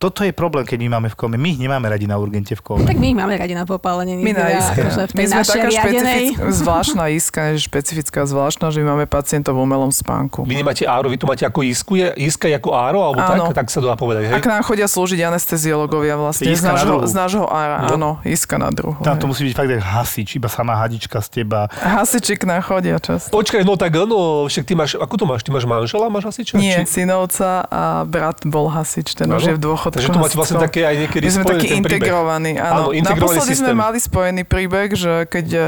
toto 0.00 0.24
je 0.24 0.32
problém, 0.32 0.64
keď 0.64 0.80
my 0.80 0.88
máme 0.96 1.08
v 1.12 1.16
kome. 1.20 1.36
My 1.36 1.52
ich 1.52 1.60
nemáme 1.60 1.84
radi 1.84 2.08
na 2.08 2.16
urgente 2.16 2.56
v 2.56 2.62
kome. 2.64 2.88
Tak 2.88 2.96
my 2.96 3.12
ich 3.12 3.18
máme 3.20 3.36
radi 3.36 3.52
na 3.52 3.68
popálenie. 3.68 4.16
My 4.16 4.32
na 4.32 4.48
iske. 4.48 4.80
Akože 4.80 5.12
My 5.12 5.24
sme 5.28 5.42
taká 5.44 5.68
špecifická, 5.68 6.40
zvláštna 6.48 7.04
iska, 7.12 7.40
špecifická 7.60 8.20
zvláštna, 8.24 8.72
že 8.72 8.80
my 8.80 8.96
máme 8.96 9.04
pacientov 9.04 9.60
v 9.60 9.68
umelom 9.68 9.92
spánku. 9.92 10.48
Vy 10.48 10.56
nemáte 10.56 10.88
áro, 10.88 11.12
vy 11.12 11.20
tu 11.20 11.28
máte 11.28 11.44
ako 11.44 11.60
isku, 11.68 12.00
je 12.00 12.08
iska 12.16 12.48
je 12.48 12.56
ako 12.56 12.72
áro, 12.72 13.04
alebo 13.04 13.20
Áno. 13.20 13.52
tak? 13.52 13.60
Tak 13.60 13.66
sa 13.68 13.84
dá 13.84 13.92
povedať, 13.92 14.32
hej? 14.32 14.40
Ak 14.40 14.48
nám 14.48 14.64
chodia 14.64 14.88
slúžiť 14.88 15.20
anesteziológovia 15.20 16.16
vlastne 16.16 16.48
z 16.48 16.56
Iska 16.56 16.72
na 16.72 16.80
nášho, 16.80 16.96
z 17.04 17.12
nášho 17.12 17.44
ára. 17.44 17.76
Jo. 17.84 18.00
Áno, 18.00 18.10
iska 18.24 18.56
na 18.56 18.72
druhu. 18.72 19.04
Tam 19.04 19.20
to 19.20 19.28
musí 19.28 19.44
byť 19.52 19.52
fakt 19.52 19.68
hasič, 19.68 20.40
iba 20.40 20.48
sama 20.48 20.80
hadička 20.80 21.20
z 21.20 21.44
teba. 21.44 21.68
Hasiči 21.76 22.40
k 22.40 22.48
nám 22.48 22.64
chodia 22.64 22.96
často. 22.96 23.28
Počkaj, 23.36 23.68
no 23.68 23.76
tak 23.76 23.92
no, 24.08 24.48
však 24.48 24.64
ty 24.64 24.72
máš, 24.72 24.96
ako 24.96 25.12
to 25.20 25.24
máš? 25.28 25.44
Ty 25.44 25.52
máš 25.52 25.68
manžela, 25.68 26.08
máš 26.08 26.24
hasiča? 26.32 26.56
Nie, 26.56 26.88
Či- 26.88 27.04
synovca 27.04 27.68
a 27.68 28.08
brat 28.08 28.48
bol 28.48 28.72
hasič, 28.72 29.12
ten 29.12 29.28
už 29.28 29.44
je 29.44 29.54
v 29.60 29.60
dôchodku. 29.90 29.98
Takže 29.98 30.08
tu 30.14 30.18
máte 30.22 30.36
vlastne 30.38 30.58
také 30.62 30.80
aj 30.86 30.96
niekedy 30.96 31.24
My 31.26 31.32
sme 31.34 31.44
takí 31.44 31.66
integrovaní, 31.74 32.52
Áno, 32.56 32.90
áno. 32.90 32.96
integrovaný 32.96 33.42
Naposledy 33.42 33.54
sme 33.58 33.70
systém. 33.70 33.76
mali 33.76 33.98
spojený 33.98 34.42
príbeh, 34.46 34.88
že 34.94 35.12
keď 35.26 35.46
e, 35.50 35.62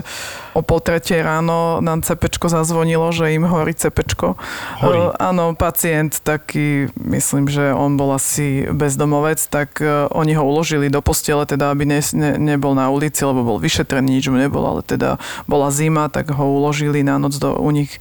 o 0.55 0.61
pol 0.63 0.79
tretej 0.79 1.21
ráno 1.21 1.83
nám 1.83 2.01
cepečko 2.03 2.47
zazvonilo, 2.47 3.11
že 3.11 3.35
im 3.35 3.43
horí 3.43 3.75
cepečko. 3.75 4.39
Horí. 4.81 4.99
E, 4.99 5.19
áno, 5.19 5.53
pacient 5.59 6.23
taký, 6.23 6.89
myslím, 6.97 7.51
že 7.51 7.75
on 7.75 7.99
bol 7.99 8.15
asi 8.15 8.69
bezdomovec, 8.71 9.43
tak 9.51 9.83
e, 9.83 10.07
oni 10.15 10.39
ho 10.39 10.45
uložili 10.47 10.87
do 10.87 11.03
postele, 11.03 11.43
teda 11.43 11.73
aby 11.73 11.83
ne, 11.83 12.01
ne, 12.15 12.39
nebol 12.39 12.77
na 12.77 12.93
ulici, 12.93 13.25
lebo 13.25 13.43
bol 13.43 13.59
vyšetrený, 13.59 14.21
nič 14.21 14.29
mu 14.29 14.39
nebolo, 14.39 14.79
ale 14.79 14.83
teda 14.85 15.17
bola 15.49 15.73
zima, 15.73 16.07
tak 16.13 16.31
ho 16.31 16.45
uložili 16.45 17.01
na 17.03 17.17
noc 17.17 17.35
do, 17.41 17.57
u 17.57 17.71
nich 17.73 17.97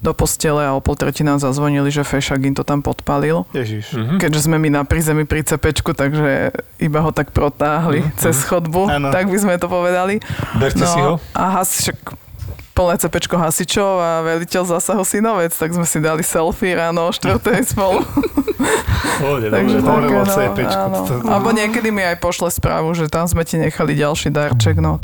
do 0.00 0.14
postele 0.14 0.62
a 0.62 0.72
o 0.72 0.80
pol 0.80 0.94
tretej 0.94 1.26
nám 1.26 1.42
zazvonili, 1.42 1.90
že 1.90 2.06
fešak 2.06 2.38
im 2.46 2.54
to 2.54 2.62
tam 2.62 2.80
podpalil. 2.86 3.44
Ježiš. 3.50 3.92
Mhm. 3.92 4.16
Keďže 4.22 4.40
sme 4.46 4.56
my 4.62 4.68
na 4.70 4.82
prízemí 4.86 5.26
pri 5.26 5.42
cepečku, 5.42 5.65
takže 5.72 6.50
iba 6.76 6.98
ho 6.98 7.10
tak 7.10 7.30
protáhli 7.30 8.00
Mhm. 8.00 8.12
cez 8.16 8.42
chodbu, 8.42 8.86
Áno. 8.88 9.08
tak 9.08 9.26
by 9.26 9.36
sme 9.36 9.54
to 9.54 9.66
povedali. 9.66 10.20
Berte 10.54 10.82
si 10.82 10.98
ho. 10.98 11.16
A 11.32 11.62
však 11.62 12.14
plné 12.72 12.94
cepečko 12.98 13.34
hasičov 13.34 13.92
a 13.96 14.10
veliteľ 14.22 14.68
zásahu 14.70 15.00
synovec, 15.00 15.48
tak 15.50 15.70
sme 15.70 15.82
si 15.82 15.96
dali 15.96 16.20
selfie 16.20 16.72
ráno 16.72 17.04
o 17.04 17.10
štvrtej 17.10 17.64
spolu. 17.72 18.04
Pohode, 19.16 19.48
Takže 19.48 19.80
dobre. 19.80 20.06
Také, 20.06 20.16
no, 20.18 20.24
cepečko, 20.26 20.84
áno. 20.84 21.00
Alebo 21.24 21.48
niekedy 21.50 21.88
mi 21.88 22.02
aj 22.02 22.16
pošle 22.18 22.48
správu, 22.50 22.92
že 22.92 23.08
tam 23.08 23.24
sme 23.24 23.42
ti 23.42 23.56
nechali 23.56 23.94
ďalší 23.94 24.28
darček. 24.28 24.76
No. 24.76 25.00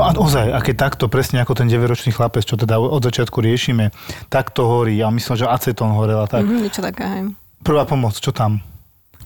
No 0.00 0.08
a 0.08 0.16
ozaj, 0.16 0.48
a 0.48 0.64
keď 0.64 0.76
takto, 0.88 1.12
presne 1.12 1.44
ako 1.44 1.52
ten 1.52 1.68
9-ročný 1.68 2.16
chlapec, 2.16 2.48
čo 2.48 2.56
teda 2.56 2.80
od 2.80 3.04
začiatku 3.04 3.36
riešime, 3.36 3.92
tak 4.32 4.48
to 4.48 4.64
horí. 4.64 4.96
Ja 4.96 5.12
myslím, 5.12 5.36
že 5.36 5.44
acetón 5.44 5.92
horel 5.92 6.24
a 6.24 6.24
tak. 6.24 6.48
Mhm, 6.48 6.56
niečo 6.64 6.80
také, 6.80 7.04
hej. 7.04 7.22
Prvá 7.60 7.84
pomoc, 7.84 8.16
čo 8.16 8.32
tam? 8.32 8.64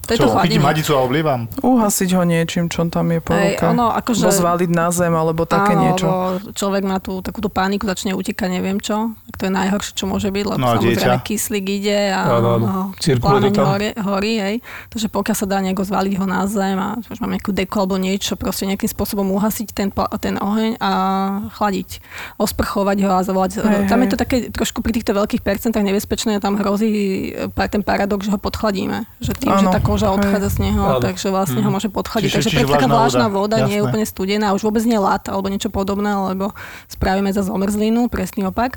To 0.05 0.11
je 0.11 0.17
to 0.17 0.23
Čo, 0.23 0.37
chytím 0.39 0.61
chladenie. 0.61 0.67
hadicu 0.67 0.91
a 0.91 0.99
oblievam? 0.99 1.41
Uhasiť 1.59 2.09
ho 2.13 2.23
niečím, 2.23 2.65
čo 2.65 2.85
tam 2.85 3.09
je 3.09 3.19
po 3.19 3.33
ruke. 3.33 3.63
ono, 3.63 3.89
akože- 3.91 4.21
Bo 4.21 4.31
zvaliť 4.31 4.69
na 4.69 4.87
zem, 4.89 5.11
alebo 5.11 5.43
také 5.43 5.73
Áno, 5.73 5.81
niečo. 5.83 6.07
človek 6.51 6.83
má 6.83 6.97
tú 6.97 7.19
takúto 7.19 7.47
paniku, 7.47 7.83
začne 7.83 8.13
utekať, 8.13 8.49
neviem 8.51 8.77
čo. 8.77 9.11
Tak 9.25 9.35
to 9.35 9.43
je 9.43 9.51
najhoršie, 9.51 9.93
čo 9.93 10.05
môže 10.05 10.29
byť, 10.29 10.43
lebo 10.45 10.57
No 10.57 10.67
samozrejme 10.71 10.93
dieťa? 10.95 11.13
kyslík 11.21 11.65
ide 11.67 11.99
a 12.07 12.21
Áno, 12.31 12.49
áno. 12.55 12.65
no, 12.65 12.81
to 12.93 13.49
tam. 13.51 13.65
horí, 13.67 13.89
horí, 13.97 14.33
hej. 14.37 14.55
Takže 14.89 15.07
pokiaľ 15.09 15.35
sa 15.35 15.45
dá 15.45 15.57
nejako 15.59 15.83
zvaliť 15.83 16.13
ho 16.15 16.25
na 16.25 16.45
zem 16.45 16.77
a 16.77 16.95
už 17.01 17.17
mám 17.17 17.31
nejakú 17.31 17.49
deku 17.49 17.75
alebo 17.75 17.97
niečo, 17.97 18.35
proste 18.35 18.63
nejakým 18.65 18.87
spôsobom 18.87 19.25
uhasiť 19.31 19.67
ten, 19.71 19.89
ten 20.19 20.35
oheň 20.37 20.77
a 20.77 20.91
chladiť. 21.51 21.89
Osprchovať 22.37 22.97
ho 23.01 23.11
a 23.11 23.21
zavolať. 23.21 23.51
Hej, 23.57 23.87
tam 23.87 23.99
hej. 23.99 24.05
je 24.05 24.11
to 24.11 24.17
také 24.17 24.37
trošku 24.49 24.79
pri 24.79 24.91
týchto 24.91 25.11
veľkých 25.11 25.41
percentách 25.41 25.81
nebezpečné, 25.81 26.37
tam 26.37 26.55
hrozí 26.55 26.91
pa- 27.51 27.67
ten 27.67 27.81
paradox, 27.81 28.25
že 28.25 28.31
ho 28.31 28.37
podchladíme. 28.37 29.07
Že 29.19 29.31
tým, 29.35 29.49
že 29.51 29.65
Áno, 29.65 29.71
hej. 30.03 30.15
odchádza 30.19 30.49
z 30.51 30.57
neho, 30.67 30.83
Áno. 30.83 30.99
takže 30.99 31.31
vlastne 31.31 31.63
ho 31.63 31.69
môže 31.71 31.87
podchladiť. 31.87 32.27
Čiže- 32.27 32.37
Takže 32.43 32.51
čiže 32.51 32.67
taká 32.67 32.87
vlážna 32.91 33.31
voda, 33.31 33.55
voda 33.55 33.67
nie 33.71 33.79
je 33.79 33.83
úplne 33.87 34.03
studená, 34.03 34.51
už 34.51 34.67
vôbec 34.67 34.83
nie 34.83 34.99
lat 34.99 35.23
alebo 35.31 35.47
niečo 35.47 35.71
podobné, 35.71 36.11
lebo 36.11 36.51
spravíme 36.91 37.31
za 37.31 37.47
zomrzlinu, 37.47 38.11
presný 38.11 38.51
opak. 38.51 38.75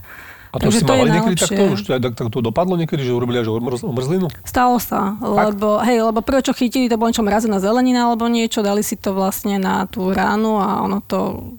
A 0.49 0.57
to 0.57 0.73
Takže 0.73 0.81
si 0.81 0.85
to 0.89 0.95
mali 0.97 1.11
niekedy 1.12 1.37
takto? 1.37 1.62
Už 1.77 1.81
to, 1.85 1.91
tak, 2.01 2.12
tak 2.16 2.27
to 2.33 2.41
dopadlo 2.41 2.81
niekedy, 2.81 3.05
že 3.05 3.12
urobili 3.12 3.37
až 3.37 3.53
omrz, 3.53 3.85
omrzlinu? 3.85 4.33
Stalo 4.49 4.81
sa, 4.81 5.21
lebo, 5.21 5.77
hej, 5.85 6.01
lebo 6.01 6.25
prvé, 6.25 6.41
čo 6.41 6.57
chytili, 6.57 6.89
to 6.89 6.97
bolo 6.97 7.12
niečo 7.12 7.21
mrazená 7.21 7.61
zelenina 7.61 8.09
alebo 8.09 8.25
niečo, 8.33 8.64
dali 8.64 8.81
si 8.81 8.97
to 8.97 9.12
vlastne 9.12 9.61
na 9.61 9.85
tú 9.85 10.09
ránu 10.09 10.57
a 10.57 10.81
ono 10.81 11.05
to 11.05 11.53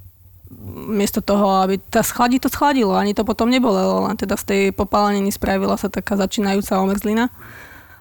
miesto 0.89 1.22
toho, 1.22 1.62
aby 1.66 1.78
tá 1.78 2.01
schladí 2.01 2.41
to 2.41 2.49
schladilo, 2.49 2.97
ani 2.97 3.14
to 3.14 3.22
potom 3.22 3.49
nebolo, 3.49 4.10
len 4.10 4.18
teda 4.18 4.34
z 4.38 4.43
tej 4.45 4.62
popáleniny 4.74 5.30
spravila 5.30 5.78
sa 5.78 5.89
taká 5.89 6.18
začínajúca 6.18 6.82
omrzlina. 6.82 7.30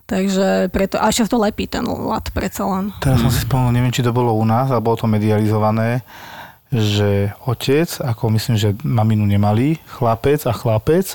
Takže 0.08 0.72
preto, 0.72 0.96
a 0.96 1.12
ešte 1.12 1.28
to 1.28 1.36
lepí 1.36 1.68
ten 1.68 1.84
lat 1.84 2.32
predsa 2.32 2.64
len. 2.64 2.96
Teraz 3.04 3.20
som 3.20 3.28
si 3.28 3.44
spomenul, 3.44 3.76
neviem, 3.76 3.92
či 3.92 4.00
to 4.00 4.16
bolo 4.16 4.32
u 4.32 4.40
nás, 4.48 4.72
alebo 4.72 4.96
bolo 4.96 5.04
to 5.04 5.04
medializované, 5.04 6.00
že 6.72 7.36
otec, 7.44 7.88
ako 8.00 8.32
myslím, 8.32 8.56
že 8.56 8.72
maminu 8.80 9.28
nemali, 9.28 9.76
chlapec 9.84 10.48
a 10.48 10.52
chlapec 10.56 11.12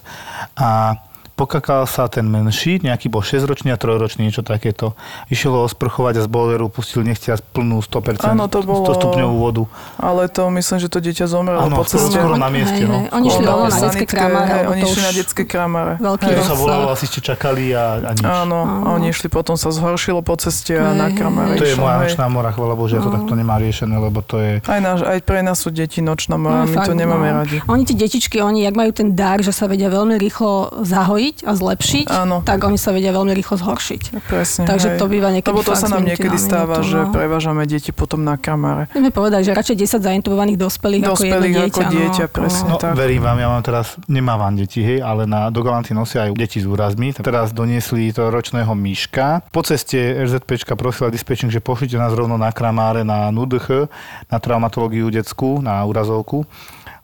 a 0.53 1.01
pokakal 1.33 1.83
sa 1.85 2.05
ten 2.05 2.23
menší, 2.23 2.77
nejaký 2.79 3.09
bol 3.09 3.19
6-ročný 3.19 3.73
a 3.73 3.77
3-ročný, 3.77 4.29
niečo 4.29 4.45
takéto. 4.45 4.93
Išiel 5.27 5.53
ho 5.53 5.65
osprchovať 5.65 6.17
a 6.17 6.21
z 6.23 6.29
boileru 6.29 6.69
pustil 6.69 7.01
nechťať 7.01 7.41
plnú 7.51 7.81
100%, 7.81 8.21
Áno, 8.23 8.45
to 8.45 8.61
bolo- 8.61 8.85
100 8.85 9.01
stupňovú 9.01 9.35
vodu. 9.35 9.63
Ale 9.97 10.29
to 10.29 10.47
myslím, 10.53 10.77
že 10.77 10.87
to 10.87 11.01
dieťa 11.01 11.25
zomrelo 11.25 11.65
Áno, 11.65 11.81
po 11.81 11.89
ceste. 11.89 12.13
skoro 12.13 12.37
na 12.37 12.53
mieste. 12.53 12.85
Hej, 12.85 12.91
No. 12.93 13.09
Oni 13.09 13.27
šli 13.27 13.45
na 13.45 13.53
na 13.65 13.79
detské 13.79 14.05
lebo 14.05 14.69
oni 14.69 14.83
už 14.83 14.99
na 14.99 15.11
detské 15.11 15.43
kramáre. 15.43 15.93
veľký 15.97 16.25
Hej. 16.29 16.35
To 16.37 16.43
sa 16.43 16.53
rozsah. 16.53 16.59
volalo, 16.61 16.85
asi 16.93 17.05
ste 17.09 17.19
čakali 17.19 17.73
a, 17.73 17.85
a 17.97 18.11
nič. 18.13 18.21
Áno, 18.23 18.59
a 18.85 18.87
oni 18.93 19.09
išli, 19.09 19.27
potom 19.27 19.57
sa 19.57 19.73
zhoršilo 19.73 20.21
po 20.21 20.37
ceste 20.37 20.77
a 20.77 20.93
Hej, 20.93 20.99
na 20.99 21.07
hej, 21.09 21.17
kramáre 21.17 21.53
To 21.57 21.65
je 21.65 21.75
moja 21.75 21.97
nočná 21.99 22.25
mora, 22.27 22.53
chvala 22.53 22.75
Bože, 22.75 22.97
ja 22.97 23.01
to 23.01 23.09
takto 23.09 23.33
nemá 23.33 23.57
riešené, 23.57 23.95
lebo 23.95 24.21
to 24.21 24.37
je... 24.37 24.51
Aj, 24.63 24.77
náš, 24.77 25.01
aj 25.01 25.19
pre 25.23 25.41
nás 25.41 25.57
sú 25.57 25.73
deti 25.73 26.03
nočná 26.03 26.37
mora, 26.37 26.63
my 26.63 26.75
fakt, 26.75 26.91
to 26.91 26.93
nemáme 26.93 27.25
no. 27.25 27.35
radi. 27.41 27.57
Oni 27.65 27.83
tie 27.83 27.95
detičky, 27.95 28.37
oni, 28.37 28.61
jak 28.61 28.75
majú 28.75 28.91
ten 28.91 29.15
dar, 29.15 29.41
že 29.41 29.49
sa 29.49 29.65
vedia 29.65 29.89
veľmi 29.89 30.19
rýchlo 30.19 30.83
zahojiť 30.83 31.22
a 31.47 31.51
zlepiť, 31.55 32.07
Áno. 32.11 32.43
tak 32.43 32.59
oni 32.63 32.75
sa 32.75 32.91
vedia 32.91 33.15
veľmi 33.15 33.31
rýchlo 33.31 33.55
zhoršiť. 33.59 34.01
Presne, 34.27 34.63
Takže 34.67 34.87
hej. 34.95 34.99
to 34.99 35.05
býva 35.07 35.29
niekedy 35.31 35.53
Lebo 35.53 35.63
to 35.63 35.73
fakt 35.73 35.83
sa 35.85 35.87
nám 35.91 36.03
niekedy 36.03 36.37
na 36.37 36.41
stáva, 36.41 36.81
minútu, 36.81 36.91
že 36.91 36.99
no. 36.99 37.11
prevážame 37.13 37.61
deti 37.63 37.91
potom 37.95 38.19
na 38.21 38.35
kamáre. 38.35 38.91
Môžeme 38.91 39.11
povedať, 39.13 39.41
že 39.47 39.51
radšej 39.55 39.75
10 39.99 40.07
zaintubovaných 40.09 40.57
dospelých, 40.59 41.01
ako 41.07 41.23
jedno 41.23 41.39
Dospelých 41.39 41.55
dieťa. 41.55 41.71
ako 41.71 41.93
dieťa, 41.93 42.25
no, 42.25 42.33
presne. 42.33 42.69
No, 42.69 42.75
tak. 42.81 42.93
verím 42.97 43.21
vám, 43.23 43.37
ja 43.39 43.47
mám 43.47 43.63
teraz, 43.63 43.95
nemávam 44.09 44.53
deti, 44.57 44.81
hej, 44.83 44.99
ale 44.99 45.23
na, 45.23 45.47
do 45.47 45.61
Galanty 45.63 45.93
nosia 45.95 46.27
aj 46.27 46.35
deti 46.35 46.59
s 46.59 46.67
úrazmi. 46.67 47.13
Teraz 47.15 47.53
doniesli 47.53 48.11
to 48.11 48.27
ročného 48.27 48.73
myška. 48.73 49.45
Po 49.53 49.61
ceste 49.61 49.95
RZPčka 50.23 50.73
prosila 50.73 51.13
dispečing, 51.13 51.53
že 51.53 51.61
pošlite 51.61 51.95
nás 51.95 52.11
rovno 52.11 52.35
na 52.35 52.49
kramáre 52.49 53.05
na 53.05 53.29
NUDH, 53.29 53.87
na 54.31 54.37
traumatológiu 54.41 55.07
detskú, 55.13 55.61
na 55.61 55.83
úrazovku, 55.85 56.43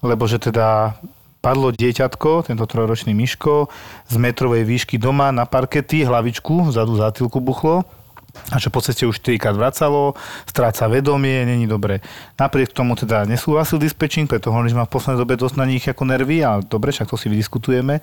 lebo 0.01 0.23
že 0.25 0.39
teda 0.39 0.95
padlo 1.39 1.71
dieťatko, 1.71 2.47
tento 2.47 2.65
trojročný 2.67 3.15
myško, 3.15 3.71
z 4.07 4.15
metrovej 4.19 4.67
výšky 4.67 4.99
doma 4.99 5.31
na 5.31 5.47
parkety, 5.47 6.03
hlavičku, 6.03 6.71
vzadu 6.71 6.99
zátylku 6.99 7.39
buchlo. 7.39 7.87
A 8.49 8.57
že 8.57 8.69
po 8.69 8.81
ceste 8.81 9.05
už 9.05 9.21
4 9.21 9.41
krát 9.41 9.55
vracalo, 9.57 10.13
stráca 10.45 10.85
vedomie, 10.85 11.45
není 11.45 11.65
dobre. 11.65 12.01
Napriek 12.37 12.73
tomu 12.73 12.93
teda 12.93 13.25
nesúhlasil 13.25 13.81
dispečing, 13.81 14.29
preto 14.29 14.53
hovorím, 14.53 14.73
že 14.73 14.79
má 14.79 14.85
v 14.85 14.93
poslednej 14.93 15.21
dobe 15.21 15.33
dosť 15.37 15.55
na 15.57 15.65
nich 15.65 15.85
ako 15.85 16.03
nervy 16.05 16.45
a 16.45 16.61
dobre, 16.61 16.93
však 16.93 17.09
to 17.09 17.17
si 17.17 17.27
vydiskutujeme. 17.29 18.01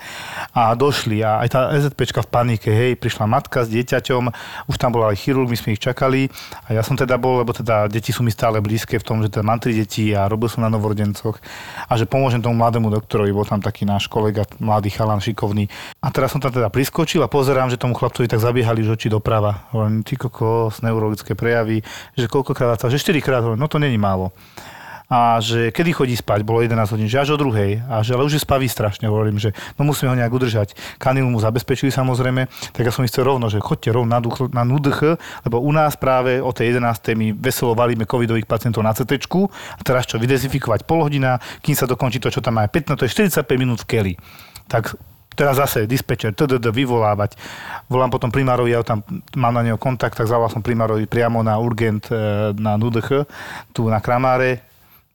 A 0.54 0.74
došli 0.74 1.22
a 1.22 1.42
aj 1.42 1.48
tá 1.50 1.60
EZPčka 1.74 2.26
v 2.26 2.28
panike, 2.30 2.70
hej, 2.70 2.98
prišla 2.98 3.30
matka 3.30 3.62
s 3.62 3.70
dieťaťom, 3.70 4.22
už 4.66 4.76
tam 4.76 4.90
bol 4.94 5.06
aj 5.06 5.18
chirurg, 5.18 5.46
my 5.46 5.58
sme 5.58 5.78
ich 5.78 5.82
čakali 5.82 6.26
a 6.66 6.74
ja 6.74 6.82
som 6.82 6.98
teda 6.98 7.14
bol, 7.20 7.42
lebo 7.42 7.54
teda 7.54 7.86
deti 7.86 8.10
sú 8.10 8.26
mi 8.26 8.34
stále 8.34 8.58
blízke 8.58 8.98
v 8.98 9.06
tom, 9.06 9.22
že 9.22 9.30
teda 9.30 9.46
mám 9.46 9.62
tri 9.62 9.78
deti 9.78 10.10
a 10.10 10.26
robil 10.26 10.50
som 10.50 10.66
na 10.66 10.70
novorodencoch 10.72 11.38
a 11.86 11.92
že 11.94 12.08
pomôžem 12.08 12.42
tomu 12.42 12.58
mladému 12.58 12.90
doktorovi, 12.90 13.30
bol 13.30 13.46
tam 13.46 13.62
taký 13.62 13.86
náš 13.86 14.10
kolega, 14.10 14.42
mladý 14.58 14.90
chalan, 14.90 15.22
šikovný. 15.22 15.70
A 16.02 16.10
teraz 16.10 16.34
som 16.34 16.42
tam 16.42 16.50
teda 16.50 16.72
priskočil 16.72 17.22
a 17.22 17.30
pozerám, 17.30 17.70
že 17.70 17.78
tomu 17.78 17.94
chlapcovi 17.94 18.26
tak 18.26 18.42
zabiehali 18.42 18.82
oči 18.82 19.12
doprava. 19.12 19.68
Hovorím, 19.70 20.02
ty 20.02 20.15
kokos, 20.18 20.82
neurologické 20.82 21.36
prejavy, 21.36 21.84
že 22.16 22.26
koľkokrát, 22.28 22.80
že 22.88 22.98
4 22.98 23.20
krát, 23.22 23.44
no 23.56 23.68
to 23.68 23.78
není 23.78 23.96
málo. 24.00 24.32
A 25.06 25.38
že 25.38 25.70
kedy 25.70 25.94
chodí 25.94 26.14
spať, 26.18 26.42
bolo 26.42 26.66
11 26.66 26.90
hodín, 26.90 27.06
že 27.06 27.22
až 27.22 27.38
o 27.38 27.38
druhej. 27.38 27.78
A 27.86 28.02
že 28.02 28.18
ale 28.18 28.26
už 28.26 28.38
je 28.38 28.42
spaví 28.42 28.66
strašne, 28.66 29.06
hovorím, 29.06 29.38
že 29.38 29.54
no 29.78 29.86
musíme 29.86 30.10
ho 30.10 30.18
nejak 30.18 30.34
udržať. 30.34 30.74
Kanilu 30.98 31.30
mu 31.30 31.38
zabezpečili 31.38 31.94
samozrejme, 31.94 32.50
tak 32.74 32.82
ja 32.82 32.90
som 32.90 33.06
chcel 33.06 33.22
rovno, 33.22 33.46
že 33.46 33.62
chodte 33.62 33.86
rovno 33.94 34.10
na, 34.10 34.18
duch, 34.18 34.50
na 34.50 34.66
NUDH, 34.66 35.14
lebo 35.46 35.62
u 35.62 35.70
nás 35.70 35.94
práve 35.94 36.42
o 36.42 36.50
tej 36.50 36.74
11. 36.74 37.14
my 37.14 37.26
veselo 37.38 37.78
valíme 37.78 38.02
covidových 38.02 38.50
pacientov 38.50 38.82
na 38.82 38.90
CT 38.90 39.30
a 39.78 39.80
teraz 39.86 40.10
čo, 40.10 40.18
vydezifikovať 40.18 40.82
pol 40.82 41.06
hodina, 41.06 41.38
kým 41.62 41.78
sa 41.78 41.86
dokončí 41.86 42.18
to, 42.18 42.26
čo 42.26 42.42
tam 42.42 42.58
má 42.58 42.66
15, 42.66 42.98
to 42.98 43.06
je 43.06 43.30
45 43.30 43.62
minút 43.62 43.86
v 43.86 43.86
keli. 43.86 44.12
Tak 44.66 44.98
Teraz 45.36 45.60
zase 45.60 45.84
dispečer, 45.84 46.32
TDD, 46.32 46.72
vyvolávať. 46.72 47.36
Volám 47.92 48.08
potom 48.08 48.32
primárovi, 48.32 48.72
ja 48.72 48.80
tam 48.80 49.04
mám 49.36 49.52
na 49.52 49.60
neho 49.60 49.76
kontakt, 49.76 50.16
tak 50.16 50.24
zavolal 50.24 50.48
som 50.48 50.64
primárovi 50.64 51.04
priamo 51.04 51.44
na 51.44 51.60
urgent 51.60 52.08
e, 52.08 52.56
na 52.56 52.80
NUDH, 52.80 53.28
tu 53.76 53.84
na 53.92 54.00
Kramáre, 54.00 54.64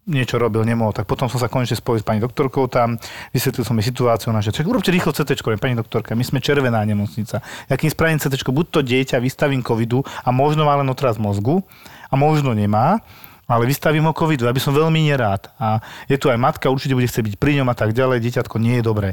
niečo 0.05 0.37
robil, 0.37 0.61
nemohol. 0.61 0.93
Tak 0.93 1.09
potom 1.09 1.25
som 1.25 1.41
sa 1.41 1.49
konečne 1.49 1.73
spojil 1.73 2.01
s 2.01 2.05
pani 2.05 2.21
doktorkou 2.21 2.69
tam, 2.69 3.01
vysvetlil 3.33 3.65
som 3.65 3.73
jej 3.81 3.89
situáciu, 3.89 4.29
ona 4.29 4.45
že 4.45 4.53
"Čak, 4.53 4.69
urobte 4.69 4.93
rýchlo 4.93 5.09
CT, 5.09 5.41
pani 5.57 5.73
doktorka, 5.73 6.13
my 6.13 6.21
sme 6.21 6.37
červená 6.37 6.85
nemocnica. 6.85 7.41
Ja 7.69 7.75
kým 7.77 7.89
spravím 7.89 8.21
CT, 8.21 8.37
buď 8.45 8.65
to 8.69 8.79
dieťa 8.85 9.17
vystavím 9.17 9.65
covidu 9.65 10.05
a 10.25 10.29
možno 10.29 10.69
má 10.69 10.77
len 10.77 10.89
otraz 10.89 11.17
mozgu 11.17 11.65
a 12.09 12.17
možno 12.17 12.53
nemá, 12.53 13.01
ale 13.45 13.65
vystavím 13.65 14.05
ho 14.05 14.13
covidu, 14.13 14.45
aby 14.45 14.61
som 14.61 14.73
veľmi 14.73 15.01
nerád. 15.11 15.49
A 15.57 15.81
je 16.05 16.17
tu 16.17 16.29
aj 16.29 16.37
matka, 16.37 16.69
určite 16.71 16.93
bude 16.93 17.09
chcieť 17.09 17.25
byť 17.25 17.35
pri 17.37 17.61
ňom 17.61 17.67
a 17.69 17.75
tak 17.75 17.91
ďalej, 17.91 18.23
dieťatko 18.23 18.55
nie 18.57 18.79
je 18.79 18.83
dobré. 18.85 19.09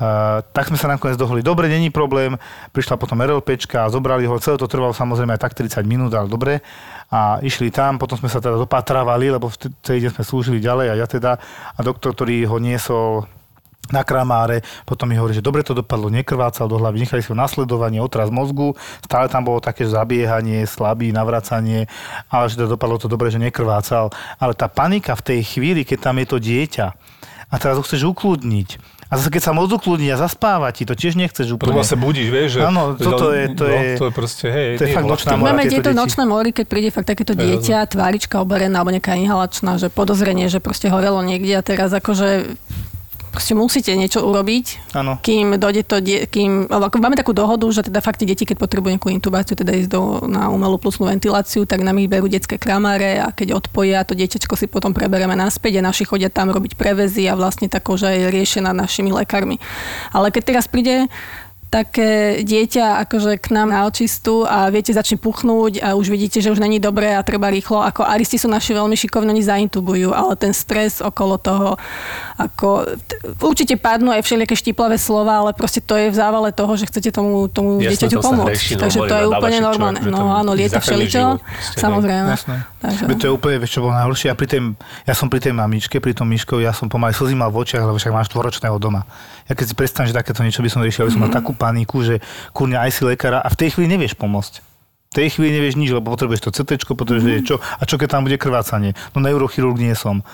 Uh, 0.00 0.40
tak 0.56 0.72
sme 0.72 0.80
sa 0.80 0.88
nakoniec 0.88 1.20
dohodli. 1.20 1.44
Dobre, 1.44 1.68
není 1.68 1.92
problém. 1.92 2.40
Prišla 2.72 2.96
potom 2.96 3.20
RLPčka 3.20 3.84
zobrali 3.92 4.24
ho. 4.24 4.40
Celé 4.40 4.56
to 4.56 4.64
trvalo 4.64 4.96
samozrejme 4.96 5.36
aj 5.36 5.44
tak 5.44 5.52
30 5.52 5.84
minút, 5.84 6.16
ale 6.16 6.24
dobre. 6.24 6.64
A 7.12 7.36
išli 7.44 7.68
tam, 7.68 8.00
potom 8.00 8.16
sme 8.16 8.32
sa 8.32 8.40
teda 8.40 8.56
dopatravali, 8.56 9.28
lebo 9.36 9.52
v 9.52 9.68
tej 9.84 10.08
deň 10.08 10.16
sme 10.16 10.24
slúžili 10.24 10.56
ďalej 10.56 10.86
a 10.88 10.94
ja 10.96 11.04
teda. 11.04 11.36
A 11.76 11.78
doktor, 11.84 12.16
ktorý 12.16 12.48
ho 12.48 12.56
niesol 12.56 13.28
na 13.92 14.06
kramáre, 14.06 14.62
potom 14.86 15.10
mi 15.10 15.18
hovorí, 15.18 15.36
že 15.36 15.44
dobre 15.44 15.66
to 15.66 15.74
dopadlo, 15.74 16.08
nekrvácal 16.08 16.70
do 16.70 16.78
hlavy, 16.78 17.04
nechali 17.04 17.20
si 17.20 17.28
ho 17.28 17.36
nasledovanie, 17.36 17.98
otraz 17.98 18.30
mozgu, 18.30 18.78
stále 19.02 19.26
tam 19.26 19.44
bolo 19.44 19.58
také 19.58 19.84
zabiehanie, 19.84 20.62
slabý, 20.64 21.10
navracanie, 21.10 21.90
ale 22.30 22.46
že 22.48 22.56
to 22.56 22.70
dopadlo 22.70 22.96
to 23.02 23.10
dobre, 23.10 23.28
že 23.28 23.42
nekrvácal. 23.42 24.14
Ale 24.38 24.54
tá 24.54 24.70
panika 24.70 25.18
v 25.18 25.26
tej 25.34 25.40
chvíli, 25.42 25.82
keď 25.82 25.98
tam 26.06 26.16
je 26.22 26.26
to 26.30 26.38
dieťa 26.38 26.86
a 27.50 27.54
teraz 27.58 27.76
ho 27.76 27.82
chceš 27.82 28.06
ukludniť, 28.14 28.99
a 29.10 29.18
zase 29.18 29.28
keď 29.28 29.42
sa 29.42 29.52
moc 29.52 29.66
ukludní 29.66 30.06
a 30.08 30.16
zaspáva 30.16 30.70
ti, 30.70 30.86
to 30.86 30.94
tiež 30.94 31.18
nechceš 31.18 31.58
úplne. 31.58 31.74
Potom 31.74 31.82
sa 31.82 31.98
budíš, 31.98 32.30
vieš, 32.30 32.48
že... 32.56 32.60
Áno, 32.62 32.94
toto 32.94 33.34
je- 33.34 33.50
to 33.50 33.66
no, 33.66 33.74
je- 33.74 33.98
to 33.98 34.04
je 34.06 34.12
proste, 34.14 34.46
hej, 34.46 34.78
to 34.78 34.86
je 34.86 34.94
fakt 34.94 35.10
nočná 35.10 35.34
mora, 35.34 35.50
máme 35.50 35.66
tieto 35.66 35.90
nočné 35.90 36.22
mory, 36.30 36.54
keď 36.54 36.66
príde 36.70 36.88
fakt 36.94 37.10
takéto 37.10 37.34
dieťa, 37.34 37.90
tvárička 37.90 38.38
oberená 38.38 38.86
alebo 38.86 38.94
nejaká 38.94 39.18
inhalačná, 39.18 39.82
že 39.82 39.90
podozrenie, 39.90 40.46
že 40.46 40.62
proste 40.62 40.86
horelo 40.86 41.18
niekde 41.26 41.58
a 41.58 41.62
teraz 41.66 41.90
akože 41.90 42.54
proste 43.30 43.54
musíte 43.54 43.94
niečo 43.94 44.26
urobiť, 44.26 44.94
Áno. 44.98 45.22
kým 45.22 45.56
dojde 45.56 45.82
to, 45.86 46.02
die, 46.02 46.26
kým, 46.26 46.66
alebo 46.66 46.90
máme 46.98 47.14
takú 47.14 47.30
dohodu, 47.30 47.64
že 47.70 47.86
teda 47.86 48.02
fakt 48.02 48.22
deti, 48.26 48.42
keď 48.42 48.58
potrebujú 48.58 48.98
nejakú 48.98 49.10
intubáciu, 49.10 49.54
teda 49.54 49.70
ísť 49.70 49.90
do, 49.90 50.26
na 50.26 50.50
umelú 50.50 50.76
plusnú 50.76 51.06
ventiláciu, 51.06 51.64
tak 51.64 51.86
nám 51.86 52.02
ich 52.02 52.10
berú 52.10 52.26
detské 52.26 52.58
kramáre 52.58 53.22
a 53.22 53.30
keď 53.30 53.62
odpoja, 53.62 54.02
to 54.02 54.18
dieťačko 54.18 54.58
si 54.58 54.66
potom 54.66 54.90
preberieme 54.90 55.38
naspäť 55.38 55.78
a 55.78 55.86
naši 55.86 56.04
chodia 56.04 56.28
tam 56.28 56.50
robiť 56.50 56.74
prevezy 56.74 57.30
a 57.30 57.38
vlastne 57.38 57.70
takou, 57.70 57.94
že 57.94 58.10
je 58.10 58.26
riešená 58.34 58.74
našimi 58.74 59.14
lekármi. 59.14 59.62
Ale 60.10 60.34
keď 60.34 60.42
teraz 60.42 60.66
príde 60.66 61.06
také 61.70 62.42
dieťa 62.42 62.98
akože 63.06 63.38
k 63.38 63.54
nám 63.54 63.70
na 63.70 63.86
očistu 63.86 64.42
a 64.42 64.66
viete, 64.74 64.90
začne 64.90 65.22
puchnúť 65.22 65.78
a 65.78 65.94
už 65.94 66.10
vidíte, 66.10 66.42
že 66.42 66.50
už 66.50 66.58
není 66.58 66.82
dobré 66.82 67.14
a 67.14 67.22
treba 67.22 67.46
rýchlo. 67.46 67.78
Ako 67.78 68.02
aristi 68.02 68.42
sú 68.42 68.50
naši 68.50 68.74
veľmi 68.74 68.98
šikovní, 68.98 69.30
oni 69.30 69.46
zaintubujú, 69.46 70.10
ale 70.10 70.34
ten 70.34 70.50
stres 70.50 70.98
okolo 70.98 71.38
toho, 71.38 71.78
ako 72.34 72.90
t- 73.06 73.22
určite 73.38 73.78
padnú 73.78 74.10
aj 74.10 74.26
všelijaké 74.26 74.58
štiplavé 74.58 74.98
slova, 74.98 75.46
ale 75.46 75.54
proste 75.54 75.78
to 75.78 75.94
je 75.94 76.10
v 76.10 76.16
závale 76.18 76.50
toho, 76.50 76.74
že 76.74 76.90
chcete 76.90 77.14
tomu, 77.14 77.46
tomu 77.46 77.78
Jasné, 77.78 77.94
dieťaťu 77.94 78.18
to 78.18 78.26
pomôcť. 78.26 78.50
rieši 78.50 78.74
Takže 78.74 78.98
to 79.06 79.14
je 79.14 79.26
úplne 79.30 79.58
normálne. 79.62 80.00
No 80.10 80.34
áno, 80.34 80.50
lieta 80.58 80.82
všeličo, 80.82 81.38
samozrejme. 81.78 82.34
Jasné. 82.34 82.56
Takže, 82.82 83.02
to 83.14 83.24
je 83.28 83.32
úplne, 83.32 83.56
vieš, 83.62 83.78
čo 83.78 83.86
bolo 83.86 83.94
najhoršie. 83.94 84.26
Ja, 84.26 84.34
pri 84.34 84.48
tej, 84.50 84.60
ja 85.06 85.14
som 85.14 85.30
pri 85.30 85.38
tej 85.38 85.54
mamičke, 85.54 86.02
pri 86.02 86.18
tom 86.18 86.26
myškovi, 86.34 86.66
ja 86.66 86.74
som 86.74 86.90
pomaly 86.90 87.14
slzy 87.14 87.38
mal 87.38 87.54
v 87.54 87.62
očiach, 87.62 87.86
lebo 87.86 87.94
však 87.94 88.10
máš 88.10 88.32
štvoročného 88.32 88.74
doma. 88.80 89.06
Ja 89.46 89.54
keď 89.54 89.66
si 89.68 89.74
predstavím, 89.76 90.08
že 90.10 90.16
takéto 90.16 90.40
niečo 90.40 90.64
by 90.64 90.70
som 90.72 90.80
riešil, 90.80 91.06
by 91.06 91.12
som 91.12 91.22
mal 91.26 91.32
takú 91.34 91.52
paniku, 91.60 92.00
že 92.00 92.24
kurňa 92.56 92.88
aj 92.88 92.90
si 92.96 93.02
lekára 93.04 93.44
a 93.44 93.52
v 93.52 93.58
tej 93.60 93.76
chvíli 93.76 93.92
nevieš 93.92 94.16
pomôcť. 94.16 94.64
V 95.10 95.18
tej 95.18 95.28
chvíli 95.36 95.52
nevieš 95.52 95.76
nič, 95.76 95.90
lebo 95.92 96.08
potrebuješ 96.14 96.48
to 96.48 96.54
CT, 96.54 96.88
potrebuješ 96.88 97.26
vedieť 97.26 97.44
čo. 97.44 97.56
A 97.60 97.82
čo 97.84 98.00
keď 98.00 98.16
tam 98.16 98.24
bude 98.24 98.40
krvácanie? 98.40 98.96
No 99.12 99.20
neurochirurg 99.20 99.76
nie 99.76 99.92
som. 99.92 100.24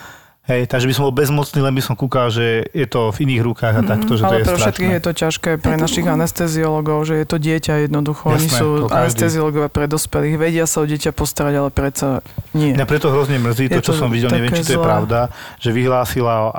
Hej, 0.46 0.70
takže 0.70 0.86
by 0.86 0.94
som 0.94 1.02
bol 1.02 1.14
bezmocný, 1.16 1.58
len 1.58 1.74
by 1.74 1.82
som 1.82 1.94
kúkal, 1.94 2.30
že 2.30 2.70
je 2.70 2.86
to 2.86 3.10
v 3.10 3.26
iných 3.26 3.42
rukách 3.42 3.74
a 3.76 3.82
takto, 3.82 4.14
že 4.14 4.22
to 4.22 4.30
Ale 4.30 4.38
je 4.38 4.38
pre 4.38 4.46
strašné. 4.46 4.62
všetkých 4.62 4.92
je 4.92 5.02
to 5.02 5.12
ťažké, 5.12 5.50
pre 5.58 5.74
našich 5.74 6.06
anesteziologov, 6.06 7.02
že 7.02 7.14
je 7.18 7.26
to 7.26 7.36
dieťa 7.36 7.74
jednoducho. 7.82 8.30
Oni 8.30 8.46
Jasné, 8.46 8.54
sú 8.54 8.68
to 8.76 8.86
každý. 8.86 8.94
anesteziológovia 8.96 9.68
pre 9.68 9.86
dospelých, 9.86 10.34
vedia 10.36 10.64
sa 10.64 10.78
o 10.80 10.86
dieťa 10.86 11.10
postarať, 11.10 11.54
ale 11.56 11.70
predsa 11.70 12.22
nie. 12.52 12.70
Mňa 12.72 12.86
preto 12.86 13.10
hrozne 13.10 13.36
mrzí 13.36 13.66
to, 13.68 13.82
Je 13.82 13.84
čo 13.84 13.90
to 13.90 13.98
som 13.98 14.06
videl, 14.06 14.30
neviem, 14.30 14.54
či 14.54 14.62
to 14.62 14.72
je 14.72 14.78
zlé. 14.78 14.86
pravda, 14.86 15.20
že 15.58 15.70
vyhlásila, 15.70 16.34
e, 16.38 16.52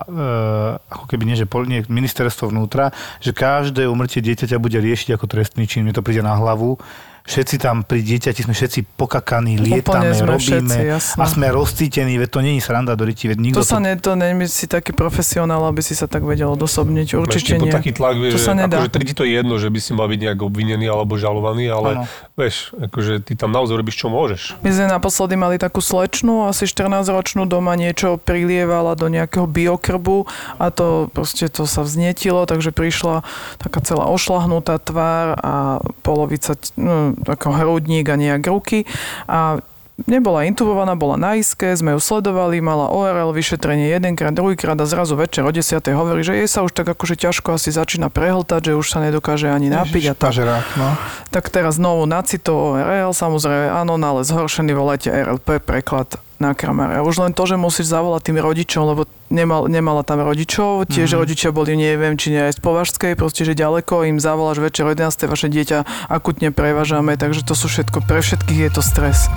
ako 0.91 1.05
keby 1.07 1.23
nie, 1.23 1.35
že 1.35 1.47
pol- 1.47 1.63
nie, 1.63 1.79
ministerstvo 1.87 2.51
vnútra, 2.51 2.91
že 3.17 3.31
každé 3.31 3.87
umrtie 3.87 4.19
dieťaťa 4.19 4.59
bude 4.59 4.75
riešiť 4.75 5.15
ako 5.15 5.31
trestný 5.31 5.63
čin. 5.63 5.87
Mne 5.87 5.95
to 5.95 6.03
príde 6.03 6.19
na 6.19 6.35
hlavu. 6.35 6.75
Všetci 7.27 7.59
tam 7.59 7.83
pri 7.83 7.99
dieťati 7.99 8.47
sme 8.47 8.55
všetci 8.55 8.95
pokakaní, 8.95 9.59
lietame, 9.59 10.15
sme 10.15 10.31
robíme 10.31 10.63
všetci, 10.63 10.79
jasné. 10.87 11.19
a 11.19 11.25
sme 11.27 11.51
rozcítení, 11.51 12.15
veď 12.15 12.29
to 12.31 12.39
není 12.39 12.63
sranda 12.63 12.95
do 12.95 13.03
ryti, 13.03 13.27
veď 13.27 13.37
nikto 13.43 13.59
To 13.59 13.67
sa 13.67 13.83
ne, 13.83 13.99
to 13.99 14.15
není 14.15 14.47
si 14.47 14.63
taký 14.63 14.95
profesionál, 14.95 15.59
aby 15.67 15.83
si 15.83 15.91
sa 15.91 16.07
tak 16.07 16.23
vedel 16.23 16.47
odosobniť. 16.47 17.19
Určite 17.19 17.59
Ešte 17.59 17.59
nie. 17.59 17.67
taký 17.67 17.91
tlak, 17.91 18.15
vieš, 18.15 18.39
To 18.39 18.47
sa 18.47 18.55
že, 18.55 18.63
nedá. 18.63 18.79
akože 18.79 18.91
tri 18.95 19.03
ti 19.03 19.11
to 19.11 19.27
je 19.27 19.43
jedno, 19.43 19.59
že 19.59 19.67
by 19.67 19.79
si 19.83 19.91
mal 19.91 20.07
byť 20.07 20.19
nejak 20.23 20.39
obvinený 20.39 20.87
alebo 20.87 21.19
žalovaný, 21.19 21.67
ale 21.67 21.89
Áno. 21.99 22.03
vieš, 22.39 22.71
akože 22.79 23.19
ty 23.19 23.35
tam 23.35 23.51
naozaj 23.51 23.75
robíš, 23.75 23.99
čo 23.99 24.07
môžeš. 24.07 24.55
My 24.63 24.71
sme 24.71 24.87
naposledy 24.87 25.35
mali 25.35 25.59
takú 25.59 25.83
slečnu, 25.83 26.47
asi 26.47 26.63
14-ročnú 26.63 27.43
doma 27.43 27.75
niečo 27.75 28.15
prilievala 28.15 28.95
do 28.95 29.11
nejakého 29.11 29.51
biokrbu 29.51 30.23
a 30.63 30.71
to 30.71 31.11
proste 31.11 31.51
to 31.51 31.67
sa 31.67 31.83
vznietilo, 31.83 32.47
takže 32.47 32.71
prišla 32.71 33.27
taká 33.59 33.83
celá 33.83 34.07
ošlahnutá 34.07 34.79
tvár 34.79 35.35
a 35.43 35.53
polovica, 36.07 36.55
no, 36.79 37.16
ako 37.25 37.47
hrudník 37.55 38.05
a 38.09 38.15
nejak 38.19 38.43
ruky 38.45 38.85
a 39.25 39.61
Nebola 40.05 40.45
intubovaná, 40.45 40.93
bola 40.93 41.17
na 41.17 41.41
iske, 41.41 41.73
sme 41.73 41.97
ju 41.97 41.99
sledovali, 41.99 42.61
mala 42.61 42.93
ORL, 42.93 43.33
vyšetrenie 43.33 43.89
jedenkrát, 43.89 44.29
druhýkrát 44.29 44.77
a 44.77 44.85
zrazu 44.85 45.17
večer 45.17 45.41
o 45.41 45.49
10. 45.49 45.73
hovorí, 45.89 46.21
že 46.21 46.37
jej 46.37 46.45
sa 46.45 46.61
už 46.61 46.77
tak 46.77 46.85
akože 46.85 47.17
ťažko 47.17 47.57
asi 47.57 47.73
začína 47.73 48.13
prehltať, 48.13 48.69
že 48.69 48.77
už 48.77 48.85
sa 48.93 49.01
nedokáže 49.01 49.49
ani 49.49 49.73
napiť 49.73 50.03
a 50.03 50.13
tak. 50.13 50.29
Pažerák, 50.37 50.67
no. 50.77 50.93
Tak 51.33 51.49
teraz 51.49 51.81
znovu 51.81 52.05
na 52.05 52.21
cito 52.21 52.77
ORL, 52.77 53.09
samozrejme 53.09 53.73
áno, 53.73 53.97
ale 53.97 54.21
zhoršený 54.21 54.77
volajte 54.77 55.09
RLP, 55.09 55.65
preklad 55.65 56.21
na 56.37 56.53
kramare. 56.53 56.97
A 56.97 57.05
už 57.05 57.21
len 57.21 57.33
to, 57.33 57.43
že 57.45 57.57
musíš 57.57 57.89
zavolať 57.89 58.31
tým 58.31 58.37
rodičom, 58.41 58.83
lebo 58.85 59.01
nemal, 59.29 59.65
nemala 59.69 60.01
tam 60.05 60.21
rodičov, 60.21 60.89
tiež 60.89 61.09
mm-hmm. 61.09 61.21
rodičia 61.21 61.49
boli, 61.53 61.73
neviem, 61.73 62.17
či 62.17 62.33
nie 62.33 62.41
aj 62.41 62.57
z 62.57 62.59
Považskej, 62.61 63.13
proste, 63.17 63.45
že 63.45 63.57
ďaleko, 63.57 64.05
im 64.05 64.21
zavoláš 64.21 64.61
večer 64.61 64.85
o 64.87 64.93
11. 64.93 65.29
vaše 65.29 65.47
dieťa 65.49 66.09
akutne 66.09 66.53
prevažame, 66.53 67.17
takže 67.17 67.45
to 67.45 67.53
sú 67.57 67.69
všetko, 67.69 68.05
pre 68.05 68.21
všetkých 68.21 68.69
je 68.69 68.71
to 68.71 68.81
stres. 68.81 69.29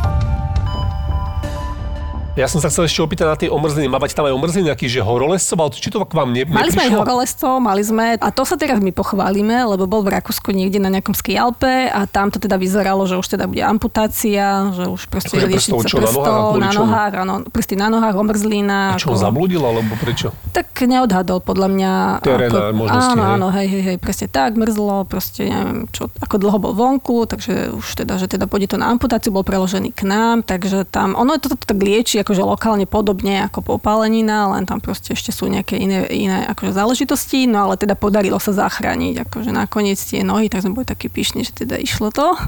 Ja 2.41 2.49
som 2.49 2.57
sa 2.57 2.73
chcel 2.73 2.89
ešte 2.89 3.05
opýtať 3.05 3.27
na 3.29 3.37
tie 3.37 3.53
omrzliny. 3.53 3.85
Mávate 3.85 4.17
tam 4.17 4.25
aj 4.25 4.33
omrzliny, 4.33 4.73
nejaký, 4.73 4.89
že 4.89 5.05
horolescov, 5.05 5.61
ale 5.61 5.77
či 5.77 5.93
to 5.93 6.01
k 6.01 6.15
vám 6.17 6.33
ne, 6.33 6.49
Mali 6.49 6.73
sme 6.73 6.89
aj 6.89 6.89
neprišlo? 6.89 7.01
horolezcov, 7.05 7.53
mali 7.61 7.83
sme, 7.85 8.07
a 8.17 8.29
to 8.33 8.49
sa 8.49 8.57
teraz 8.57 8.81
my 8.81 8.89
pochválime, 8.97 9.61
lebo 9.69 9.85
bol 9.85 10.01
v 10.01 10.17
Rakúsku 10.17 10.49
niekde 10.57 10.81
na 10.81 10.89
nejakom 10.89 11.13
skialpe 11.13 11.93
a 11.93 12.09
tam 12.09 12.33
to 12.33 12.41
teda 12.41 12.57
vyzeralo, 12.57 13.05
že 13.05 13.21
už 13.21 13.37
teda 13.37 13.45
bude 13.45 13.61
amputácia, 13.61 14.73
že 14.73 14.89
už 14.89 15.13
proste 15.13 15.37
Akože 15.37 15.49
liečiť 15.53 15.73
prstov 15.77 15.85
čo, 15.85 15.99
na 16.01 16.09
nohách 16.09 16.17
prstov, 16.17 16.57
na 16.57 16.71
nohách, 16.73 17.13
áno, 17.21 17.35
prsty 17.45 17.75
na 17.77 17.89
nohách, 17.93 18.17
omrzlina. 18.17 18.79
A 18.95 18.97
čo, 18.97 19.13
on 19.13 19.21
zabludil, 19.21 19.61
alebo 19.61 19.93
prečo? 20.01 20.33
Tak 20.57 20.73
neodhadol 20.89 21.45
podľa 21.45 21.69
mňa. 21.69 21.93
Terén 22.25 22.51
a 22.57 22.73
možnosti, 22.73 23.13
Áno, 23.13 23.23
hej. 23.23 23.33
áno, 23.37 23.47
hej, 23.53 23.67
hej, 23.69 23.83
hej, 23.85 23.97
presne 24.01 24.27
tak, 24.33 24.57
mrzlo, 24.57 25.05
proste 25.05 25.45
neviem, 25.45 25.85
čo, 25.93 26.09
ako 26.09 26.35
dlho 26.41 26.57
bol 26.57 26.73
vonku, 26.73 27.29
takže 27.29 27.77
už 27.77 28.01
teda, 28.01 28.17
že 28.17 28.33
teda 28.33 28.49
pôjde 28.49 28.73
to 28.73 28.77
na 28.81 28.89
amputáciu, 28.89 29.29
bol 29.29 29.45
preložený 29.45 29.93
k 29.93 30.09
nám, 30.09 30.41
takže 30.41 30.89
tam, 30.89 31.13
ono 31.13 31.37
je 31.37 31.45
to 31.45 31.49
tak 31.53 31.77
lieči, 31.77 32.17
akože 32.31 32.47
lokálne 32.47 32.87
podobne 32.87 33.43
ako 33.51 33.75
popálenina, 33.75 34.47
len 34.55 34.63
tam 34.63 34.79
proste 34.79 35.19
ešte 35.19 35.35
sú 35.35 35.51
nejaké 35.51 35.75
iné, 35.75 36.07
iné 36.15 36.47
akože 36.47 36.79
záležitosti, 36.79 37.51
no 37.51 37.67
ale 37.67 37.75
teda 37.75 37.99
podarilo 37.99 38.39
sa 38.39 38.55
zachrániť, 38.55 39.27
akože 39.27 39.51
nakoniec 39.51 39.99
tie 39.99 40.23
nohy, 40.23 40.47
tak 40.47 40.63
sme 40.63 40.79
boli 40.79 40.87
takí 40.87 41.11
pyšní, 41.11 41.43
že 41.43 41.67
teda 41.67 41.75
išlo 41.75 42.15
to, 42.15 42.39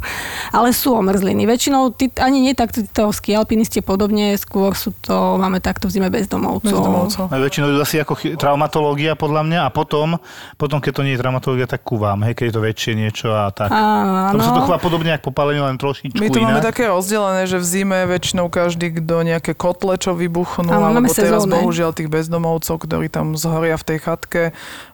ale 0.54 0.70
sú 0.70 0.94
omrzliny. 0.94 1.50
Väčšinou 1.50 1.90
ty, 1.98 2.14
ani 2.22 2.46
nie 2.46 2.54
takto 2.54 2.86
títo 2.86 3.10
skialpinisti 3.10 3.82
podobne, 3.82 4.38
skôr 4.38 4.78
sú 4.78 4.94
to, 5.02 5.34
máme 5.42 5.58
takto 5.58 5.90
v 5.90 5.98
zime 5.98 6.14
bezdomovcov. 6.14 6.70
Bezdomovcov. 6.70 7.24
No, 7.26 7.42
väčšinou 7.42 7.66
asi 7.82 7.98
ako 7.98 8.14
chy- 8.14 8.38
traumatológia 8.38 9.18
podľa 9.18 9.42
mňa 9.42 9.60
a 9.66 9.70
potom, 9.74 10.14
potom 10.54 10.78
keď 10.78 10.92
to 10.94 11.02
nie 11.02 11.18
je 11.18 11.20
traumatológia, 11.26 11.66
tak 11.66 11.82
ku 11.82 11.98
vám, 11.98 12.22
hej, 12.22 12.38
keď 12.38 12.44
je 12.46 12.54
to 12.54 12.62
väčšie 12.62 12.92
niečo 12.94 13.34
a 13.34 13.50
tak. 13.50 13.74
Áno, 13.74 14.38
Tam 14.38 14.46
sa 14.46 14.54
to 14.54 14.62
chová 14.62 14.78
podobne 14.78 15.18
ako 15.18 15.34
popálenie, 15.34 15.58
len 15.58 15.74
trošičku 15.74 16.22
My 16.22 16.30
to 16.30 16.38
máme 16.38 16.62
také 16.62 16.86
rozdelené, 16.86 17.50
že 17.50 17.58
v 17.58 17.66
zime 17.66 18.06
väčšinou 18.06 18.46
každý, 18.46 19.02
kto 19.02 19.26
nejaké 19.26 19.58
kotle, 19.62 19.94
čo 19.94 20.10
vybuchnú, 20.12 20.66
máme 20.66 20.98
alebo 21.00 21.14
teraz 21.14 21.38
sezónne. 21.38 21.54
bohužiaľ 21.56 21.90
tých 21.92 22.10
bezdomovcov, 22.10 22.74
ktorí 22.80 23.06
tam 23.06 23.32
zhoria 23.34 23.78
v 23.78 23.84
tej 23.84 23.98
chatke. 24.00 24.42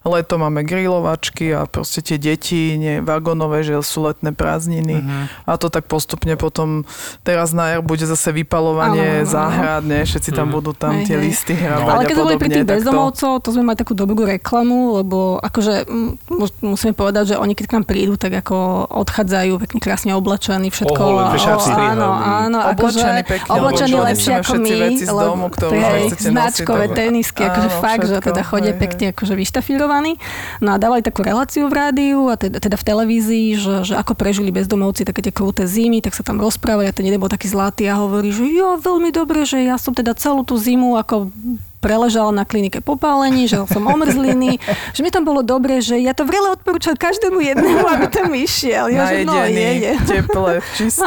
Leto 0.03 0.37
máme 0.37 0.61
grilovačky 0.63 1.49
a 1.51 1.65
proste 1.65 2.01
tie 2.03 2.17
deti, 2.17 2.77
nie 2.77 3.01
vagónové, 3.01 3.63
že 3.63 3.81
sú 3.81 4.05
letné 4.05 4.31
prázdniny. 4.31 4.97
Mhm. 4.99 5.23
A 5.45 5.57
to 5.57 5.69
tak 5.69 5.87
postupne 5.87 6.35
potom, 6.35 6.85
teraz 7.23 7.51
na 7.51 7.71
jar 7.71 7.81
bude 7.81 8.05
zase 8.05 8.29
vypalovanie 8.31 9.23
áno. 9.23 9.31
záhrad, 9.31 9.83
nie? 9.83 10.05
Všetci 10.05 10.31
tam 10.31 10.49
Mhm. 10.49 10.55
budú 10.55 10.71
tam 10.73 11.01
tie 11.01 11.17
listy 11.17 11.55
No. 11.55 11.61
hrabať 11.81 11.89
Ale 11.89 12.03
keď 12.05 12.13
to 12.13 12.23
boli 12.23 12.37
pri 12.37 12.49
tých 12.51 12.69
bezdomovcov, 12.69 13.31
to 13.39 13.49
sme 13.49 13.63
mali 13.65 13.77
takú 13.77 13.95
dobrú 13.95 14.23
reklamu, 14.23 14.99
lebo 14.99 15.19
akože 15.39 15.89
mus- 16.29 16.59
musíme 16.61 16.93
povedať, 16.93 17.33
že 17.33 17.37
oni 17.37 17.55
keď 17.55 17.65
k 17.65 17.75
nám 17.75 17.85
prídu, 17.85 18.15
tak 18.15 18.35
ako 18.37 18.57
odchádzajú 18.91 19.53
pekne 19.61 19.79
krásne 19.79 20.13
oblečení, 20.13 20.69
všetko. 20.69 21.31
Fešáci. 21.31 21.71
áno, 21.71 22.11
áno. 22.11 22.59
Oblečení 22.69 23.23
akože, 23.23 23.31
pekne, 23.31 23.51
oblečení 23.51 23.95
lepšie 23.95 24.33
ako 24.35 24.53
všetci 24.59 24.75
my. 24.75 24.85
veci 24.91 25.05
z 25.07 25.15
domu, 25.15 25.47
ktorú 25.49 25.73
nosiť, 25.79 26.21
značkové 26.35 26.87
tak- 26.91 26.99
tenisky, 26.99 27.41
akože 27.47 27.71
Áno, 27.71 27.81
fakt, 27.83 28.05
že 28.05 28.17
všetko, 28.19 28.29
teda 28.29 28.43
chodia 28.43 28.75
hej, 28.75 28.81
pekne 28.81 29.05
akože 29.15 29.35
vyštafírovaní. 29.39 30.13
No 30.59 30.69
a 30.75 30.77
dávali 30.77 31.03
takú 31.07 31.23
reláciu 31.23 31.71
v 31.71 31.75
rádiu 31.75 32.29
a 32.29 32.35
teda, 32.35 32.59
teda 32.59 32.77
v 32.77 32.85
televízii, 32.85 33.49
že, 33.57 33.75
že 33.87 33.95
ako 33.95 34.13
prežili 34.19 34.51
bezdomovci 34.51 35.07
také 35.07 35.23
tie 35.23 35.33
kruté 35.33 35.65
zimy, 35.65 36.03
tak 36.03 36.19
sa 36.19 36.27
tam 36.27 36.43
rozprávali 36.43 36.91
a 36.91 36.93
ten 36.93 37.07
jeden 37.07 37.21
bol 37.23 37.31
taký 37.31 37.47
zlatý 37.47 37.87
a 37.87 37.97
hovorí, 37.97 38.35
že 38.35 38.43
jo, 38.45 38.77
veľmi 38.81 39.15
dobre, 39.15 39.47
že 39.47 39.63
ja 39.63 39.79
som 39.79 39.95
teda 39.95 40.13
celú 40.19 40.43
tú 40.43 40.59
zimu 40.59 40.99
ako 40.99 41.31
preležala 41.79 42.35
na 42.35 42.43
klinike 42.43 42.83
popálení, 42.83 43.47
že 43.47 43.63
som 43.71 43.87
omrzliny, 43.87 44.59
že 44.97 45.01
mi 45.03 45.11
tam 45.15 45.23
bolo 45.23 45.47
dobre, 45.47 45.79
že 45.79 45.99
ja 45.99 46.13
to 46.13 46.27
vrele 46.27 46.55
odporúčam 46.55 46.99
každému 46.99 47.39
jednému, 47.39 47.87
aby 47.87 48.07
tam 48.11 48.31
išiel. 48.35 48.91
Ja, 48.91 49.07
že 49.07 49.23
no, 49.23 49.39
je, 49.47 49.71
je. 49.87 49.93
Teple. 50.03 50.59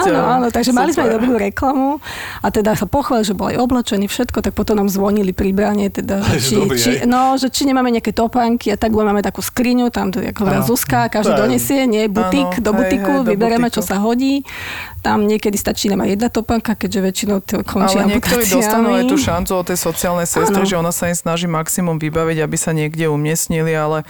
Áno, 0.07 0.19
áno, 0.19 0.47
takže 0.47 0.71
mali 0.71 0.95
sme 0.95 1.07
aj 1.07 1.09
Super. 1.11 1.17
dobrú 1.19 1.33
reklamu 1.35 1.89
a 2.39 2.47
teda 2.49 2.75
sa 2.79 2.87
pochválil, 2.87 3.27
že 3.27 3.35
bol 3.35 3.51
aj 3.51 3.57
oblečený, 3.59 4.07
všetko, 4.07 4.39
tak 4.39 4.55
potom 4.55 4.79
nám 4.79 4.87
zvonili 4.87 5.35
pri 5.35 5.51
bráne, 5.51 5.91
teda, 5.91 6.23
že 6.39 6.39
či, 6.39 6.55
dobrý, 6.55 6.77
či, 6.79 6.91
hej. 7.03 7.07
no, 7.07 7.35
že 7.35 7.51
či 7.51 7.67
nemáme 7.67 7.91
nejaké 7.91 8.15
topánky 8.15 8.71
a 8.71 8.77
tak, 8.79 8.95
máme 8.95 9.19
takú 9.19 9.43
skriňu, 9.43 9.91
tam 9.91 10.09
to 10.15 10.23
je 10.23 10.31
ako. 10.31 10.63
Zuzka, 10.63 11.09
každý 11.11 11.35
donesie, 11.35 11.83
nie, 11.89 12.07
butik, 12.07 12.61
Áno, 12.61 12.63
do 12.63 12.71
hej, 12.71 12.79
butiku, 12.79 13.13
hej, 13.21 13.25
do 13.25 13.29
vybereme, 13.33 13.67
butiku. 13.67 13.81
čo 13.81 13.81
sa 13.83 13.99
hodí. 13.99 14.45
Tam 15.01 15.25
niekedy 15.25 15.57
stačí 15.57 15.89
nám 15.89 16.05
aj 16.05 16.09
jedna 16.13 16.29
topánka, 16.29 16.77
keďže 16.77 16.99
väčšinou 17.01 17.37
to 17.41 17.65
končí 17.65 17.97
Ale 17.97 18.15
niektorí 18.17 18.45
dostanú 18.45 18.93
aj 18.93 19.09
tú 19.09 19.17
šancu 19.17 19.51
od 19.57 19.65
tej 19.65 19.77
sociálnej 19.81 20.29
sestry, 20.29 20.61
Áno. 20.61 20.69
že 20.69 20.77
ona 20.77 20.93
sa 20.93 21.09
im 21.09 21.17
snaží 21.17 21.49
maximum 21.49 21.97
vybaviť, 21.97 22.37
aby 22.45 22.57
sa 22.57 22.69
niekde 22.69 23.09
umiestnili, 23.09 23.73
ale 23.73 24.05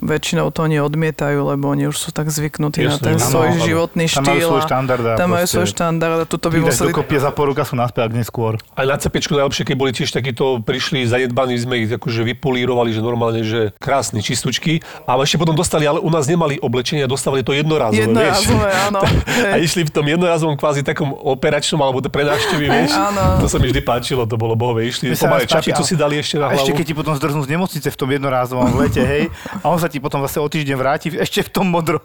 väčšinou 0.00 0.50
to 0.54 0.64
oni 0.64 0.78
odmietajú, 0.78 1.54
lebo 1.54 1.70
oni 1.70 1.90
už 1.90 1.96
sú 1.96 2.08
tak 2.14 2.30
zvyknutí 2.30 2.86
na 2.86 2.96
Jasné, 2.96 3.04
ten 3.04 3.16
svoj 3.18 3.48
áno. 3.54 3.64
životný 3.64 4.04
Tam 4.06 4.24
štýl. 4.24 4.30
majú 4.30 4.40
svoj 4.48 4.62
štandard 4.64 5.04
a 5.04 5.12
Tam 5.18 5.28
majú 5.30 5.46
svoj 5.46 5.68
štandard 5.68 6.18
a 6.22 6.26
tuto 6.26 6.46
by 6.48 6.56
museli... 6.62 6.90
do 6.90 6.98
kopie 6.98 7.18
za 7.18 7.30
pol 7.34 7.52
roka 7.52 7.62
sú 7.66 7.74
naspäť, 7.74 8.10
ak 8.10 8.12
neskôr. 8.14 8.56
Aj 8.78 8.86
na 8.86 8.96
cepečku 8.96 9.34
najlepšie, 9.34 9.62
keď 9.66 9.76
boli 9.76 9.90
tiež 9.90 10.10
takíto, 10.14 10.62
prišli 10.62 11.04
zanedbaní, 11.04 11.58
sme 11.58 11.84
ich 11.84 11.90
akože 11.90 12.22
vypolírovali, 12.34 12.94
že 12.94 13.00
normálne, 13.02 13.42
že 13.42 13.74
krásni, 13.82 14.22
čistúčky. 14.22 14.80
A 15.04 15.18
ešte 15.18 15.36
potom 15.36 15.58
dostali, 15.58 15.84
ale 15.84 15.98
u 15.98 16.08
nás 16.08 16.30
nemali 16.30 16.62
oblečenia, 16.62 17.10
dostávali 17.10 17.42
to 17.42 17.50
jednorázové, 17.56 18.06
vieš. 18.06 18.46
Jednorázové, 18.46 18.70
áno. 18.90 19.00
A 19.54 19.56
išli 19.58 19.86
v 19.86 19.90
tom 19.90 20.04
jednorazovom 20.04 20.54
kvázi 20.58 20.84
takom 20.84 21.14
operačnom 21.14 21.80
alebo 21.80 21.98
to 22.04 22.12
pre 22.12 22.22
návštevy, 22.26 22.66
vieš. 22.68 22.92
Áno. 22.94 23.42
To 23.42 23.46
sa 23.48 23.56
mi 23.58 23.70
vždy 23.70 23.80
páčilo, 23.82 24.28
to 24.28 24.36
bolo 24.36 24.54
bohové. 24.54 24.86
Išli, 24.86 25.16
pomaly 25.16 25.48
čapicu 25.48 25.82
si 25.82 25.94
dali 25.96 26.20
ešte 26.20 26.36
na 26.36 26.52
A 26.52 26.56
ešte 26.56 26.70
hlavu. 26.70 26.78
keď 26.78 26.84
ti 26.86 26.94
potom 26.94 27.14
zdrznú 27.16 27.40
z 27.44 27.48
nemocnice 27.56 27.88
v 27.88 27.96
tom 27.96 28.08
jednorázovom 28.12 28.68
lete, 28.76 29.02
hej, 29.02 29.24
a 29.64 29.66
on 29.72 29.80
sa 29.80 29.87
ti 29.88 29.98
potom 29.98 30.20
zase 30.24 30.38
o 30.38 30.48
týždeň 30.48 30.76
vráti 30.76 31.08
ešte 31.12 31.42
v 31.44 31.50
tom 31.50 31.66
modrom. 31.72 32.04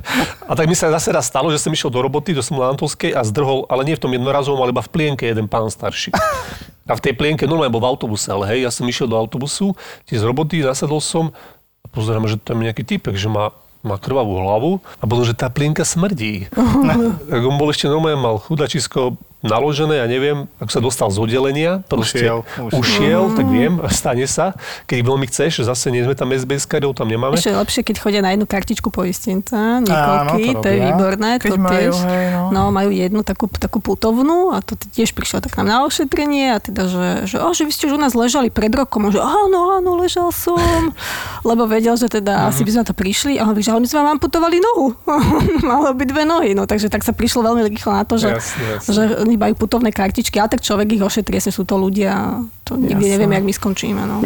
A 0.50 0.52
tak 0.56 0.66
mi 0.66 0.74
sa 0.74 0.88
zase 0.88 1.12
raz 1.12 1.28
stalo, 1.28 1.52
že 1.52 1.60
som 1.60 1.70
išiel 1.70 1.92
do 1.92 2.00
roboty, 2.00 2.32
na 2.32 2.72
Antolskej 2.72 3.12
a 3.12 3.20
zdrhol, 3.22 3.68
ale 3.68 3.84
nie 3.84 3.94
v 3.94 4.02
tom 4.02 4.12
jednorazovom, 4.12 4.64
ale 4.64 4.72
iba 4.72 4.80
v 4.80 4.90
plienke 4.90 5.28
jeden 5.28 5.46
pán 5.46 5.68
starší. 5.68 6.10
A 6.88 6.96
v 6.96 7.04
tej 7.04 7.12
plienke 7.12 7.44
normálne 7.44 7.72
bol 7.72 7.84
v 7.84 7.90
autobuse, 7.92 8.32
ale 8.32 8.48
hej, 8.56 8.64
ja 8.64 8.72
som 8.72 8.88
išiel 8.88 9.04
do 9.04 9.20
autobusu, 9.20 9.76
tiež 10.08 10.24
z 10.24 10.26
roboty, 10.26 10.64
nasadol 10.64 11.04
som 11.04 11.36
a 11.84 11.86
pozerám, 11.92 12.24
že 12.24 12.40
tam 12.40 12.64
je 12.64 12.72
nejaký 12.72 12.84
typek, 12.88 13.12
že 13.14 13.28
má 13.28 13.52
má 13.78 13.94
krvavú 13.94 14.42
hlavu 14.42 14.72
a 14.98 15.04
potom, 15.06 15.22
že 15.22 15.38
tá 15.38 15.46
plienka 15.46 15.86
smrdí. 15.86 16.50
tak 17.30 17.40
on 17.46 17.56
bol 17.56 17.70
ešte 17.70 17.86
normálne, 17.86 18.18
mal 18.18 18.36
chudačisko 18.42 19.14
naložené, 19.38 20.02
ja 20.02 20.06
neviem, 20.10 20.50
ako 20.58 20.70
sa 20.70 20.80
dostal 20.82 21.08
z 21.14 21.18
oddelenia, 21.22 21.86
proste 21.86 22.26
Ušiel, 22.26 22.38
ušiel, 22.42 22.64
ušiel. 22.66 22.80
ušiel 22.82 23.22
tak 23.38 23.46
viem, 23.46 23.72
stane 23.86 24.26
sa. 24.26 24.58
Keď 24.90 24.98
veľmi 25.06 25.26
chceš, 25.30 25.62
zase 25.62 25.94
nie 25.94 26.02
sme 26.02 26.18
tam 26.18 26.34
SBS-karov, 26.34 26.98
tam 26.98 27.06
nemáme. 27.06 27.38
Ešte 27.38 27.54
lepšie, 27.54 27.82
keď 27.86 27.96
chodia 28.02 28.20
na 28.22 28.34
jednu 28.34 28.50
kartičku 28.50 28.90
poistenca, 28.90 29.78
niekoľky, 29.78 30.42
to 30.58 30.60
to, 30.62 30.68
je 30.68 30.78
výborné. 30.90 31.30
Keď 31.38 31.50
to 31.54 31.58
majú, 31.58 31.70
tiež, 31.70 31.94
hej, 32.02 32.24
no. 32.34 32.42
no. 32.50 32.62
majú 32.74 32.90
jednu 32.90 33.20
takú, 33.22 33.46
takú 33.46 33.78
putovnú 33.78 34.50
a 34.50 34.58
to 34.58 34.74
tiež 34.74 35.14
prišlo 35.14 35.38
tak 35.38 35.54
nám 35.62 35.66
na 35.70 35.78
ošetrenie 35.86 36.56
a 36.56 36.58
teda, 36.58 36.90
že, 36.90 37.06
že, 37.30 37.36
oh, 37.38 37.54
že 37.54 37.62
vy 37.62 37.70
ste 37.70 37.86
už 37.86 37.94
u 37.94 38.00
nás 38.00 38.18
ležali 38.18 38.50
pred 38.50 38.74
rokom 38.74 39.06
a 39.06 39.14
že 39.14 39.22
áno, 39.22 39.78
áno, 39.78 40.02
ležal 40.02 40.34
som, 40.34 40.58
lebo 41.48 41.70
vedel, 41.70 41.94
že 41.94 42.10
teda 42.10 42.50
asi 42.50 42.66
by 42.66 42.70
sme 42.74 42.80
na 42.82 42.88
to 42.90 42.96
prišli 42.96 43.38
a 43.38 43.46
on 43.46 43.54
hovorí, 43.54 43.62
že 43.62 43.70
ale 43.70 43.82
my 43.86 43.88
sme 43.88 43.98
vám 44.02 44.10
amputovali 44.18 44.56
nohu. 44.58 44.86
Malo 45.70 45.94
by 45.94 46.04
dve 46.04 46.26
nohy, 46.26 46.58
no 46.58 46.66
takže 46.66 46.90
tak 46.90 47.06
sa 47.06 47.14
prišlo 47.14 47.46
veľmi 47.46 47.62
rýchlo 47.70 47.94
na 47.94 48.02
to, 48.02 48.18
že, 48.18 48.34
Jasne, 48.34 48.64
jasne. 48.82 48.90
že 48.90 49.02
oni 49.28 49.36
majú 49.36 49.68
putovné 49.68 49.92
kartičky, 49.92 50.40
ale 50.40 50.48
tak 50.48 50.64
človek 50.64 50.96
ich 50.96 51.04
ošetrí, 51.04 51.36
asi 51.36 51.52
sú 51.52 51.68
to 51.68 51.76
ľudia, 51.76 52.40
to 52.64 52.80
nikdy 52.80 53.04
Jasné. 53.04 53.12
nevieme, 53.20 53.36
jak 53.36 53.44
my 53.44 53.52
skončíme. 53.52 54.02
No. 54.08 54.24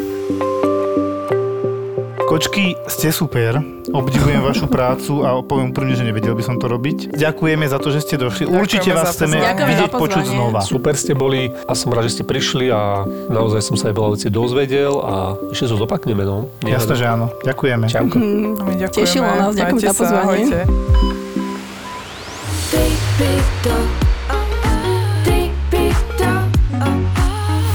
Kočky, 2.33 2.81
ste 2.89 3.13
super, 3.13 3.61
obdivujem 3.93 4.41
vašu 4.49 4.65
prácu 4.65 5.21
a 5.21 5.37
poviem 5.45 5.69
úprimne, 5.69 5.93
že 5.93 6.07
nevedel 6.07 6.33
by 6.33 6.41
som 6.41 6.57
to 6.57 6.65
robiť. 6.65 7.13
Ďakujeme 7.13 7.69
za 7.69 7.77
to, 7.77 7.93
že 7.93 8.01
ste 8.07 8.17
došli. 8.17 8.49
Ďakujeme 8.49 8.63
Určite 8.63 8.89
vás 8.95 9.13
chceme 9.13 9.37
vidieť, 9.43 9.93
počuť 9.93 10.25
znova. 10.31 10.65
Super 10.65 10.97
ste 10.97 11.13
boli 11.13 11.53
a 11.67 11.77
som 11.77 11.93
rád, 11.93 12.09
že 12.09 12.23
ste 12.23 12.25
prišli 12.25 12.73
a 12.73 13.05
naozaj 13.29 13.61
som 13.61 13.77
sa 13.77 13.91
aj 13.91 13.95
veľa 13.99 14.09
vecí 14.17 14.33
dozvedel 14.33 14.97
a 15.03 15.37
ešte 15.53 15.69
sa 15.69 15.77
zopakneme, 15.77 16.25
no. 16.25 16.49
Jasné, 16.65 16.95
že 16.95 17.05
áno. 17.11 17.29
Ďakujeme. 17.45 17.85
Čauko. 17.91 18.17
My 18.17 18.81
ďakujeme. 18.81 19.03
Tešilo 19.03 19.29
nás, 19.29 19.53
ďakujem 19.53 19.83
za 19.83 19.93
pozvanie. 19.93 20.47
Sa, 20.49 20.65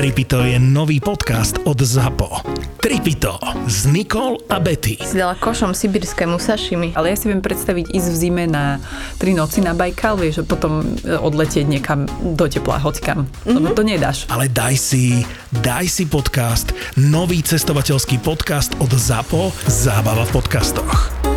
Tripito 0.00 0.40
je 0.40 0.56
nový 0.56 0.96
podcast 0.96 1.60
od 1.68 1.76
ZAPO. 1.76 2.40
Tripito 2.80 3.36
s 3.68 3.84
Nikol 3.84 4.40
a 4.48 4.56
Betty. 4.56 4.96
Si 4.96 5.20
dala 5.20 5.36
košom 5.36 5.76
sibirskému 5.76 6.40
sašimi. 6.40 6.96
Ale 6.96 7.12
ja 7.12 7.20
si 7.20 7.28
viem 7.28 7.44
predstaviť 7.44 7.92
ísť 7.92 8.08
v 8.08 8.16
zime 8.16 8.44
na 8.48 8.80
tri 9.20 9.36
noci 9.36 9.60
na 9.60 9.76
Bajkal, 9.76 10.16
vieš, 10.16 10.40
a 10.40 10.48
potom 10.48 10.96
e, 11.04 11.20
odletieť 11.20 11.68
niekam 11.68 12.08
do 12.32 12.48
tepla, 12.48 12.80
hocikam. 12.80 13.28
Mm-hmm. 13.28 13.54
Lebo 13.60 13.76
to 13.76 13.84
nedáš. 13.84 14.24
Ale 14.32 14.48
daj 14.48 14.80
si, 14.80 15.20
daj 15.60 15.84
si 15.84 16.08
podcast, 16.08 16.72
nový 16.96 17.44
cestovateľský 17.44 18.24
podcast 18.24 18.72
od 18.80 18.88
ZAPO, 18.88 19.52
Zábava 19.68 20.24
v 20.24 20.32
podcastoch. 20.32 21.29